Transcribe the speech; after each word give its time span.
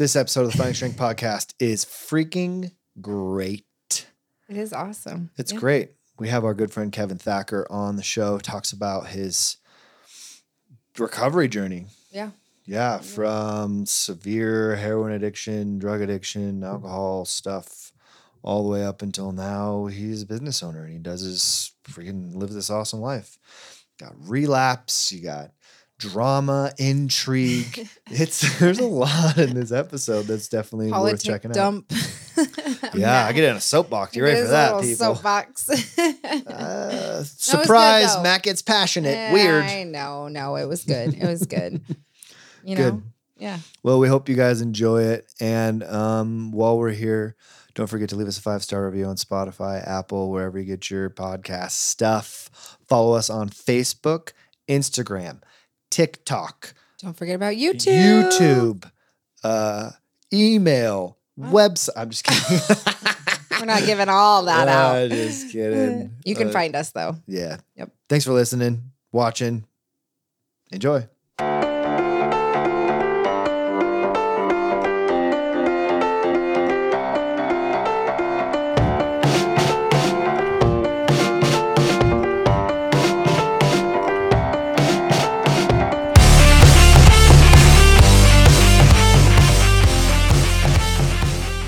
this 0.00 0.16
episode 0.16 0.46
of 0.46 0.52
the 0.52 0.56
Finding 0.56 0.72
Strength 0.72 0.96
podcast 0.96 1.52
is 1.58 1.84
freaking 1.84 2.72
great. 3.02 3.66
It 4.48 4.56
is 4.56 4.72
awesome. 4.72 5.28
It's 5.36 5.52
Yeah. 5.52 5.58
great. 5.58 5.90
We 6.18 6.30
have 6.30 6.42
our 6.42 6.54
good 6.54 6.72
friend 6.72 6.90
Kevin 6.90 7.18
Thacker 7.18 7.66
on 7.68 7.96
the 7.96 8.02
show, 8.02 8.38
talks 8.38 8.72
about 8.72 9.08
his 9.08 9.58
recovery 10.96 11.48
journey. 11.48 11.88
Yeah. 12.10 12.30
Yeah, 12.64 13.00
from 13.00 13.84
severe 13.84 14.76
heroin 14.76 15.12
addiction, 15.12 15.78
drug 15.78 16.00
addiction, 16.00 16.62
mm-hmm. 16.62 16.64
alcohol 16.64 17.26
stuff, 17.26 17.92
all 18.42 18.62
the 18.62 18.70
way 18.70 18.82
up 18.82 19.02
until 19.02 19.32
now. 19.32 19.84
He's 19.84 20.22
a 20.22 20.26
business 20.26 20.62
owner 20.62 20.84
and 20.84 20.94
he 20.94 20.98
does 20.98 21.20
his 21.20 21.72
freaking 21.84 22.34
live 22.34 22.54
this 22.54 22.70
awesome 22.70 23.00
life. 23.00 23.38
Got 23.98 24.14
relapse, 24.16 25.12
you 25.12 25.20
got 25.20 25.50
drama, 26.00 26.72
intrigue. 26.78 27.88
it's 28.10 28.58
there's 28.58 28.78
a 28.80 28.86
lot 28.86 29.38
in 29.38 29.54
this 29.54 29.70
episode 29.70 30.22
that's 30.22 30.48
definitely 30.48 30.86
worth 30.86 30.94
Politic 30.94 31.20
checking 31.20 31.50
out. 31.52 31.54
dump. 31.54 31.92
Yeah, 32.94 33.26
I 33.26 33.32
get 33.32 33.44
in 33.44 33.56
a 33.56 33.60
soapbox. 33.60 34.16
You 34.16 34.24
ready 34.24 34.38
It 34.38 34.40
for 34.40 34.44
is 34.46 34.50
a 34.50 34.52
that, 34.52 34.80
people? 34.82 35.14
Soapbox. 35.14 35.70
Uh, 36.46 37.22
surprise, 37.24 38.16
though. 38.16 38.22
Matt 38.22 38.42
gets 38.42 38.62
passionate. 38.62 39.10
Yeah, 39.14 39.32
Weird. 39.32 39.64
I 39.64 39.84
know. 39.84 40.28
No, 40.28 40.56
it 40.56 40.64
was 40.66 40.84
good. 40.84 41.14
It 41.14 41.26
was 41.26 41.44
good. 41.44 41.82
You 42.64 42.76
know? 42.76 42.90
Good. 42.92 43.02
Yeah. 43.36 43.58
Well, 43.82 43.98
we 43.98 44.08
hope 44.08 44.28
you 44.28 44.36
guys 44.36 44.60
enjoy 44.62 45.02
it. 45.02 45.30
And 45.40 45.82
um, 45.84 46.50
while 46.52 46.78
we're 46.78 46.92
here, 46.92 47.36
don't 47.74 47.86
forget 47.88 48.08
to 48.10 48.16
leave 48.16 48.28
us 48.28 48.38
a 48.38 48.42
five 48.42 48.62
star 48.62 48.86
review 48.86 49.04
on 49.06 49.16
Spotify, 49.16 49.86
Apple, 49.86 50.30
wherever 50.30 50.58
you 50.58 50.64
get 50.64 50.90
your 50.90 51.10
podcast 51.10 51.72
stuff. 51.72 52.78
Follow 52.88 53.14
us 53.14 53.28
on 53.30 53.48
Facebook, 53.50 54.32
Instagram, 54.68 55.42
TikTok, 55.90 56.74
Don't 56.98 57.16
forget 57.16 57.36
about 57.36 57.54
YouTube. 57.54 58.30
YouTube, 58.30 58.90
uh, 59.44 59.90
email, 60.32 61.16
website. 61.38 61.90
I'm 61.96 62.10
just 62.10 62.24
kidding. 62.24 62.96
We're 63.60 63.66
not 63.66 63.84
giving 63.84 64.08
all 64.08 64.44
that 64.44 64.68
out. 64.78 64.96
Uh, 64.96 65.08
just 65.08 65.48
kidding. 65.52 66.14
You 66.24 66.34
can 66.34 66.48
Uh, 66.48 66.52
find 66.52 66.74
us 66.76 66.90
though. 66.92 67.16
Yeah. 67.26 67.58
Yep. 67.76 67.90
Thanks 68.08 68.24
for 68.24 68.32
listening, 68.32 68.90
watching. 69.12 69.64
Enjoy. 70.72 71.06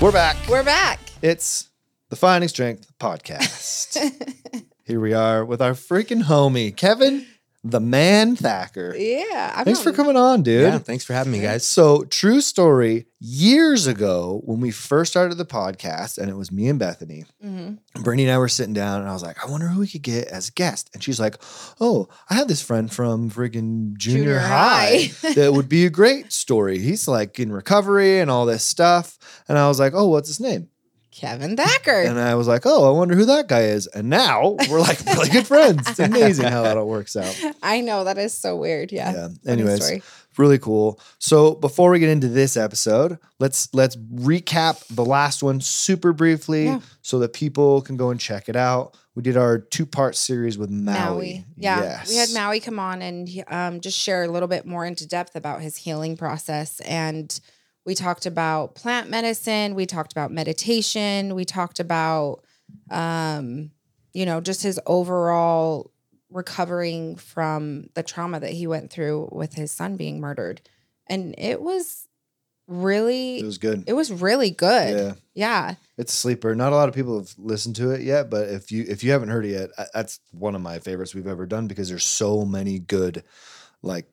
We're 0.03 0.11
back. 0.11 0.35
We're 0.49 0.65
back. 0.65 0.99
It's 1.21 1.69
the 2.09 2.17
Finding 2.17 2.49
Strength 2.49 2.91
podcast. 2.99 3.97
Here 4.83 4.99
we 4.99 5.13
are 5.13 5.45
with 5.45 5.61
our 5.61 5.71
freaking 5.71 6.23
homie, 6.23 6.75
Kevin, 6.75 7.25
the 7.65 7.79
man 7.79 8.35
Thacker. 8.35 8.93
Yeah. 8.97 9.53
I'm 9.55 9.63
Thanks 9.65 9.81
for 9.81 9.93
coming 9.93 10.17
on, 10.17 10.43
dude. 10.43 10.63
Yeah, 10.63 10.79
thanks 10.79 11.05
for 11.05 11.13
having 11.13 11.31
me, 11.31 11.39
guys. 11.39 11.65
So, 11.65 12.03
true 12.03 12.41
story 12.41 13.05
years 13.21 13.87
ago 13.87 14.41
when 14.43 14.59
we 14.59 14.69
first 14.69 15.11
started 15.13 15.35
the 15.35 15.45
podcast, 15.45 16.17
and 16.17 16.29
it 16.29 16.35
was 16.35 16.51
me 16.51 16.67
and 16.67 16.77
Bethany, 16.77 17.23
Mhm. 17.41 17.77
Brittany 18.01 18.23
and 18.23 18.33
I 18.33 18.37
were 18.37 18.49
sitting 18.49 18.73
down, 18.73 18.99
and 18.99 19.09
I 19.09 19.13
was 19.13 19.23
like, 19.23 19.37
I 19.41 19.49
wonder 19.49 19.67
who 19.69 19.79
we 19.79 19.87
could 19.87 20.01
get 20.01 20.27
as 20.27 20.49
a 20.49 20.51
guest. 20.51 20.89
And 20.93 21.01
she's 21.01 21.21
like, 21.21 21.37
Oh, 21.79 22.09
I 22.29 22.33
have 22.33 22.49
this 22.49 22.61
friend 22.61 22.91
from 22.91 23.29
friggin' 23.31 23.95
junior, 23.97 24.23
Junior 24.23 24.39
high, 24.39 25.11
high. 25.21 25.33
that 25.35 25.53
would 25.53 25.69
be 25.69 25.85
a 25.85 25.89
great 25.89 26.33
story. 26.33 26.79
He's 26.79 27.07
like 27.07 27.39
in 27.39 27.51
recovery 27.51 28.19
and 28.19 28.29
all 28.29 28.45
this 28.45 28.63
stuff. 28.65 29.17
And 29.47 29.57
I 29.57 29.69
was 29.69 29.79
like, 29.79 29.93
Oh, 29.95 30.09
what's 30.09 30.27
his 30.27 30.41
name? 30.41 30.67
Kevin 31.13 31.55
Thacker. 31.55 32.01
And 32.01 32.19
I 32.19 32.35
was 32.35 32.47
like, 32.47 32.63
Oh, 32.65 32.87
I 32.87 32.97
wonder 32.97 33.15
who 33.15 33.25
that 33.25 33.47
guy 33.47 33.61
is. 33.63 33.87
And 33.87 34.09
now 34.09 34.57
we're 34.69 34.79
like 34.79 34.99
really 35.05 35.29
good 35.29 35.47
friends. 35.47 35.87
It's 35.89 35.99
amazing 35.99 36.47
how 36.47 36.63
that 36.63 36.77
all 36.77 36.87
works 36.87 37.15
out. 37.15 37.39
I 37.61 37.81
know 37.81 38.03
that 38.03 38.17
is 38.17 38.33
so 38.33 38.55
weird. 38.55 38.91
Yeah. 38.91 39.13
Yeah. 39.13 39.27
Funny 39.27 39.39
Anyways, 39.61 39.83
story. 39.85 40.03
really 40.37 40.57
cool. 40.59 40.99
So 41.19 41.53
before 41.55 41.91
we 41.91 41.99
get 41.99 42.09
into 42.09 42.27
this 42.27 42.57
episode, 42.57 43.19
let's 43.39 43.73
let's 43.73 43.95
recap 43.95 44.85
the 44.87 45.05
last 45.05 45.43
one 45.43 45.61
super 45.61 46.13
briefly 46.13 46.65
Yeah. 46.65 46.79
so 47.01 47.19
that 47.19 47.33
people 47.33 47.81
can 47.81 47.95
go 47.95 48.09
and 48.09 48.19
check 48.19 48.49
it 48.49 48.55
out. 48.55 48.97
We 49.15 49.21
did 49.21 49.37
our 49.37 49.59
two 49.59 49.85
part 49.85 50.15
series 50.15 50.57
with 50.57 50.71
Maui. 50.71 50.95
Maui. 50.97 51.45
Yeah. 51.55 51.81
Yes. 51.81 52.09
We 52.09 52.15
had 52.15 52.29
Maui 52.33 52.59
come 52.59 52.79
on 52.79 53.03
and 53.03 53.29
um, 53.47 53.79
just 53.79 53.97
share 53.99 54.23
a 54.23 54.27
little 54.27 54.47
bit 54.49 54.65
more 54.65 54.85
into 54.85 55.07
depth 55.07 55.35
about 55.35 55.61
his 55.61 55.77
healing 55.77 56.17
process. 56.17 56.79
And 56.79 57.39
we 57.85 57.95
talked 57.95 58.25
about 58.25 58.75
plant 58.75 59.09
medicine. 59.09 59.75
We 59.75 59.85
talked 59.85 60.11
about 60.11 60.31
meditation. 60.31 61.35
We 61.35 61.45
talked 61.45 61.79
about, 61.79 62.41
um, 62.89 63.71
you 64.13 64.25
know, 64.25 64.39
just 64.41 64.63
his 64.63 64.79
overall 64.85 65.91
recovering 66.29 67.15
from 67.15 67.89
the 67.93 68.03
trauma 68.03 68.39
that 68.39 68.51
he 68.51 68.67
went 68.67 68.89
through 68.91 69.29
with 69.31 69.53
his 69.53 69.71
son 69.71 69.97
being 69.97 70.19
murdered. 70.19 70.61
And 71.07 71.35
it 71.37 71.61
was 71.61 72.07
really, 72.67 73.39
It 73.39 73.45
was 73.45 73.57
good. 73.57 73.83
it 73.85 73.93
was 73.93 74.11
really 74.11 74.49
good. 74.49 74.97
Yeah. 74.97 75.13
Yeah. 75.35 75.75
It's 75.97 76.13
a 76.13 76.17
sleeper. 76.17 76.55
Not 76.55 76.71
a 76.73 76.75
lot 76.75 76.87
of 76.89 76.95
people 76.95 77.17
have 77.19 77.33
listened 77.37 77.75
to 77.75 77.91
it 77.91 78.01
yet, 78.01 78.29
but 78.29 78.47
if 78.47 78.71
you 78.71 78.85
if 78.87 79.03
you 79.03 79.11
haven't 79.11 79.29
heard 79.29 79.45
it 79.45 79.49
yet, 79.51 79.69
I- 79.77 79.87
that's 79.93 80.19
one 80.31 80.55
of 80.55 80.61
my 80.61 80.79
favorites 80.79 81.13
we've 81.13 81.27
ever 81.27 81.45
done 81.45 81.67
because 81.67 81.89
there's 81.89 82.05
so 82.05 82.45
many 82.45 82.79
good 82.79 83.23
like 83.81 84.07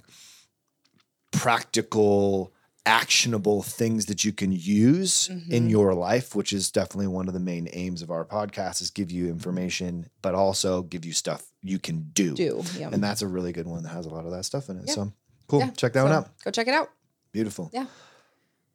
practical 1.33 2.53
actionable 2.87 3.63
things 3.63 4.07
that 4.07 4.25
you 4.25 4.33
can 4.33 4.51
use 4.53 5.29
in 5.29 5.67
Mhm. 5.67 5.71
your 5.71 5.95
life 5.95 6.35
which 6.35 6.53
is 6.53 6.71
definitely 6.71 7.07
one 7.07 7.29
of 7.29 7.35
the 7.35 7.41
main 7.41 7.69
aims 7.73 8.01
of 8.03 8.11
our 8.11 8.25
podcast 8.25 8.81
is 8.81 8.91
give 8.91 9.11
you 9.11 9.29
information 9.29 10.09
but 10.23 10.35
also 10.35 10.83
give 10.83 11.05
you 11.05 11.13
stuff 11.13 11.43
you 11.63 11.79
can 11.79 12.11
do, 12.15 12.35
Do. 12.35 12.65
Yeah. 12.79 12.89
and 12.91 13.03
that's 13.05 13.21
a 13.23 13.27
really 13.29 13.53
good 13.53 13.67
one 13.67 13.83
that 13.83 13.91
has 13.91 14.07
a 14.07 14.11
lot 14.11 14.25
of 14.25 14.33
that 14.33 14.45
stuff 14.45 14.71
in 14.71 14.79
it 14.79 14.85
Yeah. 14.89 14.95
so 14.95 15.13
cool 15.47 15.61
Yeah. 15.61 15.71
check 15.73 15.93
that 15.93 16.03
one 16.05 16.13
out 16.13 16.31
Go 16.43 16.51
check 16.51 16.69
it 16.69 16.75
out. 16.75 16.91
beautiful 17.33 17.71
Yeah. 17.73 17.87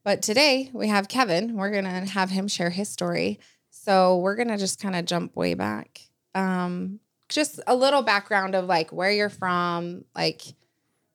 But 0.03 0.21
today 0.21 0.69
we 0.71 0.87
have 0.89 1.07
Kevin. 1.07 1.55
We're 1.55 1.71
going 1.71 1.85
to 1.85 1.89
have 2.11 2.29
him 2.29 2.47
share 2.47 2.69
his 2.69 2.89
story. 2.89 3.39
So 3.71 4.17
we're 4.19 4.35
going 4.35 4.49
to 4.49 4.57
just 4.57 4.79
kind 4.79 4.95
of 4.95 5.05
jump 5.05 5.35
way 5.35 5.55
back. 5.55 5.99
Um, 6.35 6.99
just 7.27 7.59
a 7.65 7.75
little 7.75 8.03
background 8.03 8.53
of 8.53 8.65
like 8.65 8.91
where 8.93 9.11
you're 9.11 9.29
from, 9.31 10.05
like, 10.15 10.43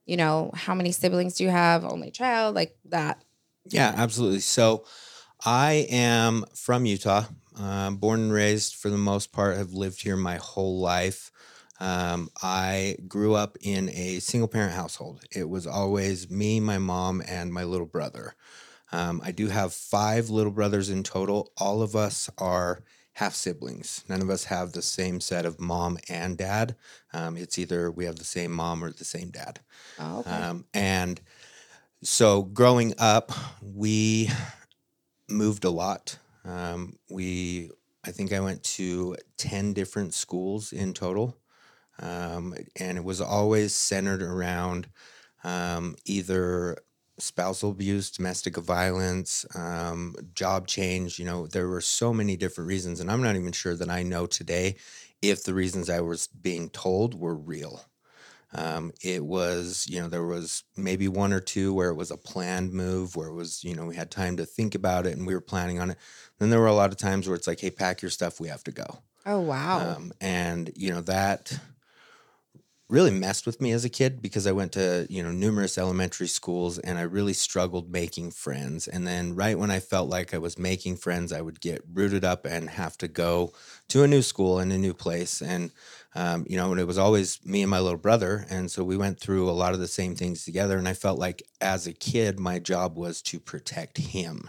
you 0.06 0.16
know, 0.16 0.50
how 0.55 0.75
many 0.75 0.93
siblings 0.93 1.37
do 1.37 1.44
you 1.44 1.50
have? 1.50 1.84
Only 1.84 2.11
child, 2.11 2.55
like 2.55 2.77
that. 2.87 3.22
Yeah, 3.66 3.93
absolutely. 3.97 4.41
So 4.41 4.84
I 5.44 5.87
am 5.91 6.44
from 6.55 6.87
Utah, 6.87 7.25
um, 7.56 7.97
born 7.97 8.21
and 8.21 8.33
raised 8.33 8.75
for 8.75 8.91
the 8.91 8.99
most 8.99 9.33
part, 9.33 9.56
have 9.56 9.72
lived 9.72 10.03
here 10.03 10.16
my 10.16 10.37
whole 10.37 10.81
life. 10.81 11.31
Um, 11.78 12.28
I 12.43 12.97
grew 13.09 13.34
up 13.34 13.56
in 13.60 13.89
a 13.91 14.19
single 14.19 14.49
parent 14.49 14.75
household. 14.75 15.25
It 15.31 15.49
was 15.49 15.66
always 15.66 16.31
me, 16.31 16.60
my 16.60 16.78
mom, 16.78 17.22
and 17.27 17.53
my 17.53 17.65
little 17.65 17.87
brother. 17.87 18.34
Um, 18.93 19.22
I 19.25 19.33
do 19.33 19.49
have 19.49 19.72
five 19.72 20.31
little 20.31 20.53
brothers 20.53 20.91
in 20.91 21.03
total. 21.03 21.53
All 21.56 21.81
of 21.81 21.97
us 21.97 22.28
are 22.37 22.83
half 23.15 23.34
siblings. 23.34 24.04
None 24.09 24.22
of 24.22 24.31
us 24.31 24.44
have 24.44 24.72
the 24.72 24.82
same 24.82 25.21
set 25.21 25.44
of 25.47 25.60
mom 25.60 25.98
and 26.09 26.37
dad. 26.38 26.76
Um, 27.12 27.37
it's 27.37 27.59
either 27.59 27.91
we 27.91 28.04
have 28.04 28.16
the 28.16 28.25
same 28.25 28.53
mom 28.53 28.82
or 28.84 28.93
the 28.93 29.04
same 29.04 29.31
dad. 29.31 29.60
Oh, 29.98 30.21
okay. 30.21 30.31
Um, 30.31 30.66
and 30.72 31.21
so 32.03 32.43
growing 32.43 32.94
up, 32.98 33.32
we 33.62 34.31
moved 35.28 35.65
a 35.65 35.71
lot. 35.71 36.19
Um, 36.44 36.98
we, 37.10 37.71
I 38.04 38.10
think 38.10 38.32
I 38.32 38.41
went 38.41 38.62
to 38.65 39.16
10 39.37 39.72
different 39.72 40.15
schools 40.15 40.72
in 40.72 40.94
total. 40.94 41.37
Um, 41.98 42.54
and 42.77 42.97
it 42.97 43.04
was 43.04 43.21
always 43.21 43.75
centered 43.75 44.22
around 44.22 44.88
um, 45.44 45.97
either 46.06 46.78
spousal 47.21 47.71
abuse, 47.71 48.11
domestic 48.11 48.57
violence, 48.57 49.47
um, 49.55 50.15
job 50.34 50.67
change. 50.67 51.19
You 51.19 51.25
know, 51.25 51.47
there 51.47 51.69
were 51.69 51.81
so 51.81 52.13
many 52.13 52.37
different 52.37 52.69
reasons. 52.69 53.01
And 53.01 53.11
I'm 53.11 53.22
not 53.22 53.37
even 53.37 53.53
sure 53.53 53.77
that 53.77 53.91
I 53.91 54.03
know 54.03 54.27
today 54.27 54.77
if 55.22 55.45
the 55.45 55.55
reasons 55.55 55.91
I 55.91 56.01
was 56.01 56.27
being 56.27 56.71
told 56.71 57.15
were 57.15 57.34
real. 57.34 57.84
Um, 58.53 58.93
it 59.01 59.25
was, 59.25 59.87
you 59.89 60.01
know, 60.01 60.09
there 60.09 60.27
was 60.27 60.65
maybe 60.77 61.07
one 61.07 61.33
or 61.33 61.41
two 61.41 61.72
where 61.72 61.91
it 61.91 61.95
was 61.95 62.11
a 62.11 62.17
planned 62.17 62.72
move, 62.72 63.15
where 63.15 63.28
it 63.28 63.34
was, 63.34 63.63
you 63.63 63.75
know, 63.77 63.87
we 63.87 63.95
had 63.95 64.11
time 64.11 64.37
to 64.39 64.45
think 64.47 64.75
about 64.75 65.07
it 65.07 65.16
and 65.16 65.27
we 65.27 65.34
were 65.34 65.41
planning 65.41 65.78
on 65.78 65.91
it. 65.93 65.99
Then 66.39 66.51
there 66.51 66.59
were 66.61 66.66
a 66.66 66.75
lot 66.75 66.91
of 66.91 66.97
times 66.99 67.28
where 67.28 67.37
it's 67.37 67.47
like, 67.47 67.61
hey, 67.61 67.71
pack 67.71 68.03
your 68.03 68.11
stuff, 68.11 68.41
we 68.41 68.49
have 68.49 68.65
to 68.65 68.73
go. 68.73 68.99
oh, 69.27 69.41
wow. 69.41 69.95
Um, 69.97 70.13
and, 70.21 70.73
you 70.75 70.91
know, 70.91 71.01
that 71.03 71.61
really 72.91 73.10
messed 73.10 73.47
with 73.47 73.60
me 73.60 73.71
as 73.72 73.84
a 73.84 73.89
kid 73.89 74.21
because 74.21 74.47
I 74.47 74.53
went 74.53 74.72
to, 74.72 75.07
you 75.09 75.22
know, 75.22 75.31
numerous 75.31 75.78
elementary 75.78 76.27
schools 76.27 76.78
and 76.78 76.98
I 76.98 77.03
really 77.03 77.33
struggled 77.33 77.91
making 77.91 78.33
friends. 78.33 78.89
And 78.89 79.07
then 79.07 79.34
right 79.34 79.59
when 79.59 79.71
I 79.71 79.81
felt 79.81 80.09
like 80.09 80.34
I 80.34 80.39
was 80.39 80.59
making 80.59 80.97
friends, 80.97 81.33
I 81.33 81.41
would 81.41 81.60
get 81.60 81.83
rooted 81.92 82.25
up 82.25 82.45
and 82.45 82.69
have 82.71 82.98
to 82.98 83.09
go 83.09 83.53
to 83.89 84.03
a 84.03 84.09
new 84.09 84.22
school 84.22 84.59
and 84.59 84.72
a 84.72 84.78
new 84.78 84.92
place. 84.92 85.41
And, 85.41 85.71
um, 86.15 86.45
you 86.48 86.57
know, 86.57 86.72
and 86.72 86.81
it 86.81 86.87
was 86.87 86.98
always 86.98 87.39
me 87.45 87.63
and 87.63 87.71
my 87.71 87.81
little 87.81 87.98
brother. 87.98 88.45
And 88.51 88.71
so 88.71 88.83
we 88.83 88.97
went 88.97 89.21
through 89.21 89.48
a 89.48 89.53
lot 89.53 89.72
of 89.72 89.81
the 89.81 89.87
same 89.87 90.16
things 90.16 90.45
together. 90.45 90.77
And 90.77 90.89
I 90.89 90.95
felt 90.95 91.19
like 91.19 91.42
as 91.60 91.87
a 91.87 91.92
kid, 91.92 92.41
my 92.41 92.59
job 92.59 92.97
was 92.97 93.22
to 93.22 93.39
protect 93.39 93.98
him 93.98 94.48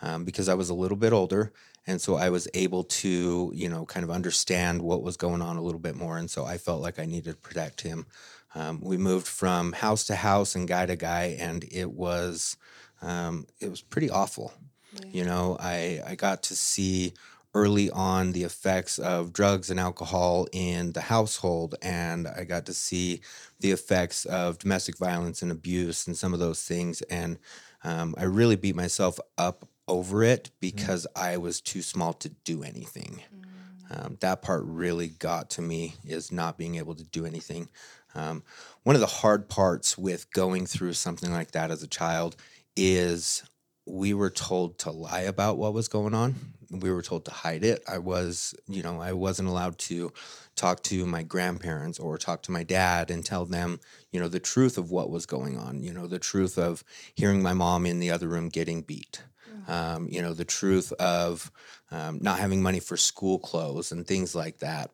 um, 0.00 0.24
because 0.24 0.48
I 0.48 0.54
was 0.54 0.70
a 0.70 0.74
little 0.74 0.96
bit 0.96 1.12
older 1.12 1.52
and 1.86 2.00
so 2.00 2.16
I 2.16 2.30
was 2.30 2.48
able 2.54 2.84
to, 2.84 3.52
you 3.54 3.68
know, 3.68 3.86
kind 3.86 4.04
of 4.04 4.10
understand 4.10 4.82
what 4.82 5.02
was 5.02 5.16
going 5.16 5.40
on 5.40 5.56
a 5.56 5.62
little 5.62 5.80
bit 5.80 5.94
more. 5.94 6.18
And 6.18 6.30
so 6.30 6.44
I 6.44 6.58
felt 6.58 6.82
like 6.82 6.98
I 6.98 7.06
needed 7.06 7.30
to 7.30 7.36
protect 7.36 7.82
him. 7.82 8.06
Um, 8.54 8.80
we 8.82 8.96
moved 8.96 9.26
from 9.26 9.72
house 9.72 10.04
to 10.06 10.16
house 10.16 10.54
and 10.54 10.66
guy 10.66 10.86
to 10.86 10.96
guy, 10.96 11.36
and 11.38 11.64
it 11.70 11.92
was 11.92 12.56
um, 13.02 13.46
it 13.60 13.70
was 13.70 13.82
pretty 13.82 14.10
awful. 14.10 14.52
Yeah. 14.94 15.08
You 15.12 15.24
know, 15.24 15.56
I 15.60 16.00
I 16.06 16.14
got 16.14 16.42
to 16.44 16.56
see 16.56 17.12
early 17.54 17.90
on 17.90 18.32
the 18.32 18.44
effects 18.44 18.98
of 18.98 19.32
drugs 19.32 19.70
and 19.70 19.80
alcohol 19.80 20.46
in 20.52 20.92
the 20.92 21.02
household, 21.02 21.74
and 21.82 22.26
I 22.26 22.44
got 22.44 22.66
to 22.66 22.74
see 22.74 23.20
the 23.60 23.72
effects 23.72 24.24
of 24.24 24.58
domestic 24.58 24.98
violence 24.98 25.42
and 25.42 25.52
abuse 25.52 26.06
and 26.06 26.16
some 26.16 26.34
of 26.34 26.40
those 26.40 26.62
things. 26.62 27.02
And 27.02 27.38
um, 27.84 28.14
I 28.18 28.24
really 28.24 28.56
beat 28.56 28.76
myself 28.76 29.18
up 29.38 29.68
over 29.88 30.22
it 30.22 30.44
mm. 30.44 30.50
because 30.60 31.06
mm. 31.14 31.22
I 31.22 31.36
was 31.36 31.60
too 31.60 31.82
small 31.82 32.12
to 32.14 32.28
do 32.28 32.62
anything. 32.62 33.22
Mm. 33.34 33.46
Um, 33.88 34.16
that 34.20 34.42
part 34.42 34.64
really 34.64 35.08
got 35.08 35.50
to 35.50 35.62
me 35.62 35.94
is 36.04 36.32
not 36.32 36.58
being 36.58 36.76
able 36.76 36.94
to 36.94 37.04
do 37.04 37.24
anything. 37.24 37.68
Um, 38.14 38.42
one 38.82 38.96
of 38.96 39.00
the 39.00 39.06
hard 39.06 39.48
parts 39.48 39.96
with 39.96 40.32
going 40.32 40.66
through 40.66 40.94
something 40.94 41.32
like 41.32 41.52
that 41.52 41.70
as 41.70 41.82
a 41.82 41.88
child 41.88 42.36
is 42.76 43.44
we 43.86 44.14
were 44.14 44.30
told 44.30 44.78
to 44.80 44.90
lie 44.90 45.20
about 45.20 45.58
what 45.58 45.74
was 45.74 45.88
going 45.88 46.14
on. 46.14 46.34
We 46.70 46.90
were 46.90 47.02
told 47.02 47.24
to 47.26 47.30
hide 47.30 47.62
it. 47.62 47.84
I 47.86 47.98
was, 47.98 48.54
you 48.66 48.82
know, 48.82 49.00
I 49.00 49.12
wasn't 49.12 49.48
allowed 49.48 49.78
to 49.78 50.12
talk 50.56 50.82
to 50.84 51.06
my 51.06 51.22
grandparents 51.22 52.00
or 52.00 52.18
talk 52.18 52.42
to 52.42 52.50
my 52.50 52.64
dad 52.64 53.10
and 53.10 53.24
tell 53.24 53.44
them, 53.44 53.78
you 54.10 54.18
know, 54.18 54.26
the 54.26 54.40
truth 54.40 54.76
of 54.76 54.90
what 54.90 55.10
was 55.10 55.26
going 55.26 55.56
on, 55.56 55.84
you 55.84 55.92
know, 55.92 56.08
the 56.08 56.18
truth 56.18 56.58
of 56.58 56.82
hearing 57.14 57.40
my 57.40 57.52
mom 57.52 57.86
in 57.86 58.00
the 58.00 58.10
other 58.10 58.26
room 58.26 58.48
getting 58.48 58.82
beat 58.82 59.22
um, 59.66 60.08
you 60.10 60.22
know, 60.22 60.34
the 60.34 60.44
truth 60.44 60.92
of 60.92 61.50
um, 61.90 62.18
not 62.20 62.38
having 62.38 62.62
money 62.62 62.80
for 62.80 62.96
school 62.96 63.38
clothes 63.38 63.92
and 63.92 64.06
things 64.06 64.34
like 64.34 64.58
that. 64.58 64.90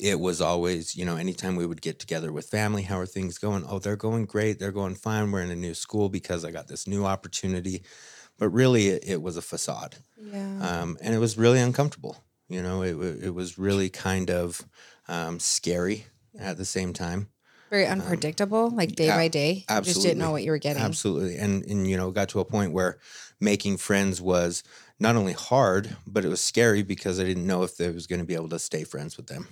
It 0.00 0.20
was 0.20 0.40
always, 0.40 0.94
you 0.94 1.04
know, 1.04 1.16
anytime 1.16 1.56
we 1.56 1.66
would 1.66 1.82
get 1.82 1.98
together 1.98 2.32
with 2.32 2.48
family, 2.48 2.82
how 2.82 2.98
are 2.98 3.06
things 3.06 3.38
going? 3.38 3.64
Oh, 3.68 3.80
they're 3.80 3.96
going 3.96 4.26
great. 4.26 4.58
They're 4.58 4.70
going 4.70 4.94
fine. 4.94 5.32
We're 5.32 5.42
in 5.42 5.50
a 5.50 5.56
new 5.56 5.74
school 5.74 6.08
because 6.08 6.44
I 6.44 6.52
got 6.52 6.68
this 6.68 6.86
new 6.86 7.04
opportunity. 7.04 7.82
But 8.38 8.50
really, 8.50 8.88
it, 8.88 9.04
it 9.06 9.22
was 9.22 9.36
a 9.36 9.42
facade. 9.42 9.96
Yeah. 10.16 10.58
Um, 10.60 10.96
and 11.02 11.12
it 11.12 11.18
was 11.18 11.36
really 11.36 11.60
uncomfortable. 11.60 12.16
You 12.48 12.62
know, 12.62 12.82
it, 12.82 13.24
it 13.24 13.34
was 13.34 13.58
really 13.58 13.90
kind 13.90 14.30
of 14.30 14.64
um, 15.08 15.38
scary 15.40 16.06
at 16.38 16.56
the 16.56 16.64
same 16.64 16.92
time. 16.92 17.28
Very 17.70 17.86
um, 17.86 18.00
unpredictable, 18.00 18.66
um, 18.66 18.76
like 18.76 18.96
day 18.96 19.08
by 19.08 19.28
day. 19.28 19.64
Absolutely. 19.68 19.88
You 19.88 19.94
just 19.94 20.02
didn't 20.06 20.18
know 20.18 20.32
what 20.32 20.42
you 20.42 20.50
were 20.50 20.58
getting. 20.58 20.82
Absolutely. 20.82 21.36
And 21.36 21.64
and 21.64 21.88
you 21.88 21.96
know, 21.96 22.10
got 22.10 22.28
to 22.30 22.40
a 22.40 22.44
point 22.44 22.72
where 22.72 22.98
making 23.40 23.78
friends 23.78 24.20
was 24.20 24.62
not 24.98 25.16
only 25.16 25.32
hard, 25.32 25.96
but 26.06 26.24
it 26.24 26.28
was 26.28 26.40
scary 26.40 26.82
because 26.82 27.18
I 27.18 27.24
didn't 27.24 27.46
know 27.46 27.62
if 27.62 27.80
I 27.80 27.90
was 27.90 28.06
going 28.06 28.20
to 28.20 28.26
be 28.26 28.34
able 28.34 28.50
to 28.50 28.58
stay 28.58 28.84
friends 28.84 29.16
with 29.16 29.26
them. 29.26 29.48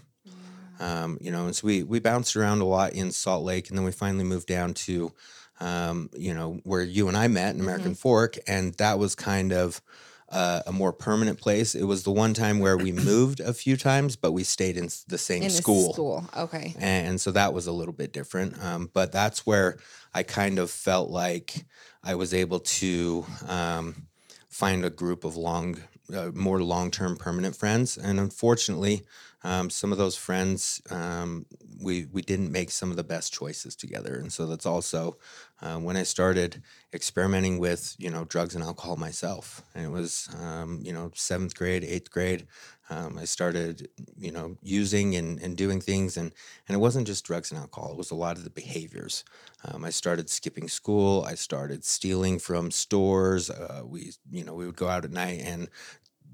Um, 0.80 1.18
you 1.20 1.32
know, 1.32 1.46
and 1.46 1.56
so 1.56 1.66
we 1.66 1.82
we 1.82 1.98
bounced 1.98 2.36
around 2.36 2.60
a 2.60 2.64
lot 2.64 2.92
in 2.92 3.10
Salt 3.10 3.44
Lake, 3.44 3.68
and 3.68 3.76
then 3.76 3.84
we 3.84 3.90
finally 3.90 4.24
moved 4.24 4.46
down 4.46 4.74
to, 4.74 5.12
um, 5.58 6.08
you 6.16 6.32
know, 6.32 6.60
where 6.62 6.82
you 6.82 7.08
and 7.08 7.16
I 7.16 7.26
met 7.26 7.54
in 7.54 7.60
American 7.60 7.92
mm-hmm. 7.92 7.94
Fork, 7.94 8.36
and 8.46 8.74
that 8.74 8.98
was 8.98 9.14
kind 9.16 9.52
of 9.52 9.82
uh, 10.28 10.62
a 10.66 10.72
more 10.72 10.92
permanent 10.92 11.40
place. 11.40 11.74
It 11.74 11.84
was 11.84 12.04
the 12.04 12.10
one 12.10 12.34
time 12.34 12.58
where 12.58 12.76
we 12.76 12.92
moved 12.92 13.40
a 13.40 13.52
few 13.52 13.76
times, 13.76 14.14
but 14.16 14.32
we 14.32 14.44
stayed 14.44 14.76
in 14.76 14.88
the 15.08 15.18
same 15.18 15.42
in 15.42 15.50
school. 15.50 15.92
school, 15.92 16.30
okay. 16.36 16.74
And 16.78 17.20
so 17.20 17.32
that 17.32 17.52
was 17.54 17.66
a 17.66 17.72
little 17.72 17.94
bit 17.94 18.12
different. 18.12 18.62
Um, 18.62 18.90
but 18.92 19.10
that's 19.10 19.46
where 19.46 19.78
I 20.14 20.22
kind 20.22 20.58
of 20.58 20.70
felt 20.70 21.10
like 21.10 21.64
I 22.02 22.14
was 22.14 22.32
able 22.34 22.60
to 22.60 23.26
um, 23.46 24.08
find 24.48 24.84
a 24.84 24.90
group 24.90 25.24
of 25.24 25.36
long, 25.36 25.82
uh, 26.14 26.30
more 26.34 26.62
long 26.62 26.90
term 26.90 27.16
permanent 27.16 27.56
friends. 27.56 27.96
And 27.96 28.18
unfortunately, 28.20 29.02
um, 29.44 29.70
some 29.70 29.92
of 29.92 29.98
those 29.98 30.16
friends 30.16 30.80
um, 30.90 31.46
we 31.80 32.06
we 32.12 32.22
didn't 32.22 32.50
make 32.50 32.70
some 32.70 32.90
of 32.90 32.96
the 32.96 33.04
best 33.04 33.32
choices 33.32 33.76
together 33.76 34.16
and 34.16 34.32
so 34.32 34.46
that's 34.46 34.66
also 34.66 35.16
uh, 35.62 35.78
when 35.78 35.96
i 35.96 36.02
started 36.02 36.60
experimenting 36.92 37.58
with 37.58 37.94
you 37.98 38.10
know 38.10 38.24
drugs 38.24 38.54
and 38.56 38.64
alcohol 38.64 38.96
myself 38.96 39.62
and 39.74 39.84
it 39.86 39.90
was 39.90 40.28
um, 40.40 40.80
you 40.82 40.92
know 40.92 41.10
seventh 41.14 41.54
grade 41.54 41.84
eighth 41.84 42.10
grade 42.10 42.46
um, 42.90 43.18
i 43.18 43.24
started 43.24 43.88
you 44.16 44.32
know 44.32 44.56
using 44.62 45.14
and, 45.14 45.40
and 45.40 45.56
doing 45.56 45.80
things 45.80 46.16
and 46.16 46.32
and 46.66 46.74
it 46.74 46.78
wasn't 46.78 47.06
just 47.06 47.24
drugs 47.24 47.50
and 47.50 47.60
alcohol 47.60 47.92
it 47.92 47.96
was 47.98 48.10
a 48.10 48.14
lot 48.14 48.36
of 48.36 48.44
the 48.44 48.50
behaviors. 48.50 49.24
Um, 49.64 49.84
i 49.84 49.90
started 49.90 50.30
skipping 50.30 50.68
school 50.68 51.24
i 51.26 51.34
started 51.34 51.84
stealing 51.84 52.38
from 52.38 52.70
stores 52.70 53.50
uh, 53.50 53.82
we 53.84 54.12
you 54.30 54.44
know 54.44 54.54
we 54.54 54.66
would 54.66 54.76
go 54.76 54.88
out 54.88 55.04
at 55.04 55.10
night 55.10 55.40
and 55.44 55.68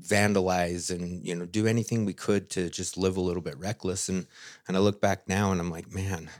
vandalize 0.02 0.94
and 0.94 1.26
you 1.26 1.34
know 1.34 1.46
do 1.46 1.66
anything 1.66 2.04
we 2.04 2.12
could 2.12 2.50
to 2.50 2.68
just 2.68 2.96
live 2.96 3.16
a 3.16 3.20
little 3.20 3.42
bit 3.42 3.56
reckless 3.58 4.08
and 4.08 4.26
and 4.66 4.76
I 4.76 4.80
look 4.80 5.00
back 5.00 5.28
now 5.28 5.52
and 5.52 5.60
I'm 5.60 5.70
like 5.70 5.92
man 5.92 6.30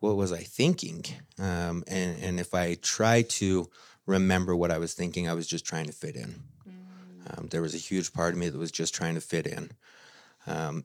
what 0.00 0.16
was 0.16 0.32
I 0.32 0.38
thinking? 0.38 1.04
Um, 1.38 1.84
and 1.86 2.20
and 2.22 2.40
if 2.40 2.54
I 2.54 2.74
try 2.74 3.22
to 3.22 3.70
remember 4.06 4.56
what 4.56 4.70
I 4.70 4.78
was 4.78 4.94
thinking 4.94 5.28
I 5.28 5.34
was 5.34 5.46
just 5.46 5.64
trying 5.64 5.86
to 5.86 5.92
fit 5.92 6.16
in. 6.16 6.42
Mm. 6.68 6.79
Um, 7.36 7.48
there 7.50 7.62
was 7.62 7.74
a 7.74 7.78
huge 7.78 8.12
part 8.12 8.32
of 8.32 8.38
me 8.38 8.48
that 8.48 8.58
was 8.58 8.72
just 8.72 8.94
trying 8.94 9.14
to 9.14 9.20
fit 9.20 9.46
in 9.46 9.70
um, 10.46 10.84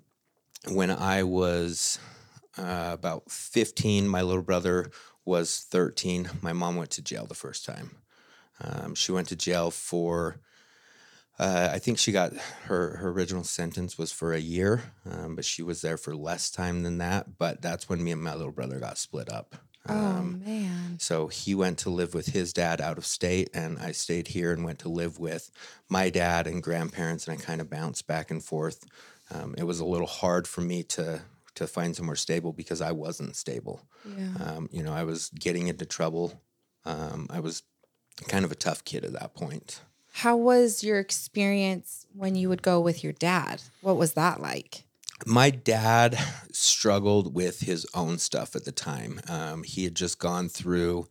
when 0.67 0.89
I 0.89 1.23
was 1.23 1.99
uh, 2.57 2.91
about 2.93 3.29
15 3.31 4.07
my 4.07 4.21
little 4.21 4.43
brother 4.43 4.91
was 5.25 5.65
13 5.69 6.29
my 6.41 6.53
mom 6.53 6.75
went 6.75 6.91
to 6.91 7.01
jail 7.01 7.25
the 7.25 7.33
first 7.33 7.65
time 7.65 7.97
um, 8.61 8.95
she 8.95 9.11
went 9.11 9.27
to 9.29 9.35
jail 9.35 9.71
for 9.71 10.39
uh, 11.37 11.69
I 11.73 11.79
think 11.79 11.97
she 11.97 12.11
got 12.11 12.33
her 12.63 12.97
her 12.97 13.09
original 13.09 13.43
sentence 13.43 13.97
was 13.97 14.11
for 14.11 14.33
a 14.33 14.39
year, 14.39 14.93
um, 15.09 15.35
but 15.35 15.43
she 15.43 15.61
was 15.61 15.81
there 15.81 15.97
for 15.97 16.15
less 16.15 16.49
time 16.49 16.83
than 16.83 16.97
that. 16.99 17.37
But 17.37 17.61
that's 17.61 17.89
when 17.89 18.03
me 18.03 18.11
and 18.11 18.23
my 18.23 18.35
little 18.35 18.53
brother 18.53 18.79
got 18.79 18.97
split 18.97 19.29
up. 19.29 19.55
Oh, 19.87 19.93
um, 19.93 20.41
oh 20.43 20.49
man! 20.49 20.99
So 20.99 21.27
he 21.27 21.55
went 21.55 21.77
to 21.79 21.89
live 21.89 22.13
with 22.13 22.27
his 22.27 22.53
dad 22.53 22.81
out 22.81 22.97
of 22.97 23.05
state, 23.05 23.49
and 23.53 23.79
I 23.79 23.91
stayed 23.91 24.29
here 24.29 24.51
and 24.51 24.63
went 24.63 24.79
to 24.79 24.89
live 24.89 25.19
with 25.19 25.51
my 25.89 26.09
dad 26.09 26.47
and 26.47 26.63
grandparents, 26.63 27.27
and 27.27 27.37
I 27.37 27.41
kind 27.41 27.61
of 27.61 27.69
bounced 27.69 28.07
back 28.07 28.31
and 28.31 28.43
forth. 28.43 28.85
Um, 29.31 29.55
it 29.57 29.63
was 29.63 29.79
a 29.79 29.85
little 29.85 30.07
hard 30.07 30.47
for 30.47 30.61
me 30.61 30.83
to 30.83 31.21
to 31.55 31.67
find 31.67 31.95
somewhere 31.95 32.15
stable 32.15 32.53
because 32.53 32.81
I 32.81 32.91
wasn't 32.91 33.35
stable. 33.35 33.81
Yeah. 34.05 34.27
Um, 34.43 34.69
you 34.71 34.83
know, 34.83 34.93
I 34.93 35.03
was 35.03 35.29
getting 35.29 35.67
into 35.67 35.85
trouble. 35.85 36.41
Um, 36.83 37.27
I 37.29 37.39
was 37.39 37.63
kind 38.27 38.45
of 38.45 38.51
a 38.51 38.55
tough 38.55 38.83
kid 38.83 39.03
at 39.05 39.13
that 39.13 39.33
point. 39.33 39.81
How 40.11 40.37
was 40.37 40.83
your 40.83 40.99
experience 40.99 42.05
when 42.13 42.35
you 42.35 42.47
would 42.49 42.61
go 42.61 42.79
with 42.79 43.03
your 43.03 43.13
dad? 43.13 43.61
What 43.81 43.97
was 43.97 44.13
that 44.13 44.39
like? 44.39 44.84
My 45.25 45.49
dad 45.49 46.17
struggled 46.51 47.33
with 47.33 47.61
his 47.61 47.85
own 47.93 48.17
stuff 48.17 48.55
at 48.55 48.65
the 48.65 48.71
time. 48.71 49.21
Um, 49.29 49.63
he 49.63 49.85
had 49.85 49.95
just 49.95 50.19
gone 50.19 50.49
through. 50.49 51.07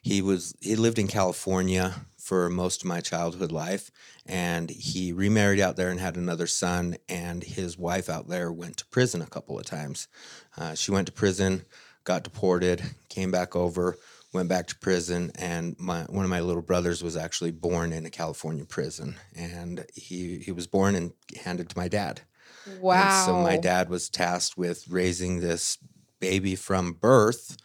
He 0.00 0.22
was 0.22 0.54
he 0.60 0.74
lived 0.74 0.98
in 0.98 1.06
California 1.06 2.06
for 2.16 2.48
most 2.48 2.82
of 2.82 2.88
my 2.88 3.00
childhood 3.00 3.52
life, 3.52 3.90
and 4.24 4.70
he 4.70 5.12
remarried 5.12 5.60
out 5.60 5.76
there 5.76 5.90
and 5.90 6.00
had 6.00 6.16
another 6.16 6.46
son. 6.46 6.96
And 7.08 7.44
his 7.44 7.76
wife 7.76 8.08
out 8.08 8.28
there 8.28 8.50
went 8.50 8.78
to 8.78 8.86
prison 8.86 9.20
a 9.20 9.26
couple 9.26 9.58
of 9.58 9.66
times. 9.66 10.08
Uh, 10.56 10.74
she 10.74 10.90
went 10.90 11.06
to 11.06 11.12
prison, 11.12 11.64
got 12.04 12.24
deported, 12.24 12.82
came 13.08 13.30
back 13.30 13.54
over 13.54 13.98
went 14.32 14.48
back 14.48 14.66
to 14.66 14.76
prison 14.76 15.30
and 15.34 15.76
my 15.78 16.02
one 16.04 16.24
of 16.24 16.30
my 16.30 16.40
little 16.40 16.62
brothers 16.62 17.02
was 17.02 17.16
actually 17.16 17.50
born 17.50 17.92
in 17.92 18.06
a 18.06 18.10
California 18.10 18.64
prison 18.64 19.14
and 19.36 19.84
he 19.94 20.38
he 20.38 20.50
was 20.50 20.66
born 20.66 20.94
and 20.94 21.12
handed 21.44 21.68
to 21.68 21.76
my 21.76 21.86
dad. 21.86 22.22
Wow. 22.80 23.02
And 23.02 23.26
so 23.26 23.42
my 23.42 23.56
dad 23.56 23.88
was 23.88 24.08
tasked 24.08 24.56
with 24.56 24.88
raising 24.88 25.40
this 25.40 25.78
baby 26.20 26.54
from 26.54 26.92
birth 26.92 27.56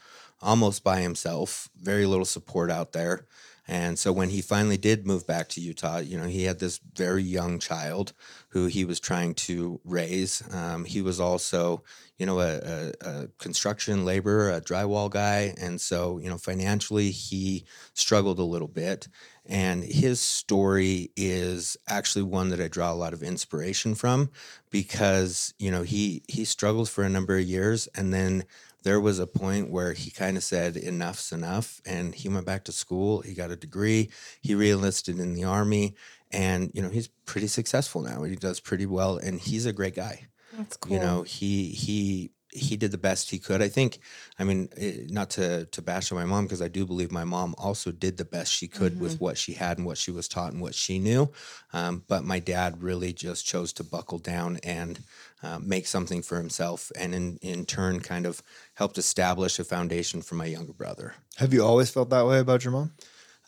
almost 0.42 0.84
by 0.84 1.02
himself, 1.02 1.70
very 1.76 2.06
little 2.06 2.26
support 2.26 2.70
out 2.70 2.92
there. 2.92 3.26
And 3.68 4.00
so 4.00 4.14
when 4.14 4.30
he 4.30 4.42
finally 4.42 4.78
did 4.78 5.06
move 5.06 5.28
back 5.28 5.50
to 5.50 5.62
Utah, 5.62 5.98
you 5.98 6.18
know, 6.18 6.26
he 6.26 6.44
had 6.44 6.60
this 6.60 6.80
very 6.96 7.24
young 7.24 7.60
child 7.60 8.14
who 8.50 8.68
he 8.68 8.86
was 8.86 9.00
trying 9.00 9.34
to 9.34 9.82
raise. 9.84 10.42
Um, 10.56 10.86
he 10.86 11.02
was 11.02 11.20
also, 11.20 11.84
you 12.18 12.26
know, 12.26 12.40
a, 12.40 12.60
a, 12.60 12.94
a, 13.02 13.28
construction 13.40 14.06
laborer, 14.06 14.52
a 14.52 14.62
drywall 14.62 15.10
guy. 15.10 15.54
And 15.60 15.82
so, 15.82 16.18
you 16.18 16.30
know, 16.30 16.38
financially, 16.38 17.12
he 17.12 17.66
struggled 17.94 18.40
a 18.40 18.44
little 18.44 18.70
bit. 18.70 19.10
And 19.50 19.84
his 19.84 20.20
story 20.20 21.12
is 21.16 21.78
actually 21.88 22.24
one 22.24 22.50
that 22.50 22.60
I 22.62 22.68
draw 22.68 22.92
a 22.92 22.96
lot 22.96 23.14
of 23.14 23.24
inspiration 23.24 23.96
from 23.96 24.30
because, 24.70 25.54
you 25.58 25.72
know, 25.72 25.84
he 25.84 26.24
he 26.28 26.46
struggled 26.46 26.90
for 26.90 27.04
a 27.04 27.10
number 27.10 27.38
of 27.38 27.44
years 27.44 27.88
and 27.96 28.14
then 28.14 28.44
there 28.84 29.00
was 29.02 29.20
a 29.20 29.28
point 29.28 29.70
where 29.70 29.94
he 29.94 30.12
kind 30.12 30.38
of 30.38 30.44
said 30.44 30.78
enough's 30.78 31.32
enough 31.32 31.82
and 31.86 32.16
he 32.16 32.30
went 32.30 32.46
back 32.46 32.64
to 32.64 32.72
school 32.72 33.22
he 33.22 33.34
got 33.34 33.52
a 33.52 33.56
degree 33.56 34.10
he 34.42 34.56
reenlisted 34.56 35.20
in 35.20 35.34
the 35.34 35.44
army 35.44 35.94
and 36.32 36.72
you 36.74 36.82
know 36.82 36.90
he's 36.90 37.10
pretty 37.26 37.48
successful 37.48 38.02
now 38.02 38.24
he 38.24 38.36
does 38.36 38.60
pretty 38.62 38.86
well 38.86 39.18
and 39.18 39.42
he's 39.42 39.66
a 39.66 39.74
great 39.74 39.96
guy 39.96 40.28
That's 40.54 40.78
cool. 40.78 40.94
you 40.94 41.00
know 41.02 41.24
he 41.24 41.70
he 41.70 42.32
he 42.58 42.76
did 42.78 42.92
the 42.92 42.98
best 42.98 43.30
he 43.30 43.40
could. 43.40 43.62
I 43.62 43.70
think 43.70 44.00
i 44.40 44.44
mean 44.44 44.70
eh, 44.78 45.06
not 45.10 45.30
to 45.32 45.66
to 45.66 45.82
bash 45.82 46.12
on 46.12 46.18
my 46.18 46.26
mom 46.26 46.46
because 46.46 46.62
i 46.62 46.68
do 46.68 46.86
believe 46.86 47.12
my 47.12 47.24
mom 47.24 47.56
also 47.58 47.92
did 47.92 48.18
the 48.18 48.26
best 48.26 48.52
she 48.52 48.68
could 48.68 49.00
with 49.00 49.20
what 49.20 49.38
she 49.38 49.54
had 49.54 49.78
and 49.78 49.86
what 49.86 49.98
she 49.98 50.12
was 50.12 50.28
taught 50.28 50.52
and 50.54 50.62
what 50.62 50.76
she 50.76 51.00
knew. 51.00 51.32
Um, 51.74 52.04
but 52.08 52.24
my 52.24 52.40
dad 52.40 52.82
really 52.82 53.14
just 53.14 53.46
chose 53.46 53.74
to 53.74 53.84
buckle 53.84 54.20
down 54.20 54.58
and 54.64 55.00
uh, 55.44 55.60
make 55.60 55.88
something 55.88 56.22
for 56.22 56.38
himself 56.38 56.92
and 56.96 57.14
in 57.14 57.38
in 57.42 57.66
turn 57.66 58.00
kind 58.00 58.26
of 58.26 58.42
helped 58.74 58.98
establish 58.98 59.60
a 59.60 59.64
foundation 59.64 60.22
for 60.22 60.36
my 60.36 60.46
younger 60.46 60.74
brother. 60.74 61.16
Have 61.38 61.54
you 61.54 61.64
always 61.64 61.90
felt 61.90 62.10
that 62.10 62.26
way 62.26 62.40
about 62.40 62.64
your 62.64 62.74
mom? 62.74 62.92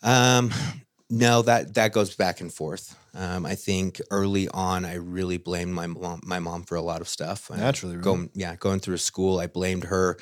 um, 0.02 0.50
no, 1.10 1.42
that 1.42 1.74
that 1.74 1.92
goes 1.92 2.14
back 2.14 2.40
and 2.40 2.52
forth. 2.52 2.96
Um, 3.14 3.44
I 3.44 3.56
think 3.56 4.00
early 4.10 4.48
on, 4.48 4.84
I 4.84 4.94
really 4.94 5.38
blamed 5.38 5.74
my 5.74 5.88
mom, 5.88 6.20
my 6.24 6.38
mom 6.38 6.62
for 6.62 6.76
a 6.76 6.82
lot 6.82 7.00
of 7.00 7.08
stuff. 7.08 7.50
Naturally, 7.50 7.96
right? 7.96 8.04
going 8.04 8.30
yeah, 8.34 8.54
going 8.56 8.78
through 8.80 8.98
school, 8.98 9.40
I 9.40 9.48
blamed 9.48 9.84
her. 9.84 10.16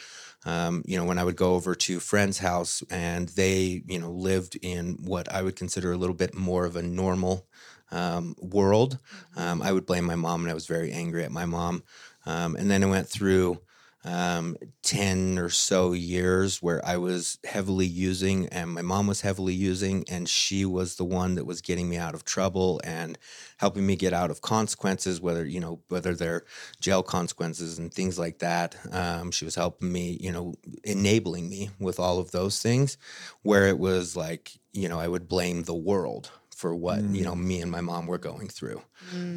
Um, 0.46 0.82
you 0.86 0.96
know, 0.96 1.04
when 1.04 1.18
I 1.18 1.24
would 1.24 1.36
go 1.36 1.54
over 1.54 1.74
to 1.74 2.00
friends' 2.00 2.38
house 2.38 2.82
and 2.90 3.28
they, 3.30 3.82
you 3.86 3.98
know, 3.98 4.10
lived 4.10 4.56
in 4.62 4.98
what 5.04 5.30
I 5.30 5.42
would 5.42 5.56
consider 5.56 5.92
a 5.92 5.96
little 5.96 6.14
bit 6.14 6.34
more 6.34 6.64
of 6.64 6.76
a 6.76 6.82
normal 6.82 7.46
um, 7.90 8.34
world, 8.40 8.98
um, 9.36 9.60
I 9.60 9.72
would 9.72 9.84
blame 9.84 10.04
my 10.04 10.14
mom, 10.16 10.42
and 10.42 10.50
I 10.50 10.54
was 10.54 10.66
very 10.66 10.90
angry 10.92 11.24
at 11.24 11.32
my 11.32 11.44
mom. 11.44 11.82
Um, 12.24 12.56
and 12.56 12.70
then 12.70 12.82
I 12.82 12.86
went 12.86 13.08
through 13.08 13.60
um, 14.04 14.56
10 14.82 15.38
or 15.38 15.48
so 15.50 15.92
years 15.92 16.62
where 16.62 16.84
I 16.86 16.96
was 16.96 17.38
heavily 17.44 17.86
using 17.86 18.46
and 18.48 18.70
my 18.72 18.82
mom 18.82 19.06
was 19.06 19.20
heavily 19.22 19.54
using, 19.54 20.04
and 20.08 20.28
she 20.28 20.64
was 20.64 20.96
the 20.96 21.04
one 21.04 21.34
that 21.34 21.44
was 21.46 21.60
getting 21.60 21.88
me 21.88 21.96
out 21.96 22.14
of 22.14 22.24
trouble 22.24 22.80
and 22.84 23.18
helping 23.58 23.86
me 23.86 23.96
get 23.96 24.12
out 24.12 24.30
of 24.30 24.40
consequences, 24.40 25.20
whether, 25.20 25.44
you 25.44 25.60
know, 25.60 25.80
whether 25.88 26.14
they're 26.14 26.44
jail 26.80 27.02
consequences 27.02 27.78
and 27.78 27.92
things 27.92 28.18
like 28.18 28.38
that. 28.38 28.76
Um, 28.92 29.30
she 29.30 29.44
was 29.44 29.54
helping 29.56 29.92
me, 29.92 30.16
you 30.20 30.32
know, 30.32 30.54
enabling 30.84 31.48
me 31.48 31.70
with 31.78 31.98
all 31.98 32.18
of 32.18 32.30
those 32.30 32.62
things 32.62 32.96
where 33.42 33.66
it 33.66 33.78
was 33.78 34.16
like, 34.16 34.52
you 34.72 34.88
know, 34.88 35.00
I 35.00 35.08
would 35.08 35.28
blame 35.28 35.64
the 35.64 35.74
world 35.74 36.30
for 36.58 36.74
what, 36.74 36.98
you 37.14 37.22
know, 37.24 37.36
me 37.36 37.60
and 37.62 37.70
my 37.70 37.80
mom 37.80 38.06
were 38.08 38.18
going 38.18 38.48
through. 38.48 38.82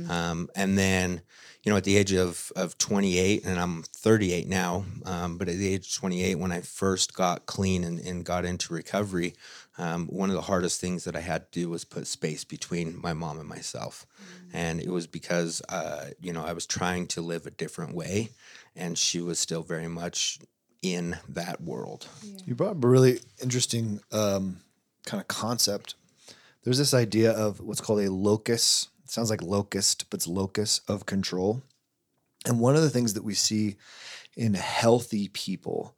Um, 0.10 0.50
and 0.56 0.75
then, 0.75 1.22
you 1.63 1.72
know, 1.72 1.78
at 1.78 1.84
the 1.84 1.96
age 1.96 2.13
of, 2.13 2.51
of 2.56 2.80
28, 2.80 3.46
and 3.46 3.60
I'm 3.60 3.84
38 3.84 4.48
now, 4.48 4.86
um, 5.06 5.38
but 5.38 5.48
at 5.48 5.58
the 5.58 5.72
age 5.72 5.86
of 5.86 5.94
28, 5.94 6.36
when 6.40 6.51
I 6.51 6.62
first 6.62 7.13
got 7.13 7.46
clean 7.46 7.84
and, 7.84 8.00
and 8.00 8.25
got 8.25 8.44
into 8.44 8.74
recovery, 8.74 9.36
um, 9.78 10.08
one 10.08 10.30
of 10.32 10.36
the 10.36 10.42
hardest 10.42 10.82
things 10.82 11.04
that 11.04 11.16
I 11.16 11.20
had 11.20 11.51
to 11.51 11.60
do 11.60 11.70
was 11.70 11.86
put 11.86 12.08
space 12.08 12.44
between 12.44 13.00
my 13.00 13.13
mom 13.13 13.40
and 13.40 13.48
myself. 13.48 14.08
And 14.51 14.82
it 14.82 14.90
was 14.90 15.06
because, 15.06 15.62
uh, 15.70 16.06
you 16.20 16.34
know, 16.34 16.44
I 16.44 16.54
was 16.54 16.66
trying 16.66 17.06
to 17.10 17.22
live 17.22 17.46
a 17.46 17.51
different 17.51 17.94
way, 17.96 18.30
and 18.75 18.98
she 18.98 19.22
was 19.22 19.38
still 19.38 19.62
very 19.62 19.88
much 19.88 20.40
in 20.82 21.18
that 21.30 21.62
world. 21.62 22.08
You 22.48 22.56
brought 22.56 22.72
up 22.78 22.84
a 22.84 22.88
really 22.88 23.20
interesting 23.42 24.01
um, 24.12 24.62
kind 25.06 25.22
of 25.22 25.28
concept. 25.28 25.94
There's 26.63 26.77
this 26.77 26.94
idea 26.94 27.32
of 27.32 27.60
what's 27.60 27.82
called 27.82 28.01
a 28.01 28.12
locus. 28.12 28.89
It 29.03 29.12
sounds 29.12 29.30
like 29.30 29.41
locust, 29.41 30.10
but 30.10 30.18
it's 30.18 30.27
locus 30.27 30.82
of 30.88 31.06
control. 31.06 31.63
And 32.46 32.60
one 32.60 32.75
of 32.75 32.82
the 32.82 32.89
things 32.89 33.13
that 33.13 33.24
we 33.24 33.34
see 33.34 33.75
in 34.36 34.53
healthy 34.53 35.27
people, 35.30 35.96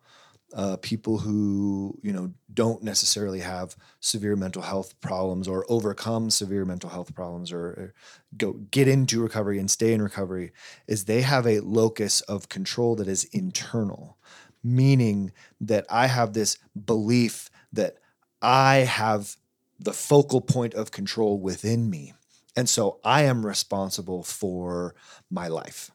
uh, 0.54 0.78
people 0.78 1.20
who 1.20 1.98
you 2.02 2.14
know 2.14 2.34
don't 2.54 2.84
necessarily 2.84 3.40
have 3.40 3.76
severe 4.00 4.36
mental 4.36 4.62
health 4.62 5.00
problems 5.02 5.48
or 5.48 5.66
overcome 5.70 6.30
severe 6.30 6.66
mental 6.66 6.90
health 6.90 7.14
problems 7.16 7.52
or, 7.52 7.66
or 7.66 7.94
go 8.38 8.54
get 8.72 8.88
into 8.88 9.22
recovery 9.22 9.60
and 9.60 9.72
stay 9.72 9.94
in 9.94 10.02
recovery, 10.02 10.52
is 10.88 11.06
they 11.06 11.22
have 11.22 11.48
a 11.48 11.60
locus 11.60 12.22
of 12.22 12.50
control 12.50 12.96
that 12.96 13.08
is 13.08 13.26
internal 13.26 14.18
meaning 14.64 15.32
that 15.60 15.86
I 15.90 16.08
have 16.08 16.34
this 16.34 16.58
belief 16.86 17.50
that 17.74 17.98
I 18.42 18.78
have 18.78 19.36
the 19.84 19.94
focal 19.94 20.42
point 20.42 20.74
of 20.74 20.92
control 20.92 21.40
within 21.40 21.90
me. 21.90 22.14
And 22.56 22.70
so 22.70 23.00
I 23.04 23.24
am 23.24 23.46
responsible 23.46 24.24
for 24.24 24.96
my 25.30 25.48
life. 25.48 25.92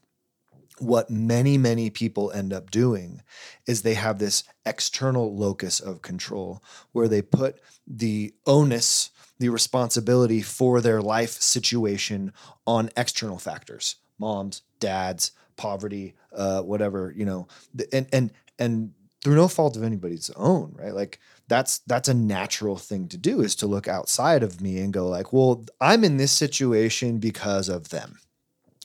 What 0.78 1.10
many, 1.10 1.58
many 1.58 1.90
people 1.90 2.30
end 2.30 2.52
up 2.52 2.70
doing 2.70 3.22
is 3.66 3.82
they 3.82 3.94
have 3.94 4.18
this 4.18 4.44
external 4.64 5.36
locus 5.36 5.80
of 5.80 6.02
control 6.02 6.62
where 6.92 7.08
they 7.08 7.22
put 7.22 7.60
the 7.86 8.34
onus, 8.46 9.10
the 9.38 9.48
responsibility 9.48 10.42
for 10.42 10.80
their 10.80 11.00
life 11.00 11.30
situation 11.30 12.32
on 12.66 12.90
external 12.96 13.38
factors 13.38 13.96
moms, 14.20 14.62
dads, 14.80 15.30
poverty, 15.56 16.14
uh, 16.34 16.60
whatever, 16.60 17.12
you 17.16 17.24
know, 17.24 17.46
and, 17.92 18.08
and, 18.12 18.32
and 18.58 18.92
through 19.22 19.36
no 19.36 19.46
fault 19.46 19.76
of 19.76 19.84
anybody's 19.84 20.30
own, 20.30 20.74
right? 20.76 20.94
Like 20.94 21.20
that's 21.48 21.78
that's 21.80 22.08
a 22.08 22.14
natural 22.14 22.76
thing 22.76 23.08
to 23.08 23.16
do 23.16 23.40
is 23.40 23.56
to 23.56 23.66
look 23.66 23.88
outside 23.88 24.42
of 24.42 24.60
me 24.60 24.78
and 24.78 24.92
go 24.92 25.08
like, 25.08 25.32
well, 25.32 25.64
I'm 25.80 26.04
in 26.04 26.18
this 26.18 26.32
situation 26.32 27.18
because 27.18 27.68
of 27.68 27.88
them, 27.88 28.18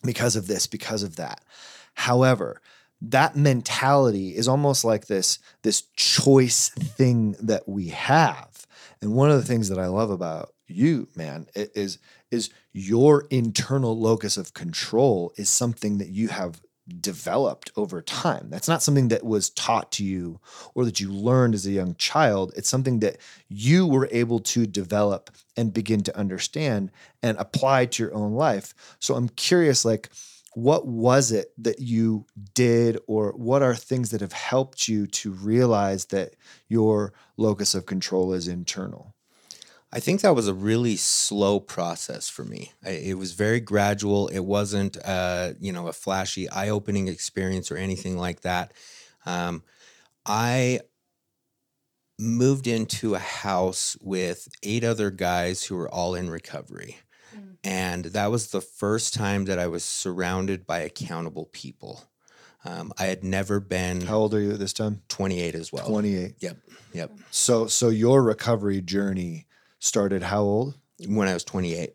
because 0.04 0.36
of 0.36 0.48
this, 0.48 0.66
because 0.66 1.04
of 1.04 1.18
that. 1.18 1.44
However, 1.96 2.62
that 3.02 3.36
mentality 3.36 4.36
is 4.36 4.48
almost 4.48 4.86
like 4.86 5.08
this 5.08 5.40
this 5.62 5.84
choice 5.96 6.70
thing 6.70 7.36
that 7.42 7.68
we 7.68 7.90
have. 7.90 8.66
And 9.02 9.14
one 9.14 9.30
of 9.30 9.38
the 9.38 9.48
things 9.48 9.68
that 9.70 9.80
I 9.80 9.88
love 9.88 10.10
about 10.10 10.54
you, 10.68 11.10
man, 11.16 11.48
is 11.56 12.00
is 12.32 12.50
your 12.72 13.28
internal 13.30 14.00
locus 14.00 14.38
of 14.38 14.54
control 14.54 15.34
is 15.38 15.50
something 15.50 15.98
that 15.98 16.10
you 16.10 16.30
have 16.30 16.62
developed 17.00 17.72
over 17.76 18.02
time. 18.02 18.48
That's 18.50 18.68
not 18.68 18.84
something 18.84 19.08
that 19.08 19.24
was 19.24 19.50
taught 19.52 19.92
to 19.94 20.04
you 20.04 20.40
or 20.76 20.86
that 20.86 21.00
you 21.00 21.12
learned 21.12 21.56
as 21.56 21.66
a 21.66 21.72
young 21.72 21.96
child. 21.96 22.54
It's 22.56 22.70
something 22.70 23.00
that 23.00 23.18
you 23.48 23.88
were 23.88 24.10
able 24.12 24.40
to 24.40 24.66
develop 24.66 25.30
and 25.56 25.74
begin 25.74 26.02
to 26.04 26.18
understand 26.18 26.92
and 27.22 27.38
apply 27.38 27.86
to 27.86 28.04
your 28.04 28.14
own 28.14 28.34
life. 28.34 28.74
So 29.00 29.16
I'm 29.16 29.30
curious 29.30 29.86
like 29.86 30.10
what 30.56 30.86
was 30.86 31.32
it 31.32 31.52
that 31.58 31.80
you 31.80 32.26
did 32.54 33.00
or 33.08 33.32
what 33.32 33.64
are 33.64 33.76
things 33.76 34.12
that 34.12 34.22
have 34.22 34.34
helped 34.34 34.88
you 34.88 35.08
to 35.08 35.32
realize 35.32 36.06
that 36.06 36.36
your 36.68 37.14
locus 37.38 37.74
of 37.74 37.86
control 37.86 38.34
is 38.34 38.48
internal? 38.48 39.16
I 39.94 40.00
think 40.00 40.22
that 40.22 40.34
was 40.36 40.48
a 40.48 40.56
really 40.56 40.96
slow 40.96 41.60
process 41.60 42.28
for 42.28 42.44
me. 42.44 42.72
I, 42.84 42.90
it 42.90 43.18
was 43.20 43.34
very 43.34 43.60
gradual. 43.60 44.28
It 44.28 44.40
wasn't, 44.40 44.98
uh, 45.06 45.54
you 45.60 45.72
know, 45.72 45.88
a 45.88 45.94
flashy, 45.94 46.50
eye-opening 46.50 47.08
experience 47.08 47.72
or 47.72 47.78
anything 47.78 48.18
like 48.18 48.42
that. 48.42 48.74
Um, 49.28 49.62
I 50.26 50.80
moved 52.18 52.66
into 52.66 53.14
a 53.14 53.20
house 53.20 53.96
with 54.02 54.48
eight 54.64 54.84
other 54.84 55.12
guys 55.12 55.64
who 55.64 55.76
were 55.76 55.90
all 55.90 56.16
in 56.16 56.28
recovery, 56.28 56.98
and 57.64 58.06
that 58.06 58.32
was 58.32 58.48
the 58.48 58.62
first 58.62 59.14
time 59.14 59.46
that 59.46 59.60
I 59.60 59.68
was 59.68 59.84
surrounded 59.84 60.66
by 60.66 60.80
accountable 60.80 61.50
people. 61.52 62.04
Um, 62.66 62.94
I 62.98 63.06
had 63.06 63.24
never 63.24 63.60
been 63.60 64.02
How 64.02 64.18
old 64.18 64.34
are 64.34 64.40
you 64.40 64.54
at 64.54 64.60
this 64.60 64.74
time? 64.74 65.02
28 65.10 65.54
as 65.54 65.72
well. 65.72 65.86
28. 65.86 66.36
Yep, 66.40 66.58
yep. 66.94 67.12
So 67.30 67.68
so 67.68 67.90
your 67.90 68.24
recovery 68.24 68.82
journey 68.82 69.48
started 69.84 70.24
how 70.24 70.42
old? 70.42 70.76
When 71.08 71.28
I 71.28 71.34
was 71.34 71.44
28. 71.44 71.94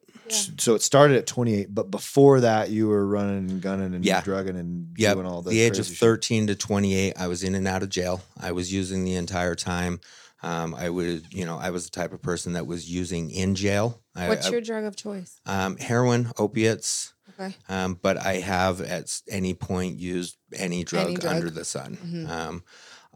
So 0.58 0.74
it 0.74 0.82
started 0.82 1.16
at 1.16 1.26
28, 1.26 1.74
but 1.74 1.90
before 1.90 2.40
that 2.40 2.68
you 2.68 2.88
were 2.88 3.06
running 3.06 3.48
and 3.50 3.62
gunning 3.62 3.94
and 3.94 4.04
Yeah. 4.04 4.20
drugging 4.20 4.56
and 4.56 4.88
Yep. 4.98 5.14
doing 5.14 5.26
all 5.26 5.40
the 5.40 5.50
the 5.50 5.60
age 5.60 5.78
of 5.78 5.86
crazy 5.86 5.94
shit. 5.94 6.00
13 6.00 6.46
to 6.48 6.54
28 6.54 7.14
i 7.16 7.26
was 7.26 7.42
in 7.42 7.54
and 7.54 7.66
out 7.66 7.82
of 7.82 7.88
jail 7.88 8.20
i 8.38 8.52
was 8.52 8.70
using 8.72 9.04
the 9.04 9.14
entire 9.14 9.54
time 9.54 10.00
um, 10.42 10.74
i 10.74 10.90
would 10.90 11.32
you 11.32 11.46
know 11.46 11.56
i 11.56 11.70
was 11.70 11.84
the 11.84 11.90
type 11.90 12.12
of 12.12 12.20
person 12.20 12.52
that 12.52 12.66
was 12.66 12.90
using 12.90 13.30
in 13.30 13.54
jail 13.54 14.02
What's 14.14 14.48
I- 14.48 14.50
your 14.50 14.60
drug 14.60 14.84
of 14.84 14.96
choice? 14.96 15.40
um, 15.46 15.78
heroin 15.78 16.30
opiates 16.36 17.14
Okay. 17.40 17.54
um, 17.70 17.98
but 18.02 18.18
i 18.18 18.34
have 18.34 18.82
at 18.82 19.22
any 19.30 19.54
point 19.54 19.98
used 19.98 20.36
any 20.52 20.84
drug, 20.84 21.06
Any 21.06 21.14
drug. 21.16 21.34
under 21.36 21.48
the 21.50 21.64
sun 21.64 21.96
Mhm. 22.04 22.28
um, 22.28 22.64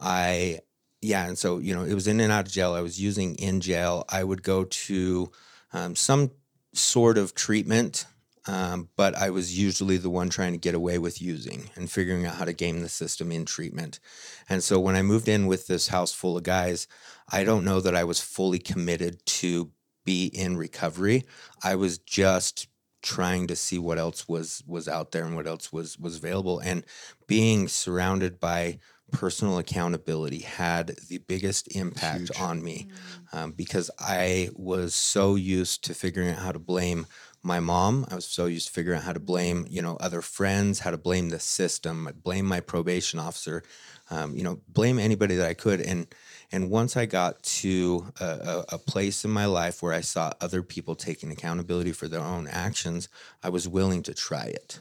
i 0.01 0.61
yeah 1.03 1.27
and 1.27 1.37
so 1.37 1.59
you 1.59 1.75
know 1.75 1.85
it 1.85 1.95
was 1.95 2.07
in 2.07 2.21
and 2.21 2.33
out 2.33 2.47
of 2.47 2.53
jail 2.53 2.73
i 2.73 2.81
was 2.81 3.01
using 3.01 3.35
in 3.37 3.61
jail 3.61 4.05
i 4.09 4.25
would 4.25 4.43
go 4.43 4.65
to 4.65 5.31
um, 5.75 5.95
some 5.95 6.31
sort 6.73 7.19
of 7.19 7.35
treatment 7.35 8.07
um, 8.47 8.89
but 8.97 9.15
I 9.15 9.31
was 9.31 9.57
usually 9.57 9.99
the 9.99 10.11
one 10.11 10.29
trying 10.29 10.53
to 10.53 10.59
get 10.59 10.75
away 10.75 10.99
with 10.99 11.23
using 11.23 11.71
and 11.77 11.91
figuring 11.91 12.27
out 12.27 12.35
how 12.35 12.45
to 12.45 12.53
game 12.53 12.81
the 12.81 12.89
system 12.89 13.31
in 13.31 13.45
treatment. 13.45 14.01
And 14.49 14.65
so 14.65 14.81
when 14.81 14.97
I 14.97 15.03
moved 15.03 15.29
in 15.29 15.47
with 15.47 15.69
this 15.69 15.89
house 15.89 16.13
full 16.13 16.37
of 16.37 16.43
guys, 16.43 16.89
I 17.31 17.45
don't 17.45 17.65
know 17.65 17.81
that 17.81 17.95
I 17.95 18.05
was 18.05 18.21
fully 18.21 18.59
committed 18.59 19.25
to 19.27 19.71
be 20.05 20.27
in 20.27 20.57
recovery. 20.57 21.25
I 21.63 21.77
was 21.77 21.99
just 21.99 22.67
trying 23.01 23.47
to 23.49 23.57
see 23.57 23.79
what 23.79 23.99
else 23.99 24.29
was 24.29 24.63
was 24.67 24.89
out 24.89 25.11
there 25.11 25.25
and 25.25 25.35
what 25.35 25.47
else 25.47 25.73
was 25.73 25.99
was 25.99 26.17
available 26.17 26.61
and 26.61 26.85
being 27.27 27.67
surrounded 27.67 28.39
by 28.39 28.79
personal 29.13 29.59
accountability 29.59 30.41
had 30.41 30.97
the 31.09 31.19
biggest 31.19 31.75
impact 31.77 32.31
Huge. 32.31 32.41
on 32.41 32.63
me 32.63 32.89
um, 33.33 33.53
because 33.53 33.91
I 33.99 34.49
was 34.55 34.95
so 34.95 35.37
used 35.37 35.85
to 35.85 35.95
figuring 35.95 36.31
out 36.31 36.39
how 36.39 36.53
to 36.53 36.59
blame 36.59 37.07
my 37.43 37.61
mom. 37.61 38.07
I 38.11 38.15
was 38.15 38.25
so 38.25 38.47
used 38.47 38.69
to 38.69 38.73
figuring 38.73 38.99
out 38.99 39.05
how 39.05 39.13
to 39.13 39.21
blame, 39.21 39.67
you 39.69 39.83
know, 39.83 39.97
other 39.97 40.23
friends, 40.23 40.81
how 40.81 40.91
to 40.91 40.99
blame 40.99 41.29
the 41.29 41.39
system, 41.39 42.09
blame 42.23 42.47
my 42.47 42.61
probation 42.61 43.19
officer, 43.19 43.63
um, 44.11 44.35
you 44.35 44.43
know, 44.43 44.61
blame 44.69 44.99
anybody 44.99 45.37
that 45.37 45.49
I 45.49 45.55
could. 45.55 45.81
And 45.81 46.07
and 46.51 46.71
once 46.71 46.97
I 46.97 47.07
got 47.07 47.43
to 47.43 48.13
a, 48.21 48.25
a, 48.25 48.65
a 48.75 48.79
place 48.79 49.25
in 49.25 49.31
my 49.31 49.47
life 49.47 49.83
where 49.83 49.95
I 49.95 50.03
saw 50.03 50.33
other 50.41 50.63
people 50.63 50.95
taking 50.95 51.31
accountability 51.31 51.93
for 51.93 52.09
their 52.09 52.21
own 52.21 52.47
actions, 52.47 53.09
I 53.43 53.49
was 53.49 53.67
willing 53.67 54.03
to 54.05 54.15
try 54.15 54.45
it. 54.45 54.81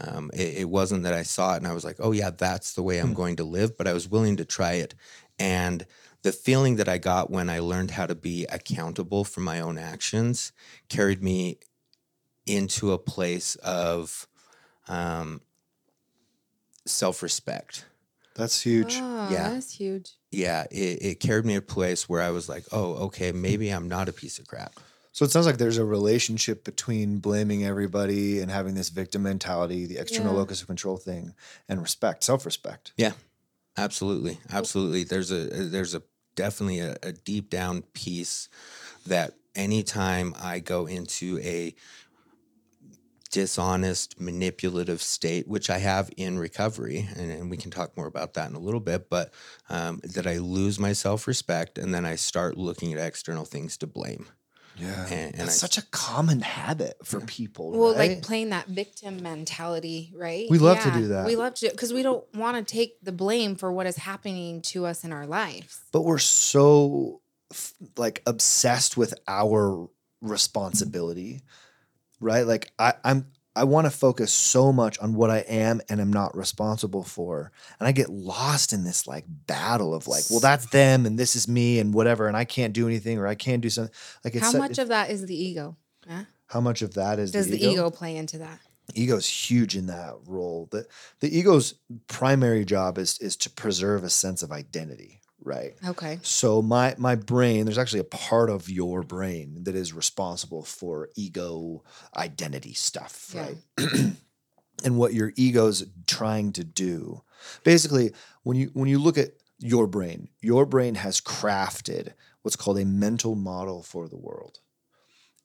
Um, 0.00 0.30
it, 0.34 0.58
it 0.58 0.68
wasn't 0.68 1.04
that 1.04 1.14
I 1.14 1.22
saw 1.22 1.54
it 1.54 1.58
and 1.58 1.66
I 1.66 1.72
was 1.72 1.84
like, 1.84 1.96
oh, 2.00 2.12
yeah, 2.12 2.30
that's 2.30 2.74
the 2.74 2.82
way 2.82 2.98
I'm 2.98 3.14
going 3.14 3.36
to 3.36 3.44
live, 3.44 3.76
but 3.78 3.86
I 3.86 3.92
was 3.92 4.08
willing 4.08 4.36
to 4.38 4.44
try 4.44 4.72
it. 4.74 4.94
And 5.38 5.86
the 6.22 6.32
feeling 6.32 6.76
that 6.76 6.88
I 6.88 6.98
got 6.98 7.30
when 7.30 7.50
I 7.50 7.58
learned 7.60 7.92
how 7.92 8.06
to 8.06 8.14
be 8.14 8.46
accountable 8.46 9.24
for 9.24 9.40
my 9.40 9.60
own 9.60 9.78
actions 9.78 10.52
carried 10.88 11.22
me 11.22 11.58
into 12.46 12.92
a 12.92 12.98
place 12.98 13.56
of 13.56 14.26
um, 14.88 15.40
self 16.86 17.22
respect. 17.22 17.86
That's 18.34 18.60
huge. 18.62 19.00
Oh, 19.02 19.28
Yeah. 19.30 19.50
that's 19.50 19.74
huge. 19.74 20.12
Yeah, 20.30 20.64
it, 20.70 20.98
it 21.02 21.20
carried 21.20 21.44
me 21.44 21.52
to 21.54 21.58
a 21.58 21.62
place 21.62 22.08
where 22.08 22.20
I 22.20 22.30
was 22.30 22.48
like, 22.48 22.64
oh, 22.72 22.94
okay, 23.06 23.30
maybe 23.30 23.70
I'm 23.70 23.88
not 23.88 24.08
a 24.08 24.12
piece 24.12 24.38
of 24.40 24.48
crap. 24.48 24.74
So 25.14 25.24
it 25.24 25.30
sounds 25.30 25.46
like 25.46 25.58
there's 25.58 25.78
a 25.78 25.84
relationship 25.84 26.64
between 26.64 27.20
blaming 27.20 27.64
everybody 27.64 28.40
and 28.40 28.50
having 28.50 28.74
this 28.74 28.88
victim 28.88 29.22
mentality, 29.22 29.86
the 29.86 29.96
external 29.96 30.32
Yeah. 30.32 30.40
locus 30.40 30.60
of 30.60 30.66
control 30.66 30.96
thing, 30.96 31.34
and 31.68 31.80
respect, 31.80 32.24
self 32.24 32.44
respect. 32.44 32.90
Yeah, 32.96 33.12
absolutely, 33.76 34.40
absolutely. 34.50 35.04
There's 35.04 35.30
a 35.30 35.44
there's 35.44 35.94
a 35.94 36.02
definitely 36.34 36.80
a, 36.80 36.96
a 37.04 37.12
deep 37.12 37.48
down 37.48 37.82
piece 37.92 38.48
that 39.06 39.34
anytime 39.54 40.34
I 40.36 40.58
go 40.58 40.86
into 40.86 41.38
a 41.44 41.76
dishonest, 43.30 44.20
manipulative 44.20 45.00
state, 45.00 45.46
which 45.46 45.70
I 45.70 45.78
have 45.78 46.10
in 46.16 46.40
recovery, 46.40 47.08
and, 47.16 47.30
and 47.30 47.50
we 47.50 47.56
can 47.56 47.70
talk 47.70 47.96
more 47.96 48.06
about 48.06 48.34
that 48.34 48.50
in 48.50 48.56
a 48.56 48.60
little 48.60 48.80
bit, 48.80 49.08
but 49.08 49.32
um, 49.70 50.00
that 50.02 50.26
I 50.26 50.38
lose 50.38 50.80
my 50.80 50.92
self 50.92 51.28
respect 51.28 51.78
and 51.78 51.94
then 51.94 52.04
I 52.04 52.16
start 52.16 52.56
looking 52.56 52.92
at 52.92 52.98
external 52.98 53.44
things 53.44 53.76
to 53.76 53.86
blame. 53.86 54.26
Yeah. 54.76 55.06
And- 55.06 55.34
and 55.34 55.34
That's 55.48 55.62
I- 55.62 55.66
such 55.66 55.78
a 55.78 55.82
common 55.90 56.40
habit 56.40 56.96
for 57.04 57.20
people. 57.20 57.70
Well, 57.70 57.94
right? 57.94 58.10
like 58.12 58.22
playing 58.22 58.50
that 58.50 58.66
victim 58.66 59.22
mentality, 59.22 60.12
right? 60.16 60.46
We 60.50 60.58
love 60.58 60.80
to 60.80 60.90
do 60.90 61.08
that. 61.08 61.26
We 61.26 61.36
love 61.36 61.54
to 61.54 61.70
because 61.70 61.92
we 61.92 62.02
don't 62.02 62.24
want 62.34 62.56
to 62.56 62.64
take 62.74 62.98
the 63.02 63.12
blame 63.12 63.54
for 63.56 63.72
what 63.72 63.86
is 63.86 63.96
happening 63.96 64.62
to 64.62 64.84
us 64.86 65.04
in 65.04 65.12
our 65.12 65.26
lives. 65.26 65.80
but 65.92 66.02
we're 66.02 66.18
so 66.18 67.20
like 67.96 68.22
obsessed 68.26 68.96
with 68.96 69.14
our 69.28 69.88
responsibility 70.20 71.42
right 72.20 72.46
like 72.46 72.72
I, 72.78 72.94
i'm 73.04 73.26
i 73.56 73.64
want 73.64 73.86
to 73.86 73.90
focus 73.90 74.32
so 74.32 74.72
much 74.72 74.98
on 74.98 75.14
what 75.14 75.30
i 75.30 75.38
am 75.38 75.80
and 75.88 76.00
am 76.00 76.12
not 76.12 76.36
responsible 76.36 77.02
for 77.02 77.52
and 77.78 77.86
i 77.86 77.92
get 77.92 78.08
lost 78.10 78.72
in 78.72 78.84
this 78.84 79.06
like 79.06 79.24
battle 79.46 79.94
of 79.94 80.06
like 80.06 80.24
well 80.30 80.40
that's 80.40 80.66
them 80.66 81.06
and 81.06 81.18
this 81.18 81.36
is 81.36 81.46
me 81.48 81.78
and 81.78 81.94
whatever 81.94 82.26
and 82.26 82.36
i 82.36 82.44
can't 82.44 82.72
do 82.72 82.86
anything 82.86 83.18
or 83.18 83.26
i 83.26 83.34
can't 83.34 83.62
do 83.62 83.70
something 83.70 83.94
like 84.24 84.34
it's 84.34 84.52
How 84.52 84.58
much 84.58 84.78
of 84.78 84.88
that 84.88 85.10
is 85.10 85.26
the 85.26 85.36
ego? 85.36 85.76
Huh? 86.08 86.24
how 86.48 86.60
much 86.60 86.82
of 86.82 86.94
that 86.94 87.18
is 87.18 87.32
Does 87.32 87.48
the 87.48 87.64
ego 87.64 87.90
play 87.90 88.16
into 88.16 88.38
that? 88.38 88.58
ego's 88.94 89.26
huge 89.26 89.76
in 89.76 89.86
that 89.86 90.14
role 90.26 90.68
the 90.70 90.86
the 91.20 91.38
ego's 91.38 91.74
primary 92.06 92.64
job 92.64 92.98
is 92.98 93.18
is 93.18 93.34
to 93.36 93.50
preserve 93.50 94.04
a 94.04 94.10
sense 94.10 94.42
of 94.42 94.52
identity 94.52 95.20
right 95.44 95.74
Okay. 95.86 96.18
So 96.22 96.62
my 96.62 96.94
my 96.98 97.14
brain, 97.14 97.64
there's 97.66 97.78
actually 97.78 98.00
a 98.00 98.04
part 98.04 98.48
of 98.50 98.68
your 98.70 99.02
brain 99.02 99.64
that 99.64 99.74
is 99.74 99.92
responsible 99.92 100.62
for 100.64 101.10
ego 101.16 101.82
identity 102.16 102.72
stuff, 102.72 103.30
Yeah. 103.34 103.42
right? 103.42 103.56
and 104.84 104.96
what 104.98 105.14
your 105.14 105.32
ego's 105.36 105.84
trying 106.06 106.52
to 106.54 106.64
do. 106.64 107.22
Basically, 107.62 108.12
when 108.42 108.56
you 108.56 108.70
when 108.72 108.88
you 108.88 108.98
look 108.98 109.18
at 109.18 109.30
your 109.58 109.86
brain, 109.86 110.28
your 110.40 110.66
brain 110.66 110.94
has 110.96 111.20
crafted 111.20 112.14
what's 112.42 112.56
called 112.56 112.78
a 112.78 112.84
mental 112.84 113.34
model 113.34 113.82
for 113.82 114.08
the 114.08 114.16
world. 114.18 114.60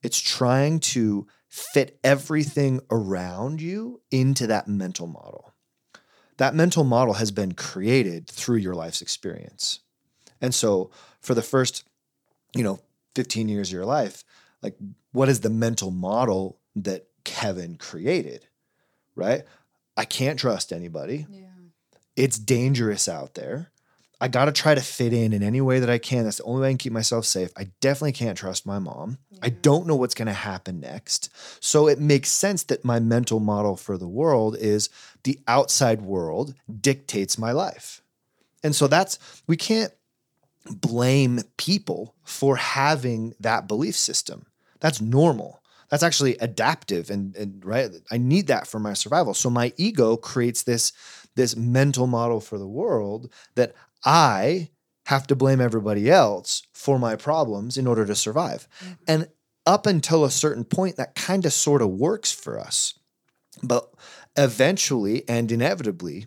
It's 0.02 0.18
trying 0.18 0.80
to 0.80 1.26
fit 1.48 1.98
everything 2.02 2.80
around 2.90 3.60
you 3.60 4.00
into 4.10 4.46
that 4.46 4.66
mental 4.68 5.06
model. 5.06 5.52
That 6.38 6.54
mental 6.54 6.84
model 6.84 7.14
has 7.14 7.30
been 7.30 7.52
created 7.52 8.26
through 8.26 8.58
your 8.58 8.74
life's 8.74 9.02
experience. 9.02 9.80
And 10.40 10.54
so 10.54 10.90
for 11.20 11.34
the 11.34 11.42
first, 11.42 11.84
you 12.54 12.62
know, 12.62 12.80
15 13.14 13.48
years 13.48 13.68
of 13.68 13.74
your 13.74 13.84
life, 13.84 14.24
like 14.62 14.76
what 15.12 15.28
is 15.28 15.40
the 15.40 15.50
mental 15.50 15.90
model 15.90 16.58
that 16.76 17.06
Kevin 17.24 17.76
created? 17.76 18.46
Right? 19.14 19.42
I 19.96 20.04
can't 20.04 20.38
trust 20.38 20.72
anybody. 20.72 21.26
Yeah. 21.30 21.46
It's 22.16 22.38
dangerous 22.38 23.08
out 23.08 23.34
there. 23.34 23.70
I 24.20 24.28
got 24.28 24.44
to 24.44 24.52
try 24.52 24.74
to 24.74 24.82
fit 24.82 25.14
in 25.14 25.32
in 25.32 25.42
any 25.42 25.62
way 25.62 25.80
that 25.80 25.88
I 25.88 25.96
can. 25.96 26.24
That's 26.24 26.36
the 26.36 26.44
only 26.44 26.62
way 26.62 26.68
I 26.68 26.70
can 26.72 26.78
keep 26.78 26.92
myself 26.92 27.24
safe. 27.24 27.50
I 27.56 27.68
definitely 27.80 28.12
can't 28.12 28.36
trust 28.36 28.66
my 28.66 28.78
mom. 28.78 29.16
I 29.42 29.48
don't 29.48 29.86
know 29.86 29.96
what's 29.96 30.14
going 30.14 30.26
to 30.26 30.34
happen 30.34 30.78
next. 30.78 31.30
So 31.64 31.88
it 31.88 31.98
makes 31.98 32.30
sense 32.30 32.64
that 32.64 32.84
my 32.84 33.00
mental 33.00 33.40
model 33.40 33.76
for 33.76 33.96
the 33.96 34.08
world 34.08 34.56
is 34.58 34.90
the 35.24 35.38
outside 35.48 36.02
world 36.02 36.54
dictates 36.80 37.38
my 37.38 37.52
life. 37.52 38.02
And 38.62 38.76
so 38.76 38.86
that's, 38.86 39.18
we 39.46 39.56
can't 39.56 39.92
blame 40.66 41.40
people 41.56 42.14
for 42.24 42.56
having 42.56 43.34
that 43.40 43.66
belief 43.66 43.96
system. 43.96 44.46
That's 44.80 45.00
normal. 45.00 45.62
That's 45.88 46.02
actually 46.02 46.36
adaptive 46.36 47.10
and, 47.10 47.34
and 47.34 47.64
right. 47.64 47.90
I 48.10 48.18
need 48.18 48.46
that 48.46 48.66
for 48.66 48.78
my 48.78 48.92
survival. 48.92 49.34
So 49.34 49.50
my 49.50 49.72
ego 49.76 50.16
creates 50.16 50.62
this 50.62 50.92
this 51.36 51.56
mental 51.56 52.06
model 52.06 52.40
for 52.40 52.58
the 52.58 52.66
world 52.66 53.32
that 53.54 53.72
I 54.04 54.70
have 55.06 55.26
to 55.28 55.36
blame 55.36 55.60
everybody 55.60 56.10
else 56.10 56.62
for 56.72 56.98
my 56.98 57.16
problems 57.16 57.78
in 57.78 57.86
order 57.86 58.04
to 58.04 58.14
survive. 58.14 58.68
Mm-hmm. 58.80 58.92
And 59.08 59.28
up 59.66 59.86
until 59.86 60.24
a 60.24 60.30
certain 60.30 60.64
point, 60.64 60.96
that 60.96 61.14
kind 61.14 61.44
of 61.46 61.52
sort 61.52 61.82
of 61.82 61.88
works 61.88 62.32
for 62.32 62.58
us. 62.58 62.94
But 63.62 63.90
eventually 64.36 65.28
and 65.28 65.50
inevitably, 65.50 66.26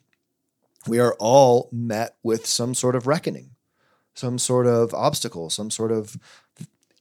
we 0.87 0.99
are 0.99 1.15
all 1.19 1.69
met 1.71 2.17
with 2.23 2.45
some 2.45 2.73
sort 2.73 2.95
of 2.95 3.07
reckoning, 3.07 3.51
some 4.13 4.37
sort 4.37 4.67
of 4.67 4.93
obstacle, 4.93 5.49
some 5.49 5.71
sort 5.71 5.91
of 5.91 6.17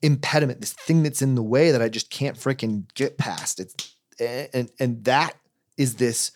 impediment, 0.02 0.60
this 0.60 0.72
thing 0.72 1.02
that's 1.02 1.22
in 1.22 1.34
the 1.34 1.42
way 1.42 1.70
that 1.70 1.82
I 1.82 1.88
just 1.88 2.10
can't 2.10 2.36
freaking 2.36 2.84
get 2.94 3.18
past. 3.18 3.60
It's 3.60 3.94
eh, 4.18 4.48
and 4.52 4.70
and 4.78 5.04
that 5.04 5.34
is 5.76 5.96
this 5.96 6.32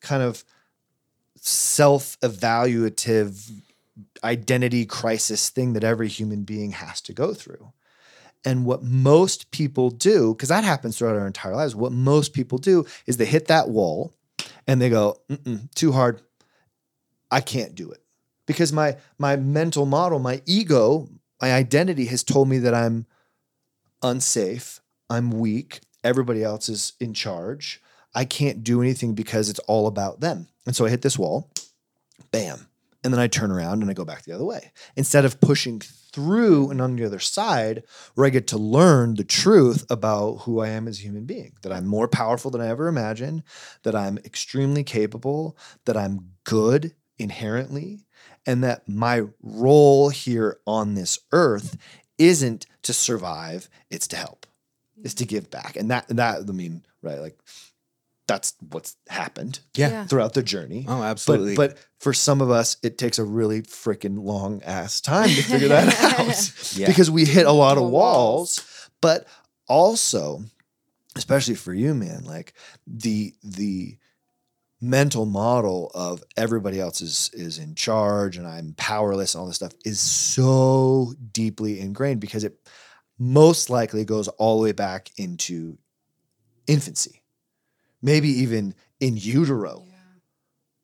kind 0.00 0.22
of 0.22 0.44
self-evaluative 1.40 3.50
identity 4.22 4.86
crisis 4.86 5.50
thing 5.50 5.72
that 5.72 5.84
every 5.84 6.08
human 6.08 6.44
being 6.44 6.72
has 6.72 7.00
to 7.02 7.12
go 7.12 7.34
through. 7.34 7.72
And 8.44 8.64
what 8.64 8.82
most 8.82 9.50
people 9.50 9.90
do, 9.90 10.34
because 10.34 10.48
that 10.48 10.64
happens 10.64 10.98
throughout 10.98 11.16
our 11.16 11.26
entire 11.26 11.56
lives, 11.56 11.74
what 11.74 11.92
most 11.92 12.32
people 12.32 12.58
do 12.58 12.86
is 13.06 13.16
they 13.16 13.24
hit 13.24 13.48
that 13.48 13.68
wall 13.68 14.12
and 14.66 14.80
they 14.80 14.90
go, 14.90 15.20
too 15.74 15.92
hard. 15.92 16.22
I 17.30 17.40
can't 17.40 17.74
do 17.74 17.90
it. 17.90 18.02
Because 18.48 18.72
my 18.72 18.96
my 19.18 19.36
mental 19.36 19.86
model, 19.86 20.18
my 20.18 20.42
ego, 20.46 21.08
my 21.40 21.52
identity 21.52 22.06
has 22.06 22.24
told 22.24 22.48
me 22.48 22.58
that 22.58 22.74
I'm 22.74 23.06
unsafe, 24.02 24.80
I'm 25.08 25.30
weak, 25.30 25.80
everybody 26.02 26.42
else 26.42 26.68
is 26.68 26.94
in 26.98 27.14
charge. 27.14 27.80
I 28.14 28.24
can't 28.24 28.64
do 28.64 28.80
anything 28.80 29.14
because 29.14 29.48
it's 29.48 29.60
all 29.60 29.86
about 29.86 30.20
them. 30.20 30.48
And 30.66 30.74
so 30.74 30.86
I 30.86 30.90
hit 30.90 31.02
this 31.02 31.18
wall, 31.18 31.50
bam. 32.32 32.66
And 33.04 33.12
then 33.12 33.20
I 33.20 33.28
turn 33.28 33.52
around 33.52 33.82
and 33.82 33.90
I 33.90 33.94
go 33.94 34.04
back 34.04 34.24
the 34.24 34.32
other 34.32 34.44
way. 34.44 34.72
Instead 34.96 35.24
of 35.24 35.40
pushing 35.40 35.80
through 35.80 36.70
and 36.70 36.80
on 36.80 36.96
the 36.96 37.04
other 37.04 37.20
side, 37.20 37.84
where 38.14 38.26
I 38.26 38.30
get 38.30 38.48
to 38.48 38.58
learn 38.58 39.14
the 39.14 39.24
truth 39.24 39.86
about 39.88 40.38
who 40.38 40.60
I 40.60 40.68
am 40.70 40.88
as 40.88 40.98
a 40.98 41.02
human 41.02 41.24
being, 41.24 41.52
that 41.62 41.72
I'm 41.72 41.86
more 41.86 42.08
powerful 42.08 42.50
than 42.50 42.60
I 42.60 42.68
ever 42.68 42.88
imagined, 42.88 43.44
that 43.84 43.94
I'm 43.94 44.18
extremely 44.18 44.82
capable, 44.82 45.56
that 45.84 45.96
I'm 45.96 46.30
good 46.42 46.94
inherently, 47.18 48.06
and 48.48 48.64
that 48.64 48.88
my 48.88 49.24
role 49.42 50.08
here 50.08 50.58
on 50.66 50.94
this 50.94 51.18
earth 51.32 51.76
isn't 52.16 52.66
to 52.82 52.94
survive, 52.94 53.68
it's 53.90 54.08
to 54.08 54.16
help, 54.16 54.46
it's 55.04 55.12
to 55.14 55.24
mm-hmm. 55.24 55.28
give 55.28 55.50
back. 55.50 55.76
And 55.76 55.90
that, 55.90 56.08
that, 56.08 56.38
I 56.48 56.52
mean, 56.52 56.82
right, 57.02 57.20
like 57.20 57.38
that's 58.26 58.54
what's 58.70 58.96
happened 59.08 59.60
Yeah. 59.74 59.90
Yeah. 59.90 60.06
throughout 60.06 60.32
the 60.32 60.42
journey. 60.42 60.86
Oh, 60.88 61.02
absolutely. 61.02 61.56
But 61.56 61.74
but 61.74 61.78
for 62.00 62.14
some 62.14 62.40
of 62.40 62.50
us, 62.50 62.78
it 62.82 62.96
takes 62.96 63.18
a 63.18 63.24
really 63.24 63.60
freaking 63.62 64.24
long 64.24 64.62
ass 64.62 65.02
time 65.02 65.28
to 65.28 65.42
figure 65.42 65.68
that 65.68 65.88
out 66.18 66.76
Yeah. 66.76 66.86
because 66.88 67.10
we 67.10 67.26
hit 67.26 67.46
a 67.46 67.52
lot 67.52 67.76
of 67.76 67.84
Walls. 67.84 67.92
walls. 67.92 68.90
But 69.02 69.26
also, 69.68 70.42
especially 71.16 71.54
for 71.54 71.74
you, 71.74 71.94
man, 71.94 72.24
like 72.24 72.54
the 72.86 73.34
the 73.42 73.98
mental 74.80 75.26
model 75.26 75.90
of 75.94 76.22
everybody 76.36 76.78
else 76.80 77.00
is 77.00 77.30
is 77.32 77.58
in 77.58 77.74
charge 77.74 78.36
and 78.36 78.46
I'm 78.46 78.74
powerless 78.76 79.34
and 79.34 79.40
all 79.40 79.46
this 79.48 79.56
stuff 79.56 79.72
is 79.84 79.98
so 79.98 81.14
deeply 81.32 81.80
ingrained 81.80 82.20
because 82.20 82.44
it 82.44 82.58
most 83.18 83.70
likely 83.70 84.04
goes 84.04 84.28
all 84.28 84.58
the 84.58 84.62
way 84.64 84.72
back 84.72 85.10
into 85.16 85.78
infancy. 86.66 87.22
Maybe 88.02 88.28
even 88.28 88.74
in 89.00 89.16
utero, 89.16 89.84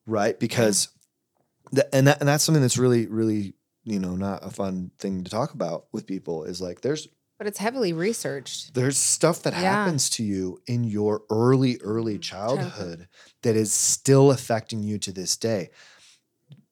right? 0.07 0.39
Because 0.39 0.89
the, 1.71 1.93
and 1.95 2.09
that 2.09 2.19
and 2.21 2.29
that's 2.29 2.43
something 2.43 2.63
that's 2.63 2.79
really 2.79 3.07
really, 3.07 3.55
you 3.85 4.01
know, 4.01 4.17
not 4.17 4.45
a 4.45 4.51
fun 4.51 4.91
thing 4.99 5.23
to 5.25 5.31
talk 5.31 5.55
about 5.55 5.87
with 5.93 6.07
people 6.07 6.45
is 6.45 6.61
like 6.61 6.81
there's 6.81 7.07
But 7.39 7.47
it's 7.47 7.59
heavily 7.59 7.93
researched. 7.93 8.75
there's 8.75 8.97
stuff 8.97 9.43
that 9.45 9.53
Yeah. 9.53 9.61
happens 9.61 10.11
to 10.11 10.25
you 10.25 10.61
in 10.67 10.83
your 10.85 11.23
early 11.31 11.79
early 11.83 12.19
Mhm. 12.19 12.23
childhood 12.23 12.71
Childhood. 12.73 13.09
That 13.45 13.57
is 13.57 13.73
still 13.73 14.31
affecting 14.31 14.83
you 14.83 14.99
to 14.99 15.13
this 15.13 15.37
day 15.37 15.71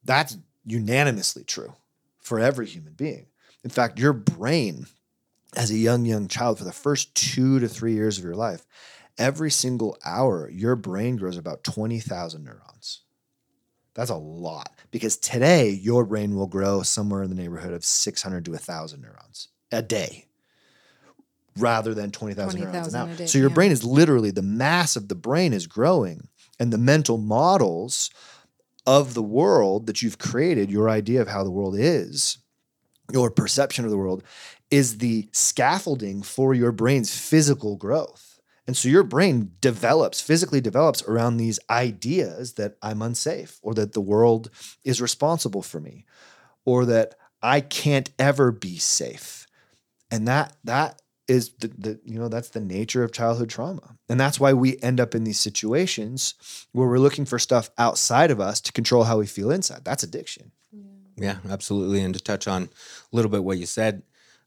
that's 0.04 0.36
unanimously 0.64 1.44
true 1.44 1.72
for 2.18 2.40
every 2.40 2.66
human 2.66 2.92
being 2.94 3.26
in 3.62 3.70
fact 3.70 3.98
your 3.98 4.12
brain 4.12 4.86
as 5.56 5.70
a 5.70 5.76
young 5.76 6.04
young 6.04 6.26
child 6.28 6.58
for 6.58 6.64
the 6.64 6.72
first 6.72 7.14
2 7.14 7.60
to 7.60 7.68
3 7.68 7.92
years 7.92 8.18
of 8.18 8.24
your 8.24 8.34
life 8.34 8.66
every 9.18 9.50
single 9.50 9.96
hour 10.04 10.50
your 10.50 10.74
brain 10.74 11.16
grows 11.16 11.36
about 11.36 11.62
20,000 11.62 12.42
neurons 12.42 13.02
that's 13.94 14.10
a 14.10 14.16
lot 14.16 14.72
because 14.90 15.16
today 15.18 15.68
your 15.68 16.04
brain 16.04 16.34
will 16.34 16.46
grow 16.46 16.82
somewhere 16.82 17.22
in 17.22 17.28
the 17.28 17.36
neighborhood 17.36 17.74
of 17.74 17.84
600 17.84 18.44
to 18.46 18.52
1000 18.52 19.00
neurons 19.00 19.48
a 19.70 19.82
day 19.82 20.26
rather 21.58 21.92
than 21.92 22.10
20,000 22.10 22.60
neurons 22.60 22.88
an 22.88 23.00
hour. 23.00 23.10
a 23.10 23.14
day, 23.14 23.26
So 23.26 23.38
your 23.38 23.50
yeah. 23.50 23.54
brain 23.54 23.72
is 23.72 23.84
literally 23.84 24.30
the 24.30 24.42
mass 24.42 24.96
of 24.96 25.08
the 25.08 25.14
brain 25.14 25.52
is 25.52 25.66
growing 25.66 26.28
and 26.58 26.72
the 26.72 26.78
mental 26.78 27.18
models 27.18 28.10
of 28.86 29.14
the 29.14 29.22
world 29.22 29.86
that 29.86 30.02
you've 30.02 30.18
created, 30.18 30.70
your 30.70 30.90
idea 30.90 31.20
of 31.20 31.28
how 31.28 31.44
the 31.44 31.50
world 31.50 31.76
is, 31.78 32.38
your 33.12 33.30
perception 33.30 33.84
of 33.84 33.90
the 33.90 33.96
world 33.96 34.22
is 34.70 34.98
the 34.98 35.28
scaffolding 35.32 36.22
for 36.22 36.54
your 36.54 36.72
brain's 36.72 37.16
physical 37.16 37.76
growth. 37.76 38.40
And 38.66 38.76
so 38.76 38.88
your 38.88 39.02
brain 39.02 39.52
develops, 39.60 40.20
physically 40.20 40.60
develops 40.60 41.02
around 41.02 41.36
these 41.36 41.58
ideas 41.68 42.54
that 42.54 42.76
I'm 42.80 43.02
unsafe 43.02 43.58
or 43.62 43.74
that 43.74 43.92
the 43.92 44.00
world 44.00 44.50
is 44.84 45.00
responsible 45.00 45.62
for 45.62 45.80
me 45.80 46.06
or 46.64 46.84
that 46.86 47.16
I 47.42 47.60
can't 47.60 48.10
ever 48.18 48.52
be 48.52 48.78
safe. 48.78 49.46
And 50.10 50.28
that 50.28 50.56
that 50.64 51.02
is 51.28 51.50
the, 51.60 51.68
the 51.68 52.00
you 52.04 52.18
know 52.18 52.28
that's 52.28 52.50
the 52.50 52.60
nature 52.60 53.02
of 53.02 53.12
childhood 53.12 53.48
trauma. 53.48 53.96
And 54.08 54.18
that's 54.20 54.40
why 54.40 54.52
we 54.52 54.78
end 54.82 55.00
up 55.00 55.14
in 55.14 55.24
these 55.24 55.40
situations 55.40 56.34
where 56.72 56.88
we're 56.88 56.98
looking 56.98 57.24
for 57.24 57.38
stuff 57.38 57.70
outside 57.78 58.30
of 58.30 58.40
us 58.40 58.60
to 58.62 58.72
control 58.72 59.04
how 59.04 59.18
we 59.18 59.26
feel 59.26 59.50
inside. 59.50 59.84
That's 59.84 60.02
addiction. 60.02 60.52
Yeah, 61.16 61.36
absolutely. 61.48 62.00
And 62.02 62.14
to 62.14 62.20
touch 62.20 62.48
on 62.48 62.62
a 62.64 62.68
little 63.16 63.30
bit 63.30 63.44
what 63.44 63.58
you 63.58 63.66
said, 63.66 64.02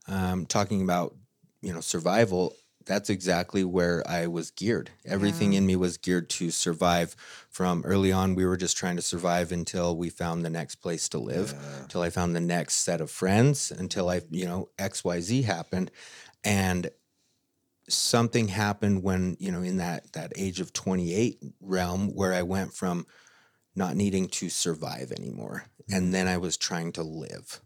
um, 0.07 0.45
talking 0.45 0.81
about 0.81 1.15
you 1.61 1.73
know 1.73 1.79
survival, 1.81 2.55
that's 2.85 3.09
exactly 3.09 3.63
where 3.63 4.03
I 4.07 4.27
was 4.27 4.51
geared. 4.51 4.91
Everything 5.05 5.53
Yeah. 5.53 5.59
in 5.59 5.65
me 5.65 5.75
was 5.75 5.97
geared 5.97 6.29
to 6.31 6.51
survive. 6.51 7.15
From 7.49 7.83
early 7.85 8.11
on, 8.11 8.35
we 8.35 8.45
were 8.45 8.57
just 8.57 8.75
trying 8.77 8.97
to 8.97 9.01
survive 9.01 9.51
until 9.51 9.95
we 9.95 10.09
found 10.09 10.43
the 10.43 10.49
next 10.49 10.75
place 10.75 11.07
to 11.09 11.17
live, 11.19 11.55
until 11.81 12.01
I 12.01 12.09
found 12.09 12.35
the 12.35 12.41
next 12.41 12.75
set 12.77 12.99
of 12.99 13.09
friends, 13.09 13.71
until 13.71 14.09
I 14.09 14.21
you 14.29 14.45
know 14.45 14.69
X 14.77 15.03
Y 15.03 15.21
Z 15.21 15.43
happened, 15.43 15.89
and 16.45 16.89
something 17.89 18.47
happened 18.47 19.03
when 19.03 19.37
you 19.39 19.51
know 19.51 19.61
in 19.61 19.77
that 19.77 20.13
that 20.13 20.33
age 20.35 20.59
of 20.59 20.73
28 20.73 21.37
realm 21.61 22.15
where 22.15 22.33
i 22.33 22.41
went 22.41 22.73
from 22.73 23.05
not 23.75 23.95
needing 23.95 24.27
to 24.29 24.49
survive 24.49 25.11
anymore. 25.11 25.65
And 25.91 26.13
then 26.13 26.27
i 26.27 26.37
was 26.37 26.57
trying 26.57 26.93
to 26.93 27.03
live. 27.03 27.61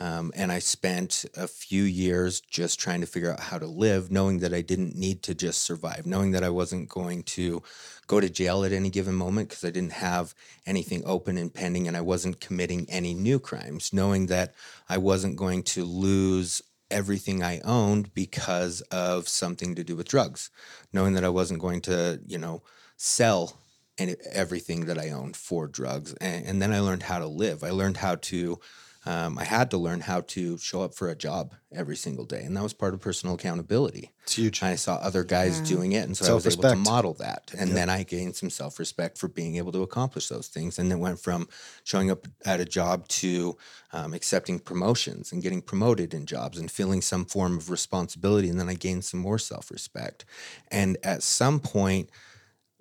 Um, 0.00 0.32
and 0.34 0.50
i 0.50 0.58
spent 0.58 1.24
a 1.36 1.46
few 1.46 1.84
years 1.84 2.40
just 2.40 2.80
trying 2.80 3.00
to 3.02 3.06
figure 3.06 3.30
out 3.30 3.38
how 3.38 3.58
to 3.58 3.66
live 3.66 4.10
knowing 4.10 4.40
that 4.40 4.52
i 4.52 4.60
didn't 4.60 4.96
need 4.96 5.22
to 5.22 5.34
just 5.34 5.62
survive 5.62 6.06
knowing 6.06 6.32
that 6.32 6.42
i 6.42 6.50
wasn't 6.50 6.88
going 6.88 7.22
to 7.22 7.62
go 8.08 8.18
to 8.18 8.28
jail 8.28 8.64
at 8.64 8.72
any 8.72 8.90
given 8.90 9.14
moment 9.14 9.48
because 9.48 9.62
i 9.62 9.70
didn't 9.70 9.92
have 9.92 10.34
anything 10.66 11.04
open 11.06 11.38
and 11.38 11.54
pending 11.54 11.86
and 11.86 11.96
i 11.96 12.00
wasn't 12.00 12.40
committing 12.40 12.86
any 12.88 13.14
new 13.14 13.38
crimes 13.38 13.92
knowing 13.92 14.26
that 14.26 14.54
i 14.88 14.98
wasn't 14.98 15.36
going 15.36 15.62
to 15.62 15.84
lose 15.84 16.60
everything 16.90 17.42
I 17.42 17.60
owned 17.60 18.14
because 18.14 18.80
of 18.90 19.28
something 19.28 19.74
to 19.74 19.84
do 19.84 19.96
with 19.96 20.08
drugs, 20.08 20.50
knowing 20.92 21.14
that 21.14 21.24
I 21.24 21.28
wasn't 21.28 21.60
going 21.60 21.80
to, 21.82 22.20
you 22.26 22.38
know, 22.38 22.62
sell 22.96 23.58
any, 23.98 24.16
everything 24.32 24.86
that 24.86 24.98
I 24.98 25.10
owned 25.10 25.36
for 25.36 25.66
drugs. 25.66 26.14
And, 26.14 26.46
and 26.46 26.62
then 26.62 26.72
I 26.72 26.80
learned 26.80 27.04
how 27.04 27.18
to 27.18 27.26
live. 27.26 27.64
I 27.64 27.70
learned 27.70 27.98
how 27.98 28.16
to, 28.16 28.60
um, 29.06 29.38
I 29.38 29.44
had 29.44 29.70
to 29.70 29.76
learn 29.76 30.00
how 30.00 30.22
to 30.22 30.56
show 30.56 30.80
up 30.80 30.94
for 30.94 31.10
a 31.10 31.14
job 31.14 31.54
every 31.70 31.96
single 31.96 32.24
day. 32.24 32.42
And 32.42 32.56
that 32.56 32.62
was 32.62 32.72
part 32.72 32.94
of 32.94 33.00
personal 33.00 33.34
accountability. 33.34 34.12
It's 34.22 34.34
huge. 34.36 34.62
I 34.62 34.76
saw 34.76 34.94
other 34.96 35.24
guys 35.24 35.58
Yeah. 35.58 35.64
doing 35.66 35.92
it. 35.92 36.04
And 36.06 36.16
so 36.16 36.30
I 36.30 36.34
was 36.34 36.46
able 36.46 36.62
to 36.62 36.76
model 36.76 37.12
that. 37.14 37.50
And 37.56 37.68
Yep. 37.70 37.74
then 37.76 37.90
I 37.90 38.02
gained 38.02 38.34
some 38.36 38.48
self 38.48 38.78
respect 38.78 39.18
for 39.18 39.28
being 39.28 39.56
able 39.56 39.72
to 39.72 39.82
accomplish 39.82 40.28
those 40.28 40.48
things. 40.48 40.78
And 40.78 40.90
it 40.90 40.96
went 40.96 41.20
from 41.20 41.48
showing 41.82 42.10
up 42.10 42.26
at 42.46 42.60
a 42.60 42.64
job 42.64 43.06
to 43.08 43.58
um, 43.92 44.14
accepting 44.14 44.58
promotions 44.58 45.32
and 45.32 45.42
getting 45.42 45.60
promoted 45.60 46.14
in 46.14 46.24
jobs 46.24 46.58
and 46.58 46.70
feeling 46.70 47.02
some 47.02 47.26
form 47.26 47.58
of 47.58 47.70
responsibility. 47.70 48.48
And 48.48 48.58
then 48.58 48.70
I 48.70 48.74
gained 48.74 49.04
some 49.04 49.20
more 49.20 49.38
self 49.38 49.70
respect. 49.70 50.24
And 50.70 50.96
at 51.02 51.22
some 51.22 51.60
point, 51.60 52.08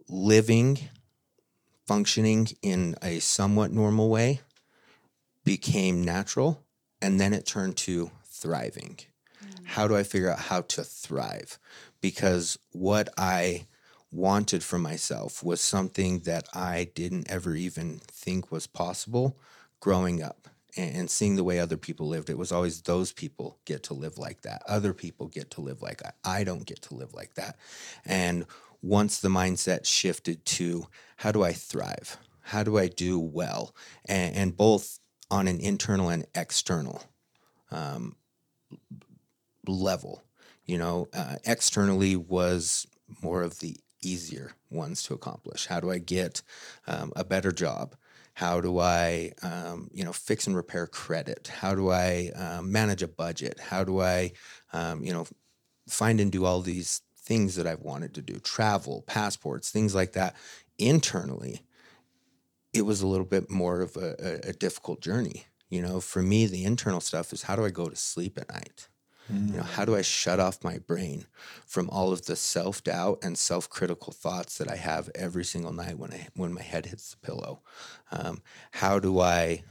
living, 0.08 0.80
functioning 1.86 2.48
in 2.62 2.96
a 3.02 3.20
somewhat 3.20 3.72
normal 3.72 4.10
way 4.10 4.40
became 5.44 6.04
natural. 6.04 6.64
And 7.02 7.20
then 7.20 7.34
it 7.34 7.46
turned 7.46 7.78
to 7.78 8.12
thriving. 8.26 9.00
Mm. 9.44 9.66
How 9.66 9.88
do 9.88 9.96
I 9.96 10.04
figure 10.04 10.30
out 10.30 10.40
how 10.40 10.62
to 10.62 10.84
thrive? 10.84 11.60
Because 12.02 12.58
what 12.72 13.10
I 13.18 13.68
wanted 14.12 14.64
for 14.64 14.78
myself 14.78 15.44
was 15.44 15.60
something 15.60 16.20
that 16.20 16.48
I 16.54 16.90
didn't 16.94 17.30
ever 17.30 17.56
even 17.56 18.00
think 18.08 18.52
was 18.52 18.68
possible 18.68 19.38
growing 19.80 20.22
up 20.22 20.48
and, 20.78 20.96
and 20.96 21.10
seeing 21.10 21.36
the 21.36 21.44
way 21.44 21.60
other 21.60 21.78
people 21.78 22.08
lived. 22.08 22.30
It 22.30 22.38
was 22.38 22.52
always 22.52 22.82
those 22.82 23.12
people 23.12 23.58
get 23.66 23.84
to 23.84 23.94
live 23.94 24.18
like 24.18 24.42
that. 24.42 24.62
Other 24.68 24.94
people 24.94 25.28
get 25.28 25.52
to 25.52 25.62
live 25.62 25.82
like 25.82 26.04
that. 26.04 26.16
I 26.24 26.44
don't 26.44 26.66
get 26.66 26.82
to 26.84 26.96
live 26.96 27.14
like 27.14 27.34
that. 27.36 27.58
And 28.06 28.46
once 28.82 29.20
the 29.20 29.30
mindset 29.30 29.86
shifted 29.86 30.46
to 30.46 30.88
how 31.18 31.32
do 31.32 31.44
I 31.44 31.54
thrive? 31.54 32.18
How 32.42 32.64
do 32.64 32.78
I 32.78 32.88
do 32.88 33.20
well? 33.20 33.74
And, 34.06 34.36
and 34.36 34.58
both 34.58 35.00
on 35.34 35.48
an 35.48 35.60
internal 35.60 36.10
and 36.10 36.28
external 36.36 37.02
um, 37.72 38.16
level. 39.68 40.24
You 40.66 40.78
know, 40.78 41.08
uh, 41.12 41.38
externally 41.44 42.16
was 42.16 42.86
more 43.24 43.42
of 43.42 43.60
the 43.60 43.76
easier 44.00 44.52
ones 44.70 45.02
to 45.04 45.16
accomplish. 45.16 45.66
How 45.66 45.80
do 45.80 45.90
I 45.90 45.98
get 45.98 46.44
um, 46.86 47.12
a 47.16 47.24
better 47.24 47.52
job? 47.52 47.96
How 48.36 48.62
do 48.62 48.78
I, 48.78 49.32
um, 49.42 49.90
you 49.92 50.04
know, 50.04 50.14
fix 50.14 50.46
and 50.46 50.56
repair 50.56 50.86
credit? 50.86 51.48
How 51.48 51.74
do 51.74 51.90
I 51.90 52.30
um, 52.36 52.72
manage 52.72 53.02
a 53.02 53.08
budget? 53.08 53.60
How 53.60 53.84
do 53.84 54.02
I, 54.02 54.34
um, 54.72 55.04
you 55.04 55.14
know, 55.14 55.26
find 55.88 56.20
and 56.20 56.32
do 56.32 56.46
all 56.46 56.62
these 56.62 57.02
things 57.18 57.56
that 57.56 57.66
I've 57.66 57.82
wanted 57.82 58.14
to 58.16 58.22
do? 58.22 58.36
Travel, 58.36 59.04
passports, 59.08 59.72
things 59.72 59.96
like 59.96 60.14
that. 60.14 60.36
Internally, 60.78 61.62
it 62.74 62.84
was 62.84 63.02
a 63.02 63.08
little 63.08 63.26
bit 63.26 63.50
more 63.50 63.82
of 63.82 63.96
a, 63.98 64.16
a, 64.20 64.50
a 64.50 64.54
difficult 64.54 65.02
journey. 65.02 65.46
You 65.70 65.82
know, 65.82 66.00
for 66.02 66.22
me, 66.22 66.46
the 66.46 66.66
internal 66.66 67.02
stuff 67.02 67.34
is 67.34 67.44
how 67.44 67.56
do 67.56 67.66
I 67.66 67.70
go 67.70 67.90
to 67.90 67.96
sleep 67.96 68.38
at 68.38 68.52
night? 68.52 68.90
You 69.52 69.58
know, 69.58 69.64
how 69.64 69.86
do 69.86 69.96
I 69.96 70.02
shut 70.02 70.40
off 70.40 70.64
my 70.64 70.80
brain 70.80 71.26
from 71.66 71.90
all 71.90 72.12
of 72.12 72.26
the 72.26 72.36
self 72.36 72.84
doubt 72.84 73.20
and 73.24 73.38
self 73.38 73.70
critical 73.70 74.14
thoughts 74.14 74.58
that 74.58 74.70
I 74.70 74.76
have 74.76 75.10
every 75.16 75.44
single 75.46 75.72
night 75.74 75.98
when 75.98 76.14
I 76.14 76.28
when 76.36 76.54
my 76.54 76.62
head 76.62 76.88
hits 76.88 77.12
the 77.12 77.18
pillow? 77.18 77.62
Um, 78.12 78.42
how 78.72 79.00
do 79.00 79.20
I? 79.20 79.64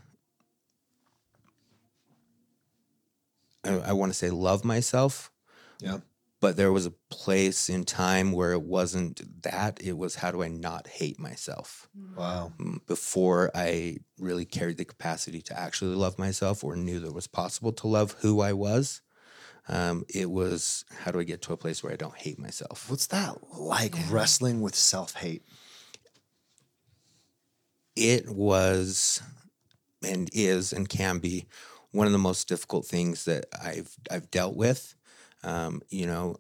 I, 3.65 3.75
I 3.79 3.93
want 3.93 4.11
to 4.13 4.19
say 4.19 4.31
love 4.31 4.65
myself, 4.65 5.31
Yeah. 5.81 5.99
But 6.43 6.59
there 6.59 6.73
was 6.73 6.87
a 6.87 6.95
place 7.11 7.71
in 7.71 7.85
time 7.87 8.33
where 8.33 8.53
it 8.53 8.65
wasn't 8.65 9.43
that. 9.45 9.83
It 9.83 9.99
was 9.99 10.17
how 10.17 10.33
do 10.33 10.43
I 10.45 10.49
not 10.51 10.89
hate 10.89 11.21
myself? 11.21 11.91
Wow. 11.95 12.53
mm, 12.61 12.85
before 12.87 13.51
I 13.55 13.99
really 14.19 14.47
carried 14.47 14.79
the 14.79 14.85
capacity 14.87 15.43
to 15.43 15.59
actually 15.61 15.97
love 15.97 16.19
myself 16.19 16.65
or 16.65 16.77
knew 16.77 17.01
that 17.01 17.09
it 17.09 17.15
was 17.15 17.27
possible 17.29 17.73
to 17.75 17.89
love 17.89 18.13
who 18.21 18.41
I 18.41 18.53
was. 18.55 19.03
Um, 19.69 20.05
it 20.09 20.31
was 20.31 20.85
how 20.91 21.11
do 21.13 21.21
I 21.21 21.25
get 21.25 21.43
to 21.43 21.53
a 21.53 21.59
place 21.59 21.83
where 21.83 21.93
I 21.93 21.97
don't 21.97 22.17
hate 22.17 22.39
myself? 22.39 22.91
What's 22.91 23.09
that 23.09 23.39
like 23.59 23.95
Yeah. 23.95 24.11
wrestling 24.13 24.61
with 24.61 24.75
self 24.75 25.15
hate? 25.15 25.45
It 27.95 28.29
was 28.31 29.23
and 30.05 30.31
is 30.33 30.73
and 30.73 30.89
can 30.89 31.19
be 31.19 31.47
one 31.93 32.07
of 32.07 32.13
the 32.13 32.19
most 32.19 32.49
difficult 32.49 32.87
things 32.87 33.25
that 33.27 33.47
I've 33.63 33.97
I've 34.11 34.31
dealt 34.31 34.57
with. 34.57 34.95
Um, 35.45 35.83
you 35.91 36.07
know, 36.07 36.37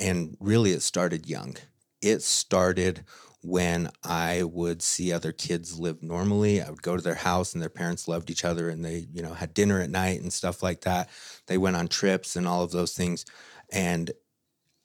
and 0.00 0.36
really 0.40 0.72
it 0.72 0.82
started 0.82 1.26
young. 1.26 1.56
it 2.02 2.22
started 2.22 3.04
when 3.42 3.90
I 4.04 4.44
would 4.44 4.82
see 4.82 5.12
other 5.12 5.32
kids 5.32 5.78
live 5.78 6.02
normally. 6.02 6.62
I 6.62 6.70
would 6.70 6.82
go 6.82 6.96
to 6.96 7.02
their 7.02 7.14
house 7.14 7.54
and 7.54 7.62
their 7.62 7.68
parents 7.70 8.06
loved 8.08 8.30
each 8.30 8.44
other 8.44 8.68
and 8.68 8.84
they, 8.84 9.06
you 9.12 9.22
know, 9.22 9.34
had 9.34 9.54
dinner 9.54 9.80
at 9.80 9.90
night 9.90 10.20
and 10.20 10.32
stuff 10.32 10.62
like 10.62 10.82
that. 10.82 11.08
They 11.46 11.58
went 11.58 11.76
on 11.76 11.88
trips 11.88 12.36
and 12.36 12.46
all 12.46 12.62
of 12.62 12.70
those 12.72 12.94
things. 12.94 13.24
And 13.72 14.10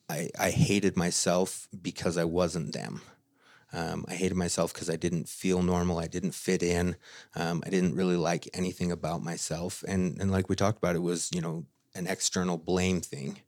I, 0.10 0.30
I 0.40 0.52
hated 0.52 0.98
myself 0.98 1.68
because 1.82 2.18
I 2.18 2.24
wasn't 2.26 2.74
them. 2.74 3.02
Um, 3.74 4.06
I 4.08 4.14
hated 4.16 4.38
myself 4.38 4.74
because 4.74 4.90
I 4.90 4.96
didn't 4.96 5.28
feel 5.28 5.62
normal. 5.62 6.00
I 6.00 6.08
didn't 6.08 6.34
fit 6.34 6.64
in. 6.64 6.96
Um, 7.36 7.64
I 7.66 7.70
didn't 7.70 7.96
really 7.96 8.16
like 8.16 8.48
anything 8.54 8.92
about 8.92 9.22
myself. 9.24 9.84
And 9.88 10.20
and 10.22 10.32
like 10.32 10.50
we 10.50 10.56
talked 10.56 10.78
about, 10.78 10.96
it 10.96 11.02
was 11.02 11.30
you 11.34 11.42
know 11.42 11.66
an 11.96 12.08
external 12.08 12.58
blame 12.58 13.02
thing 13.02 13.42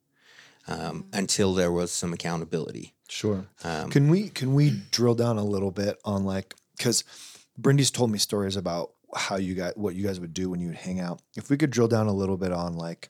um, 0.69 1.05
until 1.11 1.53
there 1.53 1.71
was 1.71 1.91
some 1.91 2.13
accountability. 2.13 2.93
Sure. 3.09 3.47
Um, 3.63 3.89
Can 3.89 4.07
we 4.07 4.29
can 4.29 4.53
we 4.53 4.81
drill 4.91 5.15
down 5.15 5.37
a 5.37 5.43
little 5.43 5.71
bit 5.71 5.97
on 6.05 6.23
like 6.23 6.53
because 6.77 7.03
Brindy's 7.57 7.91
told 7.91 8.11
me 8.11 8.19
stories 8.19 8.55
about 8.55 8.91
how 9.15 9.37
you 9.37 9.55
guys 9.55 9.73
what 9.75 9.95
you 9.95 10.05
guys 10.05 10.19
would 10.19 10.33
do 10.33 10.49
when 10.49 10.59
you 10.59 10.67
would 10.67 10.77
hang 10.77 10.99
out. 10.99 11.21
If 11.35 11.49
we 11.49 11.57
could 11.57 11.71
drill 11.71 11.87
down 11.87 12.07
a 12.07 12.13
little 12.13 12.37
bit 12.37 12.51
on 12.51 12.75
like 12.75 13.09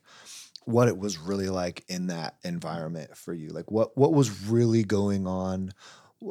what 0.63 0.87
it 0.87 0.97
was 0.97 1.17
really 1.17 1.49
like 1.49 1.83
in 1.89 2.07
that 2.07 2.37
environment 2.43 3.17
for 3.17 3.33
you, 3.33 3.49
like 3.49 3.69
what 3.69 3.97
what 3.97 4.13
was 4.13 4.47
really 4.47 4.83
going 4.83 5.27
on. 5.27 5.73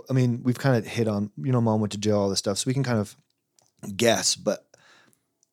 I 0.09 0.15
mean, 0.15 0.43
we've 0.43 0.59
kind 0.59 0.77
of 0.77 0.87
hit 0.87 1.09
on 1.09 1.31
you 1.37 1.53
know, 1.53 1.61
mom 1.61 1.81
went 1.81 1.93
to 1.93 1.99
jail, 1.99 2.19
all 2.21 2.31
this 2.31 2.39
stuff, 2.39 2.59
so 2.59 2.65
we 2.67 2.75
can 2.75 2.85
kind 2.85 2.99
of 2.99 3.15
guess, 3.97 4.35
but 4.35 4.67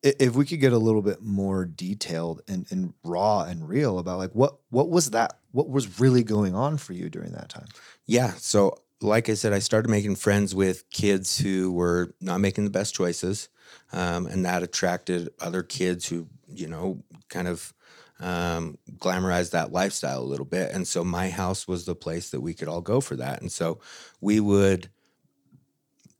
if 0.02 0.34
we 0.34 0.44
could 0.44 0.60
get 0.60 0.72
a 0.72 0.78
little 0.78 1.02
bit 1.02 1.22
more 1.22 1.64
detailed 1.64 2.42
and, 2.46 2.66
and 2.70 2.94
raw 3.02 3.42
and 3.42 3.68
real 3.68 3.98
about 3.98 4.18
like 4.18 4.32
what 4.32 4.56
what 4.70 4.88
was 4.88 5.10
that 5.10 5.38
what 5.52 5.68
was 5.68 5.98
really 5.98 6.22
going 6.22 6.54
on 6.54 6.76
for 6.76 6.92
you 6.92 7.08
during 7.08 7.32
that 7.32 7.48
time 7.48 7.66
Yeah. 8.06 8.32
So, 8.38 8.78
like 9.00 9.28
I 9.28 9.34
said, 9.34 9.52
I 9.52 9.58
started 9.58 9.90
making 9.90 10.16
friends 10.16 10.54
with 10.54 10.88
kids 10.90 11.38
who 11.38 11.72
were 11.72 12.14
not 12.20 12.40
making 12.40 12.64
the 12.64 12.70
best 12.70 12.94
choices. 12.94 13.48
Um, 13.92 14.26
and 14.26 14.44
that 14.44 14.62
attracted 14.62 15.28
other 15.40 15.62
kids 15.62 16.08
who, 16.08 16.28
you 16.48 16.68
know, 16.68 17.02
kind 17.28 17.48
of 17.48 17.74
um, 18.20 18.78
glamorized 18.96 19.50
that 19.50 19.72
lifestyle 19.72 20.22
a 20.22 20.24
little 20.24 20.46
bit. 20.46 20.72
And 20.72 20.86
so, 20.88 21.04
my 21.04 21.28
house 21.28 21.68
was 21.68 21.84
the 21.84 21.94
place 21.94 22.30
that 22.30 22.40
we 22.40 22.54
could 22.54 22.68
all 22.68 22.80
go 22.80 23.00
for 23.00 23.16
that. 23.16 23.40
And 23.40 23.50
so, 23.52 23.80
we 24.20 24.40
would 24.40 24.88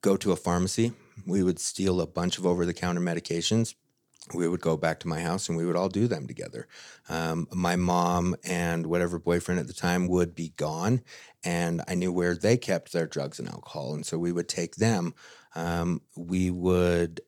go 0.03 0.17
to 0.17 0.33
a 0.33 0.37
pharmacy, 0.37 0.93
we 1.25 1.43
would 1.43 1.59
steal 1.59 2.01
a 2.01 2.07
bunch 2.07 2.39
of 2.39 2.47
over 2.47 2.67
the 2.67 2.75
counter 2.75 3.01
medications. 3.01 3.75
We 4.35 4.49
would 4.49 4.61
go 4.61 4.77
back 4.77 4.99
to 5.01 5.09
my 5.09 5.21
house 5.21 5.49
and 5.49 5.57
we 5.57 5.65
would 5.65 5.77
all 5.77 5.89
do 5.89 6.09
them 6.09 6.27
together. 6.27 6.67
Um, 7.09 7.47
my 7.53 7.77
mom 7.77 8.35
and 8.45 8.87
whatever 8.87 9.21
boyfriend 9.21 9.61
at 9.61 9.69
the 9.69 9.73
time 9.73 10.09
would 10.09 10.35
be 10.35 10.53
gone, 10.57 11.03
and 11.45 11.81
I 11.87 11.95
knew 11.95 12.13
where 12.13 12.35
they 12.35 12.57
kept 12.57 12.93
their 12.93 13.07
drugs 13.07 13.39
and 13.39 13.49
alcohol, 13.49 13.95
and 13.95 14.05
so 14.05 14.19
we 14.19 14.33
would 14.33 14.49
take 14.49 14.77
them. 14.77 15.15
Um, 15.55 16.03
we 16.17 16.51
would 16.51 17.21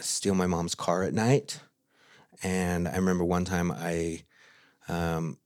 steal 0.00 0.34
my 0.34 0.48
mom's 0.48 0.74
car 0.74 1.04
at 1.04 1.14
night, 1.14 1.60
and 2.42 2.88
I 2.88 2.96
remember 2.96 3.24
one 3.24 3.44
time 3.44 3.70
I 3.70 4.24
um, 4.88 5.38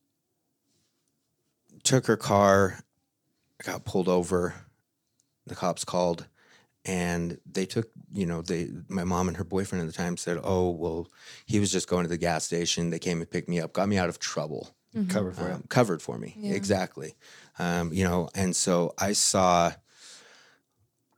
took 1.82 2.06
her 2.06 2.16
car, 2.16 2.80
got 3.62 3.84
pulled 3.84 4.08
over, 4.08 4.54
the 5.46 5.54
cops 5.54 5.84
called, 5.84 6.26
and 6.84 7.38
they 7.50 7.66
took 7.66 7.88
you 8.12 8.26
know 8.26 8.42
they 8.42 8.70
my 8.88 9.04
mom 9.04 9.28
and 9.28 9.36
her 9.36 9.44
boyfriend 9.44 9.82
at 9.82 9.86
the 9.86 9.96
time 9.96 10.16
said 10.16 10.38
oh 10.42 10.70
well 10.70 11.08
he 11.46 11.58
was 11.58 11.72
just 11.72 11.88
going 11.88 12.04
to 12.04 12.08
the 12.08 12.18
gas 12.18 12.44
station. 12.44 12.90
They 12.90 12.98
came 12.98 13.20
and 13.20 13.30
picked 13.30 13.48
me 13.48 13.60
up 13.60 13.72
got 13.72 13.88
me 13.88 13.98
out 13.98 14.08
of 14.08 14.18
trouble. 14.18 14.74
Covered 15.08 15.34
for 15.34 15.48
you. 15.48 15.54
um, 15.54 15.64
covered 15.68 16.00
for 16.02 16.18
me. 16.18 16.36
Yeah. 16.38 16.54
exactly. 16.54 17.14
Um, 17.58 17.92
you 17.92 18.04
know 18.04 18.28
and 18.34 18.54
so 18.54 18.94
i 18.98 19.12
saw 19.12 19.72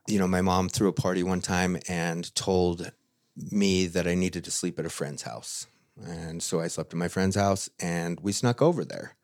you 0.07 0.19
know 0.19 0.27
my 0.27 0.41
mom 0.41 0.69
threw 0.69 0.87
a 0.87 0.93
party 0.93 1.23
one 1.23 1.41
time 1.41 1.77
and 1.87 2.33
told 2.35 2.91
me 3.35 3.87
that 3.87 4.07
i 4.07 4.15
needed 4.15 4.43
to 4.45 4.51
sleep 4.51 4.79
at 4.79 4.85
a 4.85 4.89
friend's 4.89 5.23
house. 5.23 5.67
And 6.05 6.41
so 6.41 6.59
i 6.61 6.67
slept 6.67 6.93
at 6.93 6.97
my 6.97 7.07
friend's 7.09 7.35
house 7.35 7.69
and 7.79 8.19
we 8.21 8.31
snuck 8.31 8.61
over 8.61 8.85
there 8.85 9.16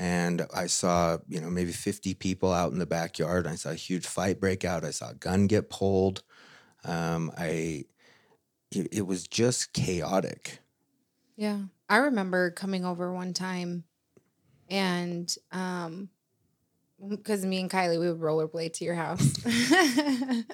and 0.00 0.46
i 0.54 0.66
saw 0.66 1.18
you 1.28 1.40
know 1.40 1.50
maybe 1.50 1.72
50 1.72 2.14
people 2.14 2.52
out 2.52 2.72
in 2.72 2.78
the 2.78 2.86
backyard 2.86 3.46
i 3.46 3.54
saw 3.54 3.70
a 3.70 3.74
huge 3.74 4.06
fight 4.06 4.40
break 4.40 4.64
out 4.64 4.84
i 4.84 4.90
saw 4.90 5.10
a 5.10 5.14
gun 5.14 5.46
get 5.46 5.68
pulled 5.68 6.22
um, 6.84 7.30
i 7.36 7.84
it, 8.72 8.88
it 8.92 9.06
was 9.06 9.28
just 9.28 9.74
chaotic 9.74 10.60
Yeah. 11.36 11.58
I 11.88 11.98
remember 11.98 12.50
coming 12.50 12.84
over 12.84 13.12
one 13.12 13.34
time 13.34 13.84
and 14.70 15.34
um 15.52 16.08
because 17.08 17.44
me 17.44 17.60
and 17.60 17.70
Kylie 17.70 17.98
we 17.98 18.10
would 18.10 18.20
rollerblade 18.20 18.74
to 18.74 18.84
your 18.84 18.94
house. 18.94 19.44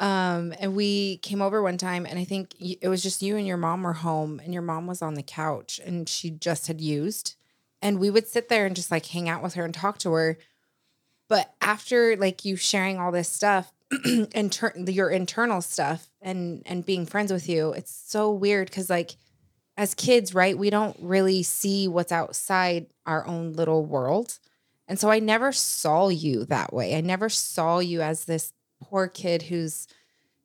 um 0.00 0.52
and 0.58 0.74
we 0.74 1.18
came 1.18 1.40
over 1.40 1.62
one 1.62 1.78
time 1.78 2.04
and 2.04 2.18
I 2.18 2.24
think 2.24 2.54
it 2.58 2.88
was 2.88 3.02
just 3.02 3.22
you 3.22 3.36
and 3.36 3.46
your 3.46 3.56
mom 3.56 3.84
were 3.84 3.92
home 3.92 4.40
and 4.42 4.52
your 4.52 4.62
mom 4.62 4.86
was 4.86 5.02
on 5.02 5.14
the 5.14 5.22
couch 5.22 5.80
and 5.84 6.08
she 6.08 6.30
just 6.30 6.66
had 6.66 6.80
used 6.80 7.36
and 7.84 8.00
we 8.00 8.10
would 8.10 8.26
sit 8.26 8.48
there 8.48 8.64
and 8.64 8.74
just 8.74 8.90
like 8.90 9.06
hang 9.06 9.28
out 9.28 9.42
with 9.42 9.54
her 9.54 9.64
and 9.64 9.74
talk 9.74 9.98
to 9.98 10.12
her. 10.12 10.38
But 11.28 11.54
after 11.60 12.16
like 12.16 12.44
you 12.44 12.56
sharing 12.56 12.98
all 12.98 13.12
this 13.12 13.28
stuff 13.28 13.72
and 14.34 14.88
your 14.88 15.10
internal 15.10 15.60
stuff 15.60 16.08
and 16.20 16.62
and 16.66 16.84
being 16.84 17.04
friends 17.04 17.30
with 17.30 17.48
you, 17.48 17.72
it's 17.74 17.94
so 17.94 18.32
weird 18.32 18.68
because 18.68 18.88
like 18.88 19.12
as 19.76 19.94
kids, 19.94 20.34
right, 20.34 20.56
we 20.56 20.70
don't 20.70 20.96
really 20.98 21.42
see 21.42 21.86
what's 21.86 22.12
outside 22.12 22.86
our 23.06 23.26
own 23.26 23.52
little 23.52 23.84
world. 23.84 24.38
And 24.88 24.98
so 24.98 25.10
I 25.10 25.18
never 25.18 25.52
saw 25.52 26.08
you 26.08 26.44
that 26.46 26.72
way. 26.72 26.96
I 26.96 27.00
never 27.00 27.28
saw 27.28 27.80
you 27.80 28.00
as 28.00 28.24
this 28.24 28.52
poor 28.80 29.08
kid 29.08 29.42
who's, 29.42 29.88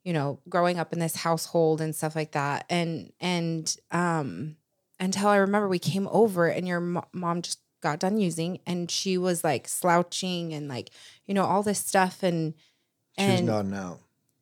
you 0.04 0.12
know, 0.12 0.39
growing 0.49 0.80
up 0.80 0.91
in 0.91 0.99
this 0.99 1.15
household 1.15 1.80
and 1.80 1.95
stuff 1.95 2.15
like 2.17 2.32
that. 2.32 2.65
And 2.69 3.13
and 3.21 3.73
um 3.91 4.58
until 5.00 5.28
I 5.28 5.38
remember 5.38 5.68
we 5.68 5.80
came 5.80 6.08
over 6.12 6.48
and 6.48 6.68
your 6.68 6.80
mo- 6.80 7.08
mom 7.14 7.42
just 7.42 7.60
got 7.82 8.00
done 8.00 8.18
using 8.18 8.60
and 8.66 8.92
she 8.92 9.18
was 9.18 9.44
like 9.44 9.68
slouching 9.68 10.54
and 10.54 10.68
like, 10.68 10.90
you 11.26 11.34
know, 11.34 11.46
all 11.46 11.64
this 11.64 11.80
stuff 11.80 12.24
and 12.24 12.54
and 13.18 13.40
she 13.40 13.44
was 13.44 13.50
nodding 13.50 13.74
out 13.74 14.00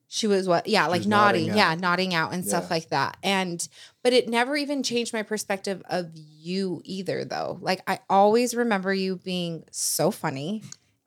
she 0.09 0.27
was 0.27 0.47
what? 0.47 0.67
Yeah, 0.67 0.87
like 0.87 1.05
nodding 1.05 1.47
nodding. 1.47 1.57
Yeah, 1.57 1.75
nodding 1.75 2.13
out 2.13 2.33
and 2.33 2.45
stuff 2.45 2.71
like 2.71 2.89
that. 2.89 3.17
And 3.21 3.67
but 4.03 4.13
it 4.13 4.29
never 4.29 4.55
even 4.55 4.81
changed 4.81 5.13
my 5.13 5.21
perspective 5.21 5.83
of 5.89 6.11
you 6.15 6.81
either 6.85 7.25
though. 7.25 7.57
Like 7.61 7.81
I 7.87 7.99
always 8.09 8.55
remember 8.55 8.93
you 8.93 9.17
being 9.17 9.65
so 9.71 10.09
funny 10.09 10.63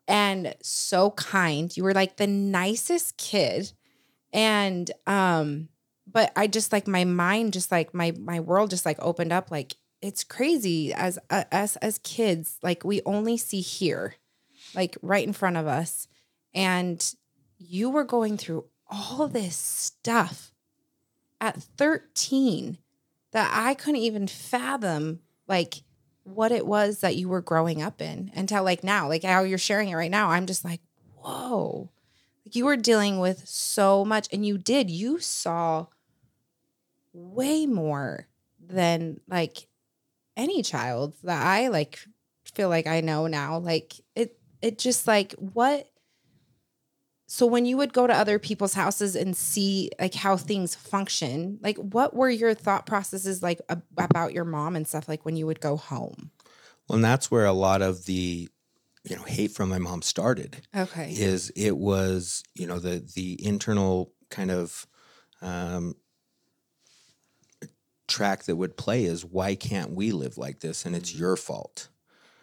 and 0.07 0.55
so 0.61 1.11
kind. 1.11 1.75
You 1.75 1.83
were 1.83 1.95
like 1.95 2.17
the 2.17 2.27
nicest 2.27 3.17
kid. 3.17 3.71
And 4.31 4.89
um 5.07 5.69
but 6.11 6.31
I 6.35 6.47
just 6.47 6.71
like 6.71 6.87
my 6.87 7.05
mind 7.05 7.53
just 7.53 7.71
like 7.71 7.93
my 7.93 8.11
my 8.19 8.39
world 8.39 8.69
just 8.69 8.85
like 8.85 8.97
opened 8.99 9.31
up 9.31 9.51
like 9.51 9.75
it's 10.01 10.23
crazy 10.23 10.93
as 10.93 11.19
uh, 11.29 11.43
us 11.51 11.75
as 11.77 11.99
kids 11.99 12.57
like 12.61 12.83
we 12.83 13.01
only 13.05 13.37
see 13.37 13.61
here 13.61 14.15
like 14.75 14.97
right 15.01 15.25
in 15.25 15.33
front 15.33 15.57
of 15.57 15.67
us 15.67 16.07
and 16.53 17.13
you 17.57 17.89
were 17.89 18.03
going 18.03 18.37
through 18.37 18.65
all 18.89 19.27
this 19.27 19.55
stuff 19.55 20.51
at 21.39 21.61
13 21.61 22.77
that 23.31 23.51
I 23.53 23.73
couldn't 23.73 24.01
even 24.01 24.27
fathom 24.27 25.19
like 25.47 25.83
what 26.23 26.51
it 26.51 26.65
was 26.65 26.99
that 26.99 27.15
you 27.15 27.29
were 27.29 27.41
growing 27.41 27.81
up 27.81 28.01
in 28.01 28.31
until 28.35 28.63
like 28.63 28.83
now, 28.83 29.07
like 29.07 29.23
how 29.23 29.43
you're 29.43 29.57
sharing 29.57 29.89
it 29.89 29.95
right 29.95 30.11
now. 30.11 30.29
I'm 30.29 30.45
just 30.45 30.63
like, 30.65 30.81
whoa. 31.15 31.89
Like 32.45 32.55
you 32.55 32.65
were 32.65 32.77
dealing 32.77 33.19
with 33.19 33.47
so 33.47 34.05
much 34.05 34.27
and 34.31 34.45
you 34.45 34.57
did. 34.57 34.89
You 34.89 35.19
saw 35.19 35.87
way 37.13 37.65
more 37.65 38.27
than 38.59 39.19
like 39.27 39.67
any 40.37 40.63
child 40.63 41.13
that 41.23 41.45
I 41.45 41.67
like 41.67 41.99
feel 42.45 42.69
like 42.69 42.87
I 42.87 43.01
know 43.01 43.27
now. 43.27 43.57
Like 43.57 43.93
it 44.15 44.39
it 44.61 44.77
just 44.77 45.07
like 45.07 45.33
what 45.33 45.87
so 47.31 47.45
when 47.45 47.65
you 47.65 47.77
would 47.77 47.93
go 47.93 48.07
to 48.07 48.13
other 48.13 48.39
people's 48.39 48.73
houses 48.73 49.15
and 49.15 49.37
see 49.37 49.89
like 49.97 50.13
how 50.13 50.35
things 50.35 50.75
function, 50.75 51.59
like 51.61 51.77
what 51.77 52.13
were 52.13 52.29
your 52.29 52.53
thought 52.53 52.85
processes 52.85 53.41
like 53.41 53.61
ab- 53.69 53.83
about 53.97 54.33
your 54.33 54.43
mom 54.43 54.75
and 54.75 54.85
stuff 54.85 55.07
like 55.07 55.23
when 55.23 55.37
you 55.37 55.45
would 55.45 55.61
go 55.61 55.77
home? 55.77 56.31
Well, 56.89 56.95
and 56.95 57.05
that's 57.05 57.31
where 57.31 57.45
a 57.45 57.53
lot 57.53 57.81
of 57.81 58.05
the, 58.05 58.49
you 59.05 59.15
know, 59.15 59.21
hate 59.23 59.51
from 59.51 59.69
my 59.69 59.77
mom 59.77 60.01
started. 60.01 60.57
Okay. 60.75 61.13
Is 61.13 61.51
it 61.55 61.77
was 61.77 62.43
you 62.53 62.67
know 62.67 62.79
the 62.79 62.99
the 63.15 63.39
internal 63.45 64.11
kind 64.29 64.51
of 64.51 64.85
um, 65.41 65.95
track 68.11 68.43
that 68.43 68.55
would 68.55 68.77
play 68.77 69.05
is 69.05 69.25
why 69.25 69.55
can't 69.55 69.91
we 69.91 70.11
live 70.11 70.37
like 70.37 70.59
this 70.59 70.85
and 70.85 70.95
it's 70.95 71.15
your 71.15 71.35
fault. 71.35 71.87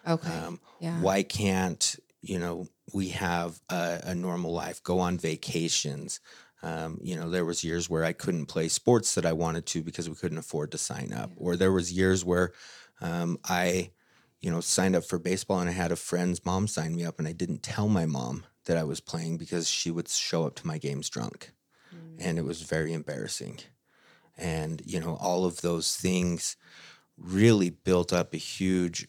Okay. 0.07 0.29
Um, 0.29 0.59
yeah. 0.79 0.99
Why 0.99 1.23
can't 1.23 1.95
you 2.21 2.39
know 2.39 2.67
we 2.93 3.09
have 3.09 3.61
a, 3.69 4.01
a 4.03 4.15
normal 4.15 4.51
life, 4.51 4.83
go 4.83 4.99
on 4.99 5.17
vacations? 5.17 6.19
Um, 6.61 6.99
you 7.01 7.15
know, 7.15 7.29
there 7.29 7.45
was 7.45 7.63
years 7.63 7.89
where 7.89 8.03
I 8.03 8.11
couldn't 8.11 8.47
play 8.47 8.67
sports 8.67 9.15
that 9.15 9.25
I 9.25 9.31
wanted 9.31 9.65
to 9.67 9.81
because 9.81 10.09
we 10.09 10.15
couldn't 10.15 10.37
afford 10.37 10.71
to 10.71 10.77
sign 10.77 11.13
up, 11.13 11.31
or 11.37 11.55
there 11.55 11.71
was 11.71 11.93
years 11.93 12.25
where 12.25 12.51
um, 12.99 13.39
I, 13.45 13.91
you 14.41 14.51
know, 14.51 14.59
signed 14.59 14.95
up 14.95 15.05
for 15.05 15.19
baseball 15.19 15.59
and 15.59 15.69
I 15.69 15.73
had 15.73 15.91
a 15.91 15.95
friend's 15.95 16.45
mom 16.45 16.67
sign 16.67 16.95
me 16.95 17.05
up 17.05 17.19
and 17.19 17.27
I 17.27 17.31
didn't 17.31 17.63
tell 17.63 17.87
my 17.87 18.05
mom 18.05 18.45
that 18.65 18.77
I 18.77 18.83
was 18.83 18.99
playing 18.99 19.37
because 19.37 19.69
she 19.69 19.89
would 19.89 20.09
show 20.09 20.45
up 20.45 20.55
to 20.55 20.67
my 20.67 20.77
games 20.77 21.09
drunk. 21.09 21.51
And 22.19 22.37
it 22.37 22.43
was 22.43 22.61
very 22.61 22.91
embarrassing. 22.93 23.59
And, 24.39 24.81
you 24.85 24.99
know, 24.99 25.17
all 25.19 25.45
of 25.45 25.61
those 25.61 25.95
things 25.95 26.55
really 27.17 27.69
built 27.69 28.13
up 28.13 28.33
a 28.33 28.37
huge 28.37 29.07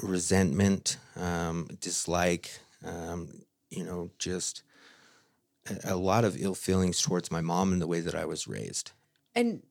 resentment, 0.00 0.98
um, 1.16 1.68
dislike, 1.80 2.50
um, 2.84 3.42
you 3.70 3.84
know, 3.84 4.10
just 4.18 4.62
a, 5.68 5.94
a 5.94 5.96
lot 5.96 6.24
of 6.24 6.36
ill 6.40 6.54
feelings 6.54 7.02
towards 7.02 7.30
my 7.30 7.40
mom 7.40 7.72
and 7.72 7.82
the 7.82 7.86
way 7.86 8.00
that 8.00 8.14
I 8.14 8.24
was 8.24 8.46
raised. 8.46 8.92
And 9.34 9.62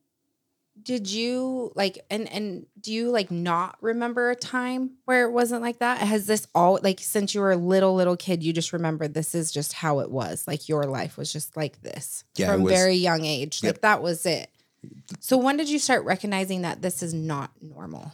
did 0.82 1.10
you 1.12 1.72
like 1.76 2.00
and 2.10 2.32
and 2.32 2.66
do 2.80 2.92
you 2.94 3.10
like 3.12 3.30
not 3.30 3.78
remember 3.82 4.32
a 4.32 4.36
time 4.36 4.92
where 5.06 5.26
it 5.26 5.32
wasn't 5.32 5.62
like 5.62 5.80
that? 5.80 6.00
Has 6.00 6.26
this 6.28 6.48
all 6.56 6.80
like 6.82 7.00
since 7.00 7.36
you 7.36 7.42
were 7.42 7.52
a 7.52 7.58
little 7.58 7.94
little 7.96 8.18
kid, 8.18 8.42
you 8.44 8.52
just 8.54 8.74
remember 8.74 9.08
this 9.08 9.36
is 9.36 9.52
just 9.52 9.74
how 9.74 10.00
it 10.00 10.10
was. 10.10 10.48
Like 10.48 10.68
your 10.70 10.84
life 10.86 11.18
was 11.18 11.32
just 11.32 11.56
like 11.56 11.82
this 11.82 12.24
Yeah, 12.36 12.52
from 12.54 12.64
was- 12.64 12.74
very 12.74 12.96
young 12.96 13.26
age. 13.26 13.62
Yep. 13.62 13.74
Like 13.76 13.82
that 13.82 14.02
was 14.02 14.26
it. 14.26 14.50
So 15.20 15.38
when 15.38 15.58
did 15.58 15.70
you 15.70 15.78
start 15.78 16.04
recognizing 16.06 16.64
that 16.64 16.82
this 16.82 17.04
is 17.04 17.14
not 17.14 17.52
normal? 17.62 18.14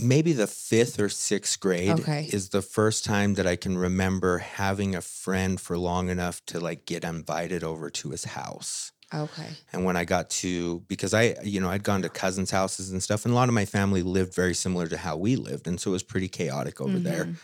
maybe 0.00 0.32
the 0.32 0.46
fifth 0.46 0.98
or 0.98 1.08
sixth 1.10 1.60
grade 1.60 2.00
Okay. 2.00 2.28
is 2.32 2.48
the 2.48 2.62
first 2.62 3.04
time 3.04 3.34
that 3.34 3.46
I 3.46 3.56
can 3.56 3.76
remember 3.76 4.38
having 4.38 4.94
a 4.94 5.02
friend 5.02 5.60
for 5.60 5.76
long 5.76 6.08
enough 6.08 6.44
to 6.46 6.58
like 6.60 6.86
get 6.86 7.04
invited 7.04 7.62
over 7.62 7.90
to 7.90 8.10
his 8.10 8.24
house. 8.24 8.91
Okay. 9.14 9.48
And 9.72 9.84
when 9.84 9.96
I 9.96 10.04
got 10.04 10.30
to, 10.30 10.80
because 10.88 11.12
I, 11.12 11.36
you 11.42 11.60
know, 11.60 11.68
I'd 11.68 11.82
gone 11.82 12.02
to 12.02 12.08
cousins' 12.08 12.50
houses 12.50 12.90
and 12.90 13.02
stuff, 13.02 13.24
and 13.24 13.32
a 13.32 13.34
lot 13.34 13.48
of 13.48 13.54
my 13.54 13.64
family 13.64 14.02
lived 14.02 14.34
very 14.34 14.54
similar 14.54 14.86
to 14.88 14.96
how 14.96 15.16
we 15.16 15.36
lived. 15.36 15.66
And 15.66 15.80
so 15.80 15.90
it 15.90 15.92
was 15.92 16.02
pretty 16.02 16.28
chaotic 16.28 16.80
over 16.80 16.98
there. 16.98 17.34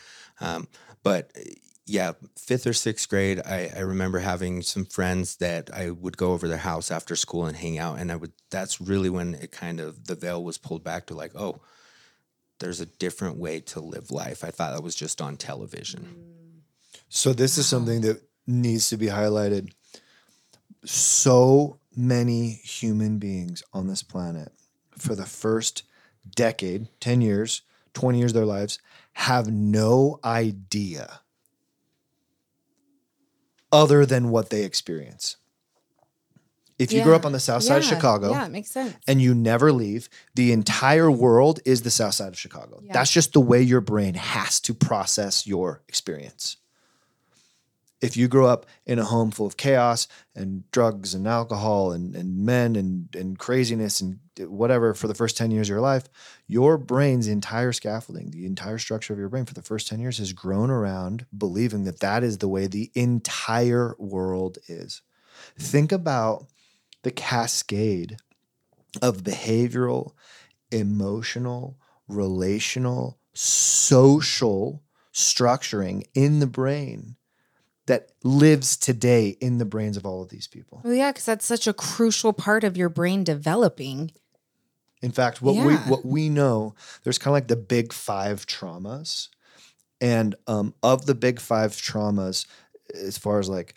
Um, 0.41 0.67
but 1.03 1.31
yeah, 1.85 2.13
fifth 2.37 2.67
or 2.67 2.73
sixth 2.73 3.09
grade, 3.09 3.41
I, 3.45 3.71
I 3.75 3.79
remember 3.79 4.19
having 4.19 4.61
some 4.61 4.85
friends 4.85 5.37
that 5.37 5.69
I 5.73 5.89
would 5.91 6.17
go 6.17 6.33
over 6.33 6.47
their 6.47 6.57
house 6.57 6.91
after 6.91 7.15
school 7.15 7.45
and 7.45 7.57
hang 7.57 7.77
out. 7.77 7.99
And 7.99 8.11
I 8.11 8.15
would, 8.15 8.31
that's 8.51 8.79
really 8.79 9.09
when 9.09 9.33
it 9.33 9.51
kind 9.51 9.79
of, 9.79 10.05
the 10.05 10.15
veil 10.15 10.43
was 10.43 10.57
pulled 10.57 10.83
back 10.83 11.07
to 11.07 11.15
like, 11.15 11.31
oh, 11.35 11.61
there's 12.59 12.79
a 12.79 12.85
different 12.85 13.37
way 13.37 13.59
to 13.61 13.79
live 13.79 14.11
life. 14.11 14.43
I 14.43 14.51
thought 14.51 14.73
that 14.73 14.83
was 14.83 14.95
just 14.95 15.21
on 15.21 15.37
television. 15.37 16.15
So 17.09 17.33
this 17.33 17.57
is 17.57 17.65
something 17.65 18.01
that 18.01 18.21
needs 18.45 18.89
to 18.89 18.97
be 18.97 19.07
highlighted. 19.07 19.71
So 20.85 21.79
many 21.95 22.49
human 22.51 23.17
beings 23.17 23.63
on 23.73 23.87
this 23.87 24.03
planet 24.03 24.51
for 24.97 25.15
the 25.15 25.25
first 25.25 25.83
decade, 26.35 26.87
10 26.99 27.21
years, 27.21 27.61
20 27.93 28.19
years 28.19 28.31
of 28.31 28.35
their 28.35 28.45
lives 28.45 28.79
have 29.13 29.47
no 29.51 30.19
idea 30.23 31.21
other 33.71 34.05
than 34.05 34.29
what 34.29 34.49
they 34.49 34.63
experience. 34.63 35.37
If 36.77 36.93
you 36.93 37.03
grew 37.03 37.13
up 37.13 37.25
on 37.25 37.33
the 37.33 37.41
south 37.41 37.63
side 37.63 37.79
of 37.79 37.83
Chicago, 37.83 38.31
Yeah, 38.31 38.45
it 38.45 38.51
makes 38.51 38.71
sense. 38.71 38.95
and 39.05 39.21
you 39.21 39.35
never 39.35 39.73
leave, 39.73 40.07
the 40.35 40.53
entire 40.53 41.11
world 41.11 41.59
is 41.65 41.81
the 41.81 41.91
south 41.91 42.13
side 42.13 42.29
of 42.29 42.39
Chicago. 42.39 42.79
Yeah. 42.81 42.93
That's 42.93 43.11
just 43.11 43.33
the 43.33 43.41
way 43.41 43.61
your 43.61 43.81
brain 43.81 44.13
has 44.13 44.61
to 44.61 44.73
process 44.73 45.45
your 45.45 45.81
experience. 45.89 46.55
If 48.01 48.15
you 48.15 48.27
grow 48.29 48.47
up 48.47 48.65
in 48.85 48.97
a 48.97 49.03
home 49.03 49.29
full 49.31 49.45
of 49.45 49.57
chaos 49.57 50.07
and 50.33 50.69
drugs 50.71 51.13
and 51.13 51.27
alcohol 51.27 51.91
and, 51.91 52.15
and 52.15 52.37
men 52.37 52.75
and, 52.75 53.13
and 53.13 53.37
craziness 53.37 53.99
and 53.99 54.19
whatever 54.39 54.93
for 54.93 55.07
the 55.07 55.15
first 55.15 55.35
10 55.35 55.51
years 55.51 55.67
of 55.67 55.73
your 55.73 55.81
life, 55.81 56.07
your 56.47 56.77
brain's 56.77 57.27
entire 57.27 57.73
scaffolding, 57.73 58.31
the 58.31 58.45
entire 58.45 58.77
structure 58.77 59.11
of 59.11 59.19
your 59.19 59.27
brain 59.27 59.45
for 59.45 59.53
the 59.53 59.61
first 59.61 59.87
10 59.87 59.99
years 59.99 60.17
has 60.17 60.31
grown 60.31 60.69
around 60.69 61.25
believing 61.37 61.83
that 61.83 61.99
that 61.99 62.23
is 62.23 62.37
the 62.37 62.47
way 62.47 62.67
the 62.67 62.89
entire 62.95 63.95
world 63.99 64.57
is. 64.67 65.01
Think 65.57 65.91
about 65.91 66.47
the 67.03 67.11
cascade 67.11 68.17
of 69.01 69.23
behavioral, 69.23 70.13
emotional, 70.71 71.77
relational, 72.07 73.19
social 73.33 74.83
structuring 75.13 76.03
in 76.13 76.39
the 76.39 76.47
brain 76.47 77.15
that 77.89 78.11
lives 78.23 78.77
today 78.77 79.35
in 79.41 79.57
the 79.57 79.65
brains 79.65 79.97
of 79.97 80.05
all 80.05 80.21
of 80.21 80.29
these 80.29 80.47
people. 80.47 80.79
Well, 80.83 80.93
yeah, 80.93 81.11
because 81.11 81.25
that's 81.25 81.45
such 81.45 81.65
a 81.67 81.73
crucial 81.73 82.33
part 82.33 82.63
of 82.63 82.77
your 82.77 82.87
brain 82.87 83.23
developing. 83.23 84.11
In 85.01 85.11
fact, 85.11 85.41
what 85.41 85.55
we 85.55 85.73
what 85.75 86.05
we 86.05 86.29
know, 86.29 86.75
there's 87.03 87.17
kind 87.17 87.31
of 87.31 87.33
like 87.33 87.47
the 87.47 87.55
big 87.55 87.91
five 87.91 88.45
traumas, 88.45 89.29
and 89.99 90.35
um, 90.45 90.75
of 90.83 91.07
the 91.07 91.15
big 91.15 91.39
five 91.39 91.71
traumas, 91.71 92.45
as 92.93 93.17
far 93.17 93.39
as 93.39 93.49
like 93.49 93.73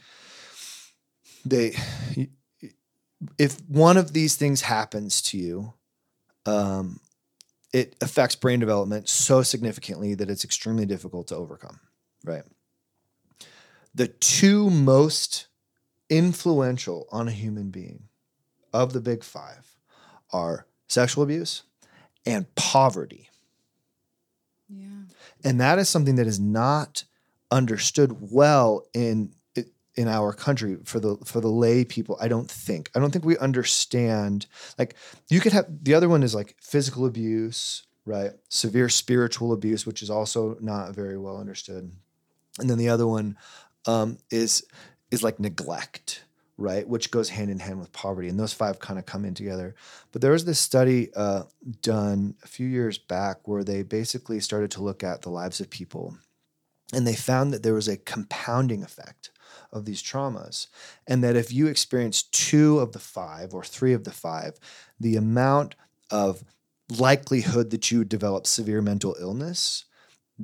they, 1.46 1.74
if 3.38 3.62
one 3.66 3.96
of 3.96 4.12
these 4.12 4.36
things 4.36 4.60
happens 4.60 5.22
to 5.22 5.38
you, 5.38 5.72
um, 6.44 7.00
it 7.72 7.96
affects 8.02 8.36
brain 8.36 8.60
development 8.60 9.08
so 9.08 9.42
significantly 9.42 10.14
that 10.14 10.28
it's 10.28 10.44
extremely 10.44 10.84
difficult 10.84 11.28
to 11.28 11.36
overcome. 11.36 11.80
Right. 12.26 12.44
The 13.94 14.08
two 14.08 14.70
most 14.70 15.48
influential 16.08 17.06
on 17.10 17.28
a 17.28 17.32
human 17.32 17.70
being 17.70 18.04
of 18.72 18.92
the 18.92 19.00
big 19.00 19.22
five 19.22 19.76
are 20.32 20.66
sexual 20.88 21.24
abuse 21.24 21.62
and 22.24 22.52
poverty. 22.54 23.28
Yeah. 24.68 24.86
And 25.44 25.60
that 25.60 25.78
is 25.78 25.88
something 25.88 26.16
that 26.16 26.26
is 26.26 26.40
not 26.40 27.04
understood 27.50 28.30
well 28.32 28.86
in 28.94 29.34
in 29.94 30.08
our 30.08 30.32
country 30.32 30.78
for 30.84 31.00
the 31.00 31.16
for 31.24 31.40
the 31.40 31.48
lay 31.48 31.84
people. 31.84 32.16
I 32.20 32.28
don't 32.28 32.50
think. 32.50 32.90
I 32.94 32.98
don't 32.98 33.10
think 33.10 33.24
we 33.24 33.36
understand 33.38 34.46
like 34.78 34.94
you 35.28 35.40
could 35.40 35.52
have 35.52 35.66
the 35.82 35.94
other 35.94 36.08
one 36.08 36.22
is 36.22 36.34
like 36.34 36.56
physical 36.60 37.06
abuse, 37.06 37.84
right? 38.06 38.32
Severe 38.48 38.88
spiritual 38.88 39.52
abuse, 39.52 39.86
which 39.86 40.02
is 40.02 40.10
also 40.10 40.56
not 40.60 40.94
very 40.94 41.18
well 41.18 41.36
understood. 41.36 41.92
And 42.58 42.70
then 42.70 42.78
the 42.78 42.88
other 42.88 43.06
one 43.06 43.36
um, 43.86 44.18
is 44.30 44.64
is 45.10 45.22
like 45.22 45.38
neglect, 45.38 46.24
right? 46.56 46.86
Which 46.88 47.10
goes 47.10 47.28
hand 47.28 47.50
in 47.50 47.58
hand 47.58 47.80
with 47.80 47.92
poverty, 47.92 48.28
and 48.28 48.38
those 48.38 48.52
five 48.52 48.78
kind 48.78 48.98
of 48.98 49.06
come 49.06 49.24
in 49.24 49.34
together. 49.34 49.74
But 50.10 50.22
there 50.22 50.32
was 50.32 50.44
this 50.44 50.60
study 50.60 51.12
uh, 51.14 51.44
done 51.82 52.34
a 52.42 52.48
few 52.48 52.66
years 52.66 52.98
back 52.98 53.46
where 53.46 53.64
they 53.64 53.82
basically 53.82 54.40
started 54.40 54.70
to 54.72 54.82
look 54.82 55.02
at 55.04 55.22
the 55.22 55.30
lives 55.30 55.60
of 55.60 55.70
people, 55.70 56.16
and 56.92 57.06
they 57.06 57.14
found 57.14 57.52
that 57.52 57.62
there 57.62 57.74
was 57.74 57.88
a 57.88 57.96
compounding 57.96 58.82
effect 58.82 59.30
of 59.70 59.84
these 59.84 60.02
traumas, 60.02 60.66
and 61.06 61.22
that 61.22 61.36
if 61.36 61.52
you 61.52 61.66
experience 61.66 62.22
two 62.22 62.78
of 62.78 62.92
the 62.92 62.98
five 62.98 63.54
or 63.54 63.64
three 63.64 63.92
of 63.92 64.04
the 64.04 64.10
five, 64.10 64.58
the 64.98 65.16
amount 65.16 65.74
of 66.10 66.44
likelihood 66.98 67.70
that 67.70 67.90
you 67.90 68.04
develop 68.04 68.46
severe 68.46 68.82
mental 68.82 69.16
illness 69.20 69.84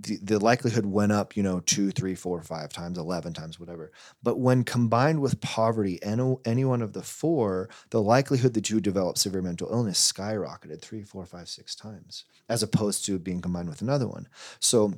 the, 0.02 0.18
the 0.22 0.38
likelihood 0.38 0.86
went 0.86 1.12
up, 1.12 1.36
you 1.36 1.42
know, 1.42 1.60
two, 1.60 1.90
three, 1.90 2.14
four, 2.14 2.40
five 2.42 2.72
times, 2.72 2.98
11 2.98 3.32
times, 3.32 3.58
whatever. 3.58 3.90
But 4.22 4.38
when 4.38 4.64
combined 4.64 5.20
with 5.20 5.40
poverty, 5.40 5.98
any, 6.02 6.36
any 6.44 6.64
one 6.64 6.82
of 6.82 6.92
the 6.92 7.02
four, 7.02 7.68
the 7.90 8.02
likelihood 8.02 8.54
that 8.54 8.70
you 8.70 8.80
develop 8.80 9.18
severe 9.18 9.42
mental 9.42 9.70
illness 9.70 10.12
skyrocketed 10.12 10.80
three, 10.80 11.02
four, 11.02 11.24
five, 11.26 11.48
six 11.48 11.74
times, 11.74 12.24
as 12.48 12.62
opposed 12.62 13.04
to 13.06 13.18
being 13.18 13.40
combined 13.40 13.68
with 13.68 13.82
another 13.82 14.06
one. 14.06 14.28
So, 14.60 14.94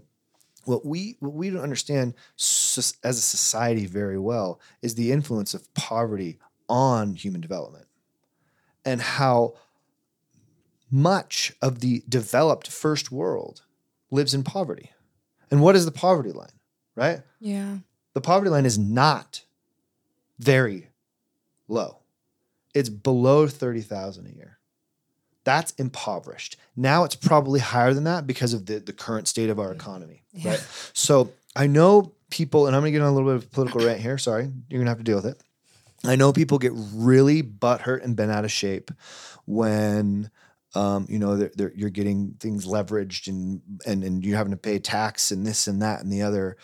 what 0.64 0.84
we 0.84 1.16
what 1.20 1.32
we 1.32 1.48
don't 1.48 1.62
understand 1.62 2.12
as 2.38 2.94
a 3.02 3.12
society 3.12 3.86
very 3.86 4.18
well 4.18 4.60
is 4.82 4.94
the 4.94 5.10
influence 5.10 5.54
of 5.54 5.72
poverty 5.72 6.38
on 6.68 7.14
human 7.14 7.40
development, 7.40 7.86
and 8.84 9.00
how 9.00 9.54
much 10.90 11.54
of 11.62 11.80
the 11.80 12.02
developed 12.08 12.68
first 12.68 13.10
world 13.10 13.62
lives 14.10 14.34
in 14.34 14.42
poverty. 14.42 14.90
And 15.50 15.60
what 15.60 15.76
is 15.76 15.84
the 15.84 15.90
poverty 15.92 16.32
line, 16.32 16.52
right? 16.94 17.20
Yeah. 17.40 17.78
The 18.14 18.20
poverty 18.20 18.50
line 18.50 18.66
is 18.66 18.78
not 18.78 19.42
very 20.38 20.88
low. 21.68 21.98
It's 22.74 22.88
below 22.88 23.46
30,000 23.48 24.26
a 24.26 24.30
year. 24.30 24.58
That's 25.44 25.72
impoverished. 25.72 26.56
Now 26.76 27.04
it's 27.04 27.14
probably 27.16 27.60
higher 27.60 27.94
than 27.94 28.04
that 28.04 28.26
because 28.26 28.52
of 28.52 28.66
the, 28.66 28.78
the 28.78 28.92
current 28.92 29.26
state 29.26 29.50
of 29.50 29.58
our 29.58 29.72
economy, 29.72 30.22
Yeah. 30.32 30.50
right? 30.52 30.66
So 30.92 31.32
I 31.56 31.66
know 31.66 32.12
people, 32.30 32.66
and 32.66 32.76
I'm 32.76 32.82
gonna 32.82 32.92
get 32.92 33.00
on 33.02 33.08
a 33.08 33.14
little 33.14 33.28
bit 33.30 33.36
of 33.44 33.50
political 33.50 33.80
rant 33.84 34.00
here. 34.00 34.18
Sorry, 34.18 34.50
you're 34.68 34.80
gonna 34.80 34.90
have 34.90 34.98
to 34.98 35.04
deal 35.04 35.16
with 35.16 35.26
it. 35.26 35.40
I 36.04 36.16
know 36.16 36.32
people 36.32 36.58
get 36.58 36.72
really 36.74 37.42
butthurt 37.42 38.04
and 38.04 38.14
bent 38.16 38.30
out 38.30 38.44
of 38.44 38.52
shape 38.52 38.90
when 39.46 40.30
um, 40.74 41.06
you 41.08 41.18
know 41.18 41.36
they're, 41.36 41.50
they're, 41.54 41.72
you're 41.74 41.90
getting 41.90 42.36
things 42.40 42.66
leveraged 42.66 43.28
and, 43.28 43.60
and 43.86 44.04
and 44.04 44.24
you're 44.24 44.36
having 44.36 44.52
to 44.52 44.56
pay 44.56 44.78
tax 44.78 45.30
and 45.30 45.46
this 45.46 45.66
and 45.66 45.82
that 45.82 46.00
and 46.00 46.12
the 46.12 46.22
other. 46.22 46.56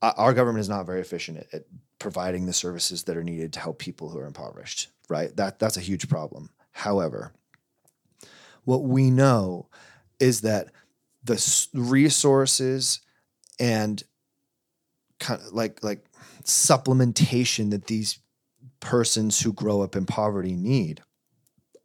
Uh, 0.00 0.12
our 0.16 0.32
government 0.32 0.60
is 0.60 0.68
not 0.68 0.86
very 0.86 1.00
efficient 1.00 1.38
at, 1.38 1.54
at 1.54 1.62
providing 1.98 2.46
the 2.46 2.52
services 2.52 3.04
that 3.04 3.16
are 3.16 3.22
needed 3.22 3.52
to 3.52 3.60
help 3.60 3.78
people 3.78 4.08
who 4.08 4.18
are 4.18 4.26
impoverished. 4.26 4.88
Right, 5.08 5.34
that 5.36 5.58
that's 5.58 5.76
a 5.76 5.80
huge 5.80 6.08
problem. 6.08 6.50
However, 6.72 7.32
What 8.64 8.84
we 8.84 9.10
know 9.10 9.68
is 10.18 10.40
that 10.40 10.70
the 11.24 11.68
resources 11.74 13.00
and 13.60 14.02
kind 15.18 15.40
of 15.40 15.52
like 15.52 15.84
like 15.84 16.04
supplementation 16.44 17.70
that 17.70 17.86
these 17.86 18.18
persons 18.80 19.40
who 19.40 19.52
grow 19.52 19.82
up 19.82 19.94
in 19.94 20.06
poverty 20.06 20.56
need 20.56 21.02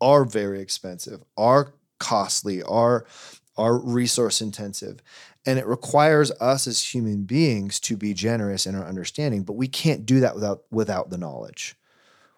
are 0.01 0.23
very 0.25 0.61
expensive, 0.61 1.23
are 1.37 1.73
costly, 1.99 2.61
are 2.63 3.05
are 3.57 3.77
resource 3.77 4.39
intensive. 4.41 5.01
And 5.45 5.57
it 5.57 5.65
requires 5.65 6.29
us 6.41 6.67
as 6.67 6.93
human 6.93 7.23
beings 7.23 7.79
to 7.81 7.95
be 7.97 8.13
generous 8.13 8.65
in 8.65 8.75
our 8.75 8.85
understanding, 8.85 9.43
but 9.43 9.53
we 9.53 9.67
can't 9.67 10.05
do 10.05 10.19
that 10.19 10.35
without 10.35 10.63
without 10.71 11.09
the 11.09 11.17
knowledge. 11.17 11.75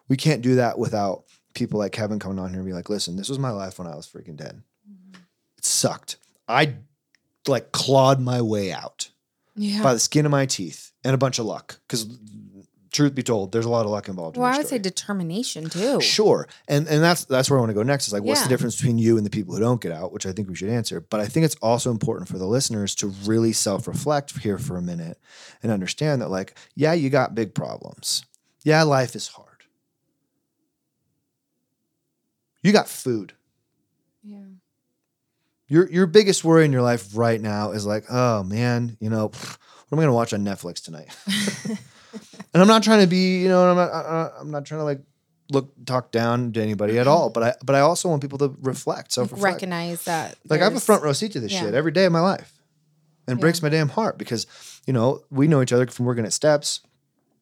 We 0.08 0.16
can't 0.16 0.42
do 0.42 0.54
that 0.56 0.78
without 0.78 1.24
people 1.54 1.78
like 1.78 1.92
Kevin 1.92 2.18
coming 2.18 2.38
on 2.38 2.50
here 2.50 2.58
and 2.60 2.66
be 2.66 2.72
like, 2.72 2.88
listen, 2.88 3.16
this 3.16 3.28
was 3.28 3.38
my 3.38 3.50
life 3.50 3.78
when 3.78 3.88
I 3.88 3.96
was 3.96 4.06
freaking 4.06 4.36
dead. 4.36 4.62
Mm-hmm. 4.88 5.20
It 5.58 5.64
sucked. 5.64 6.16
I 6.48 6.74
like 7.46 7.72
clawed 7.72 8.20
my 8.20 8.40
way 8.40 8.72
out 8.72 9.10
Yeah. 9.56 9.82
by 9.82 9.92
the 9.94 10.00
skin 10.00 10.24
of 10.26 10.30
my 10.32 10.46
teeth 10.46 10.92
and 11.04 11.14
a 11.14 11.18
bunch 11.18 11.38
of 11.38 11.46
luck. 11.46 11.80
Because 11.86 12.06
truth 12.90 13.14
be 13.14 13.22
told, 13.22 13.52
there's 13.52 13.64
a 13.64 13.70
lot 13.70 13.84
of 13.84 13.90
luck 13.90 14.08
involved. 14.08 14.36
in 14.36 14.42
well, 14.42 14.50
your 14.50 14.56
I 14.56 14.58
would 14.58 14.68
say 14.68 14.78
determination 14.78 15.68
too. 15.68 16.00
Sure. 16.00 16.48
And 16.68 16.86
and 16.88 17.02
that's 17.02 17.24
that's 17.24 17.48
where 17.50 17.58
I 17.58 17.60
want 17.60 17.70
to 17.70 17.74
go 17.74 17.82
next. 17.82 18.06
Is 18.06 18.12
like 18.12 18.22
what's 18.22 18.42
the 18.42 18.48
difference 18.48 18.76
between 18.76 18.98
you 18.98 19.16
and 19.16 19.24
the 19.24 19.30
people 19.30 19.54
who 19.54 19.60
don't 19.60 19.80
get 19.80 19.92
out, 19.92 20.12
which 20.12 20.26
I 20.26 20.32
think 20.32 20.48
we 20.48 20.54
should 20.54 20.68
answer. 20.68 21.00
But 21.00 21.20
I 21.20 21.26
think 21.26 21.44
it's 21.44 21.56
also 21.56 21.90
important 21.90 22.28
for 22.28 22.38
the 22.38 22.46
listeners 22.46 22.94
to 22.96 23.08
really 23.08 23.52
self-reflect 23.52 24.38
here 24.38 24.58
for 24.58 24.76
a 24.76 24.82
minute 24.82 25.18
and 25.62 25.70
understand 25.72 26.22
that 26.22 26.30
like, 26.30 26.56
yeah, 26.74 26.92
you 26.92 27.10
got 27.10 27.34
big 27.34 27.54
problems. 27.54 28.24
Yeah, 28.64 28.82
life 28.82 29.14
is 29.14 29.28
hard. 29.28 29.48
You 32.62 32.72
got 32.72 32.88
food. 32.88 33.32
Yeah. 34.22 34.38
Your 35.68 35.88
your 35.90 36.06
biggest 36.06 36.44
worry 36.44 36.64
in 36.64 36.72
your 36.72 36.82
life 36.82 37.16
right 37.16 37.40
now 37.40 37.70
is 37.70 37.86
like, 37.86 38.04
oh 38.10 38.42
man, 38.42 38.96
you 39.00 39.08
know, 39.08 39.28
what 39.28 39.92
am 39.92 39.98
I 39.98 40.02
gonna 40.02 40.12
watch 40.12 40.32
on 40.32 40.44
Netflix 40.44 40.82
tonight? 40.82 41.08
and 42.52 42.62
I'm 42.62 42.68
not 42.68 42.82
trying 42.82 43.00
to 43.00 43.06
be, 43.06 43.42
you 43.42 43.48
know, 43.48 43.70
I'm 43.70 43.76
not, 43.76 43.90
I- 43.90 44.32
I'm 44.40 44.50
not 44.50 44.64
trying 44.64 44.80
to 44.80 44.84
like 44.84 45.00
look 45.50 45.72
talk 45.84 46.10
down 46.10 46.52
to 46.52 46.62
anybody 46.62 46.98
at 46.98 47.06
mm-hmm. 47.06 47.10
all. 47.10 47.30
But 47.30 47.42
I 47.42 47.54
but 47.64 47.74
I 47.74 47.80
also 47.80 48.08
want 48.08 48.22
people 48.22 48.38
to 48.38 48.56
reflect, 48.60 49.12
self 49.12 49.32
reflect. 49.32 49.54
recognize 49.54 50.04
that. 50.04 50.36
Like 50.48 50.60
I 50.60 50.64
have 50.64 50.76
a 50.76 50.80
front 50.80 51.02
row 51.02 51.12
seat 51.12 51.32
to 51.32 51.40
this 51.40 51.52
yeah. 51.52 51.62
shit 51.62 51.74
every 51.74 51.92
day 51.92 52.04
of 52.04 52.12
my 52.12 52.20
life, 52.20 52.60
and 53.26 53.36
it 53.36 53.38
Yeah. 53.38 53.42
breaks 53.42 53.62
my 53.62 53.68
damn 53.68 53.90
heart 53.90 54.18
because 54.18 54.46
you 54.86 54.92
know 54.92 55.22
we 55.30 55.46
know 55.46 55.62
each 55.62 55.72
other 55.72 55.86
from 55.86 56.06
working 56.06 56.24
at 56.24 56.32
Steps. 56.32 56.80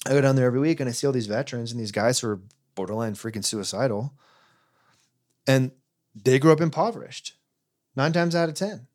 I 0.07 0.11
go 0.11 0.21
down 0.21 0.37
there 0.37 0.47
every 0.47 0.61
week 0.61 0.81
and 0.81 0.89
I 0.89 0.93
see 0.93 1.07
all 1.07 1.13
these 1.13 1.27
veterans 1.27 1.73
and 1.73 1.81
these 1.81 1.93
guys 1.93 2.21
who 2.21 2.29
are 2.29 2.41
borderline 2.75 3.15
freaking 3.15 3.45
suicidal, 3.45 4.13
and 5.47 5.73
they 6.15 6.39
grew 6.39 6.53
up 6.53 6.61
impoverished, 6.61 7.35
nine 7.97 8.13
times 8.13 8.35
out 8.35 8.49
of 8.49 8.55
ten. 8.55 8.87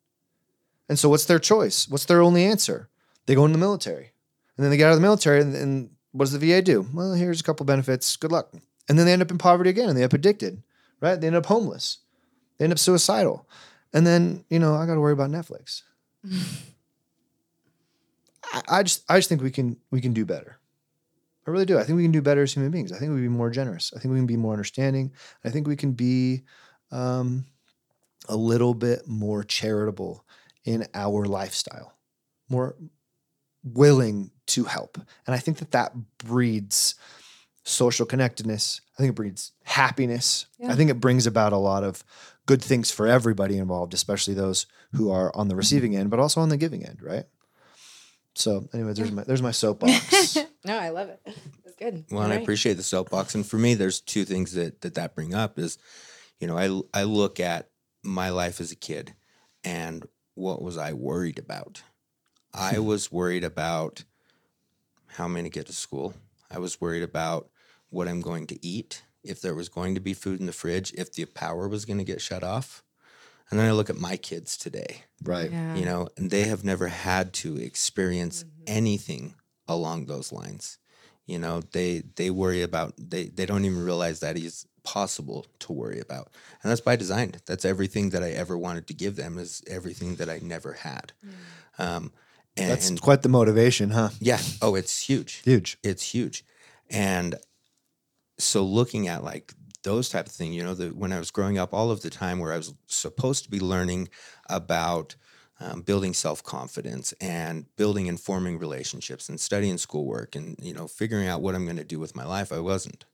And 0.88 0.98
so, 0.98 1.08
what's 1.08 1.24
their 1.24 1.38
choice? 1.38 1.88
What's 1.88 2.04
their 2.04 2.20
only 2.20 2.44
answer? 2.44 2.88
They 3.26 3.34
go 3.34 3.46
in 3.46 3.52
the 3.52 3.58
military, 3.58 4.12
and 4.56 4.64
then 4.64 4.70
they 4.70 4.76
get 4.76 4.86
out 4.86 4.92
of 4.92 4.98
the 4.98 5.02
military, 5.02 5.40
and, 5.40 5.54
and 5.54 5.90
what 6.14 6.26
does 6.26 6.32
the 6.32 6.38
VA 6.38 6.62
do? 6.62 6.86
Well, 6.94 7.14
here's 7.14 7.40
a 7.40 7.42
couple 7.42 7.66
benefits. 7.66 8.16
Good 8.16 8.30
luck. 8.30 8.52
And 8.88 8.96
then 8.96 9.04
they 9.04 9.12
end 9.12 9.22
up 9.22 9.32
in 9.32 9.38
poverty 9.38 9.70
again, 9.70 9.88
and 9.88 9.98
they 9.98 10.02
end 10.02 10.12
up 10.12 10.18
addicted, 10.18 10.62
right? 11.00 11.20
They 11.20 11.26
end 11.26 11.34
up 11.34 11.46
homeless. 11.46 11.98
They 12.56 12.64
end 12.64 12.72
up 12.72 12.78
suicidal. 12.78 13.48
And 13.92 14.06
then, 14.06 14.44
you 14.48 14.60
know, 14.60 14.76
I 14.76 14.86
got 14.86 14.94
to 14.94 15.00
worry 15.00 15.12
about 15.12 15.30
Netflix. 15.30 15.82
I, 18.52 18.62
I 18.68 18.82
just, 18.84 19.04
I 19.08 19.18
just 19.18 19.28
think 19.28 19.42
we 19.42 19.50
can, 19.50 19.76
we 19.90 20.00
can 20.00 20.12
do 20.12 20.24
better. 20.24 20.58
I 21.46 21.50
really 21.50 21.66
do. 21.66 21.78
I 21.78 21.82
think 21.82 21.96
we 21.96 22.04
can 22.04 22.12
do 22.12 22.22
better 22.22 22.42
as 22.42 22.52
human 22.52 22.70
beings. 22.70 22.92
I 22.92 22.98
think 22.98 23.10
we 23.10 23.16
can 23.16 23.24
be 23.24 23.36
more 23.36 23.50
generous. 23.50 23.92
I 23.94 23.98
think 23.98 24.12
we 24.12 24.18
can 24.18 24.26
be 24.26 24.36
more 24.36 24.52
understanding. 24.52 25.12
I 25.44 25.50
think 25.50 25.66
we 25.66 25.74
can 25.74 25.92
be 25.92 26.42
um, 26.92 27.44
a 28.28 28.36
little 28.36 28.72
bit 28.72 29.08
more 29.08 29.42
charitable 29.42 30.24
in 30.64 30.86
our 30.94 31.24
lifestyle, 31.24 31.92
more 32.48 32.76
willing 33.64 34.30
to 34.46 34.64
help. 34.64 34.98
And 35.26 35.34
I 35.34 35.38
think 35.38 35.58
that 35.58 35.72
that 35.72 35.92
breeds 36.18 36.94
social 37.64 38.06
connectedness. 38.06 38.80
I 38.96 39.02
think 39.02 39.10
it 39.10 39.16
breeds 39.16 39.52
happiness. 39.64 40.46
Yeah. 40.58 40.72
I 40.72 40.76
think 40.76 40.90
it 40.90 41.00
brings 41.00 41.26
about 41.26 41.52
a 41.52 41.58
lot 41.58 41.82
of 41.82 42.04
good 42.46 42.62
things 42.62 42.90
for 42.90 43.06
everybody 43.06 43.56
involved, 43.56 43.94
especially 43.94 44.34
those 44.34 44.66
who 44.92 45.10
are 45.10 45.34
on 45.34 45.48
the 45.48 45.52
mm-hmm. 45.52 45.58
receiving 45.58 45.96
end, 45.96 46.10
but 46.10 46.20
also 46.20 46.40
on 46.40 46.50
the 46.50 46.56
giving 46.56 46.84
end, 46.84 47.02
right? 47.02 47.24
So, 48.34 48.68
anyway, 48.74 48.92
there's 48.94 49.12
my 49.12 49.22
there's 49.22 49.42
my 49.42 49.52
soapbox. 49.52 50.36
no, 50.64 50.76
I 50.76 50.88
love 50.88 51.08
it. 51.08 51.20
It's 51.64 51.76
good. 51.76 52.04
Well, 52.10 52.24
and 52.24 52.32
I 52.32 52.36
appreciate 52.36 52.74
the 52.74 52.82
soapbox. 52.82 53.34
And 53.34 53.46
for 53.46 53.58
me, 53.58 53.74
there's 53.74 54.00
two 54.00 54.24
things 54.24 54.52
that 54.54 54.80
that 54.80 54.94
that 54.94 55.14
bring 55.14 55.34
up 55.34 55.58
is, 55.58 55.78
you 56.40 56.48
know, 56.48 56.58
I 56.58 57.00
I 57.00 57.04
look 57.04 57.38
at 57.38 57.70
my 58.02 58.30
life 58.30 58.60
as 58.60 58.72
a 58.72 58.76
kid, 58.76 59.14
and 59.62 60.04
what 60.34 60.62
was 60.62 60.76
I 60.76 60.94
worried 60.94 61.38
about? 61.38 61.82
I 62.54 62.78
was 62.90 63.12
worried 63.12 63.44
about 63.44 64.04
how 65.08 65.24
I'm 65.24 65.32
going 65.32 65.44
to 65.44 65.50
get 65.50 65.66
to 65.66 65.72
school. 65.72 66.14
I 66.50 66.58
was 66.58 66.80
worried 66.80 67.02
about 67.02 67.48
what 67.90 68.08
I'm 68.08 68.20
going 68.20 68.46
to 68.48 68.66
eat, 68.66 69.02
if 69.22 69.40
there 69.40 69.54
was 69.54 69.68
going 69.68 69.94
to 69.94 70.00
be 70.00 70.14
food 70.14 70.40
in 70.40 70.46
the 70.46 70.52
fridge, 70.52 70.92
if 70.96 71.12
the 71.12 71.24
power 71.24 71.68
was 71.68 71.84
going 71.84 71.98
to 71.98 72.04
get 72.04 72.20
shut 72.20 72.42
off. 72.42 72.82
And 73.50 73.60
then 73.60 73.68
I 73.68 73.72
look 73.72 73.90
at 73.90 73.96
my 73.96 74.16
kids 74.16 74.56
today 74.56 75.04
right. 75.22 75.50
Yeah. 75.52 75.74
you 75.74 75.84
know, 75.84 76.08
and 76.16 76.30
they 76.30 76.44
have 76.44 76.64
never 76.64 76.88
had 76.88 77.32
to 77.34 77.56
experience 77.56 78.44
Mhm. 78.44 78.62
anything 78.66 79.34
along 79.68 80.06
those 80.06 80.32
lines. 80.32 80.78
You 81.26 81.38
know, 81.38 81.60
they 81.60 82.02
they 82.16 82.30
worry 82.30 82.62
about 82.62 82.94
they 82.98 83.24
they 83.28 83.46
don't 83.46 83.64
even 83.64 83.82
realize 83.84 84.20
that 84.20 84.36
is 84.36 84.66
possible 84.82 85.46
to 85.60 85.72
worry 85.72 86.00
about, 86.00 86.30
and 86.62 86.70
that's 86.70 86.82
by 86.82 86.96
design. 86.96 87.34
That's 87.46 87.64
everything 87.64 88.10
that 88.10 88.22
I 88.22 88.30
ever 88.32 88.58
wanted 88.58 88.86
to 88.88 88.94
give 88.94 89.16
them 89.16 89.38
is 89.38 89.62
everything 89.66 90.16
that 90.16 90.28
I 90.28 90.40
never 90.42 90.72
had. 90.74 91.12
Um, 91.78 92.12
and, 92.56 92.70
That's 92.70 92.88
and 92.88 93.00
quite 93.00 93.22
the 93.22 93.28
motivation, 93.28 93.90
huh? 93.90 94.10
yeah, 94.20 94.40
oh, 94.62 94.74
it's 94.74 95.00
huge. 95.00 95.42
Huge. 95.44 95.78
it's 95.82 96.02
huge. 96.02 96.44
And 96.90 97.36
so 98.38 98.64
looking 98.64 99.08
at 99.08 99.24
like 99.24 99.54
those 99.84 100.08
type 100.08 100.26
of 100.26 100.32
things 100.32 100.54
you 100.56 100.62
know 100.62 100.74
the, 100.74 100.88
when 100.88 101.12
i 101.12 101.18
was 101.18 101.30
growing 101.30 101.58
up 101.58 101.72
all 101.72 101.90
of 101.90 102.00
the 102.00 102.10
time 102.10 102.38
where 102.38 102.52
i 102.52 102.56
was 102.56 102.74
supposed 102.86 103.44
to 103.44 103.50
be 103.50 103.60
learning 103.60 104.08
about 104.48 105.14
um, 105.60 105.82
building 105.82 106.12
self-confidence 106.12 107.12
and 107.20 107.66
building 107.76 108.08
and 108.08 108.18
forming 108.18 108.58
relationships 108.58 109.28
and 109.28 109.38
studying 109.38 109.78
schoolwork 109.78 110.34
and 110.34 110.56
you 110.60 110.72
know 110.72 110.88
figuring 110.88 111.28
out 111.28 111.42
what 111.42 111.54
i'm 111.54 111.64
going 111.64 111.76
to 111.76 111.84
do 111.84 112.00
with 112.00 112.16
my 112.16 112.24
life 112.24 112.50
i 112.50 112.58
wasn't 112.58 113.04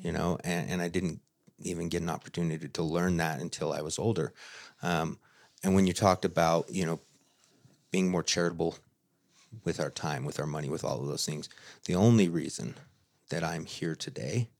you 0.00 0.10
know 0.10 0.38
and, 0.42 0.70
and 0.70 0.82
i 0.82 0.88
didn't 0.88 1.20
even 1.58 1.88
get 1.88 2.02
an 2.02 2.10
opportunity 2.10 2.68
to 2.68 2.82
learn 2.82 3.16
that 3.18 3.40
until 3.40 3.72
i 3.72 3.80
was 3.80 3.98
older. 3.98 4.32
Um, 4.82 5.18
and 5.64 5.74
when 5.74 5.86
you 5.86 5.92
talked 5.92 6.24
about 6.24 6.70
you 6.70 6.84
know 6.84 7.00
being 7.90 8.10
more 8.10 8.22
charitable 8.22 8.76
with 9.64 9.80
our 9.80 9.90
time, 9.90 10.24
with 10.24 10.38
our 10.38 10.46
money, 10.46 10.68
with 10.68 10.84
all 10.84 11.00
of 11.00 11.08
those 11.08 11.24
things. 11.24 11.48
The 11.86 11.94
only 11.94 12.28
reason 12.28 12.74
that 13.30 13.44
I'm 13.44 13.64
here 13.64 13.94
today 13.94 14.50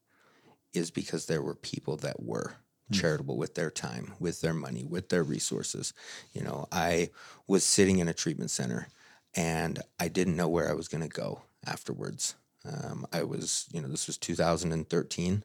is 0.72 0.90
because 0.90 1.26
there 1.26 1.42
were 1.42 1.54
people 1.54 1.96
that 1.98 2.22
were 2.22 2.56
charitable 2.92 3.36
with 3.36 3.54
their 3.54 3.70
time, 3.70 4.12
with 4.20 4.40
their 4.40 4.54
money, 4.54 4.84
with 4.84 5.08
their 5.08 5.24
resources. 5.24 5.92
You 6.32 6.42
know, 6.42 6.68
I 6.70 7.10
was 7.46 7.64
sitting 7.64 7.98
in 7.98 8.08
a 8.08 8.14
treatment 8.14 8.50
center 8.50 8.88
and 9.34 9.80
I 9.98 10.08
didn't 10.08 10.36
know 10.36 10.48
where 10.48 10.68
I 10.68 10.74
was 10.74 10.88
going 10.88 11.02
to 11.02 11.08
go 11.08 11.42
afterwards. 11.66 12.36
Um, 12.64 13.06
I 13.12 13.22
was, 13.22 13.66
you 13.72 13.80
know, 13.80 13.88
this 13.88 14.06
was 14.06 14.18
2013. 14.18 15.44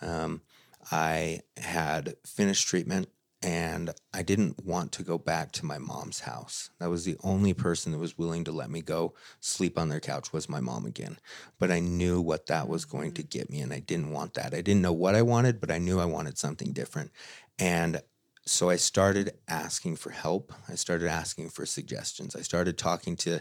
Um, 0.00 0.42
I 0.90 1.40
had 1.56 2.14
finished 2.24 2.68
treatment 2.68 3.08
and 3.40 3.90
I 4.12 4.22
didn't 4.22 4.64
want 4.64 4.90
to 4.92 5.04
go 5.04 5.16
back 5.16 5.52
to 5.52 5.66
my 5.66 5.78
mom's 5.78 6.20
house. 6.20 6.70
That 6.80 6.90
was 6.90 7.04
the 7.04 7.16
only 7.22 7.54
person 7.54 7.92
that 7.92 7.98
was 7.98 8.18
willing 8.18 8.42
to 8.44 8.52
let 8.52 8.70
me 8.70 8.82
go 8.82 9.14
sleep 9.38 9.78
on 9.78 9.88
their 9.88 10.00
couch 10.00 10.32
was 10.32 10.48
my 10.48 10.60
mom 10.60 10.86
again. 10.86 11.18
But 11.58 11.70
I 11.70 11.78
knew 11.78 12.20
what 12.20 12.46
that 12.46 12.68
was 12.68 12.84
going 12.84 13.12
to 13.12 13.22
mm-hmm. 13.22 13.38
get 13.38 13.50
me 13.50 13.60
and 13.60 13.72
I 13.72 13.78
didn't 13.78 14.10
want 14.10 14.34
that. 14.34 14.54
I 14.54 14.60
didn't 14.60 14.82
know 14.82 14.92
what 14.92 15.14
I 15.14 15.22
wanted, 15.22 15.60
but 15.60 15.70
I 15.70 15.78
knew 15.78 16.00
I 16.00 16.04
wanted 16.04 16.36
something 16.36 16.72
different. 16.72 17.12
And 17.60 18.00
so 18.48 18.70
I 18.70 18.76
started 18.76 19.32
asking 19.46 19.96
for 19.96 20.10
help. 20.10 20.52
I 20.68 20.74
started 20.74 21.08
asking 21.08 21.50
for 21.50 21.66
suggestions. 21.66 22.34
I 22.34 22.40
started 22.40 22.78
talking 22.78 23.14
to 23.16 23.40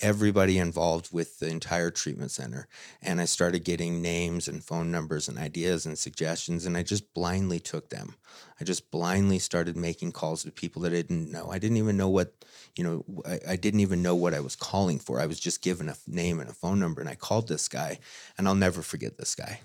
everybody 0.00 0.58
involved 0.58 1.12
with 1.12 1.38
the 1.38 1.48
entire 1.48 1.90
treatment 1.90 2.32
center. 2.32 2.66
And 3.00 3.20
I 3.20 3.24
started 3.26 3.64
getting 3.64 4.02
names 4.02 4.48
and 4.48 4.64
phone 4.64 4.90
numbers 4.90 5.28
and 5.28 5.38
ideas 5.38 5.86
and 5.86 5.96
suggestions. 5.96 6.66
And 6.66 6.76
I 6.76 6.82
just 6.82 7.14
blindly 7.14 7.60
took 7.60 7.90
them. 7.90 8.16
I 8.60 8.64
just 8.64 8.90
blindly 8.90 9.38
started 9.38 9.76
making 9.76 10.12
calls 10.12 10.42
to 10.42 10.50
people 10.50 10.82
that 10.82 10.92
I 10.92 11.02
didn't 11.02 11.30
know. 11.30 11.48
I 11.50 11.58
didn't 11.58 11.76
even 11.76 11.96
know 11.96 12.08
what, 12.08 12.44
you 12.74 12.82
know, 12.82 13.04
I, 13.26 13.52
I 13.52 13.56
didn't 13.56 13.80
even 13.80 14.02
know 14.02 14.16
what 14.16 14.34
I 14.34 14.40
was 14.40 14.56
calling 14.56 14.98
for. 14.98 15.20
I 15.20 15.26
was 15.26 15.38
just 15.38 15.62
given 15.62 15.88
a 15.88 15.96
name 16.08 16.40
and 16.40 16.50
a 16.50 16.54
phone 16.54 16.80
number. 16.80 17.00
And 17.00 17.08
I 17.08 17.14
called 17.14 17.46
this 17.46 17.68
guy, 17.68 18.00
and 18.36 18.48
I'll 18.48 18.56
never 18.56 18.82
forget 18.82 19.18
this 19.18 19.36
guy. 19.36 19.60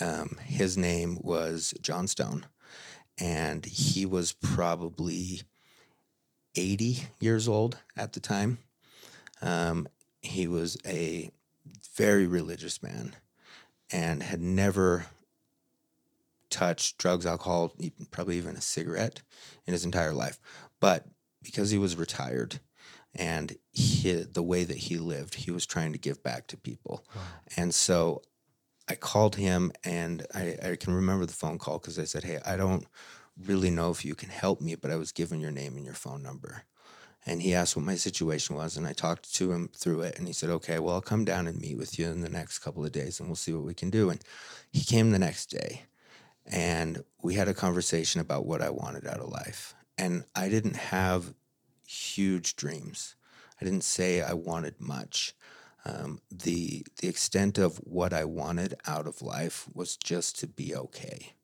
Um, 0.00 0.38
his 0.44 0.76
name 0.76 1.18
was 1.20 1.74
John 1.80 2.06
Stone 2.06 2.46
and 3.18 3.64
he 3.64 4.06
was 4.06 4.32
probably 4.32 5.42
80 6.54 7.04
years 7.20 7.48
old 7.48 7.78
at 7.96 8.12
the 8.12 8.20
time. 8.20 8.58
Um, 9.42 9.88
he 10.20 10.46
was 10.46 10.76
a 10.86 11.30
very 11.96 12.26
religious 12.26 12.82
man 12.82 13.14
and 13.92 14.22
had 14.22 14.40
never 14.40 15.06
touched 16.50 16.98
drugs, 16.98 17.26
alcohol, 17.26 17.72
probably 18.10 18.36
even 18.36 18.56
a 18.56 18.60
cigarette 18.60 19.22
in 19.66 19.72
his 19.72 19.84
entire 19.84 20.12
life. 20.12 20.38
But 20.80 21.06
because 21.42 21.70
he 21.70 21.78
was 21.78 21.96
retired 21.96 22.60
and 23.14 23.56
he, 23.72 24.12
the 24.12 24.42
way 24.42 24.64
that 24.64 24.76
he 24.76 24.98
lived, 24.98 25.34
he 25.34 25.50
was 25.50 25.66
trying 25.66 25.92
to 25.92 25.98
give 25.98 26.22
back 26.22 26.46
to 26.48 26.56
people. 26.56 27.04
And 27.56 27.74
so 27.74 28.22
I 28.88 28.94
called 28.94 29.36
him 29.36 29.72
and 29.84 30.26
I, 30.34 30.56
I 30.62 30.76
can 30.76 30.94
remember 30.94 31.26
the 31.26 31.32
phone 31.32 31.58
call 31.58 31.78
because 31.78 31.98
I 31.98 32.04
said, 32.04 32.24
Hey, 32.24 32.38
I 32.46 32.56
don't 32.56 32.86
really 33.44 33.70
know 33.70 33.90
if 33.90 34.04
you 34.04 34.14
can 34.14 34.28
help 34.28 34.60
me, 34.60 34.74
but 34.74 34.90
I 34.90 34.96
was 34.96 35.12
given 35.12 35.40
your 35.40 35.50
name 35.50 35.76
and 35.76 35.84
your 35.84 35.94
phone 35.94 36.22
number. 36.22 36.62
And 37.28 37.42
he 37.42 37.54
asked 37.54 37.74
what 37.74 37.84
my 37.84 37.96
situation 37.96 38.54
was, 38.54 38.76
and 38.76 38.86
I 38.86 38.92
talked 38.92 39.34
to 39.34 39.50
him 39.50 39.68
through 39.74 40.02
it. 40.02 40.16
And 40.16 40.28
he 40.28 40.32
said, 40.32 40.48
Okay, 40.50 40.78
well, 40.78 40.94
I'll 40.94 41.00
come 41.00 41.24
down 41.24 41.48
and 41.48 41.60
meet 41.60 41.76
with 41.76 41.98
you 41.98 42.06
in 42.06 42.20
the 42.20 42.28
next 42.28 42.60
couple 42.60 42.84
of 42.84 42.92
days 42.92 43.18
and 43.18 43.28
we'll 43.28 43.36
see 43.36 43.52
what 43.52 43.64
we 43.64 43.74
can 43.74 43.90
do. 43.90 44.10
And 44.10 44.20
he 44.70 44.84
came 44.84 45.10
the 45.10 45.18
next 45.18 45.46
day 45.46 45.82
and 46.46 47.02
we 47.22 47.34
had 47.34 47.48
a 47.48 47.54
conversation 47.54 48.20
about 48.20 48.46
what 48.46 48.62
I 48.62 48.70
wanted 48.70 49.06
out 49.06 49.18
of 49.20 49.28
life. 49.28 49.74
And 49.98 50.24
I 50.34 50.48
didn't 50.48 50.76
have 50.76 51.34
huge 51.86 52.56
dreams, 52.56 53.16
I 53.60 53.64
didn't 53.64 53.84
say 53.84 54.22
I 54.22 54.34
wanted 54.34 54.80
much. 54.80 55.34
Um, 55.86 56.20
the 56.30 56.84
the 57.00 57.08
extent 57.08 57.58
of 57.58 57.76
what 57.78 58.12
I 58.12 58.24
wanted 58.24 58.74
out 58.86 59.06
of 59.06 59.22
life 59.22 59.68
was 59.72 59.96
just 59.96 60.38
to 60.40 60.48
be 60.48 60.74
okay, 60.74 61.34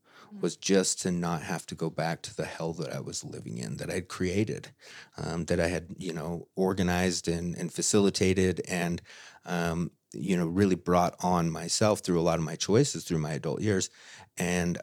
was 0.41 0.57
just 0.57 1.01
to 1.03 1.13
not 1.13 1.43
have 1.43 1.65
to 1.67 1.77
go 1.77 1.91
back 1.91 2.23
to 2.23 2.35
the 2.35 2.45
hell 2.45 2.73
that 2.75 2.93
I 2.93 3.01
was 3.01 3.23
living 3.25 3.59
in, 3.59 3.77
that 3.77 3.91
I'd 3.91 4.09
created, 4.09 4.71
um, 5.17 5.45
that 5.45 5.61
I 5.61 5.69
had 5.69 5.95
you 5.97 6.13
know 6.13 6.49
organized 6.57 7.29
and 7.29 7.55
and 7.55 7.73
facilitated 7.73 8.61
and 8.69 9.01
um, 9.45 9.93
you 10.13 10.37
know 10.37 10.47
really 10.49 10.75
brought 10.77 11.15
on 11.23 11.51
myself 11.51 12.01
through 12.01 12.21
a 12.21 12.29
lot 12.29 12.39
of 12.39 12.45
my 12.45 12.57
choices 12.57 13.05
through 13.05 13.19
my 13.19 13.35
adult 13.35 13.61
years, 13.61 13.91
and 14.37 14.79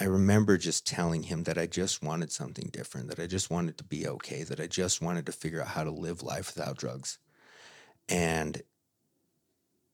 I 0.00 0.04
remember 0.04 0.56
just 0.56 0.86
telling 0.86 1.24
him 1.24 1.44
that 1.44 1.58
I 1.58 1.66
just 1.66 2.02
wanted 2.02 2.32
something 2.32 2.70
different, 2.72 3.08
that 3.10 3.20
I 3.20 3.26
just 3.26 3.50
wanted 3.50 3.76
to 3.78 3.84
be 3.84 4.08
okay, 4.08 4.42
that 4.42 4.58
I 4.58 4.66
just 4.66 5.02
wanted 5.02 5.26
to 5.26 5.32
figure 5.32 5.60
out 5.60 5.68
how 5.68 5.84
to 5.84 5.90
live 5.90 6.22
life 6.22 6.54
without 6.56 6.78
drugs. 6.78 7.18
And 8.12 8.60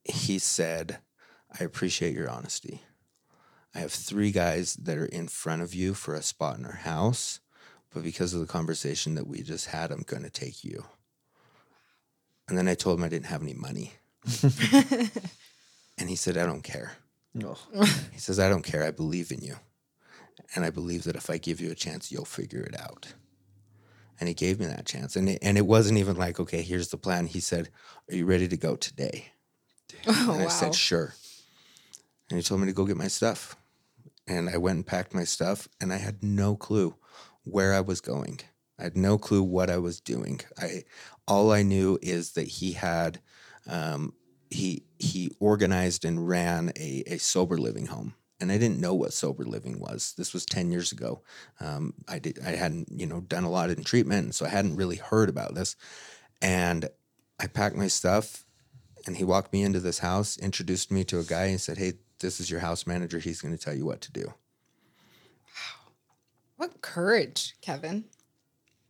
he 0.03 0.39
said, 0.39 0.99
I 1.57 1.63
appreciate 1.63 2.13
your 2.13 2.29
honesty. 2.29 2.81
I 3.73 3.79
have 3.79 3.93
three 3.93 4.31
guys 4.31 4.73
that 4.75 4.97
are 4.97 5.05
in 5.05 5.29
front 5.29 5.61
of 5.61 5.73
you 5.73 5.93
for 5.93 6.13
a 6.13 6.21
spot 6.21 6.57
in 6.57 6.65
our 6.65 6.73
house, 6.73 7.39
but 7.93 8.03
because 8.03 8.33
of 8.33 8.41
the 8.41 8.45
conversation 8.45 9.15
that 9.15 9.25
we 9.25 9.41
just 9.41 9.67
had, 9.67 9.89
I'm 9.89 10.01
going 10.01 10.23
to 10.23 10.29
take 10.29 10.65
you. 10.65 10.83
And 12.49 12.57
then 12.57 12.67
I 12.67 12.75
told 12.75 12.99
him 12.99 13.05
I 13.05 13.09
didn't 13.09 13.27
have 13.27 13.41
any 13.41 13.53
money. 13.53 13.93
and 15.97 16.09
he 16.09 16.17
said, 16.17 16.35
I 16.35 16.45
don't 16.45 16.63
care. 16.63 16.97
No. 17.33 17.57
He 18.11 18.19
says, 18.19 18.37
I 18.37 18.49
don't 18.49 18.63
care. 18.63 18.83
I 18.83 18.91
believe 18.91 19.31
in 19.31 19.39
you. 19.39 19.55
And 20.55 20.65
I 20.65 20.71
believe 20.71 21.05
that 21.05 21.15
if 21.15 21.29
I 21.29 21.37
give 21.37 21.61
you 21.61 21.71
a 21.71 21.75
chance, 21.75 22.11
you'll 22.11 22.25
figure 22.25 22.63
it 22.63 22.77
out. 22.77 23.13
And 24.19 24.27
he 24.27 24.33
gave 24.33 24.59
me 24.59 24.65
that 24.65 24.85
chance. 24.85 25.15
And 25.15 25.29
it, 25.29 25.39
and 25.41 25.57
it 25.57 25.65
wasn't 25.65 25.99
even 25.99 26.17
like, 26.17 26.39
okay, 26.39 26.61
here's 26.61 26.89
the 26.89 26.97
plan. 26.97 27.27
He 27.27 27.39
said, 27.39 27.69
Are 28.09 28.15
you 28.15 28.25
ready 28.25 28.47
to 28.47 28.57
go 28.57 28.75
today? 28.75 29.27
Oh, 30.07 30.31
and 30.33 30.41
I 30.41 30.45
wow. 30.45 30.49
said, 30.49 30.75
Sure. 30.75 31.13
And 32.29 32.37
he 32.37 32.43
told 32.43 32.61
me 32.61 32.67
to 32.67 32.73
go 32.73 32.85
get 32.85 32.97
my 32.97 33.07
stuff. 33.07 33.55
And 34.27 34.49
I 34.49 34.57
went 34.57 34.75
and 34.75 34.85
packed 34.85 35.15
my 35.15 35.23
stuff, 35.23 35.67
and 35.81 35.91
I 35.91 35.97
had 35.97 36.21
no 36.21 36.55
clue 36.55 36.95
where 37.43 37.73
I 37.73 37.81
was 37.81 37.99
going. 37.99 38.39
I 38.77 38.83
had 38.83 38.95
no 38.95 39.17
clue 39.17 39.41
what 39.41 39.69
I 39.69 39.77
was 39.79 39.99
doing. 39.99 40.41
I 40.57 40.83
all 41.27 41.51
I 41.51 41.63
knew 41.63 41.97
is 42.01 42.33
that 42.33 42.47
he 42.47 42.73
had 42.73 43.19
um, 43.67 44.13
he 44.49 44.83
he 44.99 45.31
organized 45.39 46.05
and 46.05 46.27
ran 46.27 46.71
a, 46.77 47.03
a 47.07 47.17
sober 47.17 47.57
living 47.57 47.87
home 47.87 48.13
and 48.39 48.51
I 48.51 48.57
didn't 48.57 48.79
know 48.79 48.93
what 48.93 49.13
sober 49.13 49.43
living 49.43 49.79
was. 49.79 50.13
This 50.17 50.33
was 50.33 50.45
ten 50.45 50.71
years 50.71 50.91
ago. 50.91 51.21
Um, 51.59 51.93
I 52.07 52.19
did 52.19 52.39
I 52.45 52.51
hadn't 52.51 52.89
you 52.91 53.05
know 53.05 53.21
done 53.21 53.43
a 53.43 53.49
lot 53.49 53.69
in 53.69 53.83
treatment, 53.83 54.35
so 54.35 54.45
I 54.45 54.49
hadn't 54.49 54.75
really 54.75 54.97
heard 54.97 55.29
about 55.29 55.55
this. 55.55 55.75
And 56.41 56.89
I 57.39 57.47
packed 57.47 57.75
my 57.75 57.87
stuff, 57.87 58.45
and 59.05 59.17
he 59.17 59.23
walked 59.23 59.53
me 59.53 59.63
into 59.63 59.79
this 59.79 59.99
house, 59.99 60.37
introduced 60.37 60.91
me 60.91 61.03
to 61.05 61.19
a 61.19 61.23
guy, 61.23 61.45
and 61.45 61.59
said, 61.59 61.77
"Hey, 61.77 61.93
this 62.19 62.39
is 62.39 62.49
your 62.49 62.61
house 62.61 62.87
manager. 62.87 63.19
He's 63.19 63.41
going 63.41 63.55
to 63.55 63.63
tell 63.63 63.75
you 63.75 63.85
what 63.85 64.01
to 64.01 64.11
do." 64.11 64.25
Wow. 64.25 65.91
What 66.57 66.81
courage, 66.81 67.55
Kevin. 67.61 68.05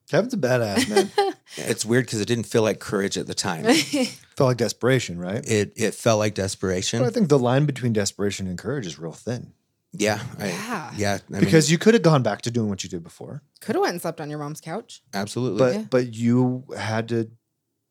Kevin's 0.10 0.34
a 0.34 0.38
badass, 0.38 0.90
man. 0.90 1.34
It's 1.58 1.84
weird 1.84 2.06
because 2.06 2.22
it 2.22 2.28
didn't 2.28 2.46
feel 2.46 2.62
like 2.62 2.80
courage 2.80 3.18
at 3.18 3.26
the 3.26 3.34
time. 3.34 3.64
Felt 4.38 4.48
like 4.50 4.58
desperation, 4.58 5.18
right? 5.20 5.44
it 5.50 5.74
it 5.76 5.96
felt 5.96 6.20
like 6.20 6.36
desperation. 6.36 7.00
But 7.00 7.08
I 7.08 7.10
think 7.10 7.28
the 7.28 7.40
line 7.40 7.66
between 7.66 7.92
desperation 7.92 8.48
and 8.48 8.56
courage 8.58 8.86
is 8.86 9.00
real 9.00 9.12
thin 9.12 9.52
yeah, 9.92 10.22
I, 10.38 10.48
Yeah. 10.48 10.92
yeah. 10.96 11.18
I 11.30 11.32
mean, 11.32 11.40
because 11.42 11.72
you 11.72 11.78
could 11.78 11.94
have 11.96 12.04
gone 12.04 12.22
back 12.22 12.42
to 12.44 12.52
doing 12.52 12.70
what 12.70 12.84
you 12.84 12.90
did 12.90 13.04
before, 13.04 13.42
Could 13.62 13.76
have 13.76 13.82
went 13.82 13.94
and 13.94 14.02
slept 14.02 14.22
on 14.22 14.30
your 14.30 14.40
mom's 14.40 14.62
couch. 14.62 15.02
absolutely. 15.14 15.60
but 15.60 15.74
Yeah. 15.74 15.86
but 15.90 16.14
you 16.14 16.66
had 16.78 17.10
to 17.10 17.32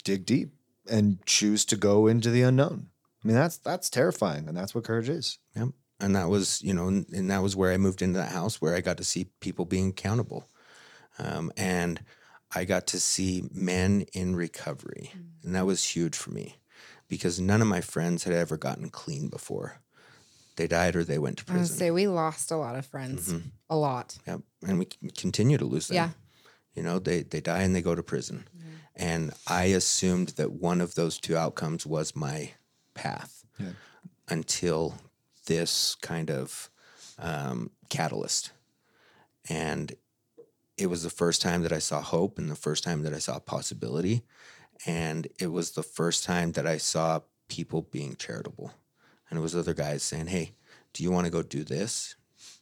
dig 0.05 0.25
deep 0.25 0.53
and 0.89 1.19
choose 1.27 1.65
to 1.67 1.77
go 1.77 2.07
into 2.07 2.31
the 2.31 2.43
unknown. 2.43 2.89
I 3.25 3.29
mean, 3.29 3.37
that's 3.37 3.57
that's 3.57 3.91
terrifying, 3.91 4.47
and 4.49 4.57
that's 4.57 4.75
what 4.75 4.85
courage 4.85 5.09
is. 5.09 5.39
Yep. 5.57 5.69
And 6.01 6.15
that 6.15 6.29
was, 6.29 6.63
you 6.63 6.73
know, 6.73 6.87
and, 6.87 7.07
and 7.13 7.29
that 7.33 7.43
was 7.43 7.57
where 7.57 7.73
I 7.73 7.77
moved 7.77 8.01
into 8.03 8.19
that 8.21 8.31
house 8.31 8.61
where 8.61 8.77
I 8.77 8.81
got 8.81 8.97
to 8.99 9.05
see 9.05 9.25
people 9.41 9.65
being 9.65 9.89
accountable. 9.89 10.49
Um, 11.19 11.53
and 11.57 12.01
I 12.55 12.65
got 12.65 12.87
to 12.89 13.01
see 13.01 13.49
men 13.53 14.03
in 14.13 14.37
recovery. 14.37 15.13
And 15.43 15.55
that 15.55 15.67
was 15.67 15.85
huge 15.97 16.17
for 16.17 16.31
me 16.31 16.59
because 17.09 17.41
none 17.41 17.61
of 17.63 17.69
my 17.69 17.81
friends 17.81 18.25
had 18.25 18.35
ever 18.35 18.57
gotten 18.57 18.89
clean 18.91 19.29
before. 19.29 19.81
They 20.57 20.67
died 20.67 20.97
or 20.97 21.05
they 21.05 21.19
went 21.19 21.39
to 21.39 21.45
I 21.49 21.53
prison. 21.55 21.77
say 21.77 21.91
we 21.91 22.07
lost 22.09 22.51
a 22.51 22.57
lot 22.57 22.77
of 22.77 22.85
friends. 22.87 23.33
Mhm. 23.33 23.51
A 23.71 23.77
lot. 23.77 24.19
Yep. 24.27 24.41
And 24.67 24.79
we 24.79 24.87
continue 25.17 25.57
to 25.59 25.65
lose 25.65 25.89
them. 25.89 25.95
Yeah. 25.97 26.11
You 26.75 26.83
know, 26.83 26.99
they, 26.99 27.23
they 27.23 27.41
die 27.41 27.63
and 27.63 27.75
they 27.75 27.83
go 27.83 27.95
to 27.95 28.03
prison. 28.03 28.49
And 28.97 29.33
I 29.47 29.65
assumed 29.67 30.31
that 30.31 30.51
one 30.53 30.81
of 30.81 30.95
those 30.97 31.19
two 31.19 31.37
outcomes 31.37 31.87
was 31.87 32.17
my 32.17 32.53
path 32.95 33.45
Yeah. 33.59 33.73
until 34.29 34.97
this 35.47 35.95
kind 36.01 36.31
of 36.31 36.69
um, 37.19 37.71
catalyst. 37.89 38.51
And 39.49 39.93
it 40.79 40.87
was 40.87 41.03
the 41.03 41.11
first 41.11 41.43
time 41.43 41.63
that 41.63 41.73
I 41.73 41.81
saw 41.81 42.01
hope 42.01 42.39
and 42.39 42.49
the 42.49 42.55
first 42.55 42.85
time 42.85 43.03
that 43.03 43.13
I 43.13 43.19
saw 43.19 43.41
possibility. 43.41 44.23
And 44.87 45.27
it 45.39 45.49
was 45.49 45.73
the 45.73 45.83
first 45.83 46.25
time 46.25 46.53
that 46.53 46.67
I 46.67 46.79
saw 46.79 47.21
people 47.49 47.83
being 47.83 48.15
charitable. 48.15 48.73
And 49.29 49.39
it 49.39 49.43
was 49.43 49.57
other 49.57 49.75
guys 49.75 50.03
saying, 50.03 50.29
Hey, 50.29 50.55
do 50.93 51.03
you 51.03 51.11
want 51.11 51.27
to 51.27 51.33
go 51.33 51.43
do 51.43 51.65
this? 51.65 52.15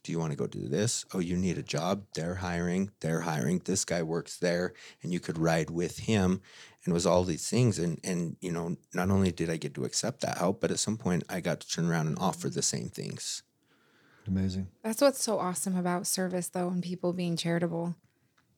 Do 0.03 0.11
you 0.11 0.19
want 0.19 0.31
to 0.31 0.37
go 0.37 0.47
do 0.47 0.67
this? 0.67 1.05
Oh, 1.13 1.19
you 1.19 1.37
need 1.37 1.57
a 1.57 1.63
job? 1.63 2.05
They're 2.15 2.35
hiring. 2.35 2.91
They're 3.01 3.21
hiring. 3.21 3.59
This 3.59 3.85
guy 3.85 4.01
works 4.03 4.37
there, 4.37 4.73
and 5.03 5.11
you 5.11 5.19
could 5.19 5.37
ride 5.37 5.69
with 5.69 5.99
him. 5.99 6.41
And 6.83 6.91
it 6.91 6.93
was 6.93 7.05
all 7.05 7.23
these 7.23 7.47
things. 7.47 7.77
And 7.77 7.99
and 8.03 8.37
you 8.41 8.51
know, 8.51 8.77
not 8.93 9.11
only 9.11 9.31
did 9.31 9.49
I 9.49 9.57
get 9.57 9.75
to 9.75 9.85
accept 9.85 10.21
that 10.21 10.37
help, 10.39 10.61
but 10.61 10.71
at 10.71 10.79
some 10.79 10.97
point 10.97 11.23
I 11.29 11.41
got 11.41 11.59
to 11.59 11.67
turn 11.67 11.89
around 11.89 12.07
and 12.07 12.17
offer 12.19 12.49
the 12.49 12.61
same 12.61 12.89
things. 12.89 13.43
Amazing. 14.27 14.67
That's 14.83 15.01
what's 15.01 15.21
so 15.21 15.39
awesome 15.39 15.77
about 15.77 16.07
service 16.07 16.49
though 16.49 16.69
and 16.69 16.81
people 16.81 17.13
being 17.13 17.37
charitable 17.37 17.95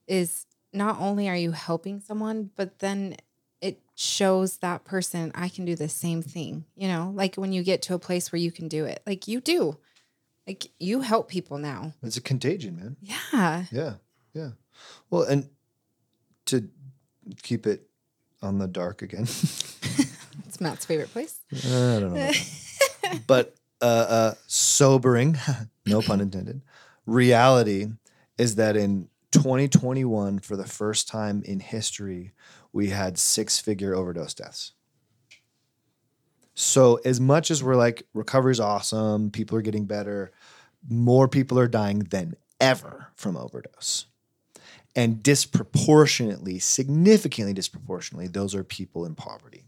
is 0.09 0.45
not 0.73 0.99
only 0.99 1.29
are 1.29 1.35
you 1.35 1.51
helping 1.51 1.99
someone, 1.99 2.49
but 2.55 2.79
then 2.79 3.15
it 3.61 3.81
shows 3.95 4.57
that 4.57 4.85
person 4.85 5.31
I 5.35 5.49
can 5.49 5.65
do 5.65 5.75
the 5.75 5.89
same 5.89 6.21
thing. 6.21 6.65
You 6.75 6.87
know, 6.87 7.11
like 7.15 7.35
when 7.35 7.53
you 7.53 7.63
get 7.63 7.81
to 7.83 7.93
a 7.93 7.99
place 7.99 8.31
where 8.31 8.39
you 8.39 8.51
can 8.51 8.67
do 8.67 8.85
it. 8.85 9.01
Like 9.05 9.27
you 9.27 9.39
do. 9.39 9.77
Like 10.47 10.71
you 10.79 11.01
help 11.01 11.29
people 11.29 11.57
now. 11.57 11.93
It's 12.01 12.17
a 12.17 12.21
contagion, 12.21 12.75
man. 12.75 12.97
Yeah. 13.01 13.65
Yeah, 13.71 13.93
yeah. 14.33 14.49
Well, 15.09 15.23
and 15.23 15.49
to 16.45 16.69
keep 17.43 17.67
it 17.67 17.87
on 18.41 18.57
the 18.57 18.67
dark 18.67 19.01
again, 19.01 19.27
It's 20.47 20.59
Matt's 20.59 20.85
favorite 20.85 21.11
place. 21.11 21.39
I 21.53 21.99
don't 21.99 22.13
know, 22.13 22.31
but 23.27 23.55
uh, 23.81 23.85
uh, 23.85 24.33
sobering, 24.47 25.37
no 25.85 26.01
pun 26.01 26.21
intended. 26.21 26.61
Reality 27.05 27.87
is 28.37 28.55
that 28.55 28.75
in 28.75 29.08
2021, 29.31 30.39
for 30.39 30.55
the 30.55 30.65
first 30.65 31.07
time 31.07 31.43
in 31.45 31.59
history, 31.59 32.33
we 32.73 32.89
had 32.89 33.17
six-figure 33.17 33.93
overdose 33.93 34.33
deaths. 34.33 34.73
So, 36.55 36.99
as 37.05 37.21
much 37.21 37.51
as 37.51 37.63
we're 37.63 37.75
like 37.75 38.03
recovery's 38.13 38.59
awesome, 38.59 39.31
people 39.31 39.57
are 39.57 39.61
getting 39.61 39.85
better, 39.85 40.31
more 40.87 41.27
people 41.27 41.57
are 41.57 41.67
dying 41.67 41.99
than 41.99 42.35
ever 42.59 43.07
from 43.15 43.37
overdose. 43.37 44.07
And 44.95 45.23
disproportionately, 45.23 46.59
significantly 46.59 47.53
disproportionately, 47.53 48.27
those 48.27 48.55
are 48.55 48.63
people 48.63 49.05
in 49.05 49.15
poverty. 49.15 49.65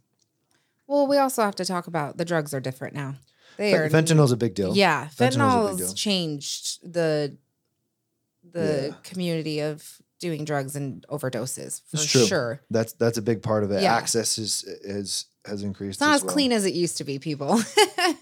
Well, 0.88 1.07
we 1.07 1.18
also 1.18 1.43
have 1.43 1.55
to 1.55 1.66
talk 1.66 1.88
about 1.88 2.18
the 2.18 2.26
drugs 2.26 2.53
are 2.53 2.59
different 2.59 2.95
now. 2.95 3.16
They 3.57 3.74
are 3.74 3.89
Fentanyl's 3.89 4.32
a 4.32 4.38
big 4.38 4.55
deal. 4.55 4.76
Yeah, 4.76 5.05
Fentanyl's 5.05 5.18
big 5.18 5.39
fentanyl's 5.39 5.78
deal. 5.78 5.93
changed 5.93 6.93
the 6.93 7.38
the 8.52 8.89
Yeah. 8.89 8.95
community 9.04 9.60
of 9.60 10.02
doing 10.20 10.45
drugs 10.45 10.76
and 10.76 11.06
overdoses 11.10 11.82
for 11.89 11.97
sure. 11.97 12.62
That's 12.70 12.93
that's 12.93 13.18
a 13.18 13.22
big 13.22 13.41
part 13.41 13.64
of 13.64 13.72
it. 13.72 13.82
Yeah. 13.82 13.95
Access 13.95 14.38
is 14.38 14.64
is 14.64 15.26
has 15.45 15.64
increased. 15.64 15.95
It's 15.95 16.02
not 16.02 16.14
as 16.16 16.24
well. 16.24 16.34
clean 16.34 16.52
as 16.52 16.66
it 16.66 16.74
used 16.74 16.97
to 16.97 17.04
be, 17.04 17.20
people. 17.20 17.60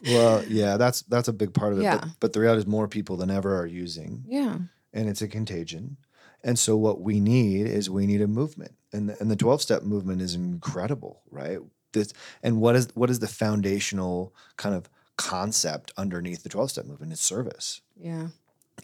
Well, 0.05 0.43
yeah, 0.45 0.77
that's 0.77 1.01
that's 1.03 1.27
a 1.27 1.33
big 1.33 1.53
part 1.53 1.73
of 1.73 1.79
it. 1.79 1.83
Yeah. 1.83 1.97
But, 1.97 2.09
but 2.19 2.33
the 2.33 2.39
reality 2.39 2.59
is 2.59 2.67
more 2.67 2.87
people 2.87 3.17
than 3.17 3.29
ever 3.31 3.57
are 3.57 3.65
using, 3.65 4.23
yeah. 4.27 4.57
and 4.93 5.09
it's 5.09 5.21
a 5.21 5.27
contagion. 5.27 5.97
And 6.43 6.57
so 6.57 6.77
what 6.77 7.01
we 7.01 7.19
need 7.19 7.65
is 7.67 7.89
we 7.89 8.05
need 8.05 8.21
a 8.21 8.27
movement, 8.27 8.75
and 8.93 9.09
the, 9.09 9.19
and 9.19 9.29
the 9.29 9.35
twelve 9.35 9.61
step 9.61 9.83
movement 9.83 10.21
is 10.21 10.35
incredible, 10.35 11.21
right? 11.31 11.59
This 11.91 12.13
and 12.43 12.61
what 12.61 12.75
is 12.75 12.87
what 12.93 13.09
is 13.09 13.19
the 13.19 13.27
foundational 13.27 14.33
kind 14.57 14.75
of 14.75 14.89
concept 15.17 15.91
underneath 15.97 16.43
the 16.43 16.49
twelve 16.49 16.71
step 16.71 16.85
movement? 16.85 17.11
It's 17.11 17.21
service. 17.25 17.81
Yeah. 17.99 18.27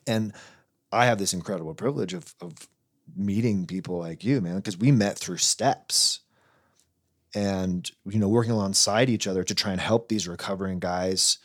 and 0.07 0.33
I 0.91 1.05
have 1.05 1.17
this 1.17 1.33
incredible 1.33 1.73
privilege 1.73 2.13
of 2.13 2.33
of 2.41 2.53
meeting 3.15 3.65
people 3.65 3.99
like 3.99 4.23
you, 4.23 4.41
man, 4.41 4.57
because 4.57 4.77
we 4.77 4.91
met 4.91 5.17
through 5.17 5.37
steps, 5.37 6.21
and 7.33 7.89
you 8.05 8.19
know, 8.19 8.29
working 8.29 8.53
alongside 8.53 9.09
each 9.09 9.27
other 9.27 9.43
to 9.43 9.55
try 9.55 9.71
and 9.71 9.81
help 9.81 10.09
these 10.09 10.27
recovering 10.27 10.79
guys 10.79 11.37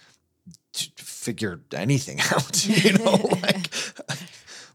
to 0.73 0.91
figure 0.97 1.61
anything 1.73 2.21
out. 2.33 2.67
You 2.67 2.93
know, 2.95 3.13
like 3.43 3.75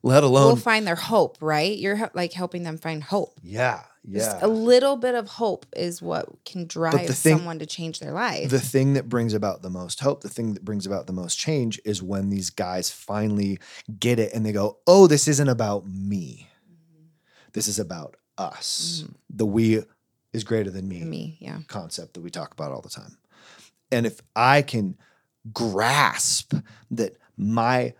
let 0.05 0.23
alone, 0.23 0.45
We'll 0.47 0.55
find 0.55 0.85
their 0.87 0.95
hope, 0.95 1.37
right? 1.41 1.77
You're 1.77 2.09
like 2.13 2.31
helping 2.33 2.63
them 2.63 2.77
find 2.77 3.03
hope. 3.03 3.39
yeah, 3.43 3.81
Just 4.09 4.37
yeah. 4.37 4.45
a 4.45 4.47
little 4.47 4.95
bit 4.97 5.15
of 5.15 5.27
hope 5.27 5.65
is 5.75 6.01
what 6.01 6.27
can 6.45 6.67
drive 6.67 7.07
thing- 7.07 7.37
someone 7.37 7.59
to 7.59 7.65
change 7.65 7.99
their 7.99 8.11
life. 8.13 8.49
the 8.49 8.59
thing 8.59 8.93
that 8.93 9.09
brings 9.09 9.33
about 9.33 9.61
the 9.63 9.69
most 9.69 9.99
hope, 9.99 10.21
the 10.21 10.29
thing 10.29 10.53
that 10.53 10.63
brings 10.63 10.85
about 10.85 11.07
the 11.07 11.13
most 11.13 11.37
change 11.39 11.81
is 11.83 12.01
when 12.03 12.29
these 12.29 12.49
guys 12.51 12.89
finally 12.91 13.59
get 13.99 14.19
it 14.19 14.31
and 14.33 14.45
they 14.45 14.51
go, 14.51 14.77
oh, 14.87 15.07
this 15.07 15.27
isn't 15.27 15.49
about 15.49 15.87
me. 15.87 16.49
Mm-hmm. 16.71 17.05
This 17.53 17.67
is 17.67 17.79
about 17.79 18.15
us. 18.37 19.01
Mm-hmm. 19.03 19.11
The 19.37 19.45
we 19.45 19.83
is 20.33 20.43
greater 20.43 20.69
than 20.69 20.87
me, 20.87 21.03
Me, 21.03 21.37
yeah. 21.39 21.59
concept 21.67 22.13
that 22.13 22.21
we 22.21 22.29
talk 22.29 22.51
about 22.53 22.71
all 22.71 22.81
the 22.81 22.89
time. 22.89 23.17
And 23.91 24.05
if 24.05 24.19
I 24.35 24.61
can 24.61 24.97
grasp 25.53 26.53
that 26.91 27.15
my 27.37 27.93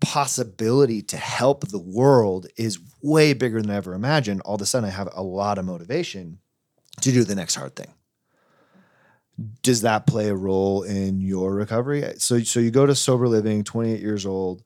possibility 0.00 1.02
to 1.02 1.16
help 1.16 1.68
the 1.68 1.78
world 1.78 2.46
is 2.56 2.78
way 3.02 3.32
bigger 3.32 3.60
than 3.62 3.70
I 3.70 3.76
ever 3.76 3.94
imagined, 3.94 4.40
all 4.42 4.56
of 4.56 4.60
a 4.62 4.66
sudden 4.66 4.88
I 4.88 4.92
have 4.92 5.08
a 5.14 5.22
lot 5.22 5.58
of 5.58 5.64
motivation 5.64 6.38
to 7.02 7.12
do 7.12 7.24
the 7.24 7.34
next 7.34 7.54
hard 7.56 7.76
thing. 7.76 7.92
Does 9.62 9.82
that 9.82 10.06
play 10.06 10.28
a 10.28 10.34
role 10.34 10.82
in 10.82 11.20
your 11.20 11.54
recovery? 11.54 12.02
So, 12.18 12.40
so 12.40 12.58
you 12.58 12.70
go 12.70 12.86
to 12.86 12.94
sober 12.94 13.28
living, 13.28 13.64
28 13.64 14.00
years 14.00 14.24
old, 14.24 14.62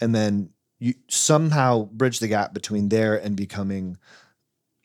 and 0.00 0.12
then 0.12 0.50
you 0.80 0.94
somehow 1.08 1.84
bridge 1.84 2.18
the 2.18 2.26
gap 2.26 2.52
between 2.52 2.88
there 2.88 3.14
and 3.16 3.36
becoming 3.36 3.96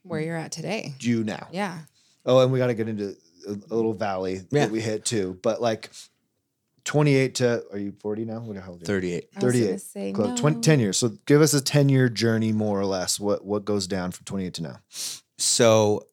Where 0.04 0.22
you're 0.22 0.36
at 0.36 0.52
today. 0.52 0.94
you 1.00 1.24
now. 1.24 1.48
Yeah. 1.52 1.80
Oh, 2.28 2.40
and 2.42 2.52
we 2.52 2.60
got 2.60 2.68
to 2.68 2.76
get 2.76 2.88
into 2.88 3.16
a, 3.48 3.52
a 3.54 3.76
little 3.76 3.94
valley 3.94 4.42
Yeah. 4.52 4.66
that 4.66 4.72
we 4.72 4.82
hit 4.82 5.04
too. 5.04 5.40
But 5.42 5.62
like 5.62 5.90
28 6.88 7.36
to, 7.36 7.64
are 7.74 7.78
you 7.78 7.92
40 7.92 8.24
now? 8.24 8.40
What 8.40 8.56
the 8.56 8.62
hell? 8.62 8.76
are 8.76 8.86
38. 8.86 9.28
I 9.36 9.44
was 9.44 9.54
gonna 9.54 9.66
38. 9.66 9.82
say 9.82 10.12
Close, 10.14 10.30
no. 10.30 10.36
20, 10.38 10.62
10 10.62 10.80
years. 10.80 10.98
So 10.98 11.10
give 11.26 11.42
us 11.42 11.54
a 11.54 11.60
10 11.60 11.90
year 11.90 12.08
journey, 12.08 12.54
more 12.54 12.80
or 12.80 12.86
less. 12.86 13.20
What 13.20 13.44
what 13.46 13.66
goes 13.66 13.88
down 13.88 14.12
from 14.12 14.24
28 14.24 14.54
to 14.56 14.64
now? 14.64 14.80
So 15.38 16.08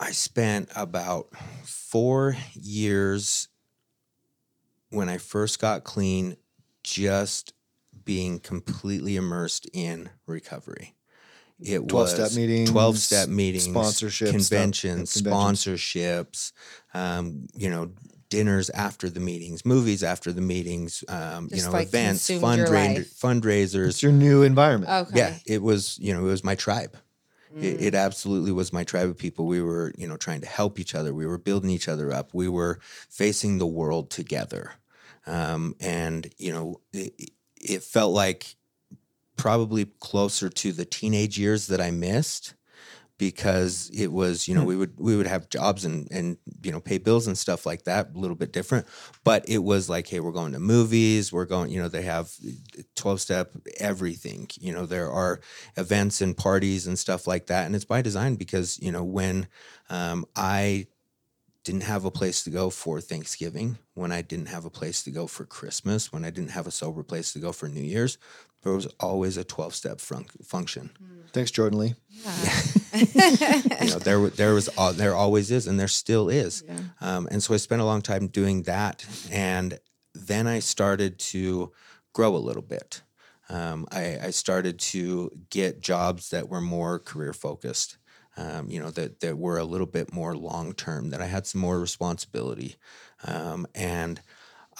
I 0.00 0.10
spent 0.10 0.68
about 0.74 1.28
four 1.64 2.36
years 2.54 3.48
when 4.90 5.08
I 5.08 5.18
first 5.18 5.60
got 5.60 5.84
clean, 5.84 6.36
just 6.82 7.54
being 8.04 8.40
completely 8.40 9.14
immersed 9.14 9.70
in 9.72 10.10
recovery. 10.26 10.96
It 11.60 11.88
12 11.88 11.92
was 11.92 12.14
step 12.14 12.32
meetings, 12.32 12.70
12 12.70 12.98
step 12.98 13.28
meetings, 13.28 13.68
sponsorships, 13.68 14.30
conventions, 14.30 15.12
conventions. 15.12 15.22
sponsorships, 15.22 16.52
um, 16.94 17.46
you 17.54 17.70
know, 17.70 17.92
dinners 18.32 18.70
after 18.70 19.10
the 19.10 19.20
meetings, 19.20 19.64
movies 19.64 20.02
after 20.02 20.32
the 20.32 20.40
meetings, 20.40 21.04
um, 21.08 21.48
you 21.52 21.62
know, 21.62 21.70
like, 21.70 21.88
events, 21.88 22.26
consumed 22.26 22.66
fundra- 22.66 23.14
fundraisers, 23.14 23.88
It's 23.88 24.02
your 24.02 24.12
new 24.12 24.42
environment. 24.42 24.90
Okay. 24.90 25.18
yeah, 25.18 25.38
it 25.46 25.62
was, 25.62 25.98
you 26.00 26.14
know, 26.14 26.20
it 26.20 26.30
was 26.30 26.42
my 26.42 26.54
tribe. 26.54 26.96
It, 27.54 27.82
it 27.82 27.94
absolutely 27.94 28.50
was 28.50 28.72
my 28.72 28.82
tribe 28.82 29.10
of 29.10 29.18
people. 29.18 29.44
We 29.44 29.60
were, 29.60 29.92
you 29.98 30.08
know, 30.08 30.16
trying 30.16 30.40
to 30.40 30.46
help 30.46 30.78
each 30.78 30.94
other. 30.94 31.12
We 31.12 31.26
were 31.26 31.36
building 31.36 31.68
each 31.68 31.86
other 31.86 32.10
up. 32.10 32.32
We 32.32 32.48
were 32.48 32.78
facing 33.10 33.58
the 33.58 33.66
world 33.66 34.08
together. 34.08 34.72
Um, 35.26 35.76
and, 35.78 36.32
you 36.38 36.50
know, 36.50 36.80
it, 36.94 37.30
it 37.60 37.82
felt 37.82 38.14
like 38.14 38.56
probably 39.36 39.84
closer 40.00 40.48
to 40.48 40.72
the 40.72 40.86
teenage 40.86 41.38
years 41.38 41.66
that 41.66 41.80
I 41.80 41.90
missed 41.90 42.54
because 43.22 43.88
it 43.94 44.10
was, 44.10 44.48
you 44.48 44.54
know, 44.56 44.64
we 44.64 44.74
would 44.74 44.98
we 44.98 45.16
would 45.16 45.28
have 45.28 45.48
jobs 45.48 45.84
and 45.84 46.08
and 46.10 46.38
you 46.60 46.72
know 46.72 46.80
pay 46.80 46.98
bills 46.98 47.28
and 47.28 47.38
stuff 47.38 47.64
like 47.64 47.84
that, 47.84 48.16
a 48.16 48.18
little 48.18 48.34
bit 48.34 48.52
different. 48.52 48.84
But 49.22 49.48
it 49.48 49.58
was 49.58 49.88
like, 49.88 50.08
hey, 50.08 50.18
we're 50.18 50.32
going 50.32 50.54
to 50.54 50.58
movies, 50.58 51.32
we're 51.32 51.44
going, 51.44 51.70
you 51.70 51.80
know, 51.80 51.86
they 51.86 52.02
have 52.02 52.32
twelve 52.96 53.20
step 53.20 53.54
everything. 53.78 54.48
You 54.58 54.72
know, 54.72 54.86
there 54.86 55.08
are 55.08 55.40
events 55.76 56.20
and 56.20 56.36
parties 56.36 56.88
and 56.88 56.98
stuff 56.98 57.28
like 57.28 57.46
that, 57.46 57.66
and 57.66 57.76
it's 57.76 57.84
by 57.84 58.02
design 58.02 58.34
because 58.34 58.76
you 58.80 58.90
know 58.90 59.04
when 59.04 59.46
um, 59.88 60.24
I 60.34 60.88
didn't 61.62 61.84
have 61.84 62.04
a 62.04 62.10
place 62.10 62.42
to 62.42 62.50
go 62.50 62.70
for 62.70 63.00
Thanksgiving, 63.00 63.78
when 63.94 64.10
I 64.10 64.20
didn't 64.20 64.48
have 64.48 64.64
a 64.64 64.70
place 64.70 65.04
to 65.04 65.12
go 65.12 65.28
for 65.28 65.44
Christmas, 65.44 66.12
when 66.12 66.24
I 66.24 66.30
didn't 66.30 66.50
have 66.50 66.66
a 66.66 66.72
sober 66.72 67.04
place 67.04 67.32
to 67.34 67.38
go 67.38 67.52
for 67.52 67.68
New 67.68 67.82
Year's, 67.84 68.18
there 68.62 68.72
was 68.72 68.86
always 69.00 69.36
a 69.36 69.44
12 69.44 69.74
step 69.74 70.00
fun- 70.00 70.26
function. 70.44 70.90
Thanks, 71.32 71.50
Jordan 71.50 71.78
Lee. 71.78 71.94
You 72.94 73.88
know, 73.90 73.98
there, 73.98 74.28
there 74.28 74.54
was, 74.54 74.68
al- 74.78 74.92
there 74.92 75.14
always 75.14 75.50
is, 75.50 75.66
and 75.66 75.80
there 75.80 75.88
still 75.88 76.28
is. 76.28 76.62
Yeah. 76.66 76.78
Um, 77.00 77.26
and 77.30 77.42
so 77.42 77.54
I 77.54 77.56
spent 77.56 77.80
a 77.80 77.86
long 77.86 78.02
time 78.02 78.26
doing 78.26 78.62
that. 78.64 79.04
And 79.30 79.78
then 80.14 80.46
I 80.46 80.58
started 80.58 81.18
to 81.18 81.72
grow 82.12 82.36
a 82.36 82.38
little 82.38 82.62
bit. 82.62 83.02
Um, 83.48 83.86
I, 83.90 84.18
I 84.24 84.30
started 84.30 84.78
to 84.78 85.30
get 85.50 85.80
jobs 85.80 86.30
that 86.30 86.48
were 86.48 86.60
more 86.60 86.98
career 86.98 87.32
focused, 87.32 87.96
um, 88.36 88.68
you 88.70 88.78
know, 88.80 88.90
that, 88.90 89.20
that 89.20 89.36
were 89.38 89.58
a 89.58 89.64
little 89.64 89.86
bit 89.86 90.12
more 90.12 90.36
long 90.36 90.74
term, 90.74 91.10
that 91.10 91.20
I 91.22 91.26
had 91.26 91.46
some 91.46 91.60
more 91.60 91.80
responsibility. 91.80 92.76
Um, 93.24 93.66
and 93.74 94.20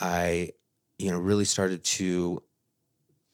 I, 0.01 0.51
you 0.99 1.11
know, 1.11 1.19
really 1.19 1.45
started 1.47 1.83
to 1.85 2.43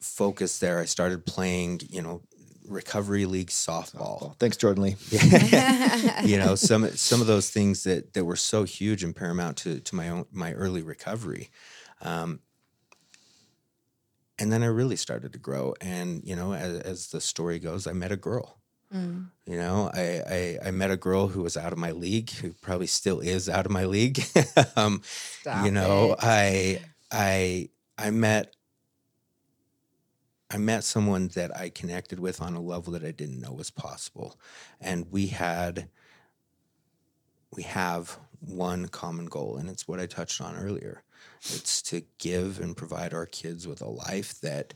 focus 0.00 0.58
there. 0.58 0.78
I 0.78 0.84
started 0.84 1.24
playing, 1.26 1.82
you 1.90 2.02
know, 2.02 2.22
recovery 2.66 3.24
league 3.24 3.48
softball 3.48 4.18
Oh, 4.22 4.34
thanks, 4.38 4.56
Jordan 4.58 4.82
Lee. 4.82 4.96
you 6.22 6.36
know 6.36 6.54
some 6.54 6.86
some 6.90 7.20
of 7.22 7.26
those 7.26 7.48
things 7.48 7.84
that 7.84 8.12
that 8.12 8.24
were 8.26 8.36
so 8.36 8.64
huge 8.64 9.02
and 9.02 9.16
paramount 9.16 9.56
to 9.58 9.80
to 9.80 9.94
my 9.96 10.10
own 10.10 10.26
my 10.32 10.52
early 10.52 10.82
recovery 10.82 11.48
um, 12.02 12.40
and 14.38 14.52
then 14.52 14.62
i 14.62 14.66
really 14.66 14.96
started 14.96 15.32
to 15.32 15.38
grow 15.38 15.74
and 15.80 16.22
you 16.24 16.36
know 16.36 16.52
as, 16.52 16.78
as 16.80 17.06
the 17.08 17.20
story 17.22 17.58
goes 17.58 17.86
i 17.86 17.92
met 17.92 18.12
a 18.12 18.16
girl 18.16 18.54
Mm. 18.94 19.28
you 19.44 19.58
know 19.58 19.90
I, 19.92 20.58
I 20.62 20.68
i 20.68 20.70
met 20.70 20.90
a 20.90 20.96
girl 20.96 21.28
who 21.28 21.42
was 21.42 21.58
out 21.58 21.72
of 21.74 21.78
my 21.78 21.90
league 21.90 22.30
who 22.30 22.54
probably 22.62 22.86
still 22.86 23.20
is 23.20 23.46
out 23.46 23.66
of 23.66 23.70
my 23.72 23.84
league 23.84 24.18
um, 24.76 25.02
you 25.62 25.70
know 25.70 26.12
it. 26.12 26.18
i 26.22 26.80
i 27.12 27.68
i 27.98 28.10
met 28.10 28.54
i 30.50 30.56
met 30.56 30.84
someone 30.84 31.28
that 31.28 31.54
i 31.56 31.68
connected 31.68 32.18
with 32.18 32.40
on 32.40 32.54
a 32.54 32.60
level 32.60 32.92
that 32.92 33.04
i 33.04 33.10
didn't 33.10 33.40
know 33.40 33.52
was 33.52 33.70
possible 33.70 34.38
and 34.80 35.10
we 35.10 35.28
had 35.28 35.88
we 37.54 37.62
have 37.62 38.18
one 38.40 38.88
common 38.88 39.26
goal 39.26 39.56
and 39.56 39.68
it's 39.68 39.88
what 39.88 40.00
i 40.00 40.06
touched 40.06 40.40
on 40.40 40.56
earlier 40.56 41.02
it's 41.50 41.82
to 41.82 42.02
give 42.18 42.60
and 42.60 42.76
provide 42.76 43.12
our 43.12 43.26
kids 43.26 43.66
with 43.66 43.80
a 43.80 43.88
life 43.88 44.40
that 44.40 44.74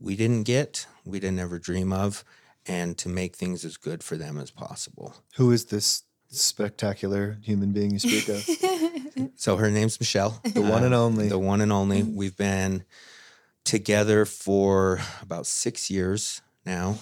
we 0.00 0.16
didn't 0.16 0.44
get 0.44 0.86
we 1.04 1.20
didn't 1.20 1.38
ever 1.38 1.58
dream 1.58 1.92
of 1.92 2.24
and 2.66 2.96
to 2.96 3.08
make 3.08 3.36
things 3.36 3.64
as 3.64 3.76
good 3.76 4.02
for 4.02 4.16
them 4.16 4.38
as 4.38 4.50
possible 4.50 5.14
Who 5.36 5.52
is 5.52 5.66
this 5.66 6.04
spectacular 6.28 7.38
human 7.42 7.72
being 7.72 7.92
you 7.92 7.98
speak 7.98 8.28
of? 8.28 9.30
so 9.36 9.56
her 9.56 9.70
name's 9.70 10.00
michelle 10.00 10.40
The 10.44 10.62
one 10.62 10.84
and 10.84 10.94
uh, 10.94 11.04
only. 11.04 11.28
The 11.28 11.38
one 11.38 11.60
and 11.60 11.72
only. 11.72 12.02
We've 12.02 12.36
been 12.36 12.84
together 13.64 14.24
for 14.24 15.00
about 15.22 15.46
six 15.46 15.90
years 15.90 16.42
now. 16.64 16.98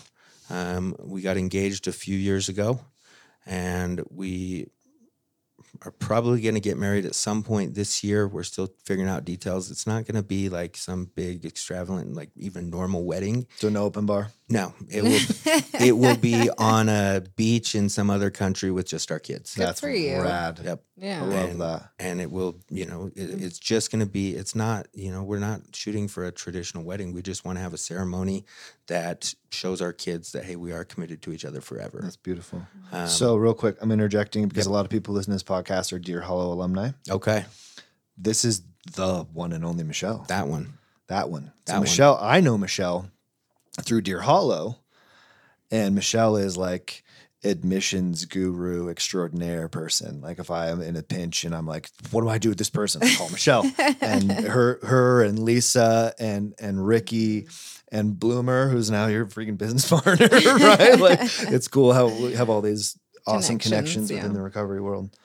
Um, 0.50 0.96
we 0.98 1.22
got 1.22 1.36
engaged 1.36 1.88
a 1.88 1.92
few 1.92 2.16
years 2.16 2.48
ago, 2.48 2.80
and 3.46 4.02
we 4.10 4.68
are 5.84 5.90
probably 5.90 6.40
going 6.40 6.54
to 6.54 6.60
get 6.60 6.76
married 6.76 7.06
at 7.06 7.14
some 7.14 7.42
point 7.42 7.74
this 7.74 8.04
year. 8.04 8.28
We're 8.28 8.42
still 8.42 8.72
figuring 8.84 9.08
out 9.08 9.24
details. 9.24 9.70
It's 9.70 9.86
not 9.86 10.04
going 10.04 10.16
to 10.16 10.22
be 10.22 10.48
like 10.48 10.76
some 10.76 11.10
big, 11.14 11.44
extravagant, 11.44 12.14
like 12.14 12.30
even 12.36 12.70
normal 12.70 13.04
wedding. 13.04 13.46
So 13.56 13.68
no 13.68 13.84
open 13.84 14.06
bar. 14.06 14.30
No, 14.52 14.74
it 14.90 15.02
will 15.02 15.80
it 15.80 15.96
will 15.96 16.16
be 16.16 16.50
on 16.58 16.88
a 16.88 17.22
beach 17.36 17.74
in 17.74 17.88
some 17.88 18.10
other 18.10 18.30
country 18.30 18.70
with 18.70 18.86
just 18.86 19.10
our 19.10 19.18
kids. 19.18 19.54
Good 19.54 19.66
That's 19.66 19.80
for 19.80 19.88
you. 19.88 20.20
rad. 20.20 20.60
Yep. 20.62 20.82
Yeah. 20.96 21.22
I 21.22 21.26
love 21.26 21.50
And- 21.50 21.60
that. 21.62 21.90
and 21.98 22.20
it 22.20 22.30
will 22.30 22.56
you 22.68 22.84
know 22.86 23.10
it, 23.16 23.42
it's 23.42 23.58
just 23.58 23.90
going 23.90 24.00
to 24.04 24.10
be 24.10 24.34
it's 24.34 24.54
not 24.54 24.86
you 24.92 25.10
know 25.10 25.22
we're 25.22 25.38
not 25.38 25.60
shooting 25.74 26.06
for 26.06 26.24
a 26.26 26.30
traditional 26.30 26.84
wedding 26.84 27.12
we 27.12 27.22
just 27.22 27.44
want 27.44 27.56
to 27.56 27.62
have 27.62 27.72
a 27.72 27.78
ceremony 27.78 28.44
that 28.88 29.34
shows 29.50 29.80
our 29.80 29.92
kids 29.92 30.32
that 30.32 30.44
hey 30.44 30.56
we 30.56 30.70
are 30.72 30.84
committed 30.84 31.22
to 31.22 31.32
each 31.32 31.44
other 31.44 31.60
forever 31.60 32.00
That's 32.02 32.16
beautiful. 32.16 32.66
Um, 32.92 33.08
so, 33.08 33.36
real 33.36 33.54
quick, 33.54 33.76
I'm 33.80 33.90
interjecting 33.90 34.48
because 34.48 34.66
Yep. 34.66 34.70
a 34.70 34.74
lot 34.74 34.84
of 34.84 34.90
people 34.90 35.14
listening 35.14 35.38
to 35.38 35.42
this 35.44 35.50
podcast 35.50 35.92
are 35.94 35.98
Deer 35.98 36.20
Hollow 36.20 36.52
alumni. 36.52 36.90
okay 37.10 37.46
This 38.18 38.44
is 38.44 38.62
the 38.96 39.24
one 39.32 39.52
and 39.52 39.64
only 39.64 39.84
Michelle. 39.84 40.24
that 40.28 40.46
one 40.46 40.74
That 41.08 41.30
one. 41.30 41.52
That 41.66 41.72
so 41.72 41.74
one. 41.74 41.82
Michelle, 41.82 42.18
I 42.20 42.40
know 42.40 42.58
Michelle 42.58 43.08
through 43.80 44.02
Deer 44.02 44.20
Hollow, 44.20 44.78
and 45.70 45.94
Michelle 45.94 46.36
is 46.36 46.56
like 46.56 47.02
admissions 47.44 48.24
guru 48.24 48.88
extraordinaire 48.88 49.68
person. 49.68 50.20
Like 50.20 50.38
if 50.38 50.50
I 50.50 50.68
am 50.68 50.80
in 50.80 50.96
a 50.96 51.02
pinch 51.02 51.44
and 51.44 51.54
I'm 51.54 51.66
like, 51.66 51.90
what 52.10 52.22
do 52.22 52.28
I 52.28 52.38
do 52.38 52.50
with 52.50 52.58
this 52.58 52.70
person? 52.70 53.02
I 53.02 53.14
call 53.14 53.30
Michelle. 53.30 53.70
and 54.00 54.30
her 54.30 54.78
her 54.82 55.22
and 55.22 55.38
Lisa 55.38 56.14
and 56.18 56.54
and 56.58 56.86
Ricky 56.86 57.48
and 57.90 58.18
Bloomer, 58.18 58.68
who's 58.68 58.90
now 58.90 59.06
your 59.06 59.26
freaking 59.26 59.58
business 59.58 59.88
partner, 60.02 60.28
right? 60.30 60.98
Like 60.98 61.20
it's 61.40 61.68
cool 61.68 61.92
how 61.92 62.08
we 62.08 62.34
have 62.34 62.48
all 62.48 62.60
these 62.60 62.98
awesome 63.26 63.58
Connections, 63.58 64.08
connections 64.08 64.10
yeah. 64.10 64.16
within 64.18 64.32
the 64.34 64.42
recovery 64.42 64.80
world. 64.80 65.16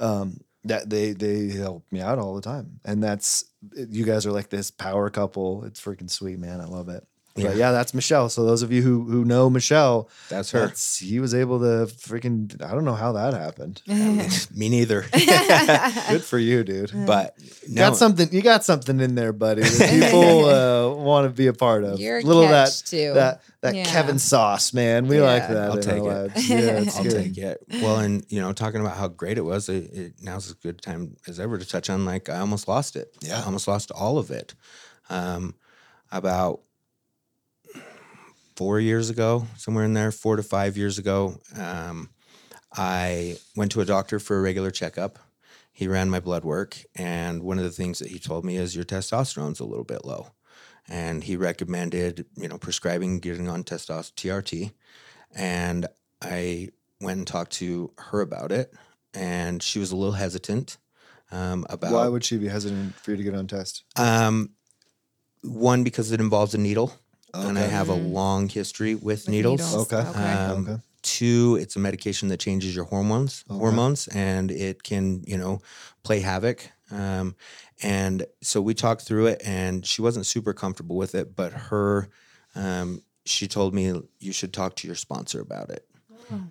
Um, 0.00 0.40
that 0.64 0.90
they 0.90 1.12
they 1.12 1.48
help 1.48 1.84
me 1.90 2.00
out 2.00 2.18
all 2.18 2.34
the 2.34 2.42
time, 2.42 2.80
and 2.84 3.02
that's 3.02 3.44
you 3.74 4.04
guys 4.04 4.26
are 4.26 4.32
like 4.32 4.50
this 4.50 4.70
power 4.70 5.08
couple. 5.08 5.64
It's 5.64 5.80
freaking 5.80 6.10
sweet, 6.10 6.38
man. 6.38 6.60
I 6.60 6.66
love 6.66 6.88
it. 6.88 7.06
But 7.42 7.56
yeah, 7.56 7.72
that's 7.72 7.94
Michelle. 7.94 8.28
So 8.28 8.44
those 8.44 8.62
of 8.62 8.72
you 8.72 8.82
who 8.82 9.04
who 9.04 9.24
know 9.24 9.48
Michelle, 9.50 10.08
that's 10.28 10.50
her 10.50 10.66
that's 10.66 10.98
he 10.98 11.20
was 11.20 11.34
able 11.34 11.58
to 11.60 11.86
freaking. 11.94 12.62
I 12.62 12.72
don't 12.72 12.84
know 12.84 12.94
how 12.94 13.12
that 13.12 13.34
happened. 13.34 13.82
me 13.86 14.68
neither 14.68 15.02
Good 15.12 16.24
for 16.24 16.38
you, 16.38 16.64
dude. 16.64 16.92
but 17.06 17.34
You 17.66 17.74
no, 17.76 17.88
Got 17.90 17.96
something? 17.96 18.28
You 18.32 18.42
got 18.42 18.64
something 18.64 19.00
in 19.00 19.14
there, 19.14 19.32
buddy. 19.32 19.62
That 19.62 19.90
people 19.90 20.44
uh, 20.46 20.94
want 20.94 21.26
to 21.26 21.30
be 21.30 21.46
a 21.46 21.52
part 21.52 21.84
of. 21.84 21.98
You're 22.00 22.18
a 22.18 22.22
little 22.22 22.42
of 22.44 22.50
catch, 22.50 22.82
that 22.82 22.86
too. 22.86 23.14
that 23.14 23.42
that 23.60 23.74
Yeah. 23.74 23.84
Kevin 23.84 24.18
sauce, 24.18 24.72
man. 24.72 25.06
We 25.08 25.20
like 25.20 25.42
Yeah. 25.42 25.54
that. 25.54 25.70
I'll 25.70 25.76
in 25.76 25.82
take 25.82 26.02
our 26.02 26.24
it. 26.24 26.28
lives. 26.34 26.48
Yeah, 26.48 26.56
it's 26.56 26.96
I'll 26.96 27.02
good. 27.04 27.12
take 27.12 27.38
it. 27.38 27.62
Well, 27.82 27.98
and 27.98 28.24
you 28.28 28.40
know, 28.40 28.52
talking 28.52 28.80
about 28.80 28.96
how 28.96 29.08
great 29.08 29.36
it 29.38 29.44
was, 29.44 29.68
it, 29.68 29.92
it, 29.92 30.12
now's 30.22 30.46
as 30.48 30.54
good 30.54 30.80
time 30.80 31.16
as 31.26 31.38
ever 31.40 31.58
to 31.58 31.66
touch 31.66 31.90
on. 31.90 32.04
Like, 32.04 32.28
I 32.28 32.38
almost 32.38 32.68
lost 32.68 32.96
it. 32.96 33.16
Yeah. 33.20 33.40
I 33.40 33.44
almost 33.44 33.66
lost 33.68 33.90
all 33.90 34.18
of 34.18 34.30
it. 34.30 34.54
Um, 35.10 35.54
about 36.10 36.60
four 38.58 38.80
years 38.80 39.08
ago, 39.08 39.46
somewhere 39.56 39.84
in 39.84 39.94
there, 39.94 40.10
four 40.10 40.34
to 40.34 40.42
five 40.42 40.76
years 40.76 40.98
ago, 40.98 41.40
um, 41.56 42.10
I 42.76 43.36
went 43.54 43.70
to 43.72 43.80
a 43.80 43.84
doctor 43.84 44.18
for 44.18 44.36
a 44.36 44.40
regular 44.40 44.72
checkup. 44.72 45.20
He 45.72 45.86
ran 45.86 46.10
my 46.10 46.18
blood 46.18 46.44
work, 46.44 46.76
and 46.96 47.44
one 47.44 47.58
of 47.58 47.64
the 47.64 47.70
things 47.70 48.00
that 48.00 48.08
he 48.08 48.18
told 48.18 48.44
me 48.44 48.56
is 48.56 48.74
your 48.74 48.84
testosterone's 48.84 49.60
a 49.60 49.64
little 49.64 49.84
bit 49.84 50.04
low, 50.04 50.32
and 50.88 51.22
he 51.22 51.36
recommended, 51.36 52.26
you 52.34 52.48
know, 52.48 52.58
prescribing 52.58 53.20
getting 53.20 53.48
on 53.48 53.62
testosterone 53.62 54.14
TRT, 54.16 54.72
and 55.36 55.86
I 56.20 56.70
went 57.00 57.18
and 57.18 57.26
talked 57.28 57.52
to 57.52 57.92
her 58.10 58.20
about 58.22 58.50
it, 58.50 58.74
and 59.14 59.62
she 59.62 59.78
was 59.78 59.92
a 59.92 59.96
little 59.96 60.14
hesitant 60.14 60.78
um, 61.30 61.64
about 61.70 61.92
Why 61.92 62.08
would 62.08 62.24
she 62.24 62.38
be 62.38 62.48
hesitant 62.48 62.96
for 62.96 63.12
you 63.12 63.18
to 63.18 63.22
get 63.22 63.36
on 63.36 63.46
test? 63.46 63.84
um, 63.94 64.50
one 65.42 65.84
because 65.84 66.10
it 66.10 66.18
involves 66.20 66.56
a 66.56 66.58
needle, 66.58 66.92
and 67.34 67.58
I 67.58 67.62
Okay. 67.62 67.70
have 67.70 67.88
a 67.88 67.94
long 67.94 68.48
history 68.48 68.94
with, 68.94 69.04
With 69.04 69.28
needles. 69.28 69.60
needles. 69.62 69.92
Okay. 69.92 70.08
Okay. 70.08 70.24
Um, 70.24 70.62
Okay. 70.70 70.82
Two, 71.02 71.56
it's 71.60 71.76
a 71.76 71.78
medication 71.78 72.28
that 72.28 72.40
changes 72.40 72.74
your 72.74 72.84
hormones, 72.84 73.44
Okay. 73.48 73.58
hormones, 73.60 74.08
and 74.08 74.50
it 74.50 74.82
can, 74.82 75.22
you 75.26 75.38
know, 75.38 75.60
play 76.02 76.20
havoc. 76.20 76.70
Um, 76.90 77.36
and 77.82 78.26
so 78.42 78.60
we 78.60 78.74
talked 78.74 79.02
through 79.02 79.26
it, 79.26 79.40
and 79.44 79.86
she 79.86 80.02
wasn't 80.02 80.26
super 80.26 80.52
comfortable 80.52 80.96
with 80.96 81.14
it, 81.14 81.36
but 81.36 81.52
her, 81.52 82.10
um, 82.56 83.02
she 83.24 83.46
told 83.46 83.74
me 83.74 84.02
you 84.18 84.32
should 84.32 84.52
talk 84.52 84.74
to 84.76 84.88
your 84.88 84.96
sponsor 84.96 85.40
about 85.40 85.70
it 85.70 85.86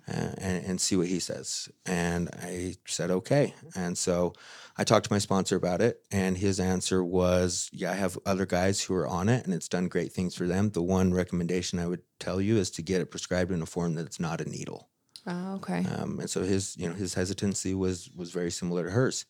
and, 0.06 0.64
and 0.66 0.80
see 0.80 0.96
what 0.96 1.06
he 1.06 1.18
says. 1.20 1.68
And 1.86 2.28
I 2.42 2.76
said, 2.86 3.10
okay. 3.10 3.54
And 3.76 3.96
so 3.96 4.32
I 4.76 4.84
talked 4.84 5.06
to 5.06 5.12
my 5.12 5.18
sponsor 5.18 5.56
about 5.56 5.80
it, 5.80 6.00
and 6.10 6.36
his 6.38 6.60
answer 6.60 7.02
was, 7.04 7.68
yeah, 7.72 7.90
I 7.92 7.94
have 7.94 8.18
other 8.26 8.46
guys 8.46 8.82
who 8.82 8.94
are 8.94 9.06
on 9.08 9.28
it, 9.28 9.44
and 9.44 9.52
it's 9.54 9.68
done 9.68 9.88
great 9.88 10.12
things 10.12 10.34
for 10.34 10.46
them. 10.46 10.70
The 10.70 10.82
one 10.82 11.12
recommendation 11.12 11.78
I 11.78 11.86
would 11.86 12.02
tell 12.20 12.40
you 12.40 12.56
is 12.56 12.70
to 12.72 12.82
get 12.82 13.00
it 13.00 13.10
prescribed 13.10 13.50
in 13.52 13.62
a 13.62 13.66
form 13.66 13.94
that's 13.94 14.20
not 14.20 14.40
a 14.40 14.48
needle. 14.48 14.88
Oh, 15.26 15.56
okay. 15.56 15.84
Um, 15.84 16.20
and 16.20 16.30
so 16.30 16.42
his, 16.42 16.76
you 16.78 16.88
know, 16.88 16.94
his 16.94 17.12
hesitancy 17.14 17.74
was 17.74 18.08
was 18.16 18.30
very 18.30 18.50
similar 18.50 18.84
to 18.84 18.90
hers. 18.90 19.26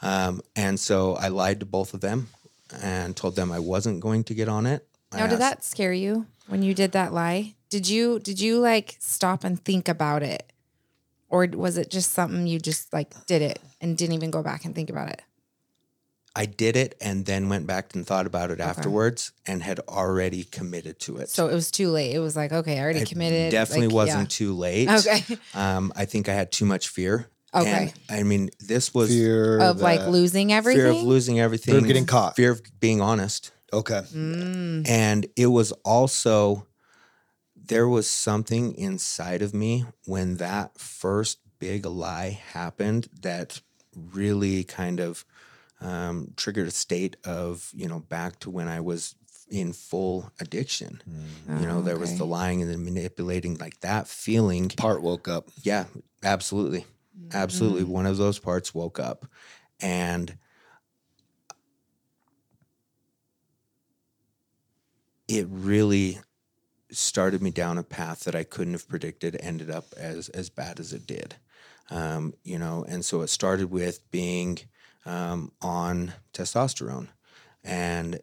Um, 0.00 0.42
and 0.54 0.78
so 0.78 1.16
I 1.16 1.28
lied 1.28 1.58
to 1.60 1.66
both 1.66 1.92
of 1.92 2.00
them 2.02 2.28
and 2.82 3.16
told 3.16 3.34
them 3.34 3.50
I 3.50 3.58
wasn't 3.58 4.00
going 4.00 4.22
to 4.24 4.34
get 4.34 4.48
on 4.48 4.64
it. 4.66 4.86
I 5.10 5.16
Now, 5.16 5.26
did 5.26 5.40
asked- 5.40 5.40
that 5.40 5.64
scare 5.64 5.92
you 5.92 6.26
when 6.46 6.62
you 6.62 6.72
did 6.72 6.92
that 6.92 7.12
lie? 7.12 7.54
Did 7.70 7.88
you 7.88 8.18
did 8.18 8.40
you 8.40 8.58
like 8.58 8.96
stop 8.98 9.44
and 9.44 9.62
think 9.64 9.88
about 9.88 10.22
it, 10.22 10.52
or 11.28 11.46
was 11.46 11.78
it 11.78 11.90
just 11.90 12.12
something 12.12 12.46
you 12.46 12.58
just 12.58 12.92
like 12.92 13.14
did 13.26 13.42
it 13.42 13.60
and 13.80 13.96
didn't 13.96 14.14
even 14.14 14.30
go 14.30 14.42
back 14.42 14.64
and 14.64 14.74
think 14.74 14.90
about 14.90 15.08
it? 15.08 15.22
I 16.36 16.46
did 16.46 16.76
it 16.76 16.96
and 17.00 17.26
then 17.26 17.48
went 17.48 17.66
back 17.66 17.92
and 17.94 18.06
thought 18.06 18.24
about 18.24 18.52
it 18.52 18.60
afterwards 18.60 19.32
and 19.46 19.64
had 19.64 19.80
already 19.88 20.44
committed 20.44 21.00
to 21.00 21.16
it. 21.18 21.28
So 21.28 21.48
it 21.48 21.54
was 21.54 21.72
too 21.72 21.90
late. 21.90 22.14
It 22.14 22.20
was 22.20 22.36
like, 22.36 22.52
okay, 22.52 22.78
I 22.78 22.82
already 22.82 23.04
committed. 23.04 23.32
It 23.32 23.50
committed. 23.50 23.52
Definitely 23.52 23.86
like, 23.88 23.94
wasn't 23.94 24.30
too 24.30 24.54
late. 24.54 24.88
Okay. 24.88 25.24
Um, 25.54 25.92
I 25.96 26.04
think 26.04 26.28
I 26.28 26.34
had 26.34 26.52
too 26.52 26.64
much 26.66 26.88
fear. 26.88 27.26
Okay. 27.52 27.92
And, 28.08 28.20
I 28.20 28.22
mean, 28.22 28.50
this 28.60 28.94
was 28.94 29.10
Fear 29.10 29.58
Yeah. 29.58 29.70
Of 29.70 29.80
like 29.80 30.06
losing 30.06 30.52
everything. 30.52 30.80
fear 30.82 30.90
of 30.92 31.02
losing 31.02 31.40
everything, 31.40 31.72
Fear 31.72 31.80
of 31.80 31.86
getting 31.88 32.06
caught. 32.06 32.36
fear 32.36 32.52
of 32.52 32.62
being 32.78 33.00
honest. 33.00 33.50
Okay. 33.72 34.02
Mm. 34.14 34.88
And 34.88 35.26
it 35.34 35.46
was 35.46 35.72
also, 35.84 36.64
there 37.70 37.88
was 37.88 38.10
something 38.10 38.74
inside 38.74 39.42
of 39.42 39.54
me 39.54 39.84
when 40.04 40.36
that 40.38 40.76
first 40.76 41.38
big 41.60 41.86
lie 41.86 42.40
happened 42.52 43.08
that 43.22 43.60
really 43.94 44.64
kind 44.64 44.98
of 44.98 45.24
um, 45.80 46.32
triggered 46.36 46.66
a 46.66 46.72
state 46.72 47.16
of, 47.24 47.70
you 47.72 47.86
know, 47.86 48.00
back 48.00 48.40
to 48.40 48.50
when 48.50 48.66
I 48.66 48.80
was 48.80 49.14
in 49.48 49.72
full 49.72 50.32
addiction. 50.40 51.00
You 51.60 51.66
know, 51.66 51.78
Oh, 51.78 51.82
there 51.82 51.96
was 51.96 52.18
the 52.18 52.26
lying 52.26 52.60
and 52.60 52.70
the 52.70 52.76
manipulating, 52.76 53.56
like 53.58 53.78
that 53.80 54.08
feeling. 54.08 54.68
Part 54.70 55.00
woke 55.00 55.28
up. 55.28 55.48
Yeah, 55.62 55.84
absolutely. 56.24 56.86
Absolutely. 57.32 57.82
Mm-hmm. 57.82 57.92
One 57.92 58.06
of 58.06 58.16
those 58.16 58.40
parts 58.40 58.74
woke 58.74 58.98
up. 58.98 59.26
And 59.80 60.36
it 65.28 65.46
really 65.48 66.18
started 66.92 67.42
me 67.42 67.50
down 67.50 67.78
a 67.78 67.82
path 67.82 68.20
that 68.20 68.34
I 68.34 68.44
couldn't 68.44 68.74
have 68.74 68.88
predicted 68.88 69.36
ended 69.40 69.70
up 69.70 69.86
as 69.96 70.28
as 70.30 70.50
bad 70.50 70.80
as 70.80 70.92
it 70.92 71.06
did. 71.06 71.36
Um, 71.90 72.34
you 72.44 72.58
know, 72.58 72.84
and 72.88 73.04
so 73.04 73.22
it 73.22 73.28
started 73.28 73.70
with 73.70 74.08
being 74.10 74.58
um, 75.06 75.52
on 75.60 76.12
testosterone. 76.32 77.08
And 77.64 78.20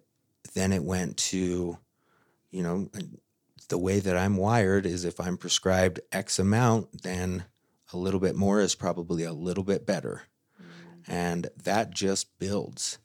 then 0.53 0.71
it 0.71 0.83
went 0.83 1.17
to, 1.17 1.77
you 2.49 2.63
know, 2.63 2.89
the 3.69 3.77
way 3.77 3.99
that 3.99 4.17
I'm 4.17 4.37
wired 4.37 4.85
is 4.85 5.03
if 5.03 5.19
I'm 5.19 5.37
prescribed 5.37 5.99
X 6.11 6.39
amount, 6.39 7.03
then 7.03 7.45
a 7.93 7.97
little 7.97 8.19
bit 8.19 8.35
more 8.35 8.61
is 8.61 8.75
probably 8.75 9.23
a 9.23 9.33
little 9.33 9.63
bit 9.63 9.85
better. 9.85 10.23
And 11.07 11.47
that 11.63 11.91
just 11.91 12.37
builds. 12.39 12.97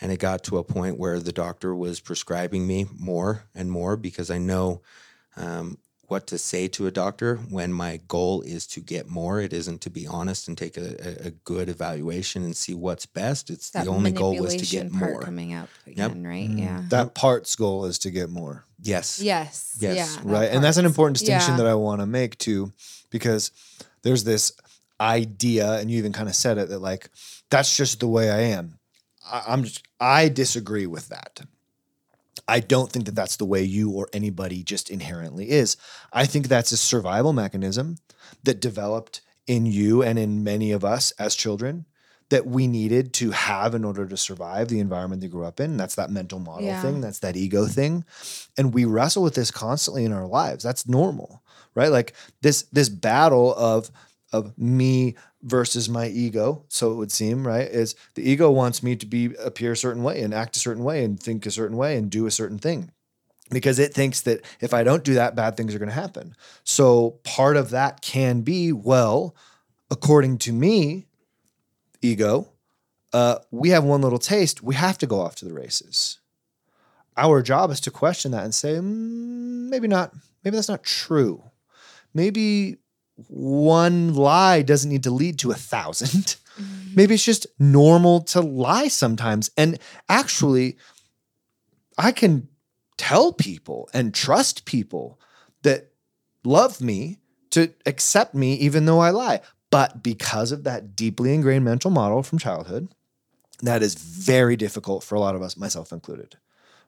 And 0.00 0.12
it 0.12 0.18
got 0.18 0.44
to 0.44 0.58
a 0.58 0.64
point 0.64 0.98
where 0.98 1.20
the 1.20 1.32
doctor 1.32 1.74
was 1.74 2.00
prescribing 2.00 2.66
me 2.66 2.86
more 2.98 3.44
and 3.54 3.70
more 3.70 3.96
because 3.96 4.30
I 4.30 4.38
know 4.38 4.82
um, 5.36 5.78
what 6.08 6.28
to 6.28 6.38
say 6.38 6.68
to 6.68 6.86
a 6.86 6.90
doctor 6.92 7.36
when 7.50 7.72
my 7.72 7.98
goal 8.06 8.42
is 8.42 8.66
to 8.68 8.80
get 8.80 9.08
more. 9.08 9.40
It 9.40 9.52
isn't 9.52 9.80
to 9.82 9.90
be 9.90 10.06
honest 10.06 10.46
and 10.46 10.56
take 10.56 10.76
a, 10.76 11.24
a, 11.24 11.26
a 11.26 11.30
good 11.30 11.68
evaluation 11.68 12.44
and 12.44 12.56
see 12.56 12.74
what's 12.74 13.06
best. 13.06 13.50
It's 13.50 13.70
that 13.70 13.84
the 13.84 13.90
only 13.90 14.12
goal 14.12 14.38
was 14.38 14.54
to 14.54 14.64
get 14.66 14.92
part 14.92 15.12
more. 15.12 15.20
coming 15.20 15.52
up 15.52 15.68
again, 15.86 16.24
right? 16.24 16.48
Yeah. 16.48 16.82
That 16.90 17.14
part's 17.14 17.56
goal 17.56 17.86
is 17.86 17.98
to 18.00 18.10
get 18.10 18.30
more. 18.30 18.64
Yes. 18.80 19.20
Yes. 19.20 19.76
Yes. 19.80 19.96
Yeah. 19.96 20.22
that 20.22 20.24
right 20.30 20.50
and 20.50 20.62
that's 20.62 20.76
an 20.76 20.84
important 20.86 21.18
distinction 21.18 21.52
Yeah. 21.52 21.56
that 21.58 21.66
i 21.66 21.74
want 21.74 22.00
to 22.02 22.06
make 22.06 22.36
too 22.38 22.72
because 23.10 23.50
there's 24.02 24.22
this 24.22 24.52
idea 25.00 25.72
and 25.78 25.90
you 25.90 25.98
even 25.98 26.12
kind 26.12 26.28
of 26.28 26.34
said 26.34 26.58
it 26.58 26.68
that 26.68 26.78
like 26.78 27.08
that's 27.50 27.74
just 27.76 28.00
the 28.00 28.06
way 28.08 28.30
i 28.30 28.40
am 28.40 28.78
I, 29.30 29.42
i'm 29.48 29.64
just 29.64 29.82
i 30.00 30.28
disagree 30.28 30.86
with 30.86 31.08
that 31.08 31.40
i 32.48 32.60
don't 32.60 32.92
think 32.92 33.04
that 33.06 33.14
that's 33.14 33.36
the 33.36 33.44
way 33.44 33.62
you 33.62 33.90
or 33.90 34.08
anybody 34.12 34.62
just 34.62 34.90
inherently 34.90 35.50
is 35.50 35.76
i 36.12 36.24
think 36.26 36.48
that's 36.48 36.72
a 36.72 36.76
survival 36.76 37.32
mechanism 37.32 37.98
that 38.44 38.60
developed 38.60 39.20
in 39.46 39.66
you 39.66 40.02
and 40.02 40.18
in 40.18 40.42
many 40.42 40.72
of 40.72 40.84
us 40.84 41.12
as 41.12 41.34
children 41.34 41.86
that 42.28 42.44
we 42.44 42.66
needed 42.66 43.12
to 43.12 43.30
have 43.30 43.72
in 43.72 43.84
order 43.84 44.04
to 44.04 44.16
survive 44.16 44.66
the 44.66 44.80
environment 44.80 45.22
they 45.22 45.28
grew 45.28 45.44
up 45.44 45.60
in. 45.60 45.76
That's 45.76 45.94
that 45.94 46.10
mental 46.10 46.40
model 46.40 46.64
Yeah. 46.66 46.82
thing, 46.82 47.00
that's 47.00 47.20
that 47.20 47.36
ego 47.36 47.66
thing. 47.66 48.04
And 48.58 48.74
we 48.74 48.84
wrestle 48.84 49.22
with 49.22 49.36
this 49.36 49.52
constantly 49.52 50.04
in 50.04 50.12
our 50.12 50.26
lives. 50.26 50.64
That's 50.64 50.88
normal, 50.88 51.40
right? 51.76 51.92
Like 51.92 52.14
this 52.42 52.62
this 52.72 52.88
battle 52.88 53.54
of 53.54 53.92
of 54.32 54.58
me 54.58 55.14
versus 55.46 55.88
my 55.88 56.08
ego, 56.08 56.64
so 56.68 56.92
it 56.92 56.96
would 56.96 57.12
seem, 57.12 57.46
right? 57.46 57.68
Is 57.68 57.94
the 58.14 58.28
ego 58.28 58.50
wants 58.50 58.82
me 58.82 58.96
to 58.96 59.06
be 59.06 59.34
appear 59.36 59.72
a 59.72 59.76
certain 59.76 60.02
way 60.02 60.20
and 60.20 60.34
act 60.34 60.56
a 60.56 60.60
certain 60.60 60.84
way 60.84 61.04
and 61.04 61.18
think 61.18 61.46
a 61.46 61.50
certain 61.50 61.76
way 61.76 61.96
and 61.96 62.10
do 62.10 62.26
a 62.26 62.30
certain 62.30 62.58
thing 62.58 62.90
because 63.50 63.78
it 63.78 63.94
thinks 63.94 64.22
that 64.22 64.40
if 64.60 64.74
I 64.74 64.82
don't 64.82 65.04
do 65.04 65.14
that, 65.14 65.36
bad 65.36 65.56
things 65.56 65.74
are 65.74 65.78
going 65.78 65.88
to 65.88 65.94
happen. 65.94 66.34
So 66.64 67.20
part 67.22 67.56
of 67.56 67.70
that 67.70 68.00
can 68.00 68.40
be, 68.40 68.72
well, 68.72 69.36
according 69.90 70.38
to 70.38 70.52
me, 70.52 71.06
ego, 72.02 72.48
uh, 73.12 73.38
we 73.50 73.70
have 73.70 73.84
one 73.84 74.02
little 74.02 74.18
taste. 74.18 74.62
We 74.62 74.74
have 74.74 74.98
to 74.98 75.06
go 75.06 75.20
off 75.20 75.36
to 75.36 75.44
the 75.44 75.54
races. 75.54 76.18
Our 77.16 77.40
job 77.40 77.70
is 77.70 77.80
to 77.80 77.90
question 77.90 78.32
that 78.32 78.44
and 78.44 78.54
say, 78.54 78.74
"Mm, 78.74 79.70
maybe 79.70 79.88
not. 79.88 80.12
Maybe 80.44 80.56
that's 80.56 80.68
not 80.68 80.82
true. 80.82 81.42
Maybe 82.12 82.76
one 83.28 84.14
lie 84.14 84.62
doesn't 84.62 84.90
need 84.90 85.04
to 85.04 85.10
lead 85.10 85.38
to 85.40 85.50
a 85.50 85.54
thousand. 85.54 86.36
Mm-hmm. 86.56 86.94
Maybe 86.94 87.14
it's 87.14 87.22
just 87.22 87.46
normal 87.58 88.22
to 88.22 88.40
lie 88.40 88.88
sometimes. 88.88 89.50
And 89.58 89.78
actually, 90.08 90.78
I 91.98 92.12
can 92.12 92.48
tell 92.96 93.34
people 93.34 93.90
and 93.92 94.14
trust 94.14 94.64
people 94.64 95.20
that 95.64 95.90
love 96.44 96.80
me 96.80 97.18
to 97.50 97.72
accept 97.84 98.34
me 98.34 98.54
even 98.54 98.86
though 98.86 99.00
I 99.00 99.10
lie. 99.10 99.40
But 99.70 100.02
because 100.02 100.52
of 100.52 100.64
that 100.64 100.96
deeply 100.96 101.34
ingrained 101.34 101.64
mental 101.64 101.90
model 101.90 102.22
from 102.22 102.38
childhood, 102.38 102.88
that 103.62 103.82
is 103.82 103.94
very 103.94 104.56
difficult 104.56 105.02
for 105.04 105.14
a 105.14 105.20
lot 105.20 105.34
of 105.34 105.42
us, 105.42 105.56
myself 105.56 105.92
included. 105.92 106.36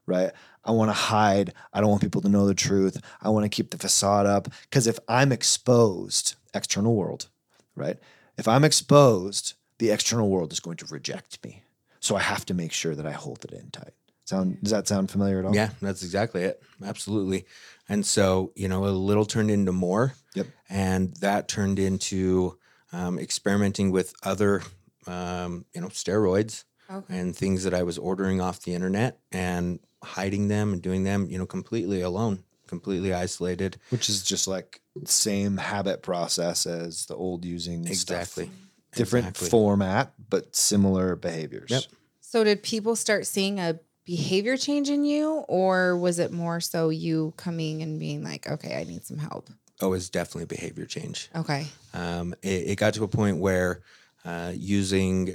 Right? 0.06 0.32
I 0.68 0.72
want 0.72 0.90
to 0.90 0.94
hide. 0.94 1.54
I 1.72 1.80
don't 1.80 1.88
want 1.90 2.02
people 2.02 2.20
to 2.20 2.28
know 2.28 2.46
the 2.46 2.54
truth. 2.54 3.00
I 3.22 3.30
want 3.30 3.44
to 3.44 3.48
keep 3.48 3.70
the 3.70 3.78
facade 3.78 4.26
up. 4.26 4.48
Because 4.62 4.86
if 4.86 4.98
I'm 5.08 5.32
exposed, 5.32 6.34
external 6.52 6.94
world, 6.94 7.28
right? 7.74 7.96
If 8.36 8.46
I'm 8.46 8.64
exposed, 8.64 9.54
the 9.78 9.90
external 9.90 10.28
world 10.28 10.52
is 10.52 10.60
going 10.60 10.76
to 10.76 10.86
reject 10.86 11.42
me. 11.44 11.62
So 12.00 12.16
I 12.16 12.20
have 12.20 12.44
to 12.46 12.54
make 12.54 12.72
sure 12.72 12.94
that 12.94 13.06
I 13.06 13.12
hold 13.12 13.44
it 13.44 13.52
in 13.52 13.70
tight. 13.70 13.94
Sound 14.26 14.58
does 14.62 14.72
that 14.72 14.86
sound 14.86 15.10
familiar 15.10 15.38
at 15.38 15.46
all? 15.46 15.54
Yeah, 15.56 15.70
that's 15.80 16.02
exactly 16.02 16.42
it. 16.42 16.62
Absolutely. 16.84 17.46
And 17.88 18.04
so, 18.04 18.52
you 18.54 18.68
know, 18.68 18.84
a 18.86 18.90
little 18.90 19.24
turned 19.24 19.50
into 19.50 19.72
more. 19.72 20.12
Yep. 20.34 20.46
And 20.68 21.14
that 21.16 21.48
turned 21.48 21.78
into 21.78 22.58
um, 22.92 23.18
experimenting 23.18 23.90
with 23.90 24.12
other, 24.22 24.62
um, 25.06 25.64
you 25.74 25.80
know, 25.80 25.88
steroids 25.88 26.64
Okay. 26.90 27.18
and 27.18 27.36
things 27.36 27.64
that 27.64 27.74
I 27.74 27.82
was 27.82 27.98
ordering 27.98 28.40
off 28.40 28.62
the 28.62 28.74
internet 28.74 29.18
and 29.30 29.78
hiding 30.02 30.48
them 30.48 30.72
and 30.72 30.82
doing 30.82 31.04
them, 31.04 31.28
you 31.30 31.38
know, 31.38 31.46
completely 31.46 32.00
alone, 32.00 32.44
completely 32.66 33.12
isolated. 33.12 33.78
Which 33.90 34.08
is 34.08 34.22
just 34.22 34.48
like 34.48 34.80
same 35.04 35.56
habit 35.56 36.02
process 36.02 36.66
as 36.66 37.06
the 37.06 37.14
old 37.14 37.44
using 37.44 37.82
stuff. 37.94 38.22
Exactly. 38.22 38.50
Different 38.94 39.28
Exactly. 39.28 39.50
format, 39.50 40.14
but 40.28 40.56
similar 40.56 41.14
behaviors. 41.14 41.70
Yep. 41.70 41.82
So 42.20 42.44
did 42.44 42.62
people 42.62 42.96
start 42.96 43.26
seeing 43.26 43.60
a 43.60 43.80
behavior 44.04 44.56
change 44.56 44.88
in 44.88 45.04
you 45.04 45.44
or 45.48 45.96
was 45.96 46.18
it 46.18 46.32
more 46.32 46.60
so 46.60 46.88
you 46.88 47.34
coming 47.36 47.82
and 47.82 47.98
being 48.00 48.22
like, 48.24 48.46
okay, 48.48 48.76
I 48.78 48.84
need 48.84 49.04
some 49.04 49.18
help? 49.18 49.50
Oh, 49.80 49.92
it's 49.92 50.08
definitely 50.08 50.46
behavior 50.46 50.86
change. 50.86 51.30
Okay. 51.36 51.66
um, 51.94 52.34
it, 52.42 52.68
it 52.68 52.76
got 52.78 52.94
to 52.94 53.04
a 53.04 53.08
point 53.08 53.38
where 53.38 53.82
uh, 54.24 54.52
using 54.54 55.34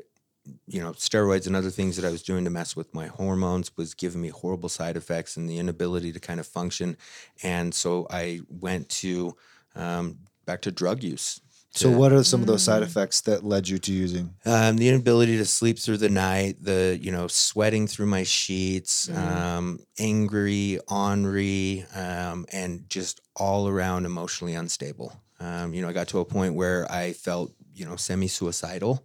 you 0.68 0.82
know 0.82 0.92
steroids 0.92 1.48
and 1.48 1.56
other 1.56 1.70
things 1.70 1.96
that 1.96 2.06
i 2.06 2.12
was 2.12 2.22
doing 2.24 2.44
to 2.44 2.50
mess 2.50 2.76
with 2.76 2.94
my 2.94 3.08
hormones 3.08 3.76
was 3.78 3.94
giving 3.94 4.22
me 4.22 4.30
horrible 4.30 4.70
side 4.70 4.98
effects 4.98 5.38
and 5.38 5.50
the 5.50 5.58
inability 5.58 6.12
to 6.12 6.20
kind 6.20 6.40
of 6.40 6.46
function 6.48 6.98
and 7.44 7.74
so 7.74 8.06
i 8.10 8.40
went 8.50 8.90
to 8.90 9.36
um, 9.76 10.18
back 10.46 10.62
to 10.62 10.72
drug 10.72 11.02
use 11.04 11.40
So 11.76 11.90
what 11.90 12.12
are 12.14 12.24
some 12.24 12.42
of 12.42 12.48
those 12.48 12.62
Mm. 12.62 12.66
side 12.66 12.84
effects 12.84 13.22
that 13.22 13.44
led 13.44 13.68
you 13.68 13.80
to 13.80 13.92
using? 13.92 14.36
um, 14.46 14.78
the 14.78 14.88
inability 14.90 15.38
to 15.38 15.46
sleep 15.46 15.80
through 15.80 15.98
the 15.98 16.10
night, 16.28 16.58
the 16.62 17.00
you 17.02 17.12
know 17.12 17.28
sweating 17.28 17.88
through 17.88 18.06
my 18.18 18.24
sheets, 18.24 19.08
Mhm. 19.08 19.18
um, 19.18 19.80
angry, 19.98 20.78
ornery, 20.88 21.86
um, 21.96 22.46
and 22.52 22.88
just 22.90 23.22
all 23.36 23.68
around 23.68 24.06
emotionally 24.06 24.54
unstable. 24.54 25.10
Um, 25.40 25.74
you 25.74 25.82
know, 25.82 25.90
I 25.90 25.94
got 25.94 26.08
to 26.10 26.20
a 26.20 26.26
point 26.26 26.54
where 26.54 26.86
I 26.92 27.14
felt 27.14 27.50
you 27.74 27.86
know 27.88 27.96
semi-suicidal. 27.96 29.02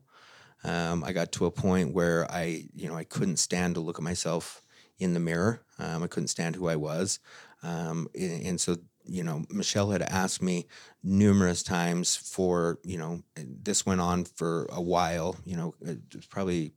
Um, 0.64 1.04
I 1.04 1.12
got 1.12 1.32
to 1.32 1.46
a 1.46 1.50
point 1.50 1.94
where 1.94 2.30
I 2.30 2.64
you 2.74 2.88
know 2.88 2.96
I 2.96 3.04
couldn't 3.04 3.38
stand 3.38 3.74
to 3.74 3.80
look 3.80 3.98
at 3.98 4.02
myself 4.02 4.62
in 4.98 5.14
the 5.14 5.20
mirror. 5.20 5.62
Um, 5.78 6.02
I 6.02 6.08
couldn't 6.08 6.28
stand 6.28 6.56
who 6.56 6.68
I 6.68 6.76
was, 6.76 7.20
um, 7.62 8.08
and, 8.14 8.46
and 8.46 8.60
so 8.60 8.76
you 9.04 9.22
know 9.22 9.44
Michelle 9.50 9.90
had 9.90 10.02
asked 10.02 10.42
me 10.42 10.66
numerous 11.02 11.62
times 11.62 12.16
for 12.16 12.78
you 12.82 12.98
know 12.98 13.22
this 13.36 13.86
went 13.86 14.00
on 14.00 14.24
for 14.24 14.66
a 14.70 14.82
while 14.82 15.36
you 15.44 15.56
know 15.56 15.74
it 15.80 15.98
was 16.14 16.26
probably 16.26 16.72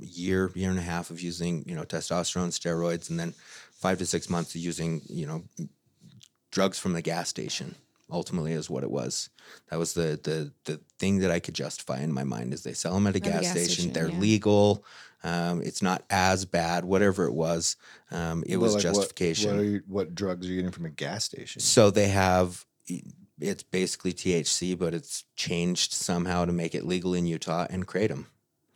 a 0.00 0.04
year 0.04 0.50
year 0.54 0.70
and 0.70 0.78
a 0.78 0.82
half 0.82 1.10
of 1.10 1.20
using 1.20 1.64
you 1.66 1.74
know 1.74 1.82
testosterone 1.82 2.48
steroids 2.48 3.10
and 3.10 3.18
then 3.18 3.34
five 3.72 3.98
to 3.98 4.06
six 4.06 4.30
months 4.30 4.54
of 4.54 4.60
using 4.60 5.02
you 5.08 5.26
know 5.26 5.42
drugs 6.50 6.78
from 6.78 6.92
the 6.92 7.02
gas 7.02 7.28
station 7.28 7.74
ultimately 8.14 8.52
is 8.52 8.70
what 8.70 8.82
it 8.84 8.90
was 8.90 9.28
that 9.68 9.78
was 9.78 9.92
the 9.94 10.18
the 10.22 10.52
the 10.64 10.80
thing 10.98 11.18
that 11.18 11.30
i 11.30 11.40
could 11.40 11.54
justify 11.54 11.98
in 12.00 12.12
my 12.12 12.24
mind 12.24 12.54
is 12.54 12.62
they 12.62 12.72
sell 12.72 12.94
them 12.94 13.06
at 13.06 13.14
a, 13.16 13.18
At 13.18 13.26
a 13.26 13.30
gas, 13.30 13.40
gas 13.42 13.50
station, 13.50 13.68
station, 13.68 13.92
they're 13.92 14.08
yeah. 14.08 14.18
legal 14.18 14.84
um, 15.24 15.62
it's 15.62 15.80
not 15.82 16.02
as 16.10 16.44
bad 16.44 16.84
whatever 16.84 17.24
it 17.26 17.32
was 17.34 17.76
um, 18.10 18.44
it 18.46 18.56
Well, 18.56 18.64
was 18.66 18.74
like 18.74 18.82
justification 18.82 19.50
What, 19.50 19.60
are 19.60 19.64
you, 19.64 19.82
what 19.86 20.14
drugs 20.14 20.46
are 20.46 20.50
you 20.50 20.56
getting 20.56 20.70
from 20.70 20.86
a 20.86 20.90
gas 20.90 21.24
station? 21.24 21.60
so 21.60 21.90
they 21.90 22.08
have 22.08 22.64
it's 23.40 23.64
basically 23.64 24.12
THC, 24.12 24.78
but 24.78 24.94
it's 24.94 25.24
changed 25.34 25.92
somehow 25.92 26.44
to 26.44 26.52
make 26.52 26.72
it 26.74 26.84
legal 26.86 27.14
in 27.14 27.26
Utah 27.26 27.66
and 27.68 27.84
kratom. 27.84 28.26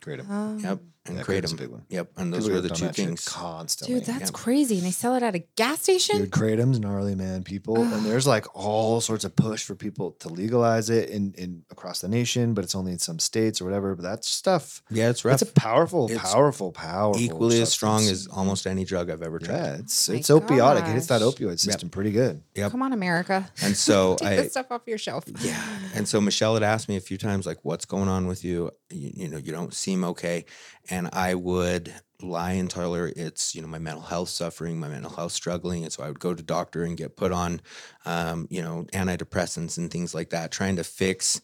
Kratom. 0.01 0.25
Oh. 0.29 0.57
Yep, 0.57 0.79
and 1.05 1.17
Yeah, 1.17 1.23
kratom's 1.23 1.53
a 1.53 1.55
kratom. 1.55 1.57
big 1.59 1.69
one. 1.69 1.85
Yep, 1.89 2.11
and 2.17 2.33
those 2.33 2.49
were 2.49 2.61
the 2.61 2.69
two 2.69 2.89
things. 2.89 3.25
constantly. 3.25 3.95
Dude, 3.95 4.05
that's 4.05 4.19
Yeah. 4.31 4.33
crazy. 4.33 4.77
And 4.77 4.85
they 4.85 4.91
sell 4.91 5.15
it 5.15 5.23
at 5.23 5.33
a 5.35 5.39
gas 5.55 5.81
station? 5.81 6.17
Dude, 6.17 6.31
kratom's 6.31 6.79
gnarly, 6.79 7.15
man. 7.15 7.43
People 7.43 7.81
and 7.81 8.05
there's 8.05 8.27
like 8.27 8.45
all 8.55 9.01
sorts 9.01 9.23
of 9.23 9.35
push 9.35 9.63
for 9.63 9.75
people 9.75 10.11
to 10.19 10.29
legalize 10.29 10.89
it 10.89 11.09
in, 11.09 11.33
in 11.37 11.63
across 11.71 12.01
the 12.01 12.07
nation, 12.07 12.53
but 12.53 12.63
it's 12.63 12.75
only 12.75 12.91
in 12.91 12.99
some 12.99 13.17
states 13.19 13.61
or 13.61 13.65
whatever. 13.65 13.95
But 13.95 14.03
that 14.03 14.25
stuff, 14.25 14.83
Yeah, 14.89 15.09
it's 15.09 15.23
rough. 15.25 15.41
it's 15.41 15.49
a 15.49 15.53
powerful, 15.53 16.09
It's 16.11 16.19
powerful, 16.31 16.71
powerful. 16.71 17.21
Equally 17.21 17.61
as 17.61 17.71
strong 17.71 18.05
as 18.07 18.27
almost 18.27 18.67
any 18.67 18.83
drug 18.85 19.09
I've 19.09 19.23
ever 19.23 19.39
tried. 19.39 19.55
yeah. 19.55 19.73
It's 19.79 20.09
My 20.09 20.15
it's 20.15 20.29
opiotic. 20.29 20.87
It 20.89 20.93
hits 20.93 21.07
that 21.07 21.21
opioid 21.21 21.59
system 21.59 21.89
pretty 21.89 22.11
good. 22.11 22.43
Yep. 22.55 22.71
Come 22.71 22.81
on, 22.83 22.93
America. 22.93 23.49
And 23.61 23.75
so 23.75 24.15
Take 24.19 24.27
I, 24.27 24.35
this 24.35 24.51
stuff 24.51 24.67
off 24.71 24.81
your 24.85 24.97
shelf. 24.97 25.23
Yeah. 25.41 25.59
And 25.95 26.07
so 26.07 26.19
Michelle 26.21 26.53
had 26.53 26.63
asked 26.63 26.89
me 26.89 26.97
a 26.97 27.01
few 27.01 27.17
times, 27.17 27.45
like, 27.45 27.57
what's 27.63 27.85
going 27.85 28.09
on 28.09 28.27
with 28.27 28.43
you? 28.43 28.71
You, 28.91 29.11
you 29.15 29.27
know, 29.29 29.37
you 29.37 29.51
don't 29.51 29.73
seem 29.73 30.03
okay. 30.03 30.45
And 30.89 31.09
I 31.13 31.35
would 31.35 31.93
lie 32.21 32.53
and 32.53 32.69
tell 32.69 32.93
her 32.93 33.11
it's, 33.15 33.55
you 33.55 33.61
know, 33.61 33.67
my 33.67 33.79
mental 33.79 34.01
health 34.03 34.29
suffering, 34.29 34.79
my 34.79 34.89
mental 34.89 35.11
health 35.11 35.31
struggling. 35.31 35.83
And 35.83 35.93
so 35.93 36.03
I 36.03 36.07
would 36.07 36.19
go 36.19 36.33
to 36.33 36.43
doctor 36.43 36.83
and 36.83 36.97
get 36.97 37.15
put 37.15 37.31
on, 37.31 37.61
um, 38.05 38.47
you 38.49 38.61
know, 38.61 38.85
antidepressants 38.93 39.77
and 39.77 39.89
things 39.91 40.13
like 40.13 40.29
that, 40.31 40.51
trying 40.51 40.75
to 40.77 40.83
fix 40.83 41.41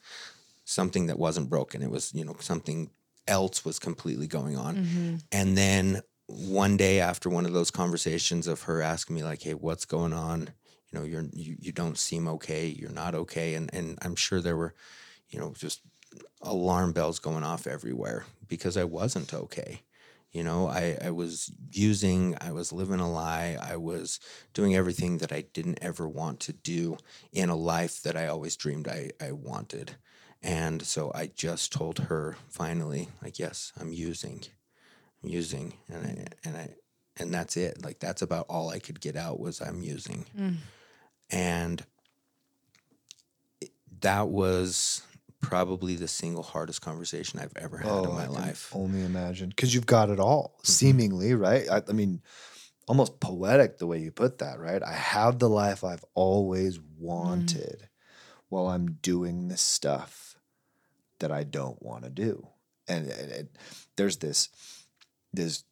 something 0.66 1.08
that 1.08 1.20
wasn't 1.20 1.50
broken. 1.50 1.82
It 1.82 1.92
was, 1.92 2.14
you 2.14 2.26
know, 2.26 2.36
something 2.40 2.90
else 3.28 3.64
was 3.64 3.80
completely 3.80 4.28
going 4.28 4.58
on. 4.58 4.76
Mhm. 4.78 5.24
And 5.32 5.58
then 5.58 6.02
one 6.28 6.78
day 6.78 7.00
after 7.00 7.30
one 7.30 7.46
of 7.46 7.54
those 7.54 7.72
conversations 7.72 8.48
of 8.48 8.64
her 8.64 8.82
asking 8.82 9.16
me 9.16 9.24
like, 9.24 9.42
"Hey, 9.44 9.54
what's 9.54 9.86
going 9.86 10.14
on? 10.14 10.50
You 10.92 11.00
know, 11.00 11.06
you're 11.06 11.26
you, 11.34 11.56
you 11.60 11.72
don't 11.72 11.98
seem 11.98 12.28
okay. 12.28 12.68
You're 12.68 12.92
not 12.92 13.16
okay." 13.16 13.54
And 13.56 13.72
and 13.74 13.98
I'm 14.02 14.16
sure 14.16 14.42
there 14.42 14.58
were, 14.58 14.74
you 15.30 15.40
know, 15.40 15.54
just 15.58 15.82
alarm 16.42 16.94
bells 16.94 17.20
going 17.20 17.44
off 17.44 17.68
everywhere 17.68 18.26
because 18.48 18.78
I 18.78 18.84
wasn't 18.84 19.34
okay. 19.34 19.82
You 20.32 20.44
know, 20.44 20.68
I, 20.68 20.98
I 21.02 21.12
was 21.12 21.50
using, 21.72 22.36
I 22.42 22.52
was 22.52 22.74
living 22.74 23.00
a 23.00 23.10
lie, 23.10 23.58
I 23.62 23.78
was 23.78 24.20
doing 24.54 24.76
everything 24.76 25.20
that 25.20 25.32
I 25.32 25.46
didn't 25.54 25.80
ever 25.82 26.10
want 26.10 26.42
to 26.42 26.54
do 26.54 26.98
in 27.32 27.50
a 27.50 27.56
life 27.56 28.02
that 28.04 28.18
I 28.18 28.28
always 28.28 28.58
dreamed 28.58 28.88
I, 28.88 29.12
I 29.22 29.32
wanted. 29.32 29.96
And 30.44 30.82
so 30.82 31.12
I 31.16 31.28
just 31.28 31.72
told 31.72 32.00
her 32.00 32.36
finally, 32.50 33.08
like, 33.24 33.40
yes, 33.40 33.72
I'm 33.80 33.94
using 33.94 34.44
I'm 35.24 35.30
using 35.30 35.74
and 35.88 36.06
I, 36.06 36.48
and 36.48 36.58
I 36.58 36.76
and 37.18 37.34
that's 37.34 37.56
it 37.58 37.84
like 37.84 38.00
that's 38.00 38.22
about 38.22 38.46
all 38.50 38.70
I 38.70 38.80
could 38.80 39.00
get 39.00 39.16
out 39.16 39.40
was 39.40 39.62
I'm 39.62 39.82
using 39.82 40.26
Mm. 40.38 40.58
and 41.32 41.86
that 44.02 44.28
was 44.28 45.02
probably 45.48 45.96
the 45.96 46.08
single 46.08 46.44
hardest 46.44 46.82
conversation 46.82 47.40
I've 47.40 47.56
ever 47.56 47.78
had 47.78 48.04
in 48.06 48.12
I 48.12 48.16
my 48.16 48.24
can 48.26 48.34
life 48.34 48.72
Only 48.74 49.04
imagine 49.04 49.50
because 49.50 49.74
you've 49.74 49.86
got 49.86 50.10
it 50.10 50.20
all, 50.20 50.56
Mhm. 50.64 50.68
seemingly, 50.68 51.34
right? 51.34 51.70
I, 51.70 51.82
I 51.88 51.92
mean, 51.94 52.22
almost 52.88 53.20
poetic 53.20 53.78
the 53.78 53.88
way 53.88 54.00
you 54.00 54.12
put 54.12 54.40
that, 54.40 54.60
right? 54.60 54.82
I 54.84 54.94
have 54.94 55.40
the 55.40 55.50
life 55.50 55.84
I've 55.84 56.06
always 56.14 56.80
wanted 56.98 57.90
while 58.50 58.68
I'm 58.68 58.94
doing 59.02 59.48
the 59.48 59.58
stuff 59.58 60.36
that 61.20 61.32
I 61.32 61.44
don't 61.44 61.82
want 61.82 62.04
to 62.04 62.10
do. 62.10 62.48
and, 62.88 63.08
and 63.10 63.32
it, 63.32 63.56
there's 63.96 64.18
this 64.18 64.50
this 65.34 65.64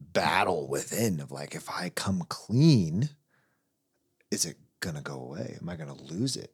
battle 0.00 0.68
within 0.68 1.20
of 1.20 1.30
like 1.30 1.54
if 1.54 1.68
I 1.70 1.88
come 1.88 2.24
clean, 2.28 3.10
is 4.30 4.44
it 4.44 4.56
gonna 4.80 5.00
go 5.02 5.14
away? 5.14 5.56
Am 5.60 5.68
I 5.68 5.76
gonna 5.76 5.94
lose 5.94 6.36
it? 6.36 6.52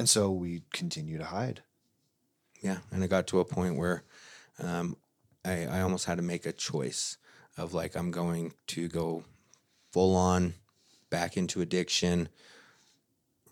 And 0.00 0.08
so 0.08 0.30
we 0.30 0.62
continue 0.72 1.18
to 1.18 1.26
hide. 1.26 1.60
Yeah, 2.62 2.78
and 2.90 3.04
it 3.04 3.08
got 3.08 3.26
to 3.26 3.40
a 3.40 3.44
point 3.44 3.76
where 3.76 4.02
um, 4.58 4.96
I, 5.44 5.66
I 5.66 5.82
almost 5.82 6.06
had 6.06 6.16
to 6.16 6.22
make 6.22 6.46
a 6.46 6.52
choice 6.52 7.18
of 7.58 7.74
like 7.74 7.94
I'm 7.94 8.10
going 8.10 8.54
to 8.68 8.88
go 8.88 9.24
full 9.92 10.16
on 10.16 10.54
back 11.10 11.36
into 11.36 11.60
addiction, 11.60 12.30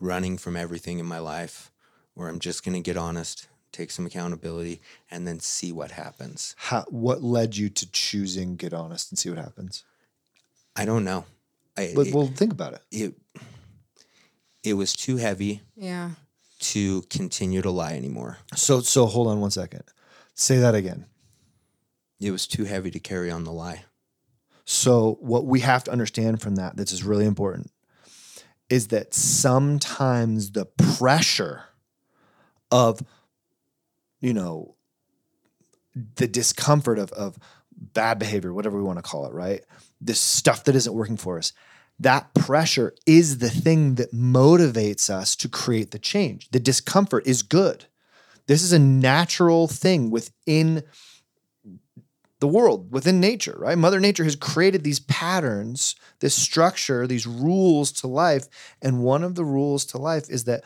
running 0.01 0.39
from 0.39 0.57
everything 0.57 0.99
in 0.99 1.05
my 1.05 1.19
life, 1.19 1.71
or 2.17 2.31
I'm 2.31 2.39
just 2.39 2.65
going 2.65 2.77
to 2.77 2.81
get 2.81 2.97
honest, 2.97 3.47
take 3.71 3.91
some 3.91 4.07
accountability, 4.07 4.81
and 5.11 5.29
then 5.29 5.41
see 5.41 5.71
what 5.71 5.91
happens. 5.91 6.55
How, 6.57 6.87
what 6.89 7.23
led 7.23 7.59
you 7.59 7.69
to 7.69 7.93
choosing 7.93 8.57
get 8.57 8.73
honest 8.73 9.13
and 9.13 9.19
see 9.19 9.29
what 9.29 9.39
happens? 9.39 9.85
I 10.75 10.87
don't 10.87 11.05
know. 11.05 11.27
I, 11.77 11.93
But 11.95 12.07
it, 12.07 12.15
well, 12.15 12.29
think 12.29 12.53
about 12.55 12.73
it. 12.73 12.83
it 12.91 13.15
it 14.65 14.73
was 14.73 14.95
too 14.95 15.19
heavy 15.19 15.61
Yeah. 15.77 16.13
To 16.59 17.03
continue 17.03 17.63
to 17.63 17.71
lie 17.71 17.95
anymore. 17.95 18.39
So 18.55 18.81
so 18.81 19.07
hold 19.07 19.29
on 19.29 19.41
one 19.41 19.51
second. 19.51 19.85
Say 20.35 20.59
that 20.59 20.75
again. 20.75 21.07
It 22.21 22.31
was 22.31 22.47
too 22.47 22.65
heavy 22.65 22.91
to 22.91 23.01
carry 23.01 23.31
on 23.31 23.45
the 23.45 23.53
lie. 23.53 23.85
So, 24.71 25.17
what 25.21 25.47
we 25.47 25.61
have 25.61 25.85
to 25.85 25.91
understand 25.91 26.43
from 26.43 26.57
that, 26.57 26.77
this 26.77 26.93
is 26.93 27.03
really 27.03 27.25
important, 27.25 27.71
is 28.69 28.89
that 28.89 29.15
sometimes 29.15 30.53
the 30.53 30.67
pressure 30.67 31.63
of, 32.71 33.01
you 34.21 34.35
know, 34.35 34.75
the 36.17 36.29
discomfort 36.29 36.99
of, 36.99 37.11
of 37.13 37.39
bad 37.73 38.19
behavior, 38.19 38.53
whatever 38.53 38.77
we 38.77 38.85
want 38.85 38.99
to 38.99 39.03
call 39.03 39.25
it, 39.25 39.33
right? 39.33 39.65
This 40.03 40.21
stuff 40.21 40.65
that 40.65 40.77
isn't 40.77 40.95
working 40.95 41.17
for 41.17 41.39
us, 41.39 41.55
that 42.01 42.33
pressure 42.35 42.95
is 43.07 43.39
the 43.39 43.51
thing 43.51 43.97
that 43.97 44.13
motivates 44.13 45.11
us 45.11 45.35
to 45.37 45.49
create 45.49 45.91
the 45.91 45.99
change. 45.99 46.49
The 46.51 46.61
discomfort 46.61 47.27
is 47.27 47.43
good. 47.43 47.87
This 48.47 48.63
is 48.63 48.73
a 48.73 48.79
natural 48.79 49.69
thing 49.69 50.11
within 50.11 50.85
the 52.41 52.49
world 52.49 52.93
within 52.93 53.21
nature, 53.21 53.57
right? 53.59 53.77
Mother 53.77 53.99
Nature 53.99 54.25
has 54.25 54.37
created 54.37 54.85
these 54.85 55.01
patterns, 55.01 55.97
this 56.21 56.35
structure, 56.35 57.07
these 57.07 57.27
rules 57.27 57.91
to 57.93 58.07
life. 58.07 58.47
And 58.81 59.03
one 59.03 59.25
of 59.25 59.35
the 59.35 59.45
rules 59.45 59.85
to 59.87 59.99
life 59.99 60.31
is 60.31 60.45
that 60.45 60.65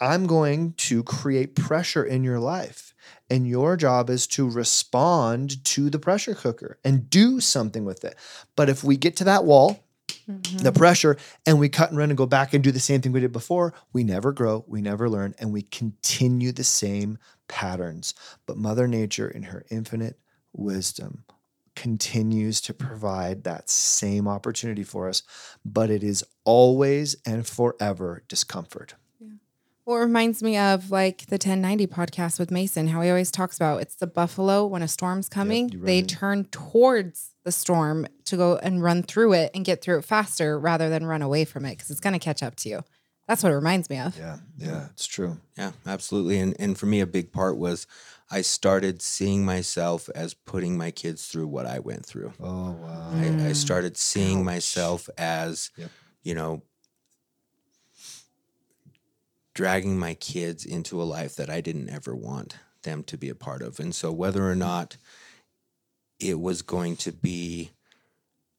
I'm 0.00 0.26
going 0.26 0.74
to 0.74 1.02
create 1.02 1.54
pressure 1.54 2.04
in 2.04 2.24
your 2.24 2.40
life. 2.40 2.94
And 3.30 3.46
your 3.46 3.76
job 3.76 4.10
is 4.10 4.26
to 4.28 4.48
respond 4.48 5.64
to 5.64 5.88
the 5.88 5.98
pressure 5.98 6.34
cooker 6.34 6.78
and 6.84 7.08
do 7.08 7.40
something 7.40 7.84
with 7.84 8.04
it. 8.04 8.16
But 8.54 8.68
if 8.68 8.84
we 8.84 8.96
get 8.96 9.16
to 9.16 9.24
that 9.24 9.44
wall, 9.44 9.83
the 10.26 10.32
mm-hmm. 10.32 10.68
pressure, 10.70 11.16
and 11.46 11.58
we 11.58 11.68
cut 11.68 11.90
and 11.90 11.98
run 11.98 12.10
and 12.10 12.16
go 12.18 12.26
back 12.26 12.54
and 12.54 12.64
do 12.64 12.72
the 12.72 12.80
same 12.80 13.00
thing 13.00 13.12
we 13.12 13.20
did 13.20 13.32
before, 13.32 13.74
we 13.92 14.04
never 14.04 14.32
grow, 14.32 14.64
we 14.66 14.80
never 14.80 15.08
learn, 15.08 15.34
and 15.38 15.52
we 15.52 15.62
continue 15.62 16.52
the 16.52 16.64
same 16.64 17.18
patterns. 17.48 18.14
But 18.46 18.56
Mother 18.56 18.88
Nature, 18.88 19.28
in 19.28 19.44
her 19.44 19.64
infinite 19.70 20.18
wisdom 20.52 21.24
continues 21.76 22.60
to 22.60 22.72
provide 22.72 23.44
that 23.44 23.68
same 23.68 24.28
opportunity 24.28 24.84
for 24.84 25.08
us, 25.08 25.22
but 25.64 25.90
it 25.90 26.04
is 26.04 26.24
always 26.44 27.16
and 27.26 27.46
forever 27.46 28.22
discomfort. 28.28 28.94
Well, 29.86 29.98
it 29.98 30.00
reminds 30.04 30.42
me 30.42 30.56
of 30.56 30.90
like 30.90 31.26
the 31.26 31.34
1090 31.34 31.86
podcast 31.88 32.38
with 32.38 32.50
Mason, 32.50 32.88
how 32.88 33.02
he 33.02 33.10
always 33.10 33.30
talks 33.30 33.56
about 33.56 33.82
it's 33.82 33.96
the 33.96 34.06
buffalo 34.06 34.64
when 34.66 34.82
a 34.82 34.88
storm's 34.88 35.28
coming, 35.28 35.68
you 35.68 35.78
run 35.78 35.86
they 35.86 35.98
in. 35.98 36.06
turn 36.06 36.44
towards 36.46 37.34
the 37.44 37.52
storm 37.52 38.06
to 38.24 38.36
go 38.38 38.56
and 38.56 38.82
run 38.82 39.02
through 39.02 39.34
it 39.34 39.50
and 39.54 39.64
get 39.64 39.82
through 39.82 39.98
it 39.98 40.04
faster 40.04 40.58
rather 40.58 40.88
than 40.88 41.04
run 41.04 41.20
away 41.20 41.44
from 41.44 41.66
it 41.66 41.72
because 41.72 41.90
it's 41.90 42.00
going 42.00 42.14
to 42.14 42.18
catch 42.18 42.42
up 42.42 42.56
to 42.56 42.70
you. 42.70 42.80
That's 43.28 43.42
what 43.42 43.52
it 43.52 43.56
reminds 43.56 43.88
me 43.90 43.98
of. 43.98 44.16
Yeah, 44.18 44.38
yeah, 44.56 44.86
it's 44.92 45.06
true. 45.06 45.38
Yeah, 45.56 45.72
absolutely. 45.86 46.38
And 46.40 46.54
and 46.58 46.76
for 46.78 46.84
me, 46.86 47.00
a 47.00 47.06
big 47.06 47.32
part 47.32 47.56
was 47.56 47.86
I 48.30 48.40
started 48.42 49.00
seeing 49.02 49.44
myself 49.46 50.08
as 50.14 50.32
putting 50.34 50.76
my 50.78 50.90
kids 50.90 51.26
through 51.26 51.46
what 51.48 51.64
I 51.66 51.78
went 51.78 52.04
through. 52.06 52.32
Oh 52.40 52.72
wow. 52.72 53.10
I, 53.14 53.48
I 53.48 53.52
started 53.52 53.96
seeing 53.96 54.44
myself 54.44 55.08
as, 55.18 55.70
Yep. 55.76 55.90
you 56.22 56.34
know, 56.34 56.62
dragging 59.54 59.98
my 59.98 60.14
kids 60.14 60.64
into 60.64 61.00
a 61.00 61.04
life 61.04 61.36
that 61.36 61.48
I 61.50 61.60
didn't 61.60 61.88
ever 61.88 62.14
want 62.14 62.56
them 62.82 63.02
to 63.04 63.16
be 63.16 63.28
a 63.28 63.34
part 63.34 63.62
of. 63.62 63.78
And 63.80 63.94
so 63.94 64.12
whether 64.12 64.48
or 64.48 64.54
not 64.54 64.96
it 66.20 66.40
was 66.40 66.62
going 66.62 66.96
to 66.96 67.12
be, 67.12 67.70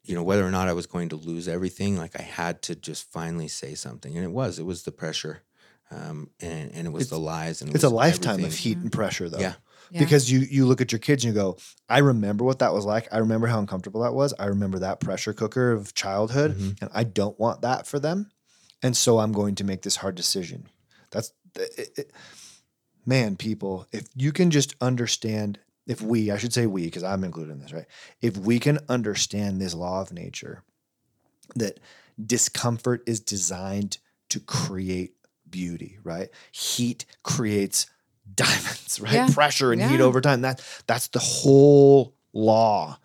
you 0.04 0.16
know, 0.16 0.24
whether 0.24 0.46
or 0.46 0.52
not 0.52 0.68
I 0.68 0.74
was 0.74 0.86
going 0.88 1.10
to 1.10 1.16
lose 1.16 1.48
everything, 1.48 1.98
like 1.98 2.18
I 2.20 2.24
had 2.24 2.62
to 2.64 2.76
just 2.76 3.12
finally 3.12 3.48
say 3.48 3.76
something. 3.76 4.16
And 4.16 4.24
it 4.26 4.32
was, 4.32 4.60
it 4.60 4.66
was 4.66 4.84
the 4.84 4.92
pressure. 4.92 5.44
Um, 5.92 6.30
and, 6.42 6.72
and 6.74 6.88
it 6.88 6.92
was 6.92 7.10
the 7.10 7.20
lies 7.20 7.62
and 7.62 7.70
it 7.70 7.76
It's 7.76 7.84
a 7.84 7.88
was 7.88 7.94
lifetime 7.94 8.44
of 8.44 8.54
heat 8.54 8.78
and 8.78 8.92
pressure 8.92 9.30
though. 9.30 9.40
Yeah. 9.40 9.54
Yeah. 9.92 10.00
Because 10.00 10.32
you 10.32 10.40
you 10.40 10.66
look 10.66 10.82
at 10.82 10.92
your 10.92 10.98
kids 10.98 11.24
and 11.24 11.32
you 11.36 11.40
go, 11.40 11.58
I 11.88 12.00
remember 12.00 12.44
what 12.44 12.58
that 12.60 12.74
was 12.74 12.86
like. 12.86 13.08
I 13.12 13.20
remember 13.20 13.46
how 13.46 13.60
uncomfortable 13.60 14.02
that 14.02 14.16
was. 14.16 14.34
I 14.40 14.48
remember 14.48 14.80
that 14.80 15.00
pressure 15.00 15.32
cooker 15.32 15.72
of 15.74 15.94
childhood, 15.94 16.58
Mhm. 16.58 16.82
and 16.82 16.90
I 16.92 17.04
don't 17.04 17.40
want 17.40 17.62
that 17.62 17.86
for 17.86 18.00
them. 18.00 18.32
And 18.82 18.98
so 18.98 19.20
I'm 19.20 19.32
going 19.32 19.54
to 19.56 19.64
make 19.64 19.84
this 19.84 19.98
hard 19.98 20.16
decision. 20.16 20.70
That's 21.12 21.32
it, 21.56 21.90
it- 21.98 22.12
man, 23.06 23.36
people. 23.36 23.88
If 23.92 24.08
you 24.16 24.32
can 24.32 24.52
just 24.52 24.76
understand, 24.82 25.60
if 25.88 26.02
we, 26.02 26.32
I 26.32 26.38
should 26.38 26.54
say 26.54 26.66
we, 26.66 26.86
because 26.86 27.04
I'm 27.04 27.24
included 27.24 27.52
in 27.54 27.60
this, 27.60 27.74
right? 27.74 27.86
If 28.22 28.38
we 28.38 28.60
can 28.60 28.80
understand 28.90 29.62
this 29.62 29.74
law 29.74 30.02
of 30.02 30.12
nature, 30.12 30.64
that 31.56 31.80
discomfort 32.24 33.04
is 33.06 33.20
designed 33.20 33.98
to 34.30 34.40
create 34.40 35.16
beauty, 35.50 36.00
right? 36.04 36.30
Heat 36.52 37.06
creates 37.24 37.88
diamonds, 38.34 39.00
right? 39.04 39.14
Yeah. 39.14 39.30
Pressure 39.32 39.72
and 39.72 39.82
heat 39.82 40.02
over 40.02 40.22
time. 40.22 40.42
That 40.42 40.62
that's 40.88 41.08
the 41.10 41.20
whole 41.20 42.16
law. 42.34 42.98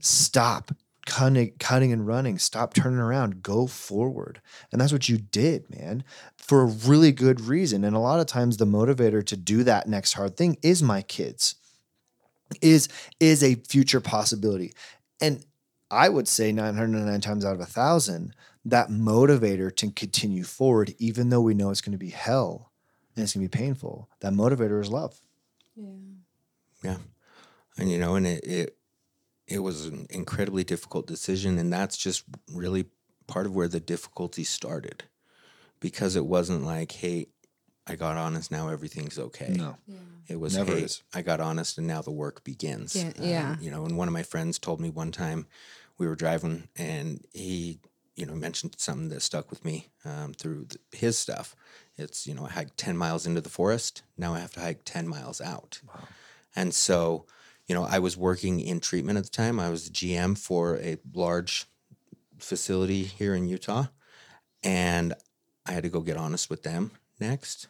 Stop 0.00 0.72
cutting, 1.12 1.52
cutting 1.58 1.92
and 1.92 2.06
running. 2.06 2.38
Stop 2.38 2.72
turning 2.72 2.98
around. 2.98 3.42
Go 3.42 3.66
forward. 3.66 4.40
And 4.70 4.80
that's 4.80 4.92
what 4.92 5.10
you 5.10 5.18
did, 5.18 5.68
man, 5.68 6.04
for 6.38 6.62
a 6.62 6.66
really 6.66 7.12
good 7.12 7.40
reason. 7.40 7.84
And 7.84 7.94
a 7.94 8.00
lot 8.00 8.20
of 8.20 8.26
times 8.26 8.56
the 8.56 8.64
motivator 8.64 9.24
to 9.26 9.36
do 9.36 9.62
that 9.64 9.86
next 9.86 10.14
hard 10.14 10.36
thing 10.36 10.56
is 10.62 10.82
my 10.82 11.02
kids. 11.02 11.56
Is 12.60 12.88
is 13.18 13.42
a 13.42 13.56
future 13.68 14.00
possibility. 14.00 14.72
And 15.20 15.44
I 15.90 16.08
would 16.08 16.28
say 16.28 16.52
909 16.52 17.20
times 17.20 17.44
out 17.44 17.54
of 17.54 17.60
a 17.60 17.66
thousand, 17.66 18.34
that 18.64 18.88
motivator 18.88 19.74
to 19.76 19.90
continue 19.90 20.44
forward, 20.44 20.94
even 20.98 21.28
though 21.28 21.40
we 21.40 21.54
know 21.54 21.70
it's 21.70 21.80
going 21.80 21.92
to 21.92 21.98
be 21.98 22.10
hell 22.10 22.72
and 23.14 23.22
it's 23.22 23.34
going 23.34 23.46
to 23.46 23.50
be 23.50 23.64
painful, 23.64 24.08
that 24.20 24.32
motivator 24.32 24.80
is 24.80 24.90
love. 24.90 25.18
Yeah. 25.76 25.86
Yeah. 26.82 26.96
And 27.78 27.90
you 27.90 27.98
know, 27.98 28.16
and 28.16 28.26
it, 28.26 28.44
it 28.44 28.76
it 29.46 29.58
was 29.58 29.86
an 29.86 30.06
incredibly 30.10 30.64
difficult 30.64 31.06
decision 31.06 31.58
and 31.58 31.72
that's 31.72 31.96
just 31.96 32.24
really 32.52 32.86
part 33.26 33.46
of 33.46 33.54
where 33.54 33.68
the 33.68 33.80
difficulty 33.80 34.44
started. 34.44 35.04
Because 35.80 36.14
it 36.14 36.26
wasn't 36.26 36.64
like, 36.64 36.92
hey, 36.92 37.26
I 37.86 37.96
got 37.96 38.16
honest, 38.16 38.52
now 38.52 38.68
everything's 38.68 39.18
okay. 39.18 39.52
No, 39.56 39.76
It 40.28 40.38
was 40.38 40.56
Never 40.56 40.76
hey, 40.76 40.82
is. 40.82 41.02
I 41.12 41.22
got 41.22 41.40
honest 41.40 41.78
and 41.78 41.86
now 41.86 42.02
the 42.02 42.12
work 42.12 42.44
begins. 42.44 42.94
Um, 42.94 43.12
Yeah, 43.18 43.24
yeah. 43.26 43.56
You 43.60 43.70
know, 43.72 43.84
and 43.84 43.96
one 43.96 44.06
of 44.06 44.14
my 44.14 44.22
friends 44.22 44.58
told 44.58 44.80
me 44.80 44.90
one 44.90 45.10
time 45.10 45.46
we 45.98 46.06
were 46.06 46.14
driving 46.14 46.68
and 46.76 47.24
he, 47.32 47.80
you 48.14 48.26
know, 48.26 48.34
mentioned 48.34 48.76
something 48.78 49.08
that 49.08 49.22
stuck 49.22 49.50
with 49.50 49.64
me 49.64 49.88
um, 50.04 50.34
through 50.34 50.66
th- 50.66 50.80
his 50.92 51.18
stuff. 51.18 51.56
It's, 51.96 52.26
you 52.26 52.34
know, 52.34 52.46
I 52.46 52.50
hiked 52.50 52.76
10 52.76 52.96
miles 52.96 53.26
into 53.26 53.40
the 53.40 53.48
forest. 53.48 54.02
Now 54.16 54.34
I 54.34 54.38
have 54.38 54.52
to 54.52 54.60
hike 54.60 54.82
10 54.84 55.08
miles 55.08 55.40
out. 55.40 55.80
And 56.54 56.72
so, 56.72 57.26
you 57.72 57.78
know, 57.78 57.86
I 57.90 58.00
was 58.00 58.18
working 58.18 58.60
in 58.60 58.80
treatment 58.80 59.16
at 59.16 59.24
the 59.24 59.30
time. 59.30 59.58
I 59.58 59.70
was 59.70 59.88
the 59.88 59.94
GM 59.94 60.36
for 60.36 60.76
a 60.76 60.98
large 61.14 61.64
facility 62.38 63.02
here 63.02 63.34
in 63.34 63.48
Utah. 63.48 63.86
And 64.62 65.14
I 65.64 65.72
had 65.72 65.84
to 65.84 65.88
go 65.88 66.00
get 66.00 66.18
honest 66.18 66.50
with 66.50 66.64
them 66.64 66.90
next. 67.18 67.68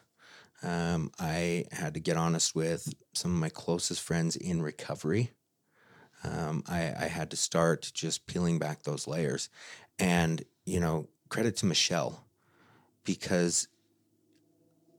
Um, 0.61 1.09
I 1.21 1.67
had 1.71 1.93
to 1.93 2.01
get 2.01 2.17
honest 2.17 2.53
with 2.53 2.93
some 3.13 3.31
of 3.31 3.37
my 3.37 3.47
closest 3.47 4.01
friends 4.01 4.35
in 4.35 4.61
recovery. 4.61 5.31
Um, 6.25 6.65
I, 6.67 6.79
I 6.79 7.07
had 7.07 7.31
to 7.31 7.37
start 7.37 7.89
just 7.93 8.27
peeling 8.27 8.59
back 8.59 8.83
those 8.83 9.07
layers. 9.07 9.47
And, 9.99 10.43
you 10.65 10.81
know, 10.81 11.07
credit 11.29 11.55
to 11.57 11.65
Michelle 11.65 12.25
because 13.05 13.69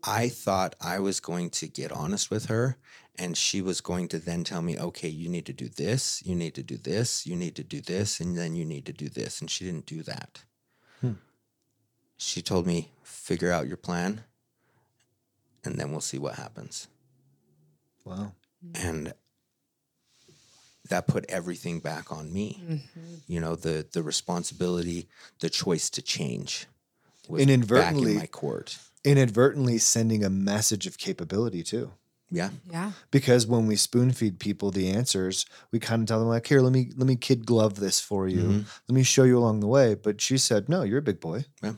I 0.02 0.30
thought 0.30 0.76
I 0.80 0.98
was 1.00 1.20
going 1.20 1.50
to 1.50 1.68
get 1.68 1.92
honest 1.92 2.30
with 2.30 2.46
her 2.46 2.78
and 3.18 3.36
she 3.36 3.62
was 3.62 3.80
going 3.80 4.08
to 4.08 4.18
then 4.18 4.44
tell 4.44 4.62
me, 4.62 4.78
okay, 4.78 5.08
you 5.08 5.28
need 5.28 5.46
to 5.46 5.52
do 5.52 5.68
this, 5.68 6.22
you 6.24 6.34
need 6.34 6.54
to 6.54 6.62
do 6.62 6.76
this, 6.76 7.26
you 7.26 7.36
need 7.36 7.54
to 7.56 7.62
do 7.64 7.80
this, 7.80 8.20
and 8.20 8.36
then 8.36 8.54
you 8.56 8.64
need 8.64 8.86
to 8.86 8.92
do 8.92 9.08
this. 9.08 9.40
And 9.40 9.50
she 9.50 9.64
didn't 9.64 9.86
do 9.86 10.02
that. 10.02 10.42
Hmm. 11.00 11.12
She 12.16 12.42
told 12.42 12.66
me, 12.66 12.90
figure 13.02 13.52
out 13.52 13.68
your 13.68 13.76
plan 13.76 14.24
and 15.64 15.76
then 15.76 15.90
we'll 15.90 16.00
see 16.00 16.18
what 16.18 16.34
happens. 16.34 16.88
wow. 18.04 18.32
and 18.74 19.12
that 20.90 21.06
put 21.06 21.24
everything 21.30 21.80
back 21.80 22.12
on 22.12 22.30
me. 22.32 22.62
Mm-hmm. 22.62 23.14
You 23.26 23.40
know, 23.40 23.56
the 23.56 23.86
the 23.90 24.02
responsibility, 24.02 25.08
the 25.40 25.48
choice 25.48 25.88
to 25.90 26.02
change, 26.02 26.66
was 27.28 27.42
Inadvertently- 27.42 28.04
back 28.04 28.12
in 28.12 28.18
my 28.18 28.26
court. 28.26 28.78
Inadvertently 29.02 29.78
sending 29.78 30.24
a 30.24 30.30
message 30.30 30.86
of 30.86 30.96
capability 30.98 31.62
too. 31.62 31.92
Yeah, 32.30 32.50
Yeah. 32.70 32.92
because 33.10 33.46
when 33.46 33.66
we 33.66 33.76
spoon 33.76 34.10
feed 34.12 34.38
people 34.40 34.70
the 34.70 34.90
answers 34.90 35.46
we 35.70 35.78
kind 35.78 36.02
of 36.02 36.08
tell 36.08 36.18
them 36.18 36.28
like 36.28 36.46
here 36.46 36.60
let 36.60 36.72
me 36.72 36.90
let 36.96 37.06
me 37.06 37.16
kid 37.16 37.46
glove 37.46 37.76
this 37.76 38.00
for 38.00 38.26
you 38.26 38.42
Mhm. 38.42 38.64
let 38.88 38.94
me 38.94 39.02
show 39.02 39.22
you 39.24 39.38
along 39.38 39.60
the 39.60 39.66
way 39.68 39.94
but 39.94 40.20
she 40.20 40.38
said 40.38 40.68
no 40.68 40.82
you're 40.82 40.98
a 40.98 41.02
big 41.02 41.20
boy 41.20 41.44
Yeah. 41.62 41.74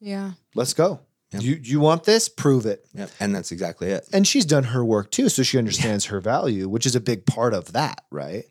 Yeah. 0.00 0.32
Let's 0.54 0.72
go 0.74 1.00
Yeah. 1.32 1.40
you 1.40 1.60
you 1.62 1.80
want 1.80 2.04
this 2.04 2.28
prove 2.28 2.66
it 2.66 2.86
yeah, 2.94 3.08
and 3.18 3.34
that's 3.34 3.52
exactly 3.52 3.88
it. 3.90 4.08
and 4.12 4.26
she's 4.26 4.46
done 4.46 4.64
her 4.64 4.84
work 4.84 5.10
too 5.10 5.28
so 5.28 5.42
she 5.42 5.58
understands 5.58 6.06
her 6.06 6.20
value 6.20 6.68
which 6.68 6.86
is 6.86 6.94
a 6.94 7.00
big 7.00 7.26
part 7.26 7.52
of 7.52 7.72
that 7.72 8.04
right 8.10 8.44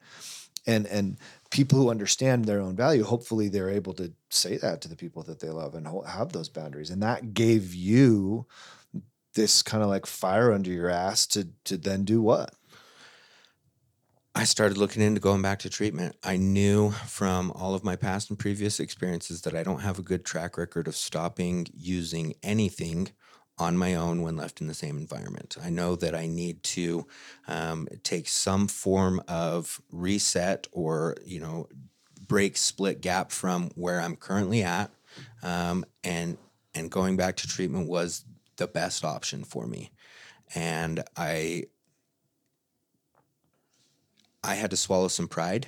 and 0.68 0.86
and 0.88 1.18
people 1.52 1.80
who 1.80 1.90
understand 1.90 2.46
their 2.46 2.60
own 2.62 2.76
value 2.76 3.04
hopefully 3.04 3.50
they're 3.50 3.72
able 3.72 3.94
to 3.94 4.14
say 4.30 4.58
that 4.58 4.82
to 4.82 4.88
the 4.88 4.96
people 4.96 5.24
that 5.24 5.40
they 5.40 5.50
love 5.50 5.74
and 5.74 5.88
have 6.08 6.32
those 6.32 6.50
boundaries 6.50 6.92
and 6.92 7.02
that 7.02 7.34
gave 7.34 7.74
you 7.74 8.46
this 9.36 9.62
kind 9.62 9.84
of 9.84 9.90
like 9.90 10.06
fire 10.06 10.52
under 10.52 10.72
your 10.72 10.90
ass 10.90 11.28
to 11.28 11.50
to 11.66 11.78
then 11.78 12.04
do 12.04 12.22
what 12.22 12.54
I 14.36 14.44
started 14.44 14.78
looking 14.78 15.02
into 15.02 15.20
going 15.20 15.42
back 15.42 15.60
to 15.60 15.70
treatment. 15.70 16.16
I 16.24 16.38
knew 16.38 16.92
from 16.92 17.52
all 17.52 17.74
of 17.74 17.84
my 17.84 17.96
past 17.96 18.30
and 18.30 18.38
previous 18.38 18.80
experiences 18.80 19.42
that 19.42 19.56
I 19.56 19.64
don't 19.64 19.82
have 19.82 20.00
a 20.00 20.04
good 20.04 20.24
track 20.24 20.58
record 20.58 20.88
of 20.88 20.96
stopping 20.96 21.68
using 21.74 22.36
anything 22.44 23.10
on 23.58 23.76
my 23.76 23.96
own 23.96 24.22
when 24.22 24.38
left 24.38 24.62
in 24.62 24.68
the 24.68 24.74
same 24.74 24.98
environment. 24.98 25.58
I 25.62 25.70
know 25.70 25.96
that 25.98 26.16
I 26.16 26.28
need 26.28 26.64
to 26.64 27.06
um, 27.48 27.88
take 28.04 28.30
some 28.30 28.68
form 28.70 29.22
of 29.28 29.82
reset 29.92 30.68
or, 30.72 31.18
you 31.26 31.42
know, 31.42 31.68
break, 32.26 32.56
split 32.56 33.02
gap 33.02 33.32
from 33.32 33.72
where 33.76 34.00
I'm 34.00 34.16
currently 34.16 34.64
at. 34.64 34.92
Um, 35.44 35.84
and, 36.04 36.38
and 36.74 36.90
going 36.90 37.18
back 37.18 37.36
to 37.38 37.48
treatment 37.48 37.90
was 37.90 38.24
the 38.60 38.68
best 38.68 39.04
option 39.04 39.44
for 39.44 39.66
me. 39.66 39.90
And 40.54 41.04
I 41.18 41.64
I 44.44 44.56
had 44.56 44.70
to 44.72 44.78
swallow 44.78 45.08
some 45.08 45.28
pride 45.28 45.68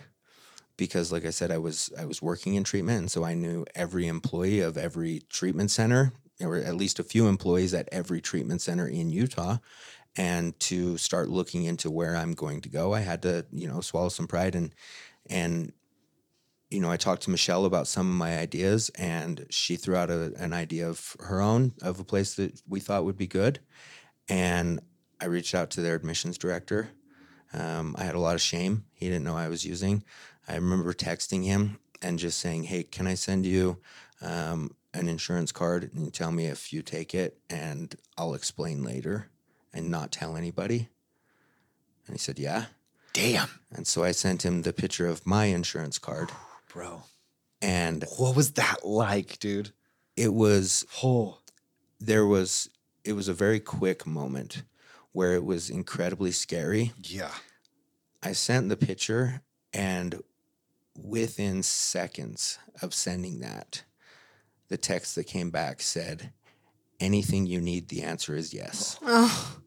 because 0.78 1.12
like 1.12 1.26
I 1.26 1.30
said 1.32 1.52
I 1.52 1.58
was 1.58 1.92
I 1.98 2.06
was 2.06 2.22
working 2.22 2.56
in 2.56 2.64
treatment 2.64 3.00
and 3.00 3.12
so 3.12 3.24
I 3.24 3.34
knew 3.34 3.66
every 3.76 4.08
employee 4.08 4.60
of 4.60 4.78
every 4.78 5.22
treatment 5.30 5.72
center 5.72 6.14
or 6.39 6.58
at 6.58 6.76
least 6.76 7.00
a 7.00 7.04
few 7.04 7.28
employees 7.28 7.74
at 7.74 7.89
every 7.92 8.22
treatment 8.22 8.62
center 8.62 8.88
in 8.88 9.10
Utah 9.10 9.58
and 10.18 10.60
to 10.62 10.98
start 10.98 11.30
looking 11.30 11.64
into 11.64 11.92
where 11.92 12.16
I'm 12.16 12.34
going 12.34 12.62
to 12.62 12.70
go 12.70 12.94
I 12.94 13.02
had 13.02 13.22
to 13.24 13.46
you 13.52 13.68
know 13.68 13.82
swallow 13.82 14.10
some 14.10 14.28
pride 14.28 14.56
and 14.56 14.74
and 15.30 15.74
you 16.72 16.80
know 16.80 16.89
I 16.89 16.97
talked 16.97 17.24
to 17.24 17.30
Michelle 17.30 17.65
about 17.65 17.88
some 17.88 18.09
of 18.09 18.15
my 18.15 18.38
ideas 18.38 18.89
and 18.95 19.45
she 19.49 19.76
threw 19.76 19.95
out 19.95 20.09
a, 20.09 20.34
an 20.38 20.53
idea 20.53 20.89
of 20.89 21.15
her 21.19 21.41
own 21.41 21.74
of 21.82 21.99
a 21.99 22.03
place 22.03 22.36
that 22.36 22.61
we 22.67 22.80
thought 22.80 23.05
would 23.05 23.17
be 23.17 23.28
good 23.28 23.59
and 24.30 24.80
I 25.19 25.26
reached 25.26 25.53
out 25.53 25.69
to 25.72 25.82
their 25.82 25.95
admissions 25.95 26.38
director 26.38 26.89
um, 27.53 27.95
I 27.97 28.03
had 28.03 28.15
a 28.15 28.19
lot 28.19 28.36
of 28.36 28.41
shame. 28.41 28.86
He 28.93 29.07
didn't 29.07 29.24
know 29.24 29.36
I 29.36 29.49
was 29.49 29.65
using. 29.65 30.03
I 30.47 30.55
remember 30.55 30.93
texting 30.93 31.43
him 31.43 31.80
and 32.01 32.17
just 32.17 32.39
saying, 32.39 32.63
"Hey, 32.63 32.84
can 32.84 33.07
I 33.07 33.15
send 33.15 33.45
you 33.45 33.78
um, 34.22 34.76
an 34.93 35.07
insurance 35.07 35.51
card 35.51 35.91
and 35.93 36.05
you 36.05 36.11
tell 36.11 36.32
me 36.32 36.45
if 36.45 36.72
you 36.72 36.82
take 36.82 37.13
it, 37.13 37.38
and 37.49 37.95
I'll 38.17 38.34
explain 38.34 38.84
later, 38.84 39.30
and 39.74 39.89
not 39.89 40.11
tell 40.11 40.38
anybody." 40.38 40.89
And 42.07 42.15
he 42.15 42.19
said, 42.19 42.39
"Yeah." 42.39 42.65
damn 43.13 43.49
And 43.76 43.86
so 43.86 44.05
I 44.05 44.11
sent 44.13 44.45
him 44.45 44.61
the 44.61 44.72
picture 44.72 45.05
of 45.05 45.28
my 45.28 45.45
insurance 45.45 45.99
card, 45.99 46.32
bro 46.74 47.03
and 47.61 48.05
what 48.17 48.36
was 48.36 48.51
that 48.53 48.86
like 48.86 49.38
dude 49.39 49.72
it 50.15 50.34
was 50.34 50.86
oh 51.03 51.38
there 51.99 52.26
was 52.26 52.69
it 53.03 53.13
was 53.13 53.28
a 53.28 53.34
very 53.34 53.59
quick 53.59 54.05
moment 54.05 54.63
where 55.11 55.34
it 55.34 55.43
was 55.43 55.69
incredibly 55.69 56.32
scary 56.32 56.91
yeah 57.03 57.32
I 58.24 58.34
sent 58.34 58.69
the 58.69 58.78
picture, 58.78 59.41
and 59.74 60.22
within 60.95 61.63
seconds 61.63 62.59
of 62.80 62.93
sending 62.93 63.39
that, 63.39 63.82
the 64.67 64.78
text 64.78 65.15
that 65.15 65.24
came 65.26 65.49
back 65.49 65.82
said, 65.82 66.32
Anything 66.99 67.47
you 67.47 67.59
need, 67.59 67.88
the 67.88 68.03
answer 68.03 68.36
is 68.36 68.53
yes. 68.53 68.99
Oh. 69.01 69.57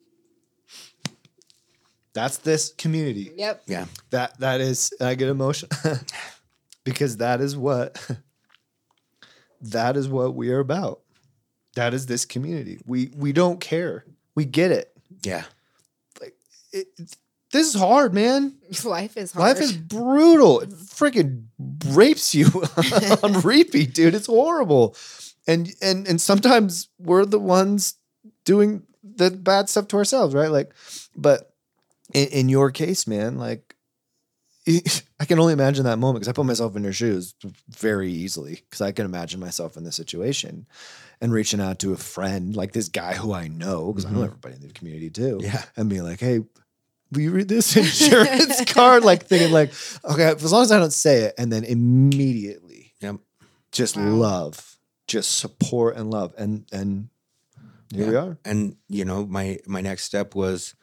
that's 2.13 2.37
this 2.37 2.73
community 2.79 3.33
Yep. 3.37 3.63
Yeah. 3.67 3.87
that 4.11 4.39
that 4.39 4.61
is 4.61 4.93
i 5.01 5.17
get 5.17 5.29
emotional 5.29 5.73
because 6.85 7.17
that 7.19 7.41
is 7.41 7.57
what 7.57 8.11
that 9.61 9.97
is 9.97 10.09
what 10.09 10.35
we 10.35 10.51
are 10.51 10.61
about. 10.61 11.01
That 11.75 11.95
is 11.95 12.07
this 12.07 12.25
community. 12.25 12.79
We 12.87 13.11
we 13.17 13.33
don't 13.33 13.61
care. 13.61 14.05
We 14.35 14.45
get 14.45 14.71
it, 14.71 14.93
Yeah. 15.23 15.45
it 16.73 16.87
this 17.53 17.69
is 17.69 17.75
hard 17.81 18.13
man. 18.15 18.57
Life 18.85 19.17
is 19.17 19.33
hard. 19.33 19.47
life 19.57 19.61
is 19.61 19.73
brutal. 19.77 20.61
It 20.61 20.71
freaking 20.71 21.45
rapes 21.87 22.35
you 22.35 22.47
on 23.23 23.41
repeat 23.43 23.95
dude. 23.95 24.15
It's 24.15 24.27
horrible. 24.27 24.97
And 25.47 25.71
and 25.81 26.07
and 26.09 26.21
sometimes 26.21 26.89
we're 26.99 27.25
the 27.25 27.39
ones 27.39 27.95
doing 28.45 28.83
the 29.03 29.31
bad 29.31 29.69
stuff 29.69 29.87
to 29.89 29.97
ourselves 29.97 30.35
right? 30.35 30.51
Like 30.51 30.73
but 31.17 31.53
in, 32.13 32.27
in 32.29 32.49
your 32.49 32.71
case 32.71 33.07
man 33.07 33.37
like 33.39 33.74
I 35.21 35.25
can 35.27 35.39
only 35.39 35.53
imagine 35.53 35.85
that 35.85 35.99
moment 35.99 36.21
because 36.21 36.29
I 36.29 36.33
put 36.33 36.47
myself 36.47 36.75
in 36.77 36.83
your 36.85 36.93
shoes 36.93 37.35
very 37.69 38.11
easily 38.11 38.63
because 38.69 38.81
I 38.81 38.93
can 38.93 39.05
imagine 39.05 39.41
myself 39.41 39.77
in 39.77 39.85
this 39.85 39.97
situation 39.97 40.67
and 41.21 41.33
reaching 41.33 41.61
out 41.61 41.79
to 41.81 41.93
a 41.93 41.97
friend 41.97 42.57
like 42.57 42.73
this 42.73 42.89
guy 42.89 43.15
who 43.15 43.33
I 43.33 43.49
know 43.49 43.93
because 43.93 44.05
I 44.07 44.11
know 44.13 44.21
Mhm. 44.21 44.27
everybody 44.27 44.55
in 44.57 44.61
the 44.63 44.73
community 44.73 45.11
too 45.11 45.41
Yeah. 45.43 45.63
and 45.77 45.89
being 45.91 46.03
like, 46.05 46.21
hey, 46.21 46.41
will 47.13 47.21
you 47.21 47.31
read 47.31 47.49
this 47.49 47.77
insurance 47.77 48.65
card? 48.73 49.05
Like 49.05 49.27
thinking 49.27 49.51
like, 49.53 49.73
okay, 50.05 50.25
as 50.25 50.53
long 50.53 50.63
as 50.63 50.73
I 50.73 50.79
don't 50.79 50.93
say 50.93 51.25
it, 51.25 51.35
and 51.39 51.53
then 51.53 51.65
immediately 51.65 52.95
Yep. 53.01 53.17
just 53.73 53.97
Wow. 53.97 54.03
love, 54.05 54.79
just 55.07 55.37
support 55.39 55.97
and 55.97 56.11
love. 56.11 56.33
And 56.39 56.67
and 56.73 57.09
here 57.95 58.09
we 58.09 58.17
are. 58.17 58.39
And, 58.45 58.77
you 58.89 59.05
know, 59.05 59.25
my, 59.27 59.59
my 59.67 59.81
next 59.81 60.03
step 60.05 60.35
was 60.35 60.75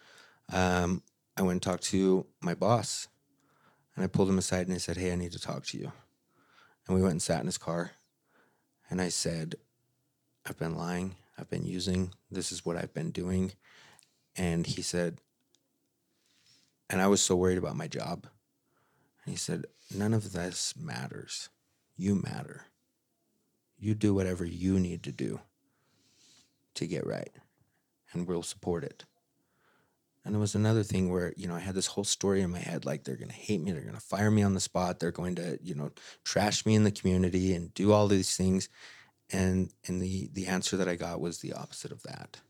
um, 0.53 1.03
I 1.35 1.41
went 1.41 1.53
and 1.53 1.61
talked 1.61 1.83
to 1.85 2.25
my 2.41 2.53
boss 2.53 3.07
and 3.95 4.03
I 4.03 4.07
pulled 4.07 4.29
him 4.29 4.37
aside 4.37 4.67
and 4.67 4.75
I 4.75 4.79
said, 4.79 4.97
Hey, 4.97 5.11
I 5.11 5.15
need 5.15 5.31
to 5.33 5.39
talk 5.39 5.65
to 5.67 5.77
you. 5.77 5.91
And 6.87 6.95
we 6.95 7.01
went 7.01 7.13
and 7.13 7.21
sat 7.21 7.41
in 7.41 7.45
his 7.45 7.57
car. 7.57 7.91
And 8.89 9.01
I 9.01 9.09
said, 9.09 9.55
I've 10.45 10.57
been 10.57 10.75
lying. 10.75 11.15
I've 11.37 11.49
been 11.49 11.65
using. 11.65 12.11
This 12.29 12.51
is 12.51 12.65
what 12.65 12.75
I've 12.75 12.93
been 12.93 13.11
doing. 13.11 13.53
And 14.35 14.65
he 14.65 14.81
said, 14.81 15.19
and 16.91 17.01
I 17.01 17.07
was 17.07 17.21
so 17.21 17.37
worried 17.37 17.57
about 17.57 17.77
my 17.77 17.87
job. 17.87 18.27
And 19.23 19.31
he 19.31 19.37
said, 19.37 19.65
None 19.95 20.13
of 20.13 20.33
this 20.33 20.73
matters. 20.77 21.49
You 21.95 22.15
matter. 22.15 22.65
You 23.79 23.95
do 23.95 24.13
whatever 24.13 24.45
you 24.45 24.77
need 24.77 25.01
to 25.03 25.11
do 25.11 25.39
to 26.75 26.85
get 26.85 27.05
right, 27.05 27.31
and 28.13 28.27
we'll 28.27 28.43
support 28.43 28.83
it. 28.83 29.05
And 30.23 30.35
it 30.35 30.39
was 30.39 30.53
another 30.53 30.83
thing 30.83 31.11
where, 31.11 31.33
you 31.35 31.47
know, 31.47 31.55
I 31.55 31.59
had 31.59 31.73
this 31.73 31.87
whole 31.87 32.03
story 32.03 32.41
in 32.41 32.51
my 32.51 32.59
head 32.59 32.85
like 32.85 33.03
they're 33.03 33.15
going 33.15 33.29
to 33.29 33.33
hate 33.33 33.61
me, 33.61 33.71
they're 33.71 33.81
going 33.81 33.95
to 33.95 34.01
fire 34.01 34.29
me 34.29 34.43
on 34.43 34.53
the 34.53 34.59
spot, 34.59 34.99
they're 34.99 35.11
going 35.11 35.35
to, 35.35 35.57
you 35.63 35.73
know, 35.73 35.91
trash 36.23 36.65
me 36.65 36.75
in 36.75 36.83
the 36.83 36.91
community 36.91 37.53
and 37.53 37.73
do 37.73 37.91
all 37.91 38.07
these 38.07 38.37
things. 38.37 38.69
And 39.33 39.71
and 39.87 40.01
the 40.01 40.29
the 40.33 40.47
answer 40.47 40.77
that 40.77 40.87
I 40.87 40.95
got 40.95 41.21
was 41.21 41.39
the 41.39 41.53
opposite 41.53 41.91
of 41.91 42.03
that. 42.03 42.41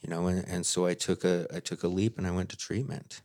You 0.00 0.10
know, 0.10 0.26
and, 0.26 0.46
and 0.48 0.66
so 0.66 0.86
I 0.86 0.94
took 0.94 1.24
a 1.24 1.46
I 1.54 1.60
took 1.60 1.82
a 1.82 1.88
leap 1.88 2.18
and 2.18 2.26
I 2.26 2.30
went 2.30 2.48
to 2.50 2.56
treatment. 2.56 3.22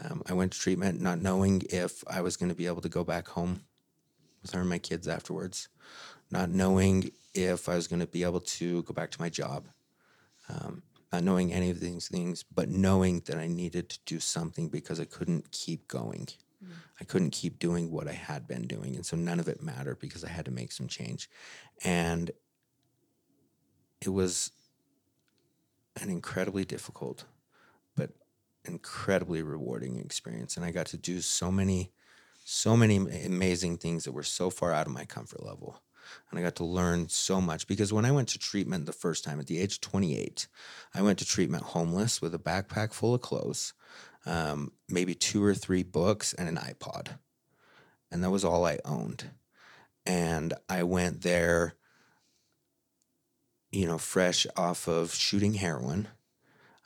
Um, 0.00 0.22
I 0.26 0.32
went 0.32 0.52
to 0.52 0.58
treatment 0.58 1.00
not 1.00 1.20
knowing 1.20 1.62
if 1.70 2.04
I 2.08 2.20
was 2.20 2.36
going 2.36 2.50
to 2.50 2.54
be 2.54 2.66
able 2.66 2.80
to 2.82 2.88
go 2.88 3.04
back 3.04 3.28
home 3.28 3.62
with 4.42 4.52
her 4.52 4.60
and 4.60 4.68
my 4.68 4.78
kids 4.78 5.08
afterwards, 5.08 5.68
not 6.30 6.50
knowing 6.50 7.10
if 7.34 7.68
I 7.68 7.74
was 7.74 7.88
going 7.88 8.00
to 8.00 8.06
be 8.06 8.22
able 8.22 8.40
to 8.40 8.82
go 8.82 8.94
back 8.94 9.10
to 9.10 9.20
my 9.20 9.28
job, 9.28 9.66
um, 10.48 10.82
not 11.12 11.24
knowing 11.24 11.52
any 11.52 11.70
of 11.70 11.80
these 11.80 12.08
things, 12.08 12.42
but 12.42 12.68
knowing 12.68 13.20
that 13.26 13.36
I 13.36 13.46
needed 13.46 13.88
to 13.90 13.98
do 14.04 14.20
something 14.20 14.68
because 14.68 15.00
I 15.00 15.04
couldn't 15.04 15.50
keep 15.50 15.88
going. 15.88 16.28
Mm. 16.62 16.70
I 17.00 17.04
couldn't 17.04 17.30
keep 17.30 17.58
doing 17.58 17.90
what 17.90 18.08
I 18.08 18.12
had 18.12 18.46
been 18.46 18.66
doing. 18.66 18.94
And 18.94 19.06
so 19.06 19.16
none 19.16 19.40
of 19.40 19.48
it 19.48 19.62
mattered 19.62 19.98
because 19.98 20.24
I 20.24 20.28
had 20.28 20.44
to 20.44 20.50
make 20.50 20.72
some 20.72 20.86
change. 20.86 21.30
And 21.84 22.30
it 24.00 24.10
was 24.10 24.52
an 26.00 26.10
incredibly 26.10 26.64
difficult, 26.64 27.24
but 27.96 28.10
incredibly 28.64 29.42
rewarding 29.42 29.98
experience. 29.98 30.56
And 30.56 30.64
I 30.64 30.70
got 30.70 30.86
to 30.86 30.96
do 30.96 31.20
so 31.20 31.50
many, 31.50 31.90
so 32.44 32.76
many 32.76 32.96
amazing 32.96 33.78
things 33.78 34.04
that 34.04 34.12
were 34.12 34.22
so 34.22 34.50
far 34.50 34.72
out 34.72 34.86
of 34.86 34.92
my 34.92 35.04
comfort 35.04 35.44
level. 35.44 35.80
And 36.30 36.38
I 36.38 36.42
got 36.42 36.56
to 36.56 36.64
learn 36.64 37.08
so 37.08 37.40
much 37.40 37.66
because 37.66 37.92
when 37.92 38.04
I 38.04 38.10
went 38.12 38.28
to 38.30 38.38
treatment 38.38 38.86
the 38.86 38.92
first 38.92 39.24
time 39.24 39.40
at 39.40 39.46
the 39.46 39.58
age 39.58 39.74
of 39.74 39.80
28, 39.80 40.46
I 40.94 41.02
went 41.02 41.18
to 41.20 41.24
treatment 41.24 41.62
homeless 41.64 42.20
with 42.22 42.34
a 42.34 42.38
backpack 42.38 42.92
full 42.92 43.14
of 43.14 43.20
clothes. 43.20 43.74
um, 44.26 44.72
maybe 44.88 45.14
two 45.14 45.42
or 45.42 45.54
three 45.54 45.82
books, 45.82 46.34
and 46.34 46.48
an 46.48 46.56
iPod. 46.56 47.18
And 48.10 48.22
that 48.22 48.30
was 48.30 48.44
all 48.44 48.66
I 48.66 48.78
owned. 48.84 49.30
And 50.04 50.54
I 50.68 50.82
went 50.82 51.22
there, 51.22 51.74
you 53.70 53.86
know, 53.86 53.98
fresh 53.98 54.46
off 54.56 54.88
of 54.88 55.14
shooting 55.14 55.54
heroin. 55.54 56.08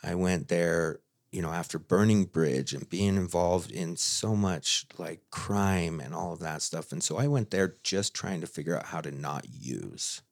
I 0.02 0.14
went 0.14 0.48
there, 0.48 1.00
you 1.32 1.42
know, 1.42 1.50
after 1.50 1.78
burning 1.78 2.26
bridge 2.26 2.72
and 2.72 2.88
being 2.88 3.16
involved 3.16 3.72
in 3.72 3.96
so 3.96 4.36
much 4.36 4.86
like 4.98 5.22
crime 5.30 5.98
and 5.98 6.14
all 6.14 6.34
of 6.34 6.40
that 6.40 6.62
stuff. 6.62 6.92
And 6.92 7.02
so 7.02 7.16
I 7.16 7.26
went 7.26 7.50
there 7.50 7.74
just 7.82 8.14
trying 8.14 8.40
to 8.42 8.46
figure 8.46 8.76
out 8.76 8.86
how 8.86 9.00
to 9.00 9.10
not 9.10 9.46
use 9.48 10.22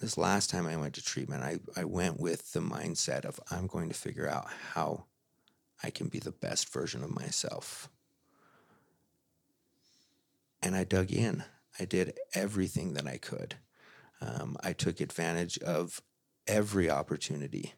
this 0.00 0.18
last 0.18 0.50
time 0.50 0.66
I 0.66 0.76
went 0.76 0.94
to 0.94 1.04
treatment, 1.04 1.42
I, 1.42 1.58
I 1.76 1.84
went 1.84 2.20
with 2.20 2.52
the 2.52 2.60
mindset 2.60 3.24
of 3.24 3.40
I'm 3.50 3.66
going 3.66 3.88
to 3.88 3.94
figure 3.94 4.28
out 4.28 4.46
how 4.74 5.04
I 5.82 5.90
can 5.90 6.08
be 6.08 6.18
the 6.18 6.32
best 6.32 6.72
version 6.72 7.02
of 7.02 7.14
myself. 7.14 7.88
And 10.62 10.74
I 10.74 10.84
dug 10.84 11.12
in. 11.12 11.44
I 11.78 11.84
did 11.84 12.18
everything 12.34 12.94
that 12.94 13.06
I 13.06 13.18
could. 13.18 13.56
Um, 14.20 14.56
I 14.62 14.72
took 14.72 15.00
advantage 15.00 15.58
of 15.58 16.00
every 16.46 16.90
opportunity 16.90 17.74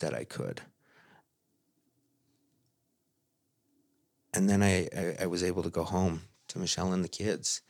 that 0.00 0.14
I 0.14 0.24
could. 0.24 0.62
And 4.34 4.48
then 4.48 4.62
I, 4.62 4.88
I, 4.96 5.16
I 5.22 5.26
was 5.26 5.42
able 5.42 5.62
to 5.62 5.70
go 5.70 5.84
home 5.84 6.22
to 6.48 6.58
Michelle 6.58 6.92
and 6.92 7.04
the 7.04 7.08
kids 7.08 7.62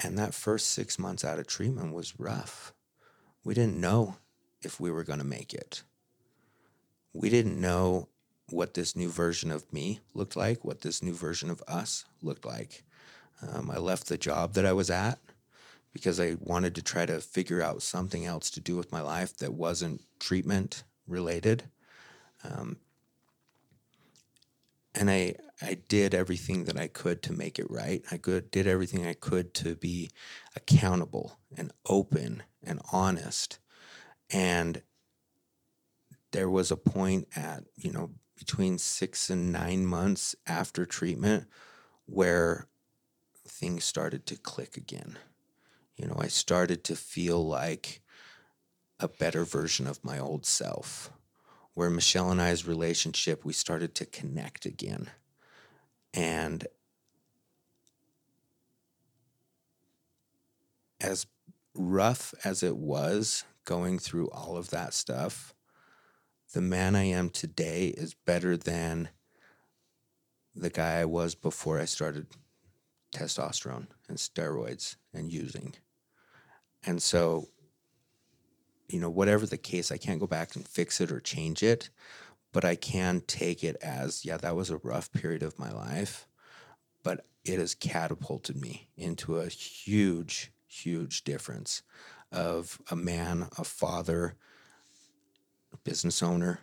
and 0.00 0.18
that 0.18 0.34
first 0.34 0.70
six 0.70 0.98
months 0.98 1.24
out 1.24 1.38
of 1.38 1.46
treatment 1.46 1.94
was 1.94 2.18
rough. 2.18 2.72
We 3.44 3.54
didn't 3.54 3.80
know 3.80 4.16
if 4.62 4.78
we 4.78 4.90
were 4.90 5.04
going 5.04 5.20
to 5.20 5.24
make 5.24 5.54
it. 5.54 5.82
We 7.12 7.30
didn't 7.30 7.60
know 7.60 8.08
what 8.50 8.74
this 8.74 8.94
new 8.94 9.08
version 9.08 9.50
of 9.50 9.72
me 9.72 10.00
looked 10.14 10.36
like, 10.36 10.64
what 10.64 10.82
this 10.82 11.02
new 11.02 11.14
version 11.14 11.50
of 11.50 11.62
us 11.66 12.04
looked 12.22 12.44
like. 12.44 12.84
Um, 13.42 13.70
I 13.70 13.78
left 13.78 14.08
the 14.08 14.18
job 14.18 14.52
that 14.54 14.66
I 14.66 14.72
was 14.72 14.90
at 14.90 15.18
because 15.92 16.20
I 16.20 16.36
wanted 16.40 16.74
to 16.74 16.82
try 16.82 17.06
to 17.06 17.20
figure 17.20 17.62
out 17.62 17.82
something 17.82 18.26
else 18.26 18.50
to 18.50 18.60
do 18.60 18.76
with 18.76 18.92
my 18.92 19.00
life 19.00 19.36
that 19.38 19.54
wasn't 19.54 20.02
treatment 20.20 20.84
related. 21.06 21.64
Um, 22.44 22.76
and 24.96 25.10
I 25.10 25.34
I 25.62 25.74
did 25.88 26.14
everything 26.14 26.64
that 26.64 26.78
I 26.78 26.88
could 26.88 27.22
to 27.24 27.32
make 27.32 27.58
it 27.58 27.70
right. 27.70 28.02
I 28.10 28.16
could 28.16 28.50
did 28.50 28.66
everything 28.66 29.06
I 29.06 29.14
could 29.14 29.54
to 29.54 29.76
be 29.76 30.10
accountable 30.54 31.38
and 31.56 31.72
open 31.86 32.42
and 32.62 32.80
honest. 32.92 33.58
And 34.30 34.82
there 36.32 36.50
was 36.50 36.70
a 36.70 36.76
point 36.76 37.28
at, 37.36 37.64
you 37.76 37.92
know, 37.92 38.10
between 38.36 38.76
6 38.76 39.30
and 39.30 39.52
9 39.52 39.86
months 39.86 40.34
after 40.46 40.84
treatment 40.84 41.46
where 42.04 42.66
things 43.46 43.84
started 43.84 44.26
to 44.26 44.36
click 44.36 44.76
again. 44.76 45.18
You 45.96 46.08
know, 46.08 46.16
I 46.18 46.28
started 46.28 46.84
to 46.84 46.96
feel 46.96 47.46
like 47.46 48.02
a 49.00 49.08
better 49.08 49.44
version 49.44 49.86
of 49.86 50.04
my 50.04 50.18
old 50.18 50.44
self 50.44 51.10
where 51.76 51.90
Michelle 51.90 52.30
and 52.30 52.40
I's 52.40 52.66
relationship, 52.66 53.44
we 53.44 53.52
started 53.52 53.94
to 53.96 54.06
connect 54.06 54.64
again. 54.64 55.10
And 56.14 56.66
as 61.02 61.26
rough 61.74 62.32
as 62.44 62.62
it 62.62 62.78
was 62.78 63.44
going 63.66 63.98
through 63.98 64.30
all 64.30 64.56
of 64.56 64.70
that 64.70 64.94
stuff, 64.94 65.54
the 66.54 66.62
man 66.62 66.96
I 66.96 67.02
am 67.02 67.28
today 67.28 67.88
is 67.88 68.14
better 68.14 68.56
than 68.56 69.10
the 70.54 70.70
guy 70.70 71.00
I 71.00 71.04
was 71.04 71.34
before 71.34 71.78
I 71.78 71.84
started 71.84 72.28
testosterone 73.14 73.88
and 74.08 74.16
steroids 74.16 74.96
and 75.12 75.30
using. 75.30 75.74
And 76.86 77.02
so 77.02 77.48
you 78.88 79.00
know, 79.00 79.10
whatever 79.10 79.46
the 79.46 79.58
case, 79.58 79.90
I 79.90 79.96
can't 79.96 80.20
go 80.20 80.26
back 80.26 80.56
and 80.56 80.66
fix 80.66 81.00
it 81.00 81.10
or 81.10 81.20
change 81.20 81.62
it, 81.62 81.90
but 82.52 82.64
I 82.64 82.76
can 82.76 83.22
take 83.26 83.64
it 83.64 83.76
as, 83.82 84.24
yeah, 84.24 84.36
that 84.38 84.56
was 84.56 84.70
a 84.70 84.78
rough 84.78 85.12
period 85.12 85.42
of 85.42 85.58
my 85.58 85.70
life, 85.70 86.26
but 87.02 87.26
it 87.44 87.58
has 87.58 87.74
catapulted 87.74 88.60
me 88.60 88.88
into 88.96 89.38
a 89.38 89.48
huge, 89.48 90.52
huge 90.66 91.24
difference 91.24 91.82
of 92.32 92.80
a 92.90 92.96
man, 92.96 93.48
a 93.58 93.64
father, 93.64 94.34
a 95.72 95.76
business 95.78 96.22
owner, 96.22 96.60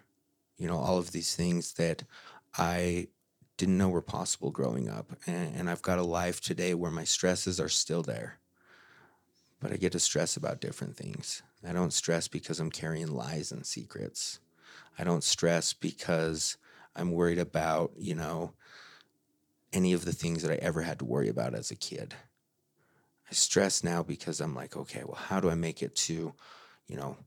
you 0.57 0.67
know, 0.67 0.77
all 0.77 0.97
of 0.97 1.11
these 1.11 1.35
things 1.35 1.73
that 1.73 2.03
I 2.57 3.07
didn't 3.57 3.77
know 3.77 3.89
were 3.89 4.01
possible 4.01 4.51
growing 4.51 4.89
up. 4.89 5.11
And, 5.25 5.55
and 5.55 5.69
I've 5.69 5.81
got 5.81 5.99
a 5.99 6.03
life 6.03 6.41
today 6.41 6.73
where 6.73 6.91
my 6.91 7.03
stresses 7.03 7.59
are 7.59 7.69
still 7.69 8.01
there, 8.01 8.39
but 9.59 9.71
I 9.71 9.77
get 9.77 9.91
to 9.93 9.99
stress 9.99 10.35
about 10.35 10.61
different 10.61 10.97
things 10.97 11.41
I 11.67 11.73
don't 11.73 11.93
stress 11.93 12.27
because 12.27 12.59
I'm 12.59 12.71
carrying 12.71 13.07
lies 13.07 13.51
and 13.51 13.65
secrets. 13.65 14.39
I 14.97 15.03
don't 15.03 15.23
stress 15.23 15.73
because 15.73 16.57
I'm 16.95 17.11
worried 17.11 17.39
about, 17.39 17.91
you 17.97 18.15
know, 18.15 18.53
any 19.71 19.93
of 19.93 20.05
the 20.05 20.11
things 20.11 20.43
that 20.43 20.51
I 20.51 20.55
ever 20.55 20.81
had 20.81 20.99
to 20.99 21.05
worry 21.05 21.29
about 21.29 21.55
as 21.55 21.71
a 21.71 21.75
kid. 21.75 22.13
I 23.29 23.33
stress 23.33 23.83
now 23.83 24.03
because 24.03 24.39
I'm 24.39 24.53
like, 24.53 24.77
okay, 24.77 25.03
well, 25.05 25.15
how 25.15 25.39
do 25.39 25.49
I 25.49 25.55
make 25.55 25.81
it 25.81 25.95
to, 25.95 26.33
you 26.87 26.97
know, 26.97 27.17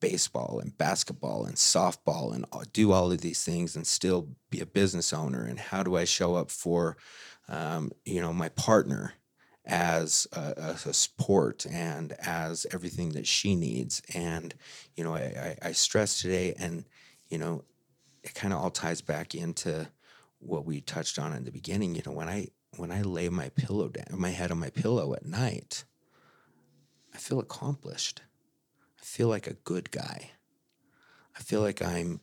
baseball 0.00 0.60
and 0.60 0.76
basketball 0.76 1.46
and 1.46 1.56
softball 1.56 2.34
and 2.34 2.46
do 2.72 2.92
all 2.92 3.10
of 3.10 3.22
these 3.22 3.42
things 3.42 3.74
and 3.74 3.86
still 3.86 4.28
be 4.50 4.60
a 4.60 4.66
business 4.66 5.12
owner? 5.12 5.44
And 5.44 5.58
how 5.58 5.82
do 5.82 5.96
I 5.96 6.04
show 6.04 6.36
up 6.36 6.50
for, 6.50 6.96
um, 7.48 7.90
you 8.04 8.20
know, 8.20 8.32
my 8.32 8.50
partner 8.50 9.14
as 9.66 10.26
a, 10.32 10.76
a, 10.86 10.92
support 10.92 11.64
and 11.70 12.12
as 12.20 12.66
everything 12.70 13.10
that 13.10 13.26
she 13.26 13.54
needs. 13.54 14.02
And, 14.14 14.54
you 14.94 15.04
know, 15.04 15.14
I, 15.14 15.56
I, 15.62 15.68
I 15.68 15.72
stress 15.72 16.20
today, 16.20 16.54
and, 16.58 16.84
you 17.28 17.38
know, 17.38 17.64
it 18.22 18.34
kind 18.34 18.52
of 18.52 18.60
all 18.60 18.70
ties 18.70 19.00
back 19.00 19.34
into 19.34 19.88
what 20.38 20.66
we 20.66 20.80
touched 20.80 21.18
on 21.18 21.32
in 21.32 21.44
the 21.44 21.50
beginning. 21.50 21.94
You 21.94 22.02
know, 22.04 22.12
when 22.12 22.28
I 22.28 22.48
when 22.76 22.90
I 22.90 23.02
lay 23.02 23.28
my 23.28 23.50
pillow 23.50 23.88
down, 23.88 24.18
my 24.18 24.30
head 24.30 24.50
on 24.50 24.58
my 24.58 24.70
pillow 24.70 25.14
at 25.14 25.24
night, 25.24 25.84
I 27.14 27.18
feel 27.18 27.38
accomplished. 27.38 28.22
I 29.00 29.04
feel 29.04 29.28
like 29.28 29.46
a 29.46 29.54
good 29.54 29.90
guy. 29.90 30.32
I 31.36 31.42
feel 31.42 31.60
like 31.60 31.82
I'm 31.82 32.20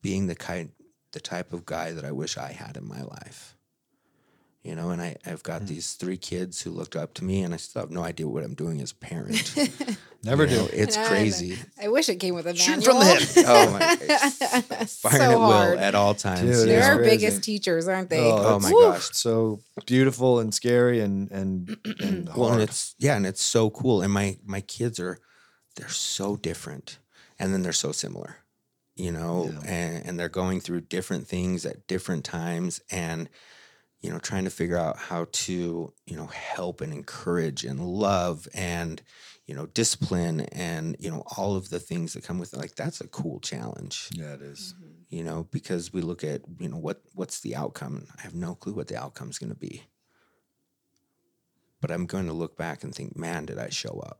being 0.00 0.26
the 0.26 0.34
kind 0.34 0.70
the 1.12 1.20
type 1.20 1.52
of 1.52 1.64
guy 1.64 1.92
that 1.92 2.04
I 2.04 2.12
wish 2.12 2.36
I 2.36 2.52
had 2.52 2.76
in 2.76 2.86
my 2.86 3.02
life 3.02 3.53
you 4.64 4.74
know, 4.74 4.90
and 4.90 5.02
I, 5.02 5.16
I've 5.26 5.42
got 5.42 5.62
mm. 5.62 5.66
these 5.68 5.92
three 5.92 6.16
kids 6.16 6.62
who 6.62 6.70
looked 6.70 6.96
up 6.96 7.12
to 7.14 7.24
me, 7.24 7.42
and 7.42 7.52
I 7.52 7.58
still 7.58 7.82
have 7.82 7.90
no 7.90 8.02
idea 8.02 8.26
what 8.26 8.42
I'm 8.42 8.54
doing 8.54 8.80
as 8.80 8.92
a 8.92 8.94
parent. 8.94 9.54
Never 10.24 10.44
you 10.44 10.48
do. 10.48 10.56
Know, 10.56 10.68
it's 10.72 10.96
crazy. 10.96 11.58
I 11.80 11.88
wish 11.88 12.08
it 12.08 12.16
came 12.16 12.34
with 12.34 12.46
a 12.46 12.54
manual. 12.54 12.80
Shoot 12.80 12.84
from 12.84 12.98
the 12.98 13.04
hip. 13.04 13.46
oh 13.46 13.70
my! 13.70 14.84
Firing 14.86 15.18
so 15.18 15.32
at 15.32 15.38
will 15.38 15.78
at 15.78 15.94
all 15.94 16.14
times. 16.14 16.40
Dude, 16.40 16.68
They're 16.70 16.82
our 16.82 16.98
biggest 16.98 17.44
teachers, 17.44 17.86
aren't 17.86 18.08
they? 18.08 18.24
Oh, 18.24 18.54
oh 18.54 18.58
my 18.58 18.70
Woo. 18.72 18.80
gosh, 18.80 19.10
so 19.12 19.60
beautiful 19.84 20.40
and 20.40 20.54
scary 20.54 21.00
and 21.00 21.30
and 21.30 21.76
and 22.00 22.30
well, 22.36 22.54
and 22.54 22.62
it's 22.62 22.94
yeah, 22.98 23.16
and 23.16 23.26
it's 23.26 23.42
so 23.42 23.68
cool. 23.68 24.00
And 24.00 24.10
my 24.10 24.38
my 24.46 24.62
kids 24.62 24.98
are 24.98 25.18
they're 25.76 25.88
so 25.90 26.36
different, 26.36 26.98
and 27.38 27.52
then 27.52 27.60
they're 27.60 27.74
so 27.74 27.92
similar. 27.92 28.36
You 28.96 29.12
know, 29.12 29.50
yeah. 29.52 29.70
and 29.70 30.06
and 30.06 30.18
they're 30.18 30.30
going 30.30 30.62
through 30.62 30.82
different 30.82 31.26
things 31.26 31.66
at 31.66 31.86
different 31.86 32.24
times, 32.24 32.80
and 32.90 33.28
you 34.04 34.10
know, 34.10 34.18
trying 34.18 34.44
to 34.44 34.50
figure 34.50 34.76
out 34.76 34.98
how 34.98 35.26
to, 35.32 35.90
you 36.04 36.14
know, 36.14 36.26
help 36.26 36.82
and 36.82 36.92
encourage 36.92 37.64
and 37.64 37.80
love 37.80 38.46
and, 38.52 39.00
you 39.46 39.54
know, 39.54 39.64
discipline 39.64 40.40
and, 40.52 40.94
you 41.00 41.10
know, 41.10 41.22
all 41.38 41.56
of 41.56 41.70
the 41.70 41.80
things 41.80 42.12
that 42.12 42.22
come 42.22 42.38
with 42.38 42.52
it. 42.52 42.58
Like 42.58 42.74
that's 42.74 43.00
a 43.00 43.08
cool 43.08 43.40
challenge. 43.40 44.10
Yeah, 44.12 44.34
it 44.34 44.42
is. 44.42 44.74
Mm-hmm. 44.76 44.92
You 45.08 45.24
know, 45.24 45.48
because 45.50 45.90
we 45.94 46.02
look 46.02 46.22
at, 46.22 46.42
you 46.58 46.68
know, 46.68 46.76
what 46.76 47.00
what's 47.14 47.40
the 47.40 47.56
outcome? 47.56 48.06
I 48.18 48.20
have 48.20 48.34
no 48.34 48.54
clue 48.54 48.74
what 48.74 48.88
the 48.88 49.02
outcome 49.02 49.30
is 49.30 49.38
going 49.38 49.54
to 49.54 49.58
be. 49.58 49.84
But 51.80 51.90
I'm 51.90 52.04
going 52.04 52.26
to 52.26 52.34
look 52.34 52.58
back 52.58 52.84
and 52.84 52.94
think, 52.94 53.16
man, 53.16 53.46
did 53.46 53.58
I 53.58 53.70
show 53.70 54.04
up? 54.04 54.18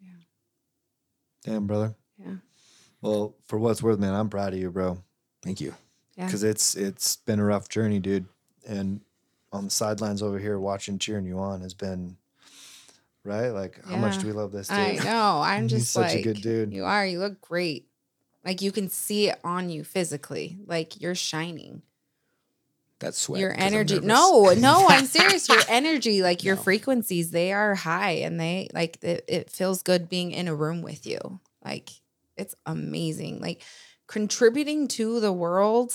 Yeah. 0.00 0.20
Damn, 1.42 1.66
brother. 1.66 1.96
Yeah. 2.16 2.36
Well, 3.00 3.34
for 3.48 3.58
what's 3.58 3.82
worth, 3.82 3.98
man, 3.98 4.14
I'm 4.14 4.30
proud 4.30 4.52
of 4.52 4.60
you, 4.60 4.70
bro. 4.70 5.02
Thank 5.42 5.60
you. 5.60 5.74
Yeah. 6.16 6.26
Because 6.26 6.44
it's 6.44 6.76
it's 6.76 7.16
been 7.16 7.40
a 7.40 7.44
rough 7.44 7.68
journey, 7.68 7.98
dude 7.98 8.26
and 8.66 9.00
on 9.52 9.64
the 9.64 9.70
sidelines 9.70 10.22
over 10.22 10.38
here 10.38 10.58
watching 10.58 10.98
cheering 10.98 11.26
you 11.26 11.38
on 11.38 11.60
has 11.60 11.74
been 11.74 12.16
right. 13.24 13.48
Like, 13.48 13.80
yeah. 13.84 13.96
how 13.96 14.00
much 14.00 14.18
do 14.18 14.26
we 14.26 14.32
love 14.32 14.52
this 14.52 14.68
dude? 14.68 14.78
I 14.78 14.92
know. 14.96 15.40
I'm 15.42 15.68
just 15.68 15.92
such 15.92 16.14
like, 16.14 16.18
a 16.18 16.22
good 16.22 16.40
dude. 16.40 16.72
You 16.72 16.84
are. 16.84 17.06
You 17.06 17.18
look 17.18 17.40
great. 17.40 17.86
Like 18.44 18.62
you 18.62 18.72
can 18.72 18.88
see 18.88 19.28
it 19.28 19.38
on 19.44 19.70
you 19.70 19.84
physically. 19.84 20.58
Like 20.66 21.00
you're 21.00 21.14
shining. 21.14 21.82
That's 23.00 23.18
sweat. 23.18 23.40
Your 23.40 23.54
energy. 23.56 23.98
No, 24.00 24.52
no, 24.58 24.86
I'm 24.88 25.06
serious. 25.06 25.48
Your 25.48 25.62
energy, 25.68 26.22
like 26.22 26.44
your 26.44 26.56
no. 26.56 26.62
frequencies, 26.62 27.30
they 27.30 27.52
are 27.52 27.74
high 27.74 28.12
and 28.22 28.38
they 28.38 28.68
like 28.72 28.98
it, 29.02 29.24
it 29.26 29.50
feels 29.50 29.82
good 29.82 30.08
being 30.08 30.32
in 30.32 30.48
a 30.48 30.54
room 30.54 30.82
with 30.82 31.06
you. 31.06 31.40
Like 31.64 31.90
it's 32.36 32.54
amazing. 32.66 33.40
Like 33.40 33.62
contributing 34.06 34.88
to 34.88 35.20
the 35.20 35.32
world 35.32 35.94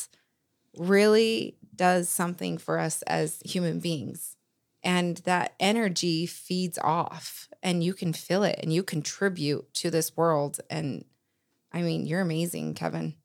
really 0.77 1.55
does 1.75 2.09
something 2.09 2.57
for 2.57 2.79
us 2.79 3.01
as 3.03 3.41
human 3.45 3.79
beings. 3.79 4.35
And 4.83 5.17
that 5.25 5.53
energy 5.59 6.27
feeds 6.27 6.77
off 6.77 7.49
and 7.63 7.83
you 7.83 7.93
can 7.93 8.13
feel 8.13 8.43
it 8.43 8.59
and 8.61 8.71
you 8.71 8.83
contribute 8.83 9.73
to 9.75 9.89
this 9.89 10.15
world. 10.15 10.59
And 10.69 11.05
I 11.71 11.81
mean, 11.81 12.05
you're 12.05 12.21
amazing, 12.21 12.75
Kevin. 12.75 13.15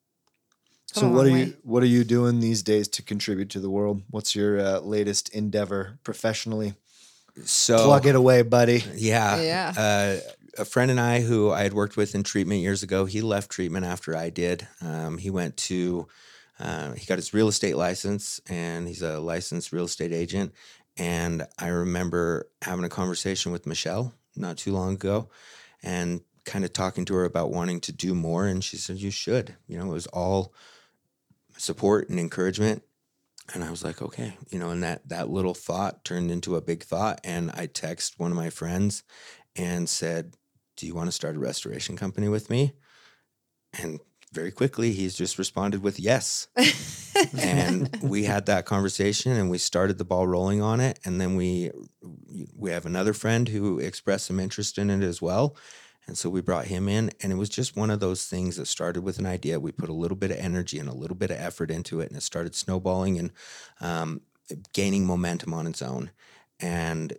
So 0.87 1.01
Come 1.01 1.11
a 1.11 1.15
what 1.15 1.25
are 1.27 1.29
long 1.29 1.39
you 1.39 1.57
what 1.63 1.83
are 1.83 1.87
you 1.87 2.03
doing 2.03 2.39
these 2.39 2.63
days 2.63 2.87
to 2.89 3.03
contribute 3.03 3.49
to 3.51 3.59
the 3.59 3.69
world? 3.69 4.01
What's 4.09 4.35
your 4.35 4.59
uh, 4.59 4.79
latest 4.79 5.29
endeavor 5.29 5.99
professionally? 6.03 6.73
So 7.45 7.85
Plug 7.85 8.07
it 8.07 8.15
away, 8.15 8.41
buddy. 8.41 8.83
Yeah. 8.95 9.41
Yeah. 9.41 9.73
Uh, 9.77 10.31
a 10.57 10.65
friend 10.65 10.91
and 10.91 10.99
I, 10.99 11.21
who 11.21 11.51
I 11.51 11.63
had 11.63 11.73
worked 11.73 11.97
with 11.97 12.13
in 12.15 12.23
treatment 12.23 12.61
years 12.61 12.83
ago, 12.83 13.05
he 13.05 13.21
left 13.21 13.51
treatment 13.51 13.85
after 13.85 14.15
I 14.15 14.29
did. 14.29 14.67
Um, 14.81 15.17
he 15.17 15.29
went 15.29 15.57
to, 15.57 16.07
uh, 16.61 16.93
he 16.93 17.05
got 17.05 17.17
his 17.17 17.33
real 17.33 17.47
estate 17.47 17.75
license 17.75 18.39
and 18.49 18.87
he's 18.87 19.01
a 19.01 19.19
licensed 19.19 19.71
real 19.71 19.85
estate 19.85 20.13
agent. 20.13 20.53
And 20.97 21.45
I 21.57 21.67
remember 21.67 22.49
having 22.61 22.85
a 22.85 22.89
conversation 22.89 23.51
with 23.51 23.65
Michelle 23.65 24.13
not 24.35 24.57
too 24.57 24.71
long 24.71 24.93
ago 24.93 25.29
and 25.83 26.21
kind 26.45 26.65
of 26.65 26.73
talking 26.73 27.05
to 27.05 27.13
her 27.15 27.25
about 27.25 27.51
wanting 27.51 27.79
to 27.81 27.91
do 27.91 28.13
more. 28.13 28.45
And 28.45 28.63
she 28.63 28.77
said, 28.77 28.97
You 28.97 29.11
should. 29.11 29.55
You 29.67 29.77
know, 29.77 29.85
it 29.85 29.93
was 29.93 30.07
all 30.07 30.53
support 31.57 32.09
and 32.09 32.19
encouragement. 32.19 32.83
And 33.53 33.63
I 33.63 33.69
was 33.69 33.83
like, 33.83 34.01
okay, 34.01 34.37
you 34.49 34.59
know, 34.59 34.69
and 34.69 34.83
that 34.83 35.07
that 35.09 35.29
little 35.29 35.53
thought 35.53 36.05
turned 36.05 36.31
into 36.31 36.55
a 36.55 36.61
big 36.61 36.83
thought. 36.83 37.19
And 37.23 37.51
I 37.53 37.65
text 37.65 38.19
one 38.19 38.31
of 38.31 38.37
my 38.37 38.49
friends 38.49 39.03
and 39.55 39.89
said, 39.89 40.35
Do 40.77 40.87
you 40.87 40.95
want 40.95 41.07
to 41.07 41.11
start 41.11 41.35
a 41.35 41.39
restoration 41.39 41.97
company 41.97 42.29
with 42.29 42.49
me? 42.49 42.73
And 43.77 43.99
very 44.33 44.51
quickly 44.51 44.91
he's 44.91 45.15
just 45.15 45.37
responded 45.37 45.83
with 45.83 45.99
yes. 45.99 46.47
and 47.37 47.89
we 48.01 48.23
had 48.23 48.45
that 48.45 48.65
conversation 48.65 49.33
and 49.33 49.49
we 49.49 49.57
started 49.57 49.97
the 49.97 50.05
ball 50.05 50.25
rolling 50.27 50.61
on 50.61 50.79
it. 50.79 50.99
And 51.03 51.19
then 51.19 51.35
we 51.35 51.71
we 52.55 52.71
have 52.71 52.85
another 52.85 53.13
friend 53.13 53.49
who 53.49 53.79
expressed 53.79 54.27
some 54.27 54.39
interest 54.39 54.77
in 54.77 54.89
it 54.89 55.03
as 55.03 55.21
well. 55.21 55.55
And 56.07 56.17
so 56.17 56.29
we 56.29 56.41
brought 56.41 56.65
him 56.65 56.89
in, 56.89 57.11
and 57.21 57.31
it 57.31 57.35
was 57.35 57.47
just 57.47 57.75
one 57.75 57.91
of 57.91 57.99
those 57.99 58.25
things 58.25 58.57
that 58.57 58.65
started 58.65 59.03
with 59.03 59.19
an 59.19 59.27
idea. 59.27 59.59
We 59.59 59.71
put 59.71 59.87
a 59.87 59.93
little 59.93 60.17
bit 60.17 60.31
of 60.31 60.37
energy 60.37 60.79
and 60.79 60.89
a 60.89 60.95
little 60.95 61.15
bit 61.15 61.29
of 61.29 61.37
effort 61.37 61.69
into 61.69 61.99
it, 62.01 62.07
and 62.07 62.17
it 62.17 62.23
started 62.23 62.55
snowballing 62.55 63.19
and 63.19 63.31
um, 63.79 64.21
gaining 64.73 65.05
momentum 65.05 65.53
on 65.53 65.67
its 65.67 65.81
own. 65.81 66.09
And 66.59 67.15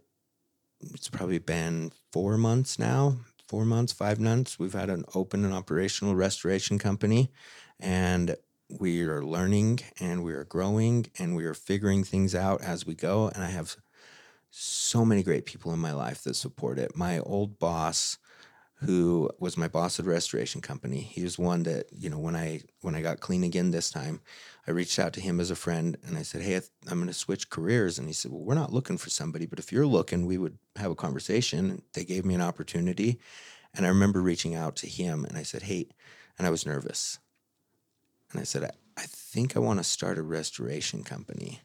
it's 0.92 1.08
probably 1.08 1.38
been 1.38 1.92
four 2.12 2.36
months 2.36 2.78
now, 2.78 3.18
four 3.52 3.66
months, 3.66 3.92
five 3.92 4.18
months. 4.18 4.58
We've 4.58 4.72
had 4.72 4.88
an 4.88 5.04
open 5.14 5.44
and 5.44 5.52
operational 5.52 6.14
restoration 6.14 6.78
company, 6.78 7.30
and 7.78 8.34
we 8.80 9.02
are 9.02 9.22
learning 9.22 9.80
and 10.00 10.24
we 10.24 10.32
are 10.32 10.44
growing 10.44 11.04
and 11.18 11.36
we 11.36 11.44
are 11.44 11.52
figuring 11.52 12.02
things 12.02 12.34
out 12.34 12.62
as 12.62 12.86
we 12.86 12.94
go. 12.94 13.28
And 13.28 13.44
I 13.44 13.48
have 13.48 13.76
so 14.48 15.04
many 15.04 15.22
great 15.22 15.44
people 15.44 15.70
in 15.74 15.80
my 15.80 15.92
life 15.92 16.24
that 16.24 16.34
support 16.34 16.78
it. 16.78 16.96
My 16.96 17.18
old 17.18 17.58
boss, 17.58 18.16
who 18.82 19.30
was 19.38 19.56
my 19.56 19.68
boss 19.68 20.00
at 20.00 20.06
a 20.06 20.08
restoration 20.08 20.60
company. 20.60 21.00
He 21.00 21.22
was 21.22 21.38
one 21.38 21.62
that 21.64 21.86
you 21.96 22.10
know 22.10 22.18
when 22.18 22.34
I 22.34 22.62
when 22.80 22.94
I 22.94 23.00
got 23.00 23.20
clean 23.20 23.44
again 23.44 23.70
this 23.70 23.90
time, 23.90 24.20
I 24.66 24.72
reached 24.72 24.98
out 24.98 25.12
to 25.14 25.20
him 25.20 25.40
as 25.40 25.50
a 25.50 25.56
friend 25.56 25.96
and 26.04 26.18
I 26.18 26.22
said, 26.22 26.42
"Hey, 26.42 26.56
I 26.56 26.60
th- 26.60 26.70
I'm 26.88 26.98
going 26.98 27.06
to 27.06 27.14
switch 27.14 27.48
careers." 27.48 27.98
And 27.98 28.08
he 28.08 28.12
said, 28.12 28.32
"Well, 28.32 28.42
we're 28.42 28.54
not 28.54 28.72
looking 28.72 28.98
for 28.98 29.10
somebody, 29.10 29.46
but 29.46 29.60
if 29.60 29.70
you're 29.70 29.86
looking, 29.86 30.26
we 30.26 30.36
would 30.36 30.58
have 30.76 30.90
a 30.90 30.96
conversation." 30.96 31.82
They 31.92 32.04
gave 32.04 32.24
me 32.24 32.34
an 32.34 32.40
opportunity, 32.40 33.20
and 33.72 33.86
I 33.86 33.88
remember 33.88 34.20
reaching 34.20 34.54
out 34.54 34.76
to 34.76 34.88
him 34.88 35.24
and 35.24 35.38
I 35.38 35.44
said, 35.44 35.62
"Hey," 35.62 35.88
and 36.36 36.46
I 36.46 36.50
was 36.50 36.66
nervous, 36.66 37.20
and 38.32 38.40
I 38.40 38.44
said, 38.44 38.64
"I, 38.64 38.70
I 38.96 39.06
think 39.06 39.56
I 39.56 39.60
want 39.60 39.78
to 39.78 39.84
start 39.84 40.18
a 40.18 40.22
restoration 40.22 41.04
company." 41.04 41.60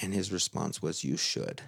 And 0.00 0.14
his 0.14 0.32
response 0.32 0.80
was, 0.80 1.04
"You 1.04 1.18
should. 1.18 1.60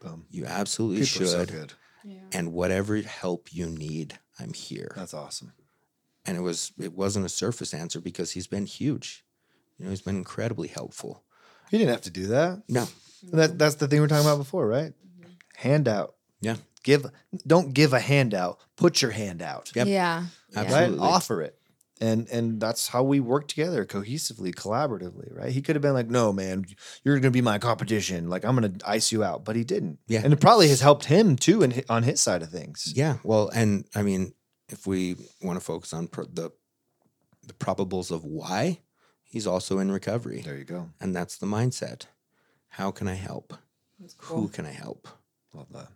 Boom. 0.00 0.26
You 0.30 0.44
absolutely 0.44 1.06
People 1.06 1.28
are 1.28 1.46
so 1.46 1.64
should." 2.04 2.20
and 2.32 2.52
whatever 2.52 3.00
help 3.00 3.52
you 3.52 3.66
need, 3.66 4.18
I'm 4.38 4.52
here. 4.52 4.92
That's 4.96 5.14
awesome. 5.14 5.52
And 6.26 6.36
it 6.36 6.40
was 6.40 6.72
it 6.78 6.94
wasn't 6.94 7.26
a 7.26 7.30
surface 7.30 7.74
answer 7.74 8.00
because 8.00 8.32
he's 8.32 8.46
been 8.46 8.66
huge. 8.66 9.24
You 9.78 9.84
know, 9.84 9.90
he's 9.90 10.02
been 10.02 10.16
incredibly 10.16 10.68
helpful. 10.68 11.24
You 11.70 11.78
didn't 11.78 11.92
have 11.92 12.02
to 12.02 12.10
do 12.10 12.26
that. 12.28 12.62
No, 12.68 12.86
That 13.32 13.58
that's 13.58 13.76
the 13.76 13.88
thing 13.88 14.00
we 14.00 14.04
are 14.04 14.08
talking 14.08 14.26
about 14.26 14.38
before, 14.38 14.66
right? 14.66 14.92
Mm-hmm. 14.92 15.30
Handout. 15.56 16.14
Yeah. 16.40 16.56
Give 16.82 17.06
don't 17.46 17.72
give 17.72 17.92
a 17.92 18.00
handout. 18.00 18.58
Put 18.76 19.02
your 19.02 19.10
hand 19.10 19.42
out. 19.42 19.72
Yep. 19.74 19.86
Yeah. 19.86 20.26
yeah. 20.50 20.60
Absolutely. 20.60 20.98
Right? 20.98 21.06
Offer 21.06 21.42
it. 21.42 21.58
And 22.04 22.28
and 22.28 22.60
that's 22.60 22.88
how 22.88 23.02
we 23.02 23.18
work 23.20 23.48
together 23.48 23.84
cohesively, 23.86 24.52
collaboratively, 24.54 25.28
right? 25.36 25.52
He 25.52 25.62
could 25.62 25.76
have 25.76 25.82
been 25.82 25.94
like, 25.94 26.10
"No, 26.10 26.32
man, 26.32 26.64
you're 27.02 27.14
going 27.16 27.32
to 27.32 27.38
be 27.40 27.40
my 27.52 27.58
competition. 27.58 28.28
Like 28.28 28.44
I'm 28.44 28.56
going 28.56 28.78
to 28.78 28.88
ice 28.88 29.12
you 29.12 29.22
out," 29.24 29.44
but 29.44 29.56
he 29.56 29.64
didn't. 29.64 29.98
Yeah. 30.06 30.20
and 30.24 30.32
it 30.32 30.40
probably 30.40 30.68
has 30.68 30.80
helped 30.80 31.06
him 31.06 31.36
too, 31.36 31.62
and 31.62 31.84
on 31.88 32.02
his 32.02 32.20
side 32.20 32.42
of 32.42 32.50
things. 32.50 32.92
yeah. 32.96 33.16
Well, 33.24 33.48
and 33.54 33.84
I 33.94 34.02
mean, 34.02 34.34
if 34.68 34.86
we 34.86 35.16
want 35.42 35.58
to 35.58 35.64
focus 35.64 35.92
on 35.92 36.08
pro- 36.08 36.26
the 36.40 36.50
the 37.46 37.54
probables 37.54 38.10
of 38.10 38.24
why, 38.24 38.80
he's 39.22 39.46
also 39.46 39.78
in 39.78 39.90
recovery, 39.92 40.40
There 40.44 40.56
you 40.58 40.64
go. 40.64 40.90
and 41.00 41.14
that's 41.16 41.36
the 41.38 41.46
mindset. 41.46 42.06
How 42.68 42.90
can 42.90 43.06
I 43.08 43.14
help? 43.14 43.54
That's 44.00 44.16
Who 44.28 44.48
can 44.48 44.66
I 44.66 44.72
help? 44.72 45.08
Love 45.52 45.68
that. 45.72 45.88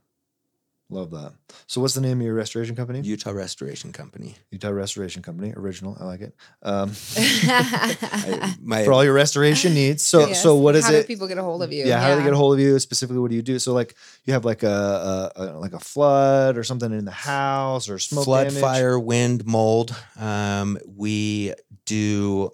Love 0.90 1.10
that. 1.10 1.34
So, 1.66 1.82
what's 1.82 1.92
the 1.92 2.00
name 2.00 2.18
of 2.18 2.24
your 2.24 2.32
restoration 2.34 2.74
company? 2.74 3.00
Utah 3.02 3.30
Restoration 3.32 3.92
Company. 3.92 4.36
Utah 4.50 4.70
Restoration 4.70 5.20
Company. 5.22 5.52
Original. 5.54 5.96
I 6.00 6.04
like 6.04 6.22
it. 6.22 6.34
Um, 6.62 6.92
I, 7.16 8.54
my 8.62 8.84
for 8.84 8.94
all 8.94 9.04
your 9.04 9.12
restoration 9.12 9.74
needs. 9.74 10.02
So, 10.02 10.20
Yes. 10.28 10.42
so 10.42 10.54
what 10.54 10.76
is 10.76 10.86
How 10.86 10.92
it? 10.94 11.02
do 11.02 11.06
people 11.06 11.28
get 11.28 11.36
a 11.36 11.42
hold 11.42 11.62
of 11.62 11.72
you? 11.72 11.84
yeah, 11.84 12.00
how 12.00 12.10
do 12.10 12.16
they 12.16 12.22
get 12.24 12.32
a 12.32 12.36
hold 12.36 12.54
of 12.54 12.60
you 12.60 12.78
specifically? 12.78 13.18
What 13.20 13.28
do 13.30 13.36
you 13.36 13.42
do? 13.42 13.58
So, 13.58 13.74
like, 13.74 13.96
you 14.24 14.32
have 14.32 14.46
like 14.46 14.62
a, 14.62 15.30
a, 15.36 15.42
a 15.42 15.44
like 15.58 15.74
a 15.74 15.78
flood 15.78 16.56
or 16.56 16.64
something 16.64 16.90
in 16.90 17.04
the 17.04 17.10
house 17.10 17.90
or 17.90 17.98
smoke 17.98 18.24
flood, 18.24 18.48
damage? 18.48 18.60
fire, 18.62 18.98
wind, 18.98 19.44
mold. 19.46 19.94
Um, 20.18 20.78
we 20.86 21.52
do, 21.84 22.52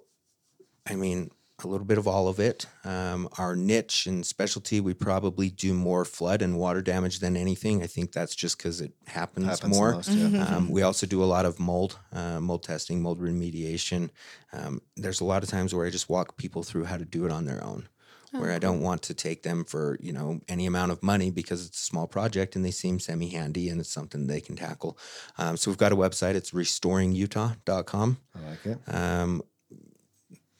I 0.85 0.95
mean, 0.95 1.31
a 1.63 1.67
little 1.67 1.85
bit 1.85 1.97
of 1.97 2.07
all 2.07 2.27
of 2.27 2.39
it. 2.39 2.65
Um, 2.83 3.29
our 3.37 3.55
niche 3.55 4.07
and 4.07 4.25
specialty, 4.25 4.81
we 4.81 4.93
probably 4.93 5.49
do 5.49 5.73
more 5.73 6.03
flood 6.03 6.41
and 6.41 6.57
water 6.57 6.81
damage 6.81 7.19
than 7.19 7.37
anything. 7.37 7.81
I 7.81 7.87
think 7.87 8.11
that's 8.11 8.35
just 8.35 8.57
because 8.57 8.81
it 8.81 8.91
happens, 9.07 9.45
happens 9.47 9.77
more. 9.77 9.93
most, 9.93 10.09
yeah. 10.09 10.43
Um, 10.43 10.69
we 10.69 10.81
also 10.81 11.07
do 11.07 11.23
a 11.23 11.25
lot 11.25 11.45
of 11.45 11.59
mold, 11.59 11.97
uh, 12.11 12.41
mold 12.41 12.63
testing, 12.63 13.01
mold 13.01 13.21
remediation. 13.21 14.09
Um, 14.51 14.81
there's 14.97 15.21
a 15.21 15.25
lot 15.25 15.43
of 15.43 15.49
times 15.49 15.73
where 15.73 15.87
I 15.87 15.89
just 15.89 16.09
walk 16.09 16.35
people 16.35 16.61
through 16.63 16.85
how 16.85 16.97
to 16.97 17.05
do 17.05 17.25
it 17.25 17.31
on 17.31 17.45
their 17.45 17.63
own. 17.63 17.87
Where 18.31 18.51
I 18.51 18.59
don't 18.59 18.81
want 18.81 19.01
to 19.03 19.13
take 19.13 19.43
them 19.43 19.63
for 19.63 19.97
you 20.01 20.11
know 20.11 20.41
any 20.49 20.65
amount 20.65 20.91
of 20.91 21.01
money 21.01 21.31
because 21.31 21.65
it's 21.65 21.79
a 21.79 21.85
small 21.85 22.05
project 22.05 22.57
and 22.57 22.65
they 22.65 22.71
seem 22.71 22.99
semi 22.99 23.29
handy 23.29 23.69
and 23.69 23.79
it's 23.79 23.89
something 23.89 24.27
they 24.27 24.41
can 24.41 24.57
tackle. 24.57 24.97
Um, 25.37 25.55
so 25.55 25.71
we've 25.71 25.77
got 25.77 25.93
a 25.93 25.95
website. 25.95 26.35
It's 26.35 26.51
restoringutah.com. 26.51 28.17
I 28.35 28.49
like 28.49 28.65
it. 28.65 28.93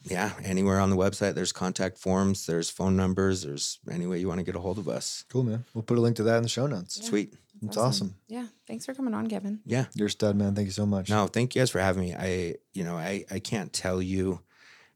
Yeah, 0.05 0.31
anywhere 0.43 0.79
on 0.79 0.89
the 0.89 0.95
website, 0.95 1.33
there's 1.33 1.51
contact 1.51 1.97
forms, 1.97 2.45
there's 2.45 2.69
phone 2.69 2.95
numbers, 2.95 3.43
there's 3.43 3.79
any 3.91 4.05
way 4.05 4.19
you 4.19 4.27
want 4.27 4.39
to 4.39 4.43
get 4.45 4.55
a 4.55 4.59
hold 4.59 4.77
of 4.77 4.87
us. 4.87 5.25
Cool, 5.29 5.43
man. 5.43 5.65
We'll 5.73 5.83
put 5.83 5.97
a 5.97 6.01
link 6.01 6.15
to 6.17 6.23
that 6.23 6.37
in 6.37 6.43
the 6.43 6.49
show 6.49 6.67
notes. 6.67 7.03
Sweet. 7.05 7.33
It's 7.63 7.77
awesome. 7.77 8.15
Yeah. 8.27 8.47
Thanks 8.67 8.85
for 8.85 8.93
coming 8.93 9.13
on, 9.13 9.27
Kevin. 9.27 9.61
Yeah. 9.65 9.85
You're 9.95 10.07
a 10.07 10.11
stud, 10.11 10.35
man. 10.35 10.53
Thank 10.55 10.67
you 10.67 10.71
so 10.73 10.85
much. 10.85 11.09
No, 11.09 11.27
thank 11.27 11.55
you 11.55 11.61
guys 11.61 11.69
for 11.71 11.79
having 11.79 12.03
me. 12.03 12.13
I, 12.13 12.55
you 12.73 12.83
know, 12.83 12.97
I, 12.97 13.25
I 13.31 13.39
can't 13.39 13.71
tell 13.73 14.01
you 14.01 14.41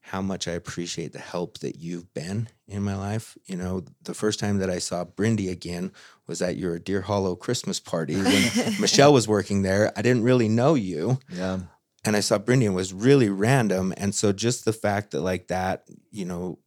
how 0.01 0.21
much 0.21 0.47
I 0.47 0.51
appreciate 0.53 1.13
the 1.13 1.19
help 1.19 1.59
that 1.59 1.77
you've 1.77 2.13
been 2.13 2.49
in 2.67 2.83
my 2.83 2.95
life. 2.95 3.37
You 3.45 3.57
know, 3.57 3.83
the 4.03 4.13
first 4.13 4.39
time 4.39 4.57
that 4.59 4.69
I 4.69 4.79
saw 4.79 5.05
Brindy 5.05 5.49
again 5.49 5.91
was 6.27 6.41
at 6.41 6.57
your 6.57 6.79
Deer 6.79 7.01
Hollow 7.01 7.35
Christmas 7.35 7.79
party 7.79 8.15
when 8.15 8.25
Michelle 8.79 9.13
was 9.13 9.27
working 9.27 9.61
there. 9.61 9.91
I 9.95 10.01
didn't 10.01 10.23
really 10.23 10.49
know 10.49 10.73
you. 10.75 11.19
Yeah. 11.31 11.59
And 12.05 12.15
I 12.15 12.19
saw 12.21 12.37
Brindy 12.37 12.65
and 12.65 12.73
it 12.73 12.75
was 12.75 12.93
really 12.93 13.29
random. 13.29 13.93
And 13.97 14.13
so 14.15 14.31
just 14.31 14.65
the 14.65 14.73
fact 14.73 15.11
that 15.11 15.21
like 15.21 15.47
that, 15.47 15.83
you 16.11 16.25
know, 16.25 16.59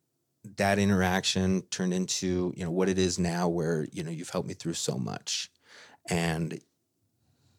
that 0.56 0.78
interaction 0.78 1.62
turned 1.70 1.94
into, 1.94 2.52
you 2.56 2.64
know, 2.64 2.70
what 2.70 2.88
it 2.88 2.98
is 2.98 3.18
now 3.18 3.48
where, 3.48 3.86
you 3.92 4.02
know, 4.02 4.10
you've 4.10 4.30
helped 4.30 4.48
me 4.48 4.54
through 4.54 4.74
so 4.74 4.96
much. 4.98 5.50
And 6.10 6.52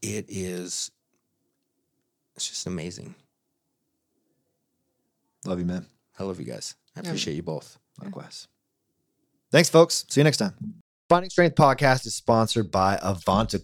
it 0.02 0.26
is 0.28 0.92
it's 2.36 2.50
just 2.50 2.66
amazing. 2.68 3.16
Love 5.46 5.60
you, 5.60 5.66
man. 5.66 5.86
I 6.20 6.24
love 6.24 6.40
you 6.40 6.46
guys. 6.46 6.76
I 6.96 7.00
Yeah. 7.02 7.08
appreciate 7.10 7.36
you 7.36 7.44
both. 7.44 7.78
Likewise. 8.02 8.48
Thanks, 9.52 9.70
folks. 9.70 10.06
See 10.10 10.20
you 10.20 10.24
next 10.24 10.38
time. 10.38 10.56
Finding 11.10 11.30
Strength 11.30 11.56
podcast 11.56 12.06
is 12.08 12.16
sponsored 12.16 12.72
by 12.72 12.98
Avanta 13.02 13.60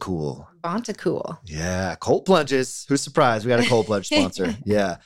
Cool. 0.62 0.72
Bonta 0.72 0.98
cool. 0.98 1.40
Yeah, 1.46 1.96
cold 1.96 2.26
plunges. 2.26 2.86
Who's 2.88 3.02
surprised? 3.02 3.46
We 3.46 3.50
got 3.50 3.66
a 3.66 3.70
cold 3.70 3.86
plunge 3.86 4.08
sponsor. 4.12 4.56
Yeah. 4.66 4.98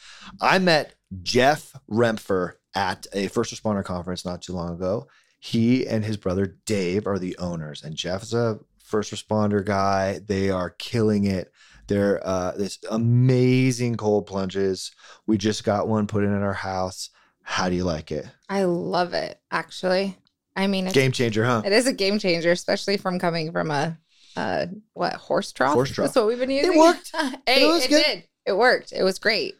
I 0.42 0.60
met 0.60 0.96
Jeff 1.22 1.74
Rempfer 1.90 2.54
at 2.76 3.08
a 3.14 3.28
first 3.28 3.54
responder 3.54 3.84
conference 3.84 4.26
not 4.26 4.42
too 4.42 4.54
long 4.54 4.74
ago. 4.76 5.08
He 5.40 5.86
and 5.88 6.06
his 6.06 6.18
brother 6.18 6.58
Dave 6.66 7.06
are 7.06 7.20
the 7.20 7.38
owners, 7.38 7.84
and 7.84 7.96
Jeff 7.96 8.24
is 8.24 8.34
a 8.34 8.60
first 8.84 9.12
responder 9.14 9.64
guy. 9.64 10.20
They 10.26 10.50
are 10.50 10.70
killing 10.70 11.26
it. 11.26 11.52
They're 11.88 12.26
uh, 12.26 12.54
this 12.58 12.80
amazing 12.90 13.98
cold 13.98 14.26
plunges. 14.26 14.92
We 15.28 15.38
just 15.38 15.64
got 15.66 15.88
one 15.88 16.08
put 16.08 16.24
in 16.24 16.34
at 16.34 16.42
our 16.42 16.54
house. 16.54 17.10
How 17.42 17.70
do 17.70 17.76
you 17.76 17.84
like 17.84 18.12
it? 18.12 18.26
I 18.48 18.64
love 18.64 19.14
it. 19.14 19.38
Actually, 19.52 20.18
I 20.56 20.68
mean, 20.68 20.86
it's, 20.86 20.94
Game 20.94 21.12
changer, 21.12 21.44
huh? 21.44 21.62
it 21.66 21.74
is 21.74 21.88
a 21.88 21.94
game 21.94 22.20
changer, 22.20 22.52
especially 22.52 22.96
from 22.96 23.20
coming 23.20 23.52
from 23.52 23.70
a, 23.70 23.98
uh, 24.36 24.68
what 24.94 25.14
horse 25.14 25.52
trough? 25.52 25.74
Horse 25.74 25.92
trough. 25.92 26.08
That's 26.08 26.16
what 26.16 26.28
we've 26.28 26.40
been 26.40 26.50
using. 26.50 26.74
It 26.74 26.78
worked. 26.80 27.12
hey, 27.46 27.64
It 27.64 27.68
was 27.68 27.86
it, 27.86 27.90
good. 27.90 28.04
did. 28.04 28.24
It 28.46 28.58
worked. 28.58 28.92
It 28.92 29.04
was 29.04 29.20
great. 29.20 29.56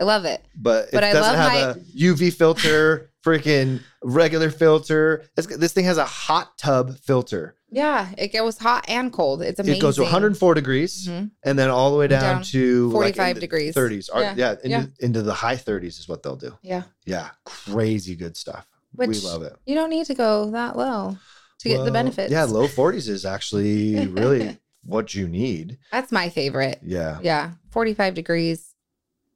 I 0.00 0.04
love 0.04 0.24
it. 0.24 0.44
But, 0.54 0.90
But 0.92 1.02
it 1.02 1.08
I 1.08 1.12
doesn't 1.12 1.36
love 1.38 1.50
have 1.52 1.76
a 1.76 1.80
UV 1.80 2.32
filter, 2.32 3.10
freaking 3.26 3.80
regular 4.02 4.50
filter. 4.50 5.24
It's, 5.36 5.48
this 5.56 5.72
thing 5.72 5.86
has 5.86 5.98
a 5.98 6.04
hot 6.04 6.56
tub 6.56 6.96
filter. 6.98 7.56
Yeah, 7.70 8.08
it 8.16 8.32
goes 8.32 8.56
hot 8.56 8.86
and 8.88 9.12
cold. 9.12 9.42
It's 9.42 9.58
amazing. 9.60 9.76
It 9.78 9.82
goes 9.82 9.96
to 9.96 10.02
104 10.02 10.54
degrees 10.54 11.06
Mhm. 11.06 11.32
and 11.44 11.58
then 11.58 11.68
all 11.68 11.90
the 11.90 11.98
way 11.98 12.06
down, 12.06 12.22
Down 12.36 12.42
to 12.44 12.90
45 12.92 13.18
like 13.36 13.40
degrees. 13.40 13.74
30s. 13.74 14.08
Or- 14.10 14.22
Yeah. 14.22 14.34
yeah, 14.38 14.52
into, 14.52 14.68
Yeah. 14.68 14.84
into 15.00 15.20
the 15.22 15.34
high 15.34 15.56
30s 15.56 15.98
is 15.98 16.08
what 16.08 16.22
they'll 16.22 16.36
do. 16.36 16.56
Yeah, 16.62 16.84
Yeah, 17.04 17.28
crazy 17.44 18.14
good 18.16 18.36
stuff. 18.38 18.66
we 18.94 19.06
love 19.08 19.42
it. 19.42 19.54
you 19.66 19.74
don't 19.74 19.90
need 19.90 20.06
to 20.06 20.14
go 20.14 20.50
that 20.52 20.76
low 20.76 21.18
to 21.60 21.68
get 21.68 21.78
the 21.78 21.84
Well, 21.84 21.92
benefits. 21.92 22.30
Yeah, 22.32 22.44
low 22.44 22.66
40s 22.68 23.08
is 23.08 23.24
actually 23.24 24.06
really 24.08 24.58
what 24.84 25.14
you 25.14 25.28
need. 25.28 25.78
That's 25.92 26.12
my 26.12 26.28
favorite. 26.28 26.78
Yeah. 26.82 27.18
Yeah, 27.22 27.52
45 27.70 28.14
degrees, 28.14 28.74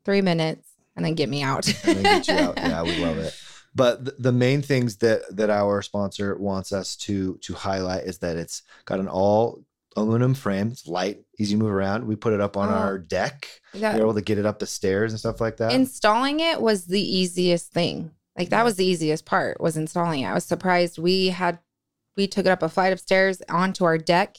three 0.04 0.22
minutes, 0.22 0.68
and 0.96 1.04
then 1.04 1.14
get 1.14 1.28
me 1.28 1.42
out. 1.42 1.66
And 1.84 1.96
then 1.98 2.02
get 2.24 2.28
you 2.28 2.34
out. 2.34 2.56
Yeah, 2.58 2.82
we 2.82 2.96
love 3.04 3.18
it. 3.18 3.34
But 3.74 4.04
th- 4.04 4.16
the 4.18 4.32
main 4.32 4.60
things 4.60 4.98
that 4.98 5.22
that 5.34 5.48
our 5.48 5.80
sponsor 5.80 6.36
wants 6.36 6.74
us 6.74 6.94
to 7.06 7.38
to 7.38 7.54
highlight 7.54 8.04
is 8.04 8.18
that 8.18 8.36
it's 8.36 8.60
got 8.84 9.00
an 9.00 9.08
all 9.08 9.64
aluminum 9.96 10.34
frame. 10.34 10.68
It's 10.72 10.86
light, 10.86 11.22
easy 11.38 11.54
to 11.54 11.58
move 11.58 11.72
around. 11.72 12.06
We 12.06 12.14
put 12.14 12.34
it 12.34 12.40
up 12.42 12.58
on 12.58 12.68
Oh. 12.68 12.72
our 12.72 12.98
deck. 12.98 13.48
Yeah. 13.72 13.94
We're 13.96 14.02
able 14.02 14.12
to 14.12 14.20
get 14.20 14.36
it 14.36 14.44
up 14.44 14.58
the 14.58 14.66
stairs 14.66 15.12
and 15.12 15.18
stuff 15.18 15.40
like 15.40 15.56
that. 15.56 15.72
installing 15.72 16.40
it 16.40 16.60
was 16.60 16.84
the 16.84 17.00
easiest 17.00 17.72
thing. 17.72 18.10
Like 18.36 18.50
that 18.50 18.62
was 18.62 18.76
the 18.76 18.84
easiest 18.84 19.24
part 19.24 19.58
was 19.58 19.78
installing 19.78 20.20
it. 20.20 20.26
I 20.26 20.34
was 20.34 20.44
surprised 20.44 20.98
we 20.98 21.28
had 21.28 21.58
we 22.16 22.26
took 22.26 22.46
it 22.46 22.50
up 22.50 22.62
a 22.62 22.68
flight 22.68 22.92
of 22.92 23.00
stairs 23.00 23.42
onto 23.48 23.84
our 23.84 23.98
deck 23.98 24.36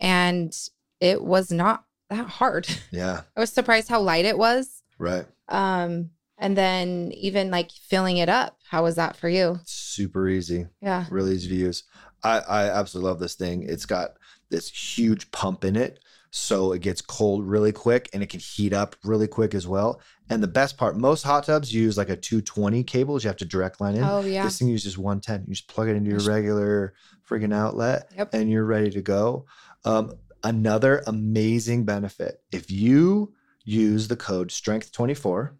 and 0.00 0.56
it 1.00 1.22
was 1.22 1.50
not 1.52 1.84
that 2.08 2.26
hard. 2.26 2.66
yeah, 2.90 3.22
I 3.36 3.40
was 3.40 3.52
surprised 3.52 3.88
how 3.88 4.00
light 4.00 4.24
it 4.24 4.38
was. 4.38 4.82
right. 4.98 5.26
Um 5.48 6.10
and 6.38 6.56
then 6.56 7.12
even 7.14 7.50
like 7.50 7.70
filling 7.70 8.16
it 8.16 8.30
up. 8.30 8.56
How 8.70 8.82
was 8.84 8.96
that 8.96 9.14
for 9.14 9.28
you? 9.28 9.60
Super 9.64 10.26
easy. 10.26 10.68
Yeah. 10.80 11.04
really 11.10 11.34
easy 11.34 11.50
to 11.50 11.54
use. 11.54 11.84
I, 12.24 12.38
I 12.40 12.62
absolutely 12.70 13.10
love 13.10 13.20
this 13.20 13.34
thing. 13.34 13.62
It's 13.62 13.84
got 13.84 14.12
this 14.48 14.68
huge 14.70 15.30
pump 15.32 15.64
in 15.64 15.76
it. 15.76 16.00
So 16.32 16.72
it 16.72 16.80
gets 16.80 17.02
cold 17.02 17.44
really 17.44 17.72
quick 17.72 18.08
and 18.12 18.22
it 18.22 18.28
can 18.28 18.38
heat 18.40 18.72
up 18.72 18.94
really 19.04 19.26
quick 19.26 19.54
as 19.54 19.66
well. 19.66 20.00
And 20.28 20.40
the 20.42 20.46
best 20.48 20.76
part, 20.76 20.96
most 20.96 21.22
hot 21.24 21.44
tubs 21.44 21.74
use 21.74 21.98
like 21.98 22.08
a 22.08 22.16
220 22.16 22.84
cables. 22.84 23.24
You 23.24 23.28
have 23.28 23.36
to 23.38 23.44
direct 23.44 23.80
line 23.80 23.96
in. 23.96 24.04
Oh 24.04 24.20
yeah. 24.20 24.44
This 24.44 24.58
thing 24.58 24.68
uses 24.68 24.96
110. 24.96 25.46
You 25.48 25.54
just 25.54 25.66
plug 25.68 25.88
it 25.88 25.96
into 25.96 26.10
your 26.10 26.20
regular 26.20 26.94
freaking 27.28 27.52
outlet 27.54 28.10
Yep. 28.16 28.34
and 28.34 28.50
you're 28.50 28.64
ready 28.64 28.90
to 28.90 29.02
go. 29.02 29.46
Um, 29.84 30.12
another 30.44 31.02
amazing 31.06 31.84
benefit 31.84 32.40
if 32.52 32.70
you 32.70 33.34
use 33.64 34.08
the 34.08 34.16
code 34.16 34.50
strength24, 34.50 35.50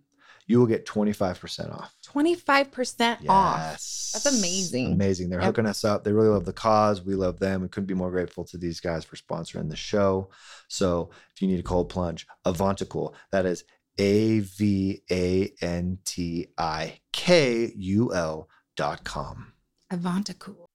you 0.51 0.59
will 0.59 0.67
get 0.67 0.85
25% 0.85 1.73
off. 1.73 1.95
25% 2.05 3.29
off. 3.29 3.71
That's 4.13 4.27
amazing. 4.27 4.93
Amazing. 4.95 5.29
They're 5.31 5.39
Yep. 5.41 5.47
hooking 5.47 5.67
us 5.67 5.85
up. 5.85 6.03
They 6.03 6.13
really 6.13 6.29
love 6.29 6.45
the 6.45 6.53
cause. 6.53 7.03
We 7.03 7.15
love 7.15 7.39
them. 7.39 7.63
We 7.63 7.69
couldn't 7.69 7.87
be 7.87 7.95
more 7.95 8.11
grateful 8.11 8.45
to 8.47 8.59
these 8.59 8.81
guys 8.81 9.05
for 9.05 9.15
sponsoring 9.15 9.69
the 9.71 9.77
show. 9.77 10.29
So 10.67 11.11
if 11.35 11.41
you 11.41 11.47
need 11.47 11.61
a 11.61 11.63
cold 11.63 11.89
plunge, 11.89 12.27
Avantikul. 12.45 13.15
That 13.31 13.47
is 13.47 13.63
A 13.99 14.41
V 14.41 15.03
A 15.11 15.55
N 15.63 15.99
T 16.05 16.49
I 16.59 17.01
K 17.13 17.73
U 17.77 18.13
L 18.13 18.49
dot 18.77 19.05
com. 19.05 19.53
Avantikul. 19.93 20.67